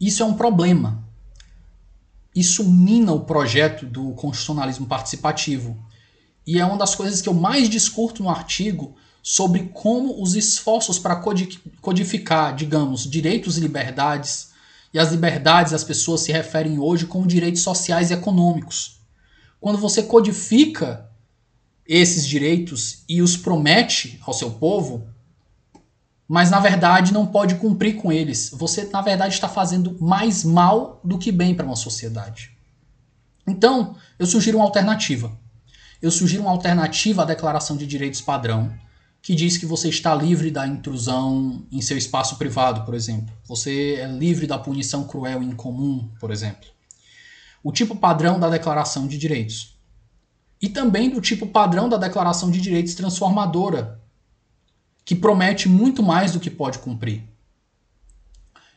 Isso 0.01 0.23
é 0.23 0.27
um 0.27 0.35
problema, 0.35 1.05
isso 2.35 2.65
mina 2.65 3.13
o 3.13 3.21
projeto 3.21 3.85
do 3.85 4.13
constitucionalismo 4.13 4.87
participativo. 4.87 5.77
E 6.47 6.59
é 6.59 6.65
uma 6.65 6.79
das 6.79 6.95
coisas 6.95 7.21
que 7.21 7.29
eu 7.29 7.35
mais 7.35 7.69
discuto 7.69 8.23
no 8.23 8.31
artigo 8.31 8.97
sobre 9.23 9.71
como 9.73 10.21
os 10.21 10.35
esforços 10.35 10.99
para 10.99 11.23
codificar, 11.81 12.57
digamos, 12.57 13.09
direitos 13.09 13.57
e 13.57 13.61
liberdades, 13.61 14.51
e 14.93 14.99
as 14.99 15.13
liberdades 15.13 15.73
as 15.73 15.85
pessoas 15.85 16.23
se 16.23 16.33
referem 16.33 16.79
hoje 16.79 17.07
como 17.07 17.27
direitos 17.27 17.63
sociais 17.63 18.11
e 18.11 18.15
econômicos. 18.15 19.02
Quando 19.63 19.79
você 19.79 20.03
codifica 20.03 21.09
esses 21.87 22.27
direitos 22.27 23.05
e 23.09 23.23
os 23.23 23.37
promete 23.37 24.21
ao 24.27 24.35
seu 24.35 24.51
povo, 24.51 25.07
mas 26.27 26.51
na 26.51 26.59
verdade 26.59 27.13
não 27.13 27.25
pode 27.25 27.55
cumprir 27.55 27.95
com 27.95 28.11
eles. 28.11 28.51
Você, 28.51 28.91
na 28.93 29.01
verdade, 29.01 29.35
está 29.35 29.49
fazendo 29.49 29.97
mais 30.01 30.43
mal 30.43 31.01
do 31.05 31.17
que 31.17 31.31
bem 31.31 31.55
para 31.55 31.65
uma 31.65 31.77
sociedade. 31.77 32.51
Então, 33.47 33.95
eu 34.19 34.27
sugiro 34.27 34.59
uma 34.59 34.65
alternativa. 34.65 35.31
Eu 36.03 36.11
sugiro 36.11 36.43
uma 36.43 36.51
alternativa 36.51 37.23
à 37.23 37.25
Declaração 37.25 37.77
de 37.77 37.87
Direitos 37.87 38.21
Padrão, 38.21 38.75
que 39.23 39.33
diz 39.33 39.57
que 39.57 39.65
você 39.65 39.89
está 39.89 40.13
livre 40.13 40.51
da 40.51 40.67
intrusão 40.67 41.65
em 41.71 41.81
seu 41.81 41.97
espaço 41.97 42.37
privado, 42.37 42.85
por 42.85 42.95
exemplo. 42.95 43.33
Você 43.47 43.95
é 44.01 44.09
livre 44.09 44.49
da 44.49 44.59
punição 44.59 45.05
cruel 45.05 45.41
e 45.41 45.47
incomum, 45.47 46.11
por 46.19 46.33
exemplo. 46.33 46.67
O 47.63 47.73
tipo 47.73 47.95
padrão 47.95 48.41
da 48.41 48.49
Declaração 48.49 49.07
de 49.07 49.17
Direitos. 49.17 49.77
E 50.61 50.69
também 50.69 51.11
do 51.11 51.21
tipo 51.21 51.47
padrão 51.47 51.89
da 51.89 51.97
Declaração 51.97 52.51
de 52.51 52.61
Direitos 52.61 52.95
Transformadora, 52.95 54.01
que 55.05 55.15
promete 55.15 55.69
muito 55.69 56.03
mais 56.03 56.33
do 56.33 56.41
que 56.41 56.51
pode 56.51 56.79
cumprir. 56.79 57.25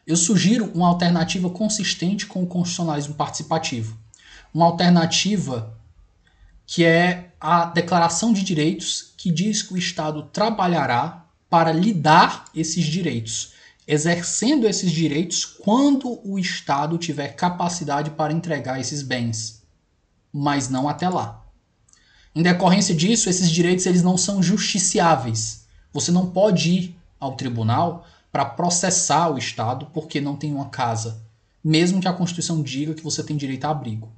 Eu 0.06 0.16
sugiro 0.16 0.72
uma 0.74 0.88
alternativa 0.88 1.50
consistente 1.50 2.28
com 2.28 2.44
o 2.44 2.48
constitucionalismo 2.48 3.16
participativo. 3.16 3.98
Uma 4.54 4.66
alternativa 4.66 5.76
que 6.66 6.84
é 6.84 7.32
a 7.40 7.66
Declaração 7.66 8.34
de 8.34 8.44
Direitos, 8.44 9.14
que 9.18 9.32
diz 9.32 9.62
que 9.62 9.74
o 9.74 9.78
Estado 9.78 10.24
trabalhará 10.32 11.26
para 11.50 11.72
lhe 11.72 11.94
dar 11.94 12.46
esses 12.56 12.86
direitos. 12.86 13.54
Exercendo 13.88 14.68
esses 14.68 14.92
direitos 14.92 15.46
quando 15.46 16.20
o 16.28 16.40
Estado 16.40 16.98
tiver 16.98 17.36
capacidade 17.36 18.12
para 18.12 18.34
entregar 18.34 18.80
esses 18.80 19.02
bens, 19.02 19.64
mas 20.34 20.70
não 20.70 20.90
até 20.90 21.08
lá. 21.08 21.44
Em 22.34 22.42
decorrência 22.42 22.94
disso, 22.94 23.30
esses 23.30 23.50
direitos 23.50 23.86
eles 23.86 24.04
não 24.04 24.18
são 24.18 24.44
justiciáveis. 24.44 25.66
Você 25.94 26.12
não 26.12 26.30
pode 26.32 26.70
ir 26.70 26.96
ao 27.20 27.36
tribunal 27.36 28.06
para 28.32 28.44
processar 28.44 29.30
o 29.30 29.38
Estado 29.38 29.88
porque 29.94 30.20
não 30.20 30.36
tem 30.36 30.54
uma 30.54 30.70
casa, 30.70 31.24
mesmo 31.64 32.02
que 32.02 32.08
a 32.08 32.14
Constituição 32.14 32.62
diga 32.62 32.94
que 32.94 33.04
você 33.04 33.24
tem 33.24 33.38
direito 33.38 33.66
a 33.66 33.70
abrigo. 33.70 34.12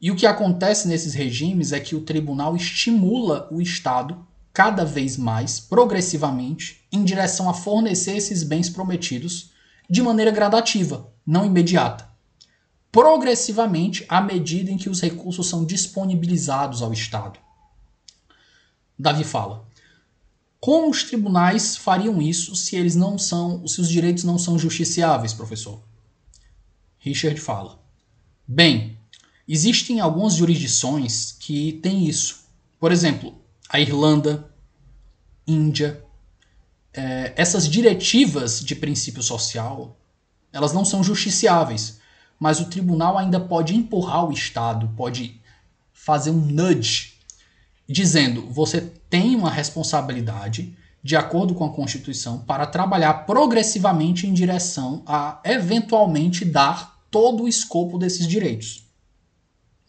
E 0.00 0.10
o 0.10 0.16
que 0.16 0.26
acontece 0.26 0.88
nesses 0.88 1.14
regimes 1.14 1.72
é 1.72 1.80
que 1.80 1.94
o 1.94 2.00
tribunal 2.00 2.56
estimula 2.56 3.48
o 3.50 3.60
Estado 3.60 4.26
cada 4.54 4.84
vez 4.84 5.16
mais, 5.16 5.58
progressivamente, 5.58 6.86
em 6.92 7.02
direção 7.02 7.50
a 7.50 7.54
fornecer 7.54 8.16
esses 8.16 8.44
bens 8.44 8.70
prometidos 8.70 9.50
de 9.90 10.00
maneira 10.00 10.30
gradativa, 10.30 11.12
não 11.26 11.44
imediata. 11.44 12.08
Progressivamente, 12.92 14.06
à 14.08 14.20
medida 14.20 14.70
em 14.70 14.78
que 14.78 14.88
os 14.88 15.00
recursos 15.00 15.48
são 15.48 15.64
disponibilizados 15.64 16.82
ao 16.82 16.92
Estado. 16.92 17.40
Davi 18.96 19.24
fala: 19.24 19.66
como 20.60 20.88
os 20.88 21.02
tribunais 21.02 21.76
fariam 21.76 22.22
isso 22.22 22.54
se 22.54 22.76
eles 22.76 22.94
não 22.94 23.18
são, 23.18 23.66
se 23.66 23.80
os 23.80 23.88
direitos 23.88 24.22
não 24.22 24.38
são 24.38 24.56
justiciáveis, 24.56 25.34
professor? 25.34 25.82
Richard 26.96 27.40
fala: 27.40 27.78
Bem, 28.46 28.96
existem 29.48 29.98
algumas 29.98 30.34
jurisdições 30.34 31.32
que 31.32 31.72
têm 31.82 32.08
isso. 32.08 32.44
Por 32.78 32.92
exemplo, 32.92 33.43
a 33.74 33.80
Irlanda, 33.80 34.48
Índia, 35.44 36.04
é, 36.92 37.32
essas 37.34 37.68
diretivas 37.68 38.60
de 38.60 38.72
princípio 38.76 39.20
social, 39.20 39.98
elas 40.52 40.72
não 40.72 40.84
são 40.84 41.02
justiciáveis, 41.02 41.98
mas 42.38 42.60
o 42.60 42.66
tribunal 42.66 43.18
ainda 43.18 43.40
pode 43.40 43.74
empurrar 43.74 44.26
o 44.26 44.32
Estado, 44.32 44.92
pode 44.96 45.40
fazer 45.92 46.30
um 46.30 46.40
nudge, 46.40 47.14
dizendo 47.88 48.46
você 48.48 48.80
tem 49.10 49.34
uma 49.34 49.50
responsabilidade 49.50 50.78
de 51.02 51.16
acordo 51.16 51.52
com 51.52 51.64
a 51.64 51.72
Constituição 51.72 52.38
para 52.44 52.66
trabalhar 52.66 53.26
progressivamente 53.26 54.24
em 54.24 54.32
direção 54.32 55.02
a 55.04 55.40
eventualmente 55.44 56.44
dar 56.44 57.00
todo 57.10 57.42
o 57.42 57.48
escopo 57.48 57.98
desses 57.98 58.28
direitos. 58.28 58.84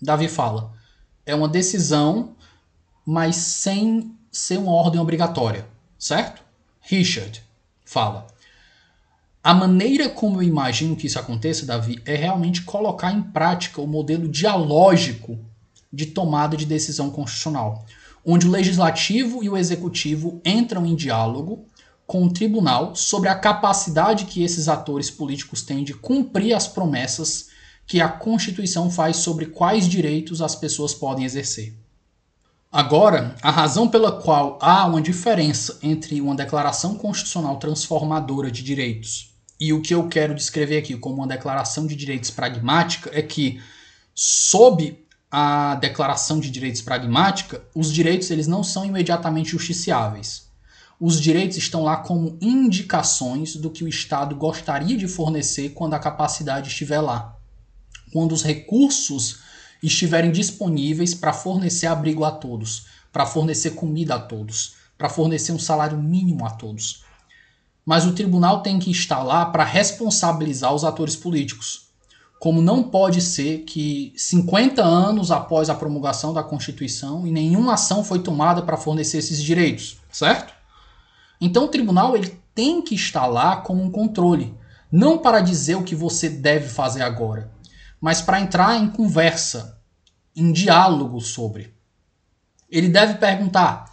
Davi 0.02 0.28
fala, 0.28 0.74
é 1.24 1.36
uma 1.36 1.48
decisão, 1.48 2.35
mas 3.06 3.36
sem 3.36 4.16
ser 4.32 4.58
uma 4.58 4.72
ordem 4.72 5.00
obrigatória, 5.00 5.68
certo? 6.00 6.42
Richard 6.82 7.44
fala: 7.86 8.28
A 9.44 9.54
maneira 9.54 10.10
como 10.10 10.38
eu 10.38 10.44
imagino 10.44 10.96
que 10.96 11.08
isso 11.08 11.20
aconteça, 11.20 11.66
Davi, 11.66 12.02
é 12.06 12.16
realmente 12.16 12.64
colocar 12.64 13.12
em 13.12 13.22
prática 13.22 13.82
o 13.82 13.88
modelo 13.88 14.28
dialógico 14.28 15.38
de 15.94 16.08
tomada 16.08 16.58
de 16.58 16.66
decisão 16.66 17.10
constitucional, 17.10 17.86
onde 18.26 18.48
o 18.48 18.52
legislativo 18.52 19.44
e 19.44 19.50
o 19.50 19.56
executivo 19.56 20.42
entram 20.44 20.86
em 20.86 20.96
diálogo 20.96 21.66
com 22.08 22.24
o 22.24 22.32
tribunal 22.32 22.96
sobre 22.96 23.30
a 23.30 23.36
capacidade 23.36 24.26
que 24.26 24.44
esses 24.44 24.68
atores 24.68 25.10
políticos 25.10 25.62
têm 25.62 25.84
de 25.84 25.94
cumprir 25.94 26.54
as 26.54 26.68
promessas 26.68 27.50
que 27.88 28.02
a 28.02 28.10
Constituição 28.10 28.90
faz 28.90 29.18
sobre 29.18 29.48
quais 29.48 29.88
direitos 29.88 30.42
as 30.42 30.56
pessoas 30.56 30.94
podem 30.94 31.24
exercer. 31.24 31.74
Agora, 32.76 33.38
a 33.42 33.52
razão 33.52 33.88
pela 33.88 34.12
qual 34.12 34.60
há 34.62 34.86
uma 34.86 35.02
diferença 35.02 35.80
entre 35.82 36.20
uma 36.20 36.36
declaração 36.36 36.96
constitucional 36.96 37.56
transformadora 37.56 38.52
de 38.52 38.62
direitos 38.62 39.34
e 39.58 39.72
o 39.72 39.82
que 39.82 39.96
eu 39.96 40.10
quero 40.10 40.36
descrever 40.36 40.80
aqui 40.80 40.98
como 40.98 41.16
uma 41.16 41.28
declaração 41.28 41.88
de 41.88 41.96
direitos 41.96 42.32
pragmática 42.32 43.10
é 43.14 43.22
que, 43.22 43.62
sob 44.14 45.02
a 45.32 45.76
declaração 45.76 46.38
de 46.38 46.52
direitos 46.52 46.82
pragmática, 46.82 47.64
os 47.74 47.94
direitos 47.94 48.30
eles 48.30 48.46
não 48.46 48.62
são 48.62 48.84
imediatamente 48.84 49.52
justiciáveis. 49.52 50.50
Os 51.00 51.22
direitos 51.22 51.56
estão 51.56 51.82
lá 51.82 51.96
como 51.96 52.38
indicações 52.42 53.56
do 53.56 53.70
que 53.70 53.86
o 53.86 53.88
Estado 53.88 54.36
gostaria 54.36 54.98
de 54.98 55.08
fornecer 55.08 55.70
quando 55.70 55.94
a 55.94 56.00
capacidade 56.00 56.68
estiver 56.68 57.00
lá. 57.00 57.38
Quando 58.12 58.34
os 58.34 58.44
recursos 58.44 59.45
estiverem 59.88 60.32
disponíveis 60.32 61.14
para 61.14 61.34
fornecer 61.34 61.88
abrigo 61.88 62.24
a 62.24 62.32
todos, 62.32 62.88
para 63.12 63.26
fornecer 63.26 63.72
comida 63.72 64.16
a 64.16 64.20
todos, 64.20 64.76
para 64.98 65.10
fornecer 65.10 65.52
um 65.52 65.60
salário 65.60 65.98
mínimo 65.98 66.46
a 66.46 66.52
todos. 66.52 67.04
Mas 67.86 68.06
o 68.06 68.14
tribunal 68.14 68.62
tem 68.62 68.80
que 68.80 68.90
estar 68.90 69.22
lá 69.22 69.46
para 69.46 69.64
responsabilizar 69.64 70.74
os 70.74 70.84
atores 70.84 71.16
políticos. 71.16 71.86
Como 72.40 72.62
não 72.62 72.84
pode 72.84 73.22
ser 73.22 73.60
que 73.60 74.14
50 74.18 74.84
anos 74.84 75.32
após 75.32 75.70
a 75.70 75.76
promulgação 75.76 76.34
da 76.34 76.44
Constituição 76.44 77.26
e 77.26 77.32
nenhuma 77.32 77.74
ação 77.74 78.04
foi 78.04 78.20
tomada 78.20 78.62
para 78.62 78.78
fornecer 78.78 79.20
esses 79.20 79.42
direitos, 79.42 79.98
certo? 80.12 80.54
Então 81.40 81.66
o 81.66 81.70
tribunal 81.70 82.16
ele 82.16 82.38
tem 82.54 82.82
que 82.82 82.96
estar 82.96 83.26
lá 83.26 83.58
como 83.58 83.84
um 83.84 83.92
controle, 83.92 84.54
não 84.92 85.18
para 85.18 85.42
dizer 85.42 85.76
o 85.76 85.84
que 85.84 85.96
você 85.96 86.30
deve 86.30 86.70
fazer 86.70 87.02
agora, 87.02 87.52
mas 88.00 88.22
para 88.22 88.40
entrar 88.40 88.78
em 88.78 88.90
conversa, 88.90 89.75
em 90.36 90.52
diálogo 90.52 91.22
sobre. 91.22 91.74
Ele 92.70 92.90
deve 92.90 93.16
perguntar: 93.16 93.90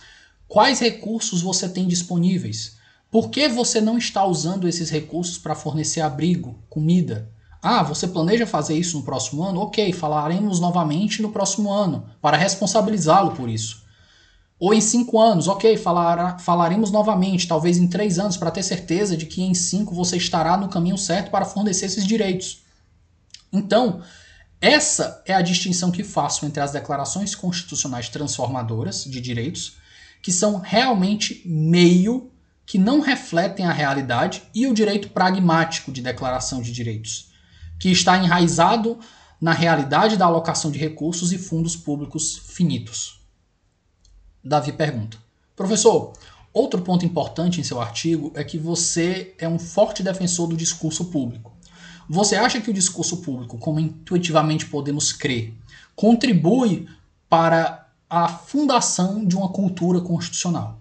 quais 0.49 0.81
recursos 0.81 1.41
você 1.43 1.69
tem 1.69 1.87
disponíveis? 1.87 2.77
Por 3.11 3.29
que 3.29 3.49
você 3.49 3.81
não 3.81 3.99
está 3.99 4.25
usando 4.25 4.67
esses 4.67 4.89
recursos 4.89 5.37
para 5.39 5.55
fornecer 5.55 6.01
abrigo, 6.01 6.59
comida? 6.69 7.31
Ah, 7.61 7.83
você 7.83 8.09
planeja 8.09 8.47
fazer 8.47 8.75
isso 8.75 8.99
no 8.99 9.05
próximo 9.05 9.45
ano? 9.45 9.61
Ok, 9.61 9.93
falaremos 9.93 10.59
novamente 10.59 11.23
no 11.23 11.31
próximo 11.31 11.71
ano, 11.71 12.07
para 12.21 12.37
responsabilizá-lo 12.37 13.33
por 13.33 13.49
isso. 13.49 13.83
Ou 14.59 14.73
em 14.73 14.81
cinco 14.81 15.21
anos, 15.21 15.47
ok, 15.47 15.77
falar, 15.77 16.39
falaremos 16.39 16.91
novamente, 16.91 17.47
talvez 17.47 17.79
em 17.79 17.87
três 17.87 18.19
anos, 18.19 18.37
para 18.37 18.51
ter 18.51 18.63
certeza 18.63 19.17
de 19.17 19.27
que 19.27 19.43
em 19.43 19.55
cinco 19.55 19.95
você 19.95 20.17
estará 20.17 20.57
no 20.57 20.69
caminho 20.69 20.97
certo 20.97 21.31
para 21.31 21.45
fornecer 21.45 21.87
esses 21.87 22.07
direitos. 22.07 22.63
Então, 23.53 24.01
essa 24.63 25.21
é 25.27 25.35
a 25.35 25.43
distinção 25.43 25.91
que 25.91 26.05
faço 26.05 26.47
entre 26.47 26.63
as 26.63 26.71
declarações 26.71 27.35
constitucionais 27.35 28.09
transformadoras 28.09 29.05
de 29.05 29.21
direitos, 29.21 29.77
que 30.23 30.31
são 30.31 30.61
realmente 30.61 31.43
meio 31.45 32.31
que 32.65 32.79
não 32.79 33.01
refletem 33.01 33.67
a 33.67 33.73
realidade, 33.73 34.45
e 34.55 34.69
o 34.69 34.73
direito 34.73 35.09
pragmático 35.09 35.91
de 35.91 36.01
declaração 36.01 36.63
de 36.63 36.71
direitos, 36.71 37.33
que 37.77 37.91
está 37.91 38.17
enraizado 38.17 39.01
na 39.41 39.53
realidade 39.53 40.17
da 40.17 40.27
alocação 40.27 40.71
de 40.71 40.79
recursos 40.79 41.33
e 41.33 41.39
fundos 41.39 41.75
públicos 41.75 42.39
finitos. 42.39 43.21
Davi 44.45 44.71
pergunta: 44.71 45.19
Professor, 45.57 46.13
outro 46.53 46.83
ponto 46.83 47.05
importante 47.05 47.61
em 47.61 47.65
seu 47.65 47.81
artigo 47.81 48.31
é 48.37 48.45
que 48.45 48.59
você 48.59 49.35
é 49.39 49.49
um 49.49 49.59
forte 49.59 50.05
defensor 50.05 50.47
do 50.47 50.57
discurso 50.57 51.07
público. 51.07 51.52
Você 52.13 52.37
acha 52.37 52.61
que 52.61 52.69
o 52.69 52.75
discurso 52.75 53.23
público, 53.23 53.57
como 53.57 53.81
intuitivamente 53.81 54.67
podemos 54.67 55.15
crer, 55.15 55.55
contribui 55.97 56.87
para 57.27 57.89
a 58.09 58.29
fundação 58.29 59.25
de 59.25 59.35
uma 59.35 59.49
cultura 59.49 59.99
constitucional? 59.99 60.79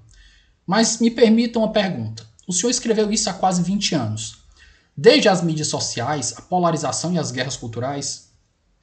Mas 0.68 1.00
me 1.00 1.10
permita 1.10 1.58
uma 1.58 1.72
pergunta. 1.72 2.28
O 2.46 2.52
senhor 2.52 2.70
escreveu 2.70 3.10
isso 3.14 3.30
há 3.30 3.34
quase 3.34 3.64
20 3.64 3.96
anos. 3.96 4.40
Desde 4.96 5.30
as 5.30 5.42
mídias 5.42 5.70
sociais, 5.70 6.34
a 6.36 6.42
polarização 6.42 7.14
e 7.14 7.18
as 7.18 7.32
guerras 7.32 7.56
culturais, 7.56 8.30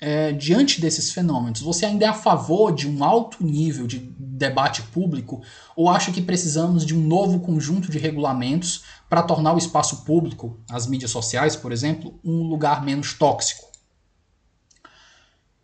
é, 0.01 0.33
diante 0.33 0.81
desses 0.81 1.13
fenômenos, 1.13 1.61
você 1.61 1.85
ainda 1.85 2.07
é 2.07 2.09
a 2.09 2.15
favor 2.15 2.75
de 2.75 2.89
um 2.89 3.05
alto 3.05 3.45
nível 3.45 3.87
de 3.87 3.99
debate 4.17 4.81
público 4.85 5.43
ou 5.77 5.91
acha 5.91 6.13
que 6.13 6.23
precisamos 6.23 6.87
de 6.87 6.97
um 6.97 7.01
novo 7.07 7.41
conjunto 7.41 7.91
de 7.91 7.99
regulamentos 7.99 8.85
para 9.09 9.23
tornar 9.23 9.55
o 9.55 9.59
espaço 9.59 10.05
público, 10.05 10.59
as 10.71 10.87
mídias 10.87 11.11
sociais, 11.11 11.57
por 11.57 11.73
exemplo, 11.73 12.19
um 12.25 12.43
lugar 12.43 12.85
menos 12.85 13.15
tóxico? 13.15 13.67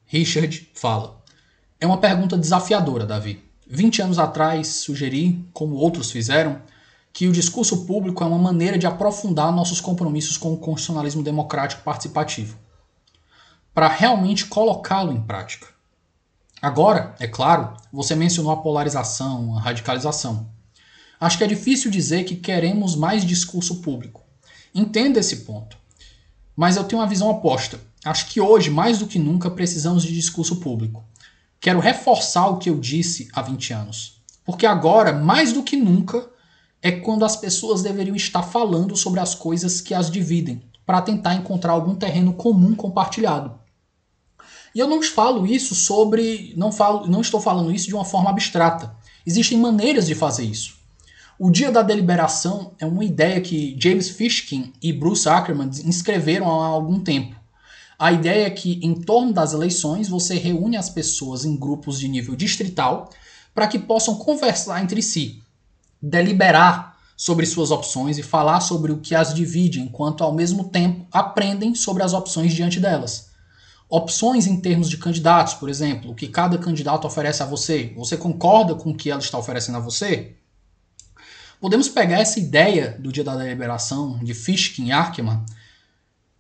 Richard 0.07 0.71
fala: 0.75 1.23
É 1.81 1.87
uma 1.87 1.99
pergunta 1.99 2.39
desafiadora, 2.39 3.07
Davi. 3.07 3.43
20 3.67 4.03
anos 4.03 4.19
atrás, 4.19 4.69
sugeri, 4.69 5.45
como 5.53 5.77
outros 5.77 6.11
fizeram, 6.11 6.61
que 7.13 7.27
o 7.27 7.33
discurso 7.33 7.87
público 7.87 8.23
é 8.23 8.27
uma 8.27 8.39
maneira 8.39 8.77
de 8.77 8.87
aprofundar 8.87 9.53
nossos 9.53 9.81
compromissos 9.81 10.37
com 10.37 10.53
o 10.53 10.59
constitucionalismo 10.59 11.23
democrático 11.23 11.83
participativo 11.83 12.59
para 13.75 13.89
realmente 13.89 14.47
colocá-lo 14.47 15.13
em 15.13 15.21
prática. 15.21 15.67
Agora, 16.63 17.15
é 17.19 17.27
claro, 17.27 17.75
você 17.93 18.15
mencionou 18.15 18.53
a 18.53 18.57
polarização, 18.57 19.57
a 19.57 19.61
radicalização. 19.61 20.49
Acho 21.25 21.39
que 21.39 21.45
é 21.45 21.47
difícil 21.47 21.91
dizer 21.91 22.25
que 22.25 22.37
queremos 22.37 22.95
mais 22.95 23.25
discurso 23.25 23.77
público. 23.77 24.23
Entendo 24.75 25.17
esse 25.17 25.37
ponto. 25.37 25.75
Mas 26.55 26.77
eu 26.77 26.85
tenho 26.85 27.01
uma 27.01 27.09
visão 27.09 27.31
oposta. 27.31 27.81
Acho 28.05 28.27
que 28.27 28.43
hoje, 28.43 28.69
mais 28.69 28.99
do 28.99 29.07
que 29.07 29.19
nunca, 29.19 29.51
precisamos 29.51 30.03
de 30.03 30.13
discurso 30.13 30.57
público. 30.57 31.03
Quero 31.59 31.81
reforçar 31.81 32.49
o 32.49 32.59
que 32.59 32.69
eu 32.69 32.79
disse 32.79 33.31
há 33.33 33.41
20 33.41 33.73
anos. 33.73 34.21
Porque 34.45 34.67
agora, 34.67 35.15
mais 35.15 35.51
do 35.51 35.63
que 35.63 35.79
nunca, 35.79 36.29
é 36.83 36.93
quando 36.93 37.25
as 37.25 37.37
pessoas 37.37 37.81
deveriam 37.81 38.15
estar 38.15 38.43
falando 38.43 38.95
sobre 38.95 39.19
as 39.19 39.35
coisas 39.35 39.81
que 39.81 39.95
as 39.95 40.11
dividem, 40.11 40.63
para 40.85 41.01
tentar 41.01 41.35
encontrar 41.37 41.73
algum 41.73 41.95
terreno 41.95 42.35
comum 42.35 42.75
compartilhado. 42.75 43.59
E 44.75 44.79
eu 44.79 44.87
não 44.87 45.03
falo 45.03 45.47
isso 45.47 45.75
sobre, 45.75 46.53
não 46.55 46.71
falo, 46.71 47.07
não 47.07 47.23
estou 47.23 47.41
falando 47.41 47.73
isso 47.73 47.87
de 47.87 47.95
uma 47.95 48.05
forma 48.05 48.29
abstrata. 48.29 48.95
Existem 49.27 49.57
maneiras 49.57 50.07
de 50.07 50.15
fazer 50.15 50.45
isso. 50.45 50.84
O 51.37 51.51
dia 51.51 51.73
da 51.73 51.83
deliberação 51.83 52.75
é 52.79 52.87
uma 52.87 53.05
ideia 53.05 53.41
que 53.41 53.77
James 53.81 54.09
Fishkin 54.09 54.73
e 54.81 54.93
Bruce 54.93 55.29
Ackerman 55.29 55.69
escreveram 55.85 56.49
há 56.49 56.67
algum 56.67 57.01
tempo. 57.01 57.35
A 57.99 58.13
ideia 58.13 58.47
é 58.47 58.51
que, 58.51 58.79
em 58.81 58.95
torno 58.95 59.33
das 59.33 59.53
eleições, 59.53 60.09
você 60.09 60.37
reúne 60.37 60.77
as 60.77 60.89
pessoas 60.89 61.45
em 61.45 61.57
grupos 61.57 61.99
de 61.99 62.07
nível 62.07 62.37
distrital 62.37 63.11
para 63.53 63.67
que 63.67 63.81
possam 63.81 64.15
conversar 64.15 64.81
entre 64.81 65.03
si, 65.03 65.43
deliberar 66.01 66.97
sobre 67.17 67.47
suas 67.47 67.73
opções 67.73 68.17
e 68.17 68.23
falar 68.23 68.61
sobre 68.61 68.93
o 68.93 68.99
que 68.99 69.15
as 69.15 69.35
divide, 69.35 69.81
enquanto 69.81 70.23
ao 70.23 70.33
mesmo 70.33 70.65
tempo 70.65 71.05
aprendem 71.11 71.75
sobre 71.75 72.05
as 72.05 72.13
opções 72.13 72.53
diante 72.53 72.79
delas. 72.79 73.31
Opções 73.89 74.47
em 74.47 74.61
termos 74.61 74.89
de 74.89 74.99
candidatos, 74.99 75.55
por 75.55 75.69
exemplo, 75.69 76.13
o 76.13 76.15
que 76.15 76.29
cada 76.29 76.59
candidato 76.59 77.07
oferece 77.09 77.43
a 77.43 77.47
você. 77.47 77.93
Você 77.97 78.17
concorda 78.17 78.77
com 78.77 78.91
o 78.91 78.97
que 78.97 79.11
ela 79.11 79.21
está 79.21 79.37
oferecendo 79.37 79.79
a 79.79 79.81
você? 79.81 80.37
Podemos 81.61 81.89
pegar 81.89 82.21
essa 82.21 82.39
ideia 82.39 82.97
do 82.99 83.13
dia 83.13 83.25
da 83.25 83.37
deliberação 83.37 84.19
de 84.23 84.35
Fishkin 84.35 84.87
e 84.87 84.93
Arkeman, 84.93 85.45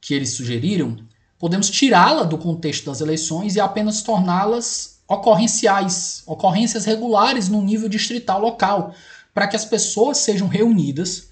que 0.01 0.12
eles 0.12 0.35
sugeriram, 0.35 0.99
podemos 1.39 1.70
tirá-la 1.70 2.24
do 2.24 2.36
contexto 2.36 2.86
das 2.86 3.01
eleições 3.01 3.57
e 3.57 3.61
apenas 3.61 4.03
torná-las 4.03 5.01
ocorrenciais, 5.09 6.23
ocorrências 6.27 6.85
regulares 6.85 7.49
no 7.49 7.62
nível 7.62 7.89
distrital 7.89 8.41
local, 8.41 8.95
para 9.32 9.49
que 9.49 9.57
as 9.57 9.65
pessoas 9.65 10.19
sejam 10.19 10.49
reunidas 10.49 11.28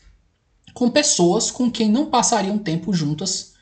com 0.75 0.91
pessoas 0.91 1.51
com 1.51 1.71
quem 1.71 1.91
não 1.91 2.07
passariam 2.07 2.59
tempo 2.59 2.93
juntas, 2.93 3.53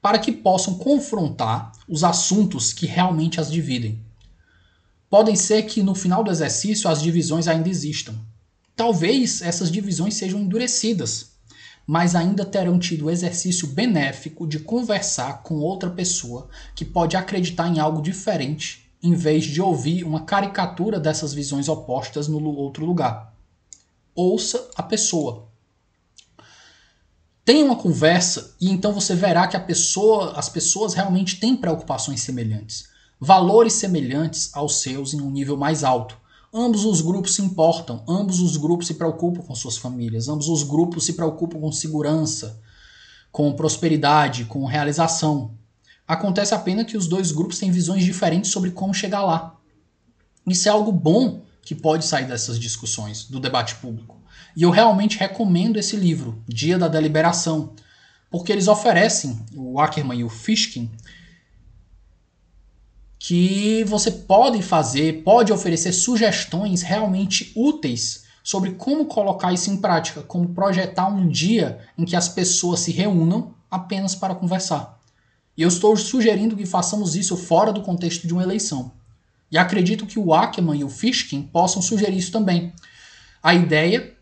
para 0.00 0.18
que 0.18 0.32
possam 0.32 0.74
confrontar 0.74 1.72
os 1.88 2.04
assuntos 2.04 2.72
que 2.72 2.86
realmente 2.86 3.40
as 3.40 3.50
dividem. 3.50 3.98
Podem 5.08 5.36
ser 5.36 5.62
que 5.62 5.82
no 5.82 5.94
final 5.94 6.24
do 6.24 6.30
exercício 6.30 6.90
as 6.90 7.00
divisões 7.02 7.48
ainda 7.48 7.68
existam. 7.68 8.14
Talvez 8.76 9.42
essas 9.42 9.70
divisões 9.70 10.14
sejam 10.14 10.40
endurecidas, 10.40 11.32
mas 11.86 12.14
ainda 12.14 12.44
terão 12.44 12.78
tido 12.78 13.06
o 13.06 13.10
exercício 13.10 13.68
benéfico 13.68 14.46
de 14.46 14.58
conversar 14.58 15.42
com 15.42 15.56
outra 15.56 15.90
pessoa 15.90 16.48
que 16.74 16.84
pode 16.84 17.16
acreditar 17.16 17.68
em 17.68 17.78
algo 17.78 18.02
diferente, 18.02 18.90
em 19.02 19.14
vez 19.14 19.44
de 19.44 19.60
ouvir 19.60 20.02
uma 20.02 20.24
caricatura 20.24 20.98
dessas 20.98 21.34
visões 21.34 21.68
opostas 21.68 22.26
no 22.26 22.42
outro 22.42 22.84
lugar 22.84 23.34
ouça 24.14 24.70
a 24.76 24.82
pessoa. 24.82 25.48
Tenha 27.44 27.64
uma 27.64 27.76
conversa 27.76 28.56
e 28.60 28.70
então 28.70 28.92
você 28.92 29.14
verá 29.14 29.46
que 29.46 29.58
pessoa, 29.58 30.32
as 30.32 30.48
pessoas 30.48 30.94
realmente 30.94 31.38
têm 31.40 31.56
preocupações 31.56 32.20
semelhantes, 32.22 32.88
valores 33.20 33.74
semelhantes 33.74 34.50
aos 34.54 34.80
seus 34.80 35.12
em 35.12 35.20
um 35.20 35.30
nível 35.30 35.56
mais 35.56 35.84
alto. 35.84 36.16
Ambos 36.56 36.84
os 36.84 37.00
grupos 37.00 37.34
se 37.34 37.42
importam, 37.42 38.04
ambos 38.06 38.38
os 38.38 38.56
grupos 38.56 38.86
se 38.86 38.94
preocupam 38.94 39.42
com 39.42 39.56
suas 39.56 39.76
famílias, 39.76 40.28
ambos 40.28 40.48
os 40.48 40.62
grupos 40.62 41.04
se 41.04 41.14
preocupam 41.14 41.58
com 41.58 41.72
segurança, 41.72 42.60
com 43.32 43.52
prosperidade, 43.54 44.44
com 44.44 44.64
realização. 44.64 45.50
Acontece 46.06 46.54
apenas 46.54 46.86
que 46.86 46.96
os 46.96 47.08
dois 47.08 47.32
grupos 47.32 47.58
têm 47.58 47.72
visões 47.72 48.04
diferentes 48.04 48.52
sobre 48.52 48.70
como 48.70 48.94
chegar 48.94 49.24
lá. 49.24 49.56
Isso 50.46 50.68
é 50.68 50.70
algo 50.70 50.92
bom 50.92 51.42
que 51.60 51.74
pode 51.74 52.04
sair 52.04 52.28
dessas 52.28 52.56
discussões, 52.56 53.24
do 53.24 53.40
debate 53.40 53.74
público. 53.74 54.16
E 54.56 54.62
eu 54.62 54.70
realmente 54.70 55.18
recomendo 55.18 55.76
esse 55.76 55.96
livro, 55.96 56.40
Dia 56.46 56.78
da 56.78 56.86
Deliberação, 56.86 57.72
porque 58.30 58.52
eles 58.52 58.68
oferecem, 58.68 59.44
o 59.56 59.80
Ackerman 59.80 60.20
e 60.20 60.24
o 60.24 60.28
Fishkin, 60.28 60.88
que 63.26 63.82
você 63.84 64.10
pode 64.10 64.60
fazer, 64.60 65.22
pode 65.22 65.50
oferecer 65.50 65.92
sugestões 65.92 66.82
realmente 66.82 67.50
úteis 67.56 68.24
sobre 68.42 68.72
como 68.72 69.06
colocar 69.06 69.50
isso 69.50 69.70
em 69.70 69.78
prática, 69.78 70.20
como 70.20 70.50
projetar 70.50 71.06
um 71.08 71.26
dia 71.26 71.78
em 71.96 72.04
que 72.04 72.14
as 72.14 72.28
pessoas 72.28 72.80
se 72.80 72.92
reúnam 72.92 73.54
apenas 73.70 74.14
para 74.14 74.34
conversar. 74.34 75.00
E 75.56 75.62
eu 75.62 75.68
estou 75.68 75.96
sugerindo 75.96 76.54
que 76.54 76.66
façamos 76.66 77.16
isso 77.16 77.34
fora 77.34 77.72
do 77.72 77.80
contexto 77.80 78.26
de 78.26 78.34
uma 78.34 78.42
eleição. 78.42 78.92
E 79.50 79.56
acredito 79.56 80.04
que 80.04 80.18
o 80.18 80.34
Ackerman 80.34 80.80
e 80.80 80.84
o 80.84 80.90
Fishkin 80.90 81.40
possam 81.44 81.80
sugerir 81.80 82.18
isso 82.18 82.30
também. 82.30 82.74
A 83.42 83.54
ideia 83.54 84.14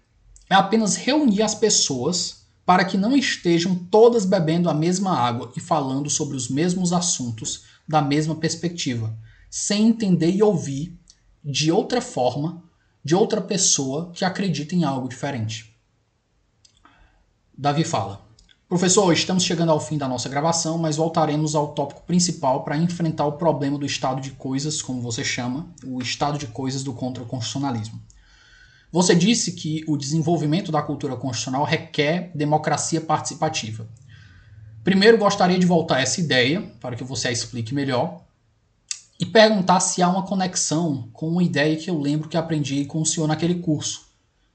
é 0.49 0.55
apenas 0.55 0.95
reunir 0.95 1.43
as 1.43 1.57
pessoas 1.57 2.43
para 2.65 2.85
que 2.85 2.97
não 2.97 3.16
estejam 3.16 3.74
todas 3.74 4.24
bebendo 4.24 4.70
a 4.70 4.74
mesma 4.74 5.19
água 5.19 5.51
e 5.57 5.61
falando 5.61 6.09
sobre 6.09 6.37
os 6.37 6.49
mesmos 6.49 6.93
assuntos 6.93 7.72
da 7.88 8.00
mesma 8.00 8.34
perspectiva, 8.34 9.16
sem 9.50 9.88
entender 9.88 10.30
e 10.30 10.42
ouvir 10.42 10.98
de 11.44 11.70
outra 11.72 12.00
forma, 12.00 12.62
de 13.04 13.14
outra 13.14 13.40
pessoa 13.40 14.10
que 14.14 14.24
acredita 14.24 14.74
em 14.74 14.84
algo 14.84 15.09
diferente. 15.09 15.76
Davi 17.56 17.84
fala. 17.84 18.20
Professor, 18.68 19.12
estamos 19.12 19.44
chegando 19.44 19.70
ao 19.70 19.78
fim 19.78 19.98
da 19.98 20.09
nossa 20.09 20.30
gravação, 20.30 20.78
mas 20.78 20.96
voltaremos 20.96 21.54
ao 21.54 21.74
tópico 21.74 22.02
principal 22.04 22.64
para 22.64 22.78
enfrentar 22.78 23.26
o 23.26 23.32
problema 23.32 23.76
do 23.76 23.84
estado 23.84 24.18
de 24.18 24.30
coisas, 24.30 24.80
como 24.80 25.02
você 25.02 25.22
chama, 25.22 25.68
o 25.84 26.00
estado 26.00 26.38
de 26.38 26.46
coisas 26.46 26.82
do 26.82 26.94
contraconstitucionalismo. 26.94 28.00
Você 28.90 29.14
disse 29.14 29.52
que 29.52 29.84
o 29.86 29.96
desenvolvimento 29.96 30.72
da 30.72 30.80
cultura 30.80 31.16
constitucional 31.16 31.64
requer 31.64 32.30
democracia 32.34 33.00
participativa. 33.00 33.86
Primeiro, 34.84 35.16
gostaria 35.16 35.59
de 35.59 35.66
voltar 35.66 36.00
essa 36.00 36.20
ideia, 36.20 36.60
para 36.80 36.96
que 36.96 37.04
você 37.04 37.28
a 37.28 37.32
explique 37.32 37.74
melhor, 37.74 38.20
e 39.18 39.24
perguntar 39.24 39.78
se 39.78 40.02
há 40.02 40.09
uma 40.09 40.24
conexão 40.24 41.09
com 41.12 41.28
uma 41.28 41.42
ideia 41.42 41.76
que 41.76 41.88
eu 41.88 42.00
lembro 42.00 42.28
que 42.28 42.36
aprendi 42.36 42.84
com 42.84 43.00
o 43.00 43.06
senhor 43.06 43.28
naquele 43.28 43.56
curso, 43.56 44.06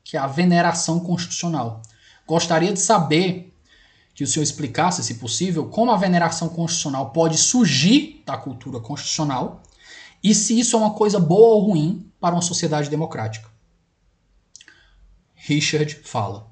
que 0.04 0.18
é 0.18 0.20
a 0.20 0.28
veneração 0.28 1.00
constitucional. 1.00 1.82
Gostaria 2.26 2.74
de 2.74 2.80
saber 2.80 3.54
que 4.14 4.24
o 4.24 4.28
senhor 4.28 4.44
explicasse, 4.44 5.04
se 5.04 5.16
possível, 5.16 5.70
como 5.70 5.92
a 5.92 5.98
veneração 5.98 6.50
constitucional 6.50 7.12
pode 7.12 7.38
surgir 7.38 8.24
da 8.26 8.36
cultura 8.36 8.80
constitucional 8.80 9.62
e 10.24 10.34
se 10.34 10.60
isso 10.60 10.76
é 10.76 10.80
uma 10.80 10.94
coisa 10.94 11.20
boa 11.20 11.56
ou 11.56 11.68
ruim 11.68 12.12
para 12.20 12.36
uma 12.36 12.42
sociedade 12.42 12.90
democrática. 12.90 13.48
Richard 15.36 16.02
fala. 16.04 16.47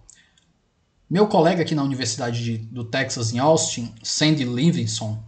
Meu 1.07 1.27
colega 1.27 1.61
aqui 1.61 1.75
na 1.75 1.83
Universidade 1.83 2.43
de, 2.43 2.57
do 2.57 2.83
Texas 2.83 3.31
em 3.31 3.37
Austin, 3.37 3.93
Sandy 4.01 4.43
Livingston, 4.43 5.21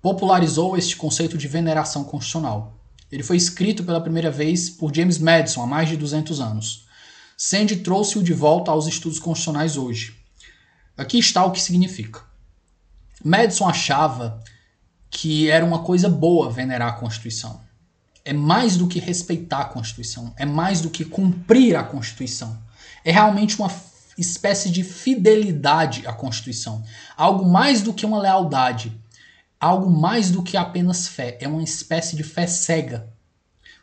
popularizou 0.00 0.76
este 0.76 0.96
conceito 0.96 1.36
de 1.36 1.48
veneração 1.48 2.04
constitucional. 2.04 2.78
Ele 3.10 3.24
foi 3.24 3.36
escrito 3.36 3.82
pela 3.82 4.00
primeira 4.00 4.30
vez 4.30 4.70
por 4.70 4.94
James 4.94 5.18
Madison 5.18 5.62
há 5.62 5.66
mais 5.66 5.88
de 5.88 5.96
200 5.96 6.40
anos. 6.40 6.86
Sandy 7.36 7.78
trouxe-o 7.78 8.22
de 8.22 8.32
volta 8.32 8.70
aos 8.70 8.86
estudos 8.86 9.18
constitucionais 9.18 9.76
hoje. 9.76 10.16
Aqui 10.96 11.18
está 11.18 11.44
o 11.44 11.50
que 11.50 11.60
significa. 11.60 12.22
Madison 13.24 13.68
achava 13.68 14.40
que 15.10 15.50
era 15.50 15.64
uma 15.64 15.80
coisa 15.80 16.08
boa 16.08 16.48
venerar 16.48 16.90
a 16.90 16.96
Constituição. 16.96 17.60
É 18.24 18.32
mais 18.32 18.76
do 18.76 18.86
que 18.86 19.00
respeitar 19.00 19.62
a 19.62 19.64
Constituição, 19.64 20.32
é 20.36 20.46
mais 20.46 20.80
do 20.80 20.90
que 20.90 21.04
cumprir 21.04 21.74
a 21.74 21.82
Constituição. 21.82 22.56
É 23.04 23.10
realmente 23.10 23.58
uma 23.58 23.68
espécie 24.16 24.70
de 24.70 24.84
fidelidade 24.84 26.06
à 26.06 26.12
Constituição. 26.12 26.82
Algo 27.16 27.48
mais 27.48 27.82
do 27.82 27.94
que 27.94 28.06
uma 28.06 28.20
lealdade. 28.20 29.00
Algo 29.58 29.90
mais 29.90 30.30
do 30.30 30.42
que 30.42 30.56
apenas 30.56 31.08
fé. 31.08 31.38
É 31.40 31.48
uma 31.48 31.62
espécie 31.62 32.16
de 32.16 32.22
fé 32.22 32.46
cega. 32.46 33.12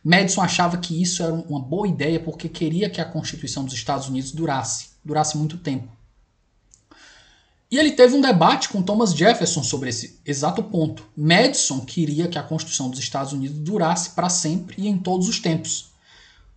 Madison 0.04 0.42
achava 0.42 0.78
que 0.78 1.02
isso 1.02 1.24
era 1.24 1.34
uma 1.34 1.60
boa 1.60 1.88
ideia 1.88 2.20
porque 2.20 2.48
queria 2.48 2.90
que 2.90 3.02
a 3.02 3.06
Constituição 3.06 3.66
dos 3.66 3.74
Estados 3.74 4.08
Unidos 4.08 4.32
durasse, 4.32 4.90
durasse 5.04 5.38
muito 5.38 5.58
tempo. 5.58 6.00
E 7.72 7.78
ele 7.78 7.92
teve 7.92 8.16
um 8.16 8.22
debate 8.22 8.70
com 8.70 8.82
Thomas 8.82 9.14
Jefferson 9.14 9.62
sobre 9.62 9.90
esse 9.90 10.20
exato 10.26 10.64
ponto. 10.64 11.06
Madison 11.16 11.82
queria 11.82 12.28
que 12.28 12.40
a 12.40 12.44
Constituição 12.44 12.90
dos 12.90 13.00
Estados 13.00 13.32
Unidos 13.32 13.60
durasse 13.60 14.12
para 14.12 14.30
sempre 14.30 14.82
e 14.82 14.88
em 14.88 14.98
todos 14.98 15.28
os 15.28 15.40
tempos. 15.40 15.90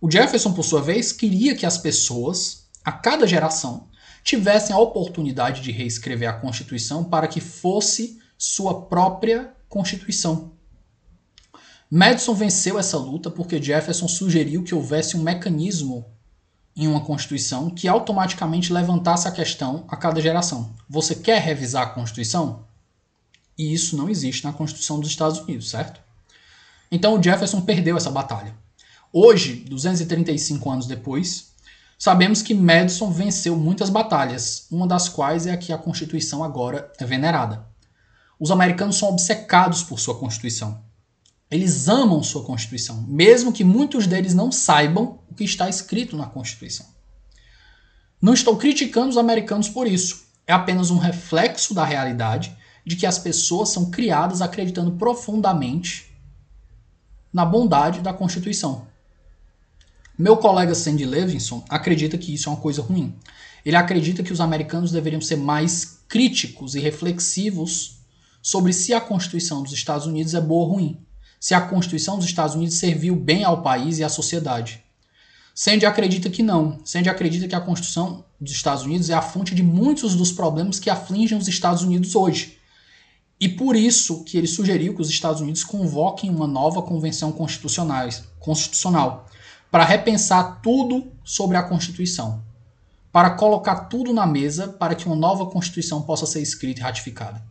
O 0.01 0.09
Jefferson, 0.09 0.51
por 0.53 0.63
sua 0.63 0.81
vez, 0.81 1.11
queria 1.11 1.55
que 1.55 1.65
as 1.65 1.77
pessoas, 1.77 2.62
a 2.83 2.91
cada 2.91 3.25
geração, 3.25 3.87
tivessem 4.23 4.75
a 4.75 4.79
oportunidade 4.79 5.61
de 5.61 5.71
reescrever 5.71 6.29
a 6.29 6.33
Constituição 6.33 7.03
para 7.03 7.27
que 7.27 7.41
fosse 7.41 8.19
sua 8.37 8.83
própria 8.83 9.53
Constituição. 9.69 10.53
Madison 11.89 12.33
venceu 12.33 12.79
essa 12.79 12.97
luta 12.97 13.29
porque 13.29 13.61
Jefferson 13.61 14.07
sugeriu 14.07 14.63
que 14.63 14.73
houvesse 14.73 15.15
um 15.15 15.21
mecanismo 15.21 16.05
em 16.75 16.87
uma 16.87 17.05
Constituição 17.05 17.69
que 17.69 17.87
automaticamente 17.87 18.73
levantasse 18.73 19.27
a 19.27 19.31
questão 19.31 19.85
a 19.87 19.95
cada 19.95 20.19
geração. 20.19 20.73
Você 20.89 21.15
quer 21.15 21.39
revisar 21.39 21.83
a 21.83 21.89
Constituição? 21.91 22.65
E 23.57 23.73
isso 23.73 23.95
não 23.95 24.09
existe 24.09 24.43
na 24.43 24.53
Constituição 24.53 24.99
dos 24.99 25.09
Estados 25.09 25.39
Unidos, 25.39 25.69
certo? 25.69 26.01
Então 26.91 27.19
o 27.19 27.21
Jefferson 27.21 27.61
perdeu 27.61 27.95
essa 27.95 28.09
batalha. 28.09 28.55
Hoje, 29.11 29.57
235 29.69 30.71
anos 30.71 30.87
depois, 30.87 31.52
Sabemos 32.03 32.41
que 32.41 32.53
Madison 32.53 33.09
venceu 33.09 33.55
muitas 33.55 33.89
batalhas, 33.89 34.67
uma 34.69 34.85
das 34.85 35.07
quais 35.07 35.47
é 35.47 35.53
a 35.53 35.57
que 35.57 35.71
a 35.71 35.77
Constituição 35.77 36.43
agora 36.43 36.91
é 36.99 37.05
venerada. 37.05 37.65
Os 38.37 38.51
americanos 38.51 38.97
são 38.97 39.07
obcecados 39.07 39.83
por 39.83 39.97
sua 39.97 40.19
Constituição. 40.19 40.83
Eles 41.49 41.87
amam 41.87 42.21
sua 42.21 42.43
Constituição, 42.43 43.05
mesmo 43.07 43.53
que 43.53 43.63
muitos 43.63 44.05
deles 44.05 44.33
não 44.33 44.51
saibam 44.51 45.19
o 45.31 45.33
que 45.33 45.45
está 45.45 45.69
escrito 45.69 46.17
na 46.17 46.25
Constituição. 46.25 46.85
Não 48.21 48.33
estou 48.33 48.57
criticando 48.57 49.07
os 49.07 49.17
americanos 49.17 49.69
por 49.69 49.87
isso. 49.87 50.25
É 50.45 50.51
apenas 50.51 50.91
um 50.91 50.97
reflexo 50.97 51.73
da 51.73 51.85
realidade 51.85 52.53
de 52.85 52.97
que 52.97 53.05
as 53.05 53.17
pessoas 53.17 53.69
são 53.69 53.89
criadas 53.89 54.41
acreditando 54.41 54.91
profundamente 54.91 56.13
na 57.31 57.45
bondade 57.45 58.01
da 58.01 58.11
Constituição. 58.11 58.91
Meu 60.17 60.37
colega 60.37 60.75
Sandy 60.75 61.05
Levinson 61.07 61.65
acredita 61.67 62.19
que 62.19 62.31
isso 62.35 62.47
é 62.47 62.51
uma 62.51 62.61
coisa 62.61 62.83
ruim. 62.83 63.15
Ele 63.65 63.75
acredita 63.75 64.21
que 64.21 64.31
os 64.31 64.39
americanos 64.39 64.91
deveriam 64.91 65.19
ser 65.19 65.37
mais 65.37 66.03
críticos 66.07 66.75
e 66.75 66.79
reflexivos 66.79 67.97
sobre 68.39 68.73
se 68.73 68.93
a 68.93 69.01
Constituição 69.01 69.63
dos 69.63 69.73
Estados 69.73 70.05
Unidos 70.05 70.35
é 70.35 70.41
boa 70.41 70.65
ou 70.65 70.73
ruim, 70.73 70.97
se 71.39 71.55
a 71.55 71.61
Constituição 71.61 72.17
dos 72.17 72.27
Estados 72.27 72.53
Unidos 72.53 72.75
serviu 72.75 73.15
bem 73.15 73.43
ao 73.43 73.63
país 73.63 73.97
e 73.97 74.03
à 74.03 74.09
sociedade. 74.09 74.83
Sandy 75.55 75.85
acredita 75.85 76.29
que 76.29 76.43
não. 76.43 76.79
Sandy 76.85 77.09
acredita 77.09 77.47
que 77.47 77.55
a 77.55 77.61
Constituição 77.61 78.23
dos 78.39 78.53
Estados 78.53 78.83
Unidos 78.83 79.09
é 79.09 79.15
a 79.15 79.21
fonte 79.21 79.55
de 79.55 79.63
muitos 79.63 80.13
dos 80.15 80.31
problemas 80.31 80.79
que 80.79 80.91
afligem 80.91 81.37
os 81.37 81.47
Estados 81.47 81.81
Unidos 81.81 82.15
hoje. 82.15 82.59
E 83.39 83.49
por 83.49 83.75
isso 83.75 84.23
que 84.25 84.37
ele 84.37 84.47
sugeriu 84.47 84.93
que 84.93 85.01
os 85.01 85.09
Estados 85.09 85.41
Unidos 85.41 85.63
convoquem 85.63 86.29
uma 86.29 86.45
nova 86.45 86.83
convenção 86.83 87.31
constitucional 87.31 89.25
para 89.73 89.83
repensar 89.83 90.61
tudo 90.61 91.11
sobre 91.23 91.57
a 91.57 91.63
Constituição, 91.63 92.43
para 93.11 93.31
colocar 93.31 93.85
tudo 93.85 94.13
na 94.13 94.23
mesa 94.27 94.67
para 94.67 94.93
que 94.93 95.07
uma 95.07 95.15
nova 95.15 95.47
Constituição 95.47 96.03
possa 96.03 96.27
ser 96.27 96.43
escrita 96.43 96.79
e 96.79 96.83
ratificada. 96.83 97.43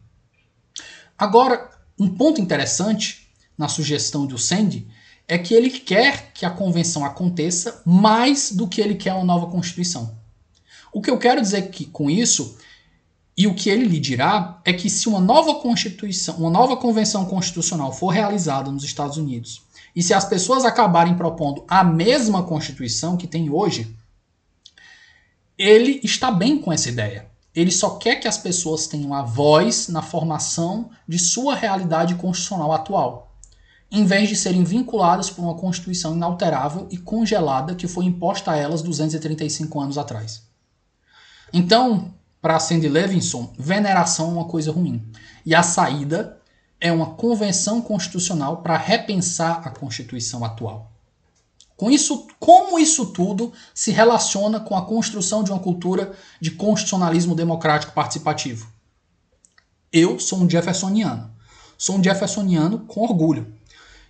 Agora, 1.18 1.68
um 1.98 2.08
ponto 2.08 2.40
interessante 2.40 3.28
na 3.58 3.66
sugestão 3.66 4.24
do 4.24 4.38
Sandy 4.38 4.86
é 5.26 5.36
que 5.36 5.52
ele 5.52 5.68
quer 5.68 6.30
que 6.32 6.46
a 6.46 6.50
convenção 6.50 7.04
aconteça 7.04 7.82
mais 7.84 8.52
do 8.52 8.68
que 8.68 8.80
ele 8.80 8.94
quer 8.94 9.14
uma 9.14 9.24
nova 9.24 9.48
Constituição. 9.48 10.16
O 10.92 11.02
que 11.02 11.10
eu 11.10 11.18
quero 11.18 11.40
dizer 11.40 11.72
que, 11.72 11.86
com 11.86 12.08
isso 12.08 12.56
e 13.36 13.48
o 13.48 13.54
que 13.56 13.68
ele 13.68 13.86
lhe 13.86 13.98
dirá 13.98 14.60
é 14.64 14.72
que 14.72 14.88
se 14.88 15.08
uma 15.08 15.20
nova 15.20 15.56
constituição, 15.56 16.36
uma 16.36 16.50
nova 16.50 16.76
convenção 16.76 17.24
constitucional 17.24 17.92
for 17.92 18.10
realizada 18.10 18.70
nos 18.70 18.84
Estados 18.84 19.16
Unidos, 19.16 19.61
e 19.94 20.02
se 20.02 20.14
as 20.14 20.24
pessoas 20.24 20.64
acabarem 20.64 21.16
propondo 21.16 21.64
a 21.68 21.84
mesma 21.84 22.42
constituição 22.42 23.16
que 23.16 23.26
tem 23.26 23.50
hoje, 23.50 23.94
ele 25.58 26.00
está 26.02 26.30
bem 26.30 26.58
com 26.58 26.72
essa 26.72 26.88
ideia. 26.88 27.30
Ele 27.54 27.70
só 27.70 27.96
quer 27.96 28.16
que 28.16 28.26
as 28.26 28.38
pessoas 28.38 28.86
tenham 28.86 29.12
a 29.12 29.22
voz 29.22 29.88
na 29.88 30.00
formação 30.00 30.90
de 31.06 31.18
sua 31.18 31.54
realidade 31.54 32.14
constitucional 32.14 32.72
atual, 32.72 33.36
em 33.90 34.06
vez 34.06 34.30
de 34.30 34.36
serem 34.36 34.64
vinculadas 34.64 35.28
por 35.28 35.42
uma 35.42 35.54
constituição 35.54 36.14
inalterável 36.14 36.86
e 36.90 36.96
congelada 36.96 37.74
que 37.74 37.86
foi 37.86 38.06
imposta 38.06 38.52
a 38.52 38.56
elas 38.56 38.80
235 38.80 39.78
anos 39.78 39.98
atrás. 39.98 40.44
Então, 41.52 42.14
para 42.40 42.58
Sandy 42.58 42.88
Levinson, 42.88 43.52
veneração 43.58 44.30
é 44.30 44.32
uma 44.32 44.44
coisa 44.46 44.72
ruim. 44.72 45.06
E 45.44 45.54
a 45.54 45.62
saída 45.62 46.40
é 46.82 46.90
uma 46.90 47.14
convenção 47.14 47.80
constitucional 47.80 48.56
para 48.56 48.76
repensar 48.76 49.62
a 49.64 49.70
Constituição 49.70 50.44
atual. 50.44 50.90
Com 51.76 51.88
isso, 51.88 52.26
como 52.40 52.76
isso 52.76 53.06
tudo 53.06 53.52
se 53.72 53.92
relaciona 53.92 54.58
com 54.58 54.76
a 54.76 54.84
construção 54.84 55.44
de 55.44 55.52
uma 55.52 55.60
cultura 55.60 56.12
de 56.40 56.50
constitucionalismo 56.50 57.36
democrático 57.36 57.92
participativo? 57.92 58.66
Eu 59.92 60.18
sou 60.18 60.40
um 60.40 60.50
jeffersoniano. 60.50 61.30
Sou 61.78 61.98
um 61.98 62.02
jeffersoniano 62.02 62.80
com 62.80 63.02
orgulho. 63.02 63.54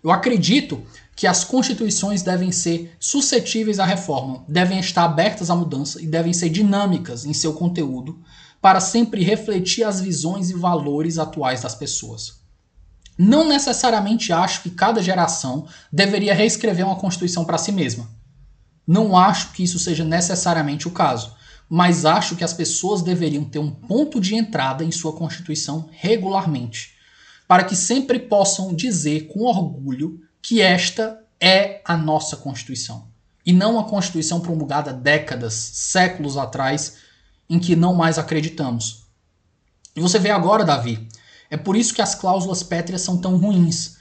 Eu 0.03 0.11
acredito 0.11 0.83
que 1.15 1.27
as 1.27 1.45
constituições 1.45 2.23
devem 2.23 2.51
ser 2.51 2.97
suscetíveis 2.99 3.79
à 3.79 3.85
reforma, 3.85 4.45
devem 4.49 4.81
estar 4.81 5.05
abertas 5.05 5.51
à 5.51 5.55
mudança 5.55 6.01
e 6.01 6.07
devem 6.07 6.33
ser 6.33 6.49
dinâmicas 6.49 7.27
em 7.27 7.35
seu 7.35 7.53
conteúdo 7.53 8.19
para 8.63 8.81
sempre 8.81 9.23
refletir 9.23 9.85
as 9.85 10.01
visões 10.01 10.49
e 10.49 10.55
valores 10.55 11.19
atuais 11.19 11.61
das 11.61 11.75
pessoas. 11.75 12.42
Não 13.25 13.47
necessariamente 13.47 14.33
acho 14.33 14.65
que 14.65 14.71
cada 14.71 15.01
geração 15.01 15.69
deveria 15.93 16.35
reescrever 16.35 16.85
uma 16.85 16.97
Constituição 16.97 17.45
para 17.45 17.57
si 17.57 17.71
mesma. 17.71 18.11
Não 18.85 19.17
acho 19.17 19.53
que 19.53 19.63
isso 19.63 19.79
seja 19.79 20.05
necessariamente 20.05 20.89
o 20.89 20.91
caso, 20.91 21.33
mas 21.69 22.05
acho 22.05 22.35
que 22.35 22.43
as 22.43 22.53
pessoas 22.53 23.01
deveriam 23.01 23.45
ter 23.45 23.61
um 23.61 23.71
ponto 23.71 24.21
de 24.21 24.35
entrada 24.35 24.83
em 24.83 24.91
sua 24.91 25.13
Constituição 25.13 25.89
regularmente, 25.93 26.97
para 27.47 27.63
que 27.63 27.77
sempre 27.77 28.19
possam 28.19 28.75
dizer 28.75 29.29
com 29.29 29.45
orgulho 29.45 30.21
que 30.43 30.61
esta 30.61 31.23
é 31.41 31.81
a 31.85 31.97
nossa 31.97 32.37
Constituição, 32.37 33.07
e 33.47 33.53
não 33.53 33.79
a 33.79 33.85
Constituição 33.85 34.41
promulgada 34.41 34.93
décadas, 34.93 35.55
séculos 35.55 36.37
atrás, 36.37 36.97
em 37.49 37.61
que 37.61 37.77
não 37.77 37.95
mais 37.95 38.19
acreditamos. 38.19 39.05
E 39.95 40.01
você 40.01 40.19
vê 40.19 40.31
agora, 40.31 40.65
Davi, 40.65 41.07
é 41.53 41.57
por 41.59 41.77
isso 41.77 41.93
que 41.93 42.01
as 42.01 42.15
cláusulas 42.15 42.63
pétreas 42.63 43.03
são 43.03 43.19
tão 43.19 43.37
ruins. 43.37 43.99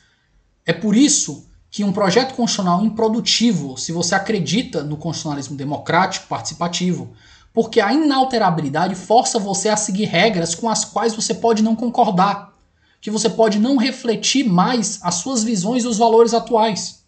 É 0.65 0.71
por 0.71 0.95
isso 0.95 1.49
que 1.69 1.83
um 1.83 1.91
projeto 1.91 2.33
constitucional 2.33 2.81
improdutivo, 2.81 3.75
se 3.77 3.91
você 3.91 4.15
acredita 4.15 4.85
no 4.85 4.95
constitucionalismo 4.95 5.57
democrático 5.57 6.27
participativo, 6.27 7.11
porque 7.53 7.81
a 7.81 7.91
inalterabilidade 7.91 8.95
força 8.95 9.37
você 9.37 9.67
a 9.67 9.75
seguir 9.75 10.05
regras 10.05 10.55
com 10.55 10.69
as 10.69 10.85
quais 10.85 11.13
você 11.13 11.33
pode 11.33 11.61
não 11.61 11.75
concordar 11.75 12.53
que 13.01 13.11
você 13.11 13.29
pode 13.29 13.59
não 13.59 13.75
refletir 13.75 14.45
mais 14.45 14.99
as 15.03 15.15
suas 15.15 15.43
visões 15.43 15.83
e 15.83 15.87
os 15.87 15.97
valores 15.97 16.33
atuais. 16.33 17.03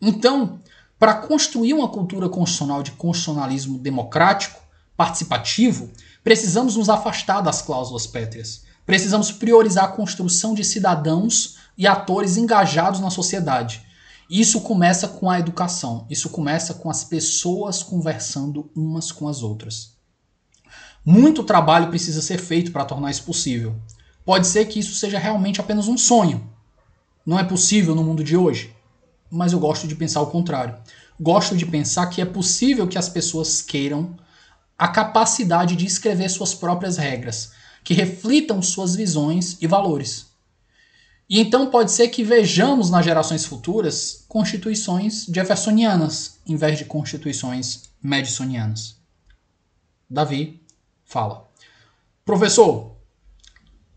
Então, 0.00 0.60
para 0.98 1.12
construir 1.12 1.74
uma 1.74 1.88
cultura 1.88 2.26
constitucional 2.26 2.82
de 2.82 2.92
constitucionalismo 2.92 3.78
democrático, 3.78 4.62
participativo, 4.96 5.90
precisamos 6.24 6.74
nos 6.76 6.88
afastar 6.88 7.42
das 7.42 7.60
cláusulas 7.60 8.06
pétreas. 8.06 8.71
Precisamos 8.84 9.30
priorizar 9.30 9.84
a 9.84 9.92
construção 9.92 10.54
de 10.54 10.64
cidadãos 10.64 11.56
e 11.76 11.86
atores 11.86 12.36
engajados 12.36 13.00
na 13.00 13.10
sociedade. 13.10 13.82
Isso 14.28 14.60
começa 14.62 15.08
com 15.08 15.30
a 15.30 15.38
educação, 15.38 16.06
isso 16.08 16.30
começa 16.30 16.74
com 16.74 16.90
as 16.90 17.04
pessoas 17.04 17.82
conversando 17.82 18.70
umas 18.74 19.12
com 19.12 19.28
as 19.28 19.42
outras. 19.42 19.92
Muito 21.04 21.42
trabalho 21.42 21.88
precisa 21.88 22.22
ser 22.22 22.38
feito 22.38 22.72
para 22.72 22.84
tornar 22.84 23.10
isso 23.10 23.24
possível. 23.24 23.74
Pode 24.24 24.46
ser 24.46 24.66
que 24.66 24.78
isso 24.78 24.94
seja 24.94 25.18
realmente 25.18 25.60
apenas 25.60 25.88
um 25.88 25.98
sonho. 25.98 26.48
Não 27.26 27.38
é 27.38 27.44
possível 27.44 27.94
no 27.94 28.04
mundo 28.04 28.22
de 28.22 28.36
hoje. 28.36 28.74
Mas 29.30 29.52
eu 29.52 29.58
gosto 29.58 29.88
de 29.88 29.96
pensar 29.96 30.20
o 30.20 30.28
contrário. 30.28 30.76
Gosto 31.20 31.56
de 31.56 31.66
pensar 31.66 32.06
que 32.06 32.20
é 32.20 32.24
possível 32.24 32.86
que 32.86 32.98
as 32.98 33.08
pessoas 33.08 33.60
queiram 33.60 34.16
a 34.78 34.88
capacidade 34.88 35.76
de 35.76 35.86
escrever 35.86 36.28
suas 36.28 36.54
próprias 36.54 36.96
regras, 36.96 37.52
que 37.84 37.94
reflitam 37.94 38.62
suas 38.62 38.94
visões 38.94 39.56
e 39.60 39.66
valores. 39.66 40.26
E 41.28 41.40
então 41.40 41.70
pode 41.70 41.90
ser 41.92 42.08
que 42.08 42.22
vejamos 42.22 42.90
nas 42.90 43.04
gerações 43.04 43.44
futuras 43.44 44.24
constituições 44.28 45.26
jeffersonianas 45.26 46.38
em 46.46 46.56
vez 46.56 46.78
de 46.78 46.84
constituições 46.84 47.90
madisonianas. 48.02 48.96
Davi 50.08 50.60
fala: 51.04 51.48
Professor, 52.24 52.92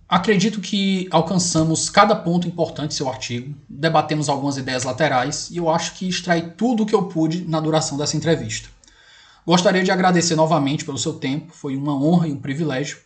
Acredito 0.08 0.62
que 0.62 1.08
alcançamos 1.10 1.90
cada 1.90 2.16
ponto 2.16 2.48
importante 2.48 2.90
do 2.90 2.94
seu 2.94 3.10
artigo, 3.10 3.56
debatemos 3.68 4.30
algumas 4.30 4.56
ideias 4.56 4.84
laterais 4.84 5.50
e 5.50 5.58
eu 5.58 5.68
acho 5.68 5.96
que 5.96 6.08
extraí 6.08 6.52
tudo 6.52 6.84
o 6.84 6.86
que 6.86 6.94
eu 6.94 7.08
pude 7.08 7.44
na 7.48 7.60
duração 7.60 7.98
dessa 7.98 8.16
entrevista. 8.16 8.70
Gostaria 9.48 9.84
de 9.84 9.90
agradecer 9.90 10.36
novamente 10.36 10.86
pelo 10.86 11.00
seu 11.00 11.14
tempo, 11.14 11.52
foi 11.52 11.76
uma 11.76 11.96
honra 11.96 12.28
e 12.28 12.32
um 12.32 12.40
privilégio. 12.40 13.00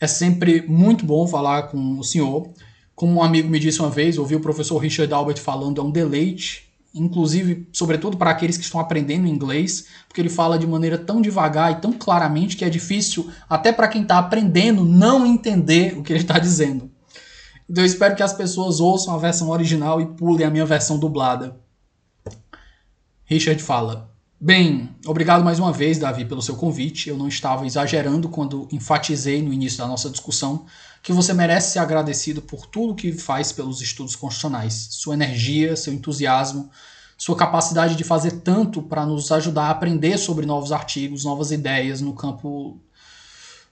É 0.00 0.06
sempre 0.06 0.64
muito 0.66 1.04
bom 1.04 1.26
falar 1.26 1.64
com 1.64 1.98
o 1.98 2.04
senhor. 2.04 2.50
Como 2.94 3.14
um 3.14 3.22
amigo 3.22 3.48
me 3.48 3.58
disse 3.58 3.80
uma 3.80 3.90
vez, 3.90 4.18
ouvi 4.18 4.34
o 4.34 4.40
professor 4.40 4.78
Richard 4.78 5.12
Albert 5.12 5.38
falando, 5.38 5.80
é 5.80 5.84
um 5.84 5.90
deleite 5.90 6.66
inclusive, 6.96 7.68
sobretudo 7.72 8.16
para 8.16 8.30
aqueles 8.30 8.56
que 8.56 8.64
estão 8.64 8.80
aprendendo 8.80 9.26
inglês, 9.26 9.86
porque 10.08 10.20
ele 10.20 10.30
fala 10.30 10.58
de 10.58 10.66
maneira 10.66 10.96
tão 10.96 11.20
devagar 11.20 11.72
e 11.72 11.80
tão 11.80 11.92
claramente 11.92 12.56
que 12.56 12.64
é 12.64 12.70
difícil, 12.70 13.30
até 13.48 13.70
para 13.70 13.88
quem 13.88 14.02
está 14.02 14.18
aprendendo, 14.18 14.84
não 14.84 15.26
entender 15.26 15.96
o 15.98 16.02
que 16.02 16.12
ele 16.12 16.20
está 16.20 16.38
dizendo. 16.38 16.90
Então 17.68 17.82
eu 17.82 17.86
espero 17.86 18.16
que 18.16 18.22
as 18.22 18.32
pessoas 18.32 18.80
ouçam 18.80 19.14
a 19.14 19.18
versão 19.18 19.50
original 19.50 20.00
e 20.00 20.06
pulem 20.06 20.46
a 20.46 20.50
minha 20.50 20.64
versão 20.64 20.98
dublada. 20.98 21.56
Richard 23.24 23.62
fala: 23.62 24.10
Bem, 24.38 24.94
obrigado 25.06 25.42
mais 25.42 25.58
uma 25.58 25.72
vez, 25.72 25.98
Davi, 25.98 26.26
pelo 26.26 26.42
seu 26.42 26.56
convite. 26.56 27.08
Eu 27.08 27.16
não 27.16 27.26
estava 27.26 27.64
exagerando 27.64 28.28
quando 28.28 28.68
enfatizei 28.70 29.40
no 29.40 29.50
início 29.50 29.78
da 29.78 29.86
nossa 29.86 30.10
discussão 30.10 30.66
que 31.02 31.10
você 31.10 31.32
merece 31.32 31.72
ser 31.72 31.78
agradecido 31.78 32.42
por 32.42 32.66
tudo 32.66 32.94
que 32.94 33.12
faz 33.12 33.50
pelos 33.50 33.80
estudos 33.80 34.14
constitucionais. 34.14 34.88
Sua 34.90 35.14
energia, 35.14 35.74
seu 35.74 35.94
entusiasmo, 35.94 36.70
sua 37.16 37.34
capacidade 37.34 37.96
de 37.96 38.04
fazer 38.04 38.32
tanto 38.42 38.82
para 38.82 39.06
nos 39.06 39.32
ajudar 39.32 39.68
a 39.68 39.70
aprender 39.70 40.18
sobre 40.18 40.44
novos 40.44 40.70
artigos, 40.70 41.24
novas 41.24 41.50
ideias 41.50 42.02
no 42.02 42.12
campo 42.12 42.78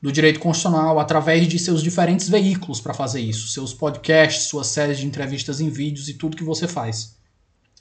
do 0.01 0.11
direito 0.11 0.41
constitucional 0.41 0.99
através 0.99 1.47
de 1.47 1.59
seus 1.59 1.82
diferentes 1.82 2.27
veículos 2.27 2.81
para 2.81 2.95
fazer 2.95 3.20
isso, 3.20 3.49
seus 3.49 3.74
podcasts, 3.74 4.45
suas 4.45 4.69
séries 4.69 4.97
de 4.97 5.07
entrevistas 5.07 5.61
em 5.61 5.69
vídeos 5.69 6.09
e 6.09 6.15
tudo 6.15 6.39
que 6.39 6.45
você 6.45 6.66
faz. 6.66 7.16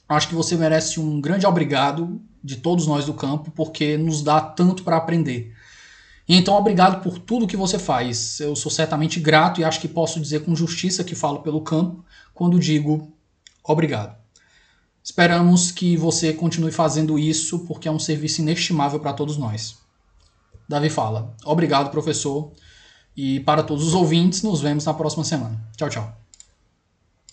Acho 0.06 0.28
que 0.28 0.34
você 0.34 0.54
merece 0.54 1.00
um 1.00 1.18
grande 1.18 1.46
obrigado 1.46 2.20
de 2.44 2.56
todos 2.56 2.86
nós 2.86 3.06
do 3.06 3.14
campo, 3.14 3.50
porque 3.50 3.96
nos 3.96 4.22
dá 4.22 4.38
tanto 4.38 4.84
para 4.84 4.98
aprender. 4.98 5.54
E 6.28 6.36
então, 6.36 6.54
obrigado 6.54 7.02
por 7.02 7.18
tudo 7.18 7.46
que 7.46 7.56
você 7.56 7.78
faz. 7.78 8.38
Eu 8.38 8.54
sou 8.54 8.70
certamente 8.70 9.18
grato 9.18 9.60
e 9.60 9.64
acho 9.64 9.80
que 9.80 9.88
posso 9.88 10.20
dizer 10.20 10.44
com 10.44 10.54
justiça 10.54 11.02
que 11.02 11.14
falo 11.14 11.40
pelo 11.40 11.62
campo 11.62 12.04
quando 12.34 12.58
digo 12.58 13.10
obrigado. 13.62 14.14
Esperamos 15.02 15.70
que 15.70 15.96
você 15.96 16.32
continue 16.32 16.72
fazendo 16.72 17.18
isso, 17.18 17.60
porque 17.60 17.88
é 17.88 17.90
um 17.90 17.98
serviço 17.98 18.40
inestimável 18.40 19.00
para 19.00 19.12
todos 19.12 19.36
nós. 19.36 19.76
Davi 20.68 20.88
fala: 20.88 21.34
Obrigado, 21.44 21.90
professor. 21.90 22.52
E 23.16 23.40
para 23.40 23.62
todos 23.62 23.86
os 23.86 23.94
ouvintes, 23.94 24.42
nos 24.42 24.60
vemos 24.60 24.84
na 24.84 24.94
próxima 24.94 25.24
semana. 25.24 25.60
Tchau, 25.76 25.88
tchau. 25.88 26.23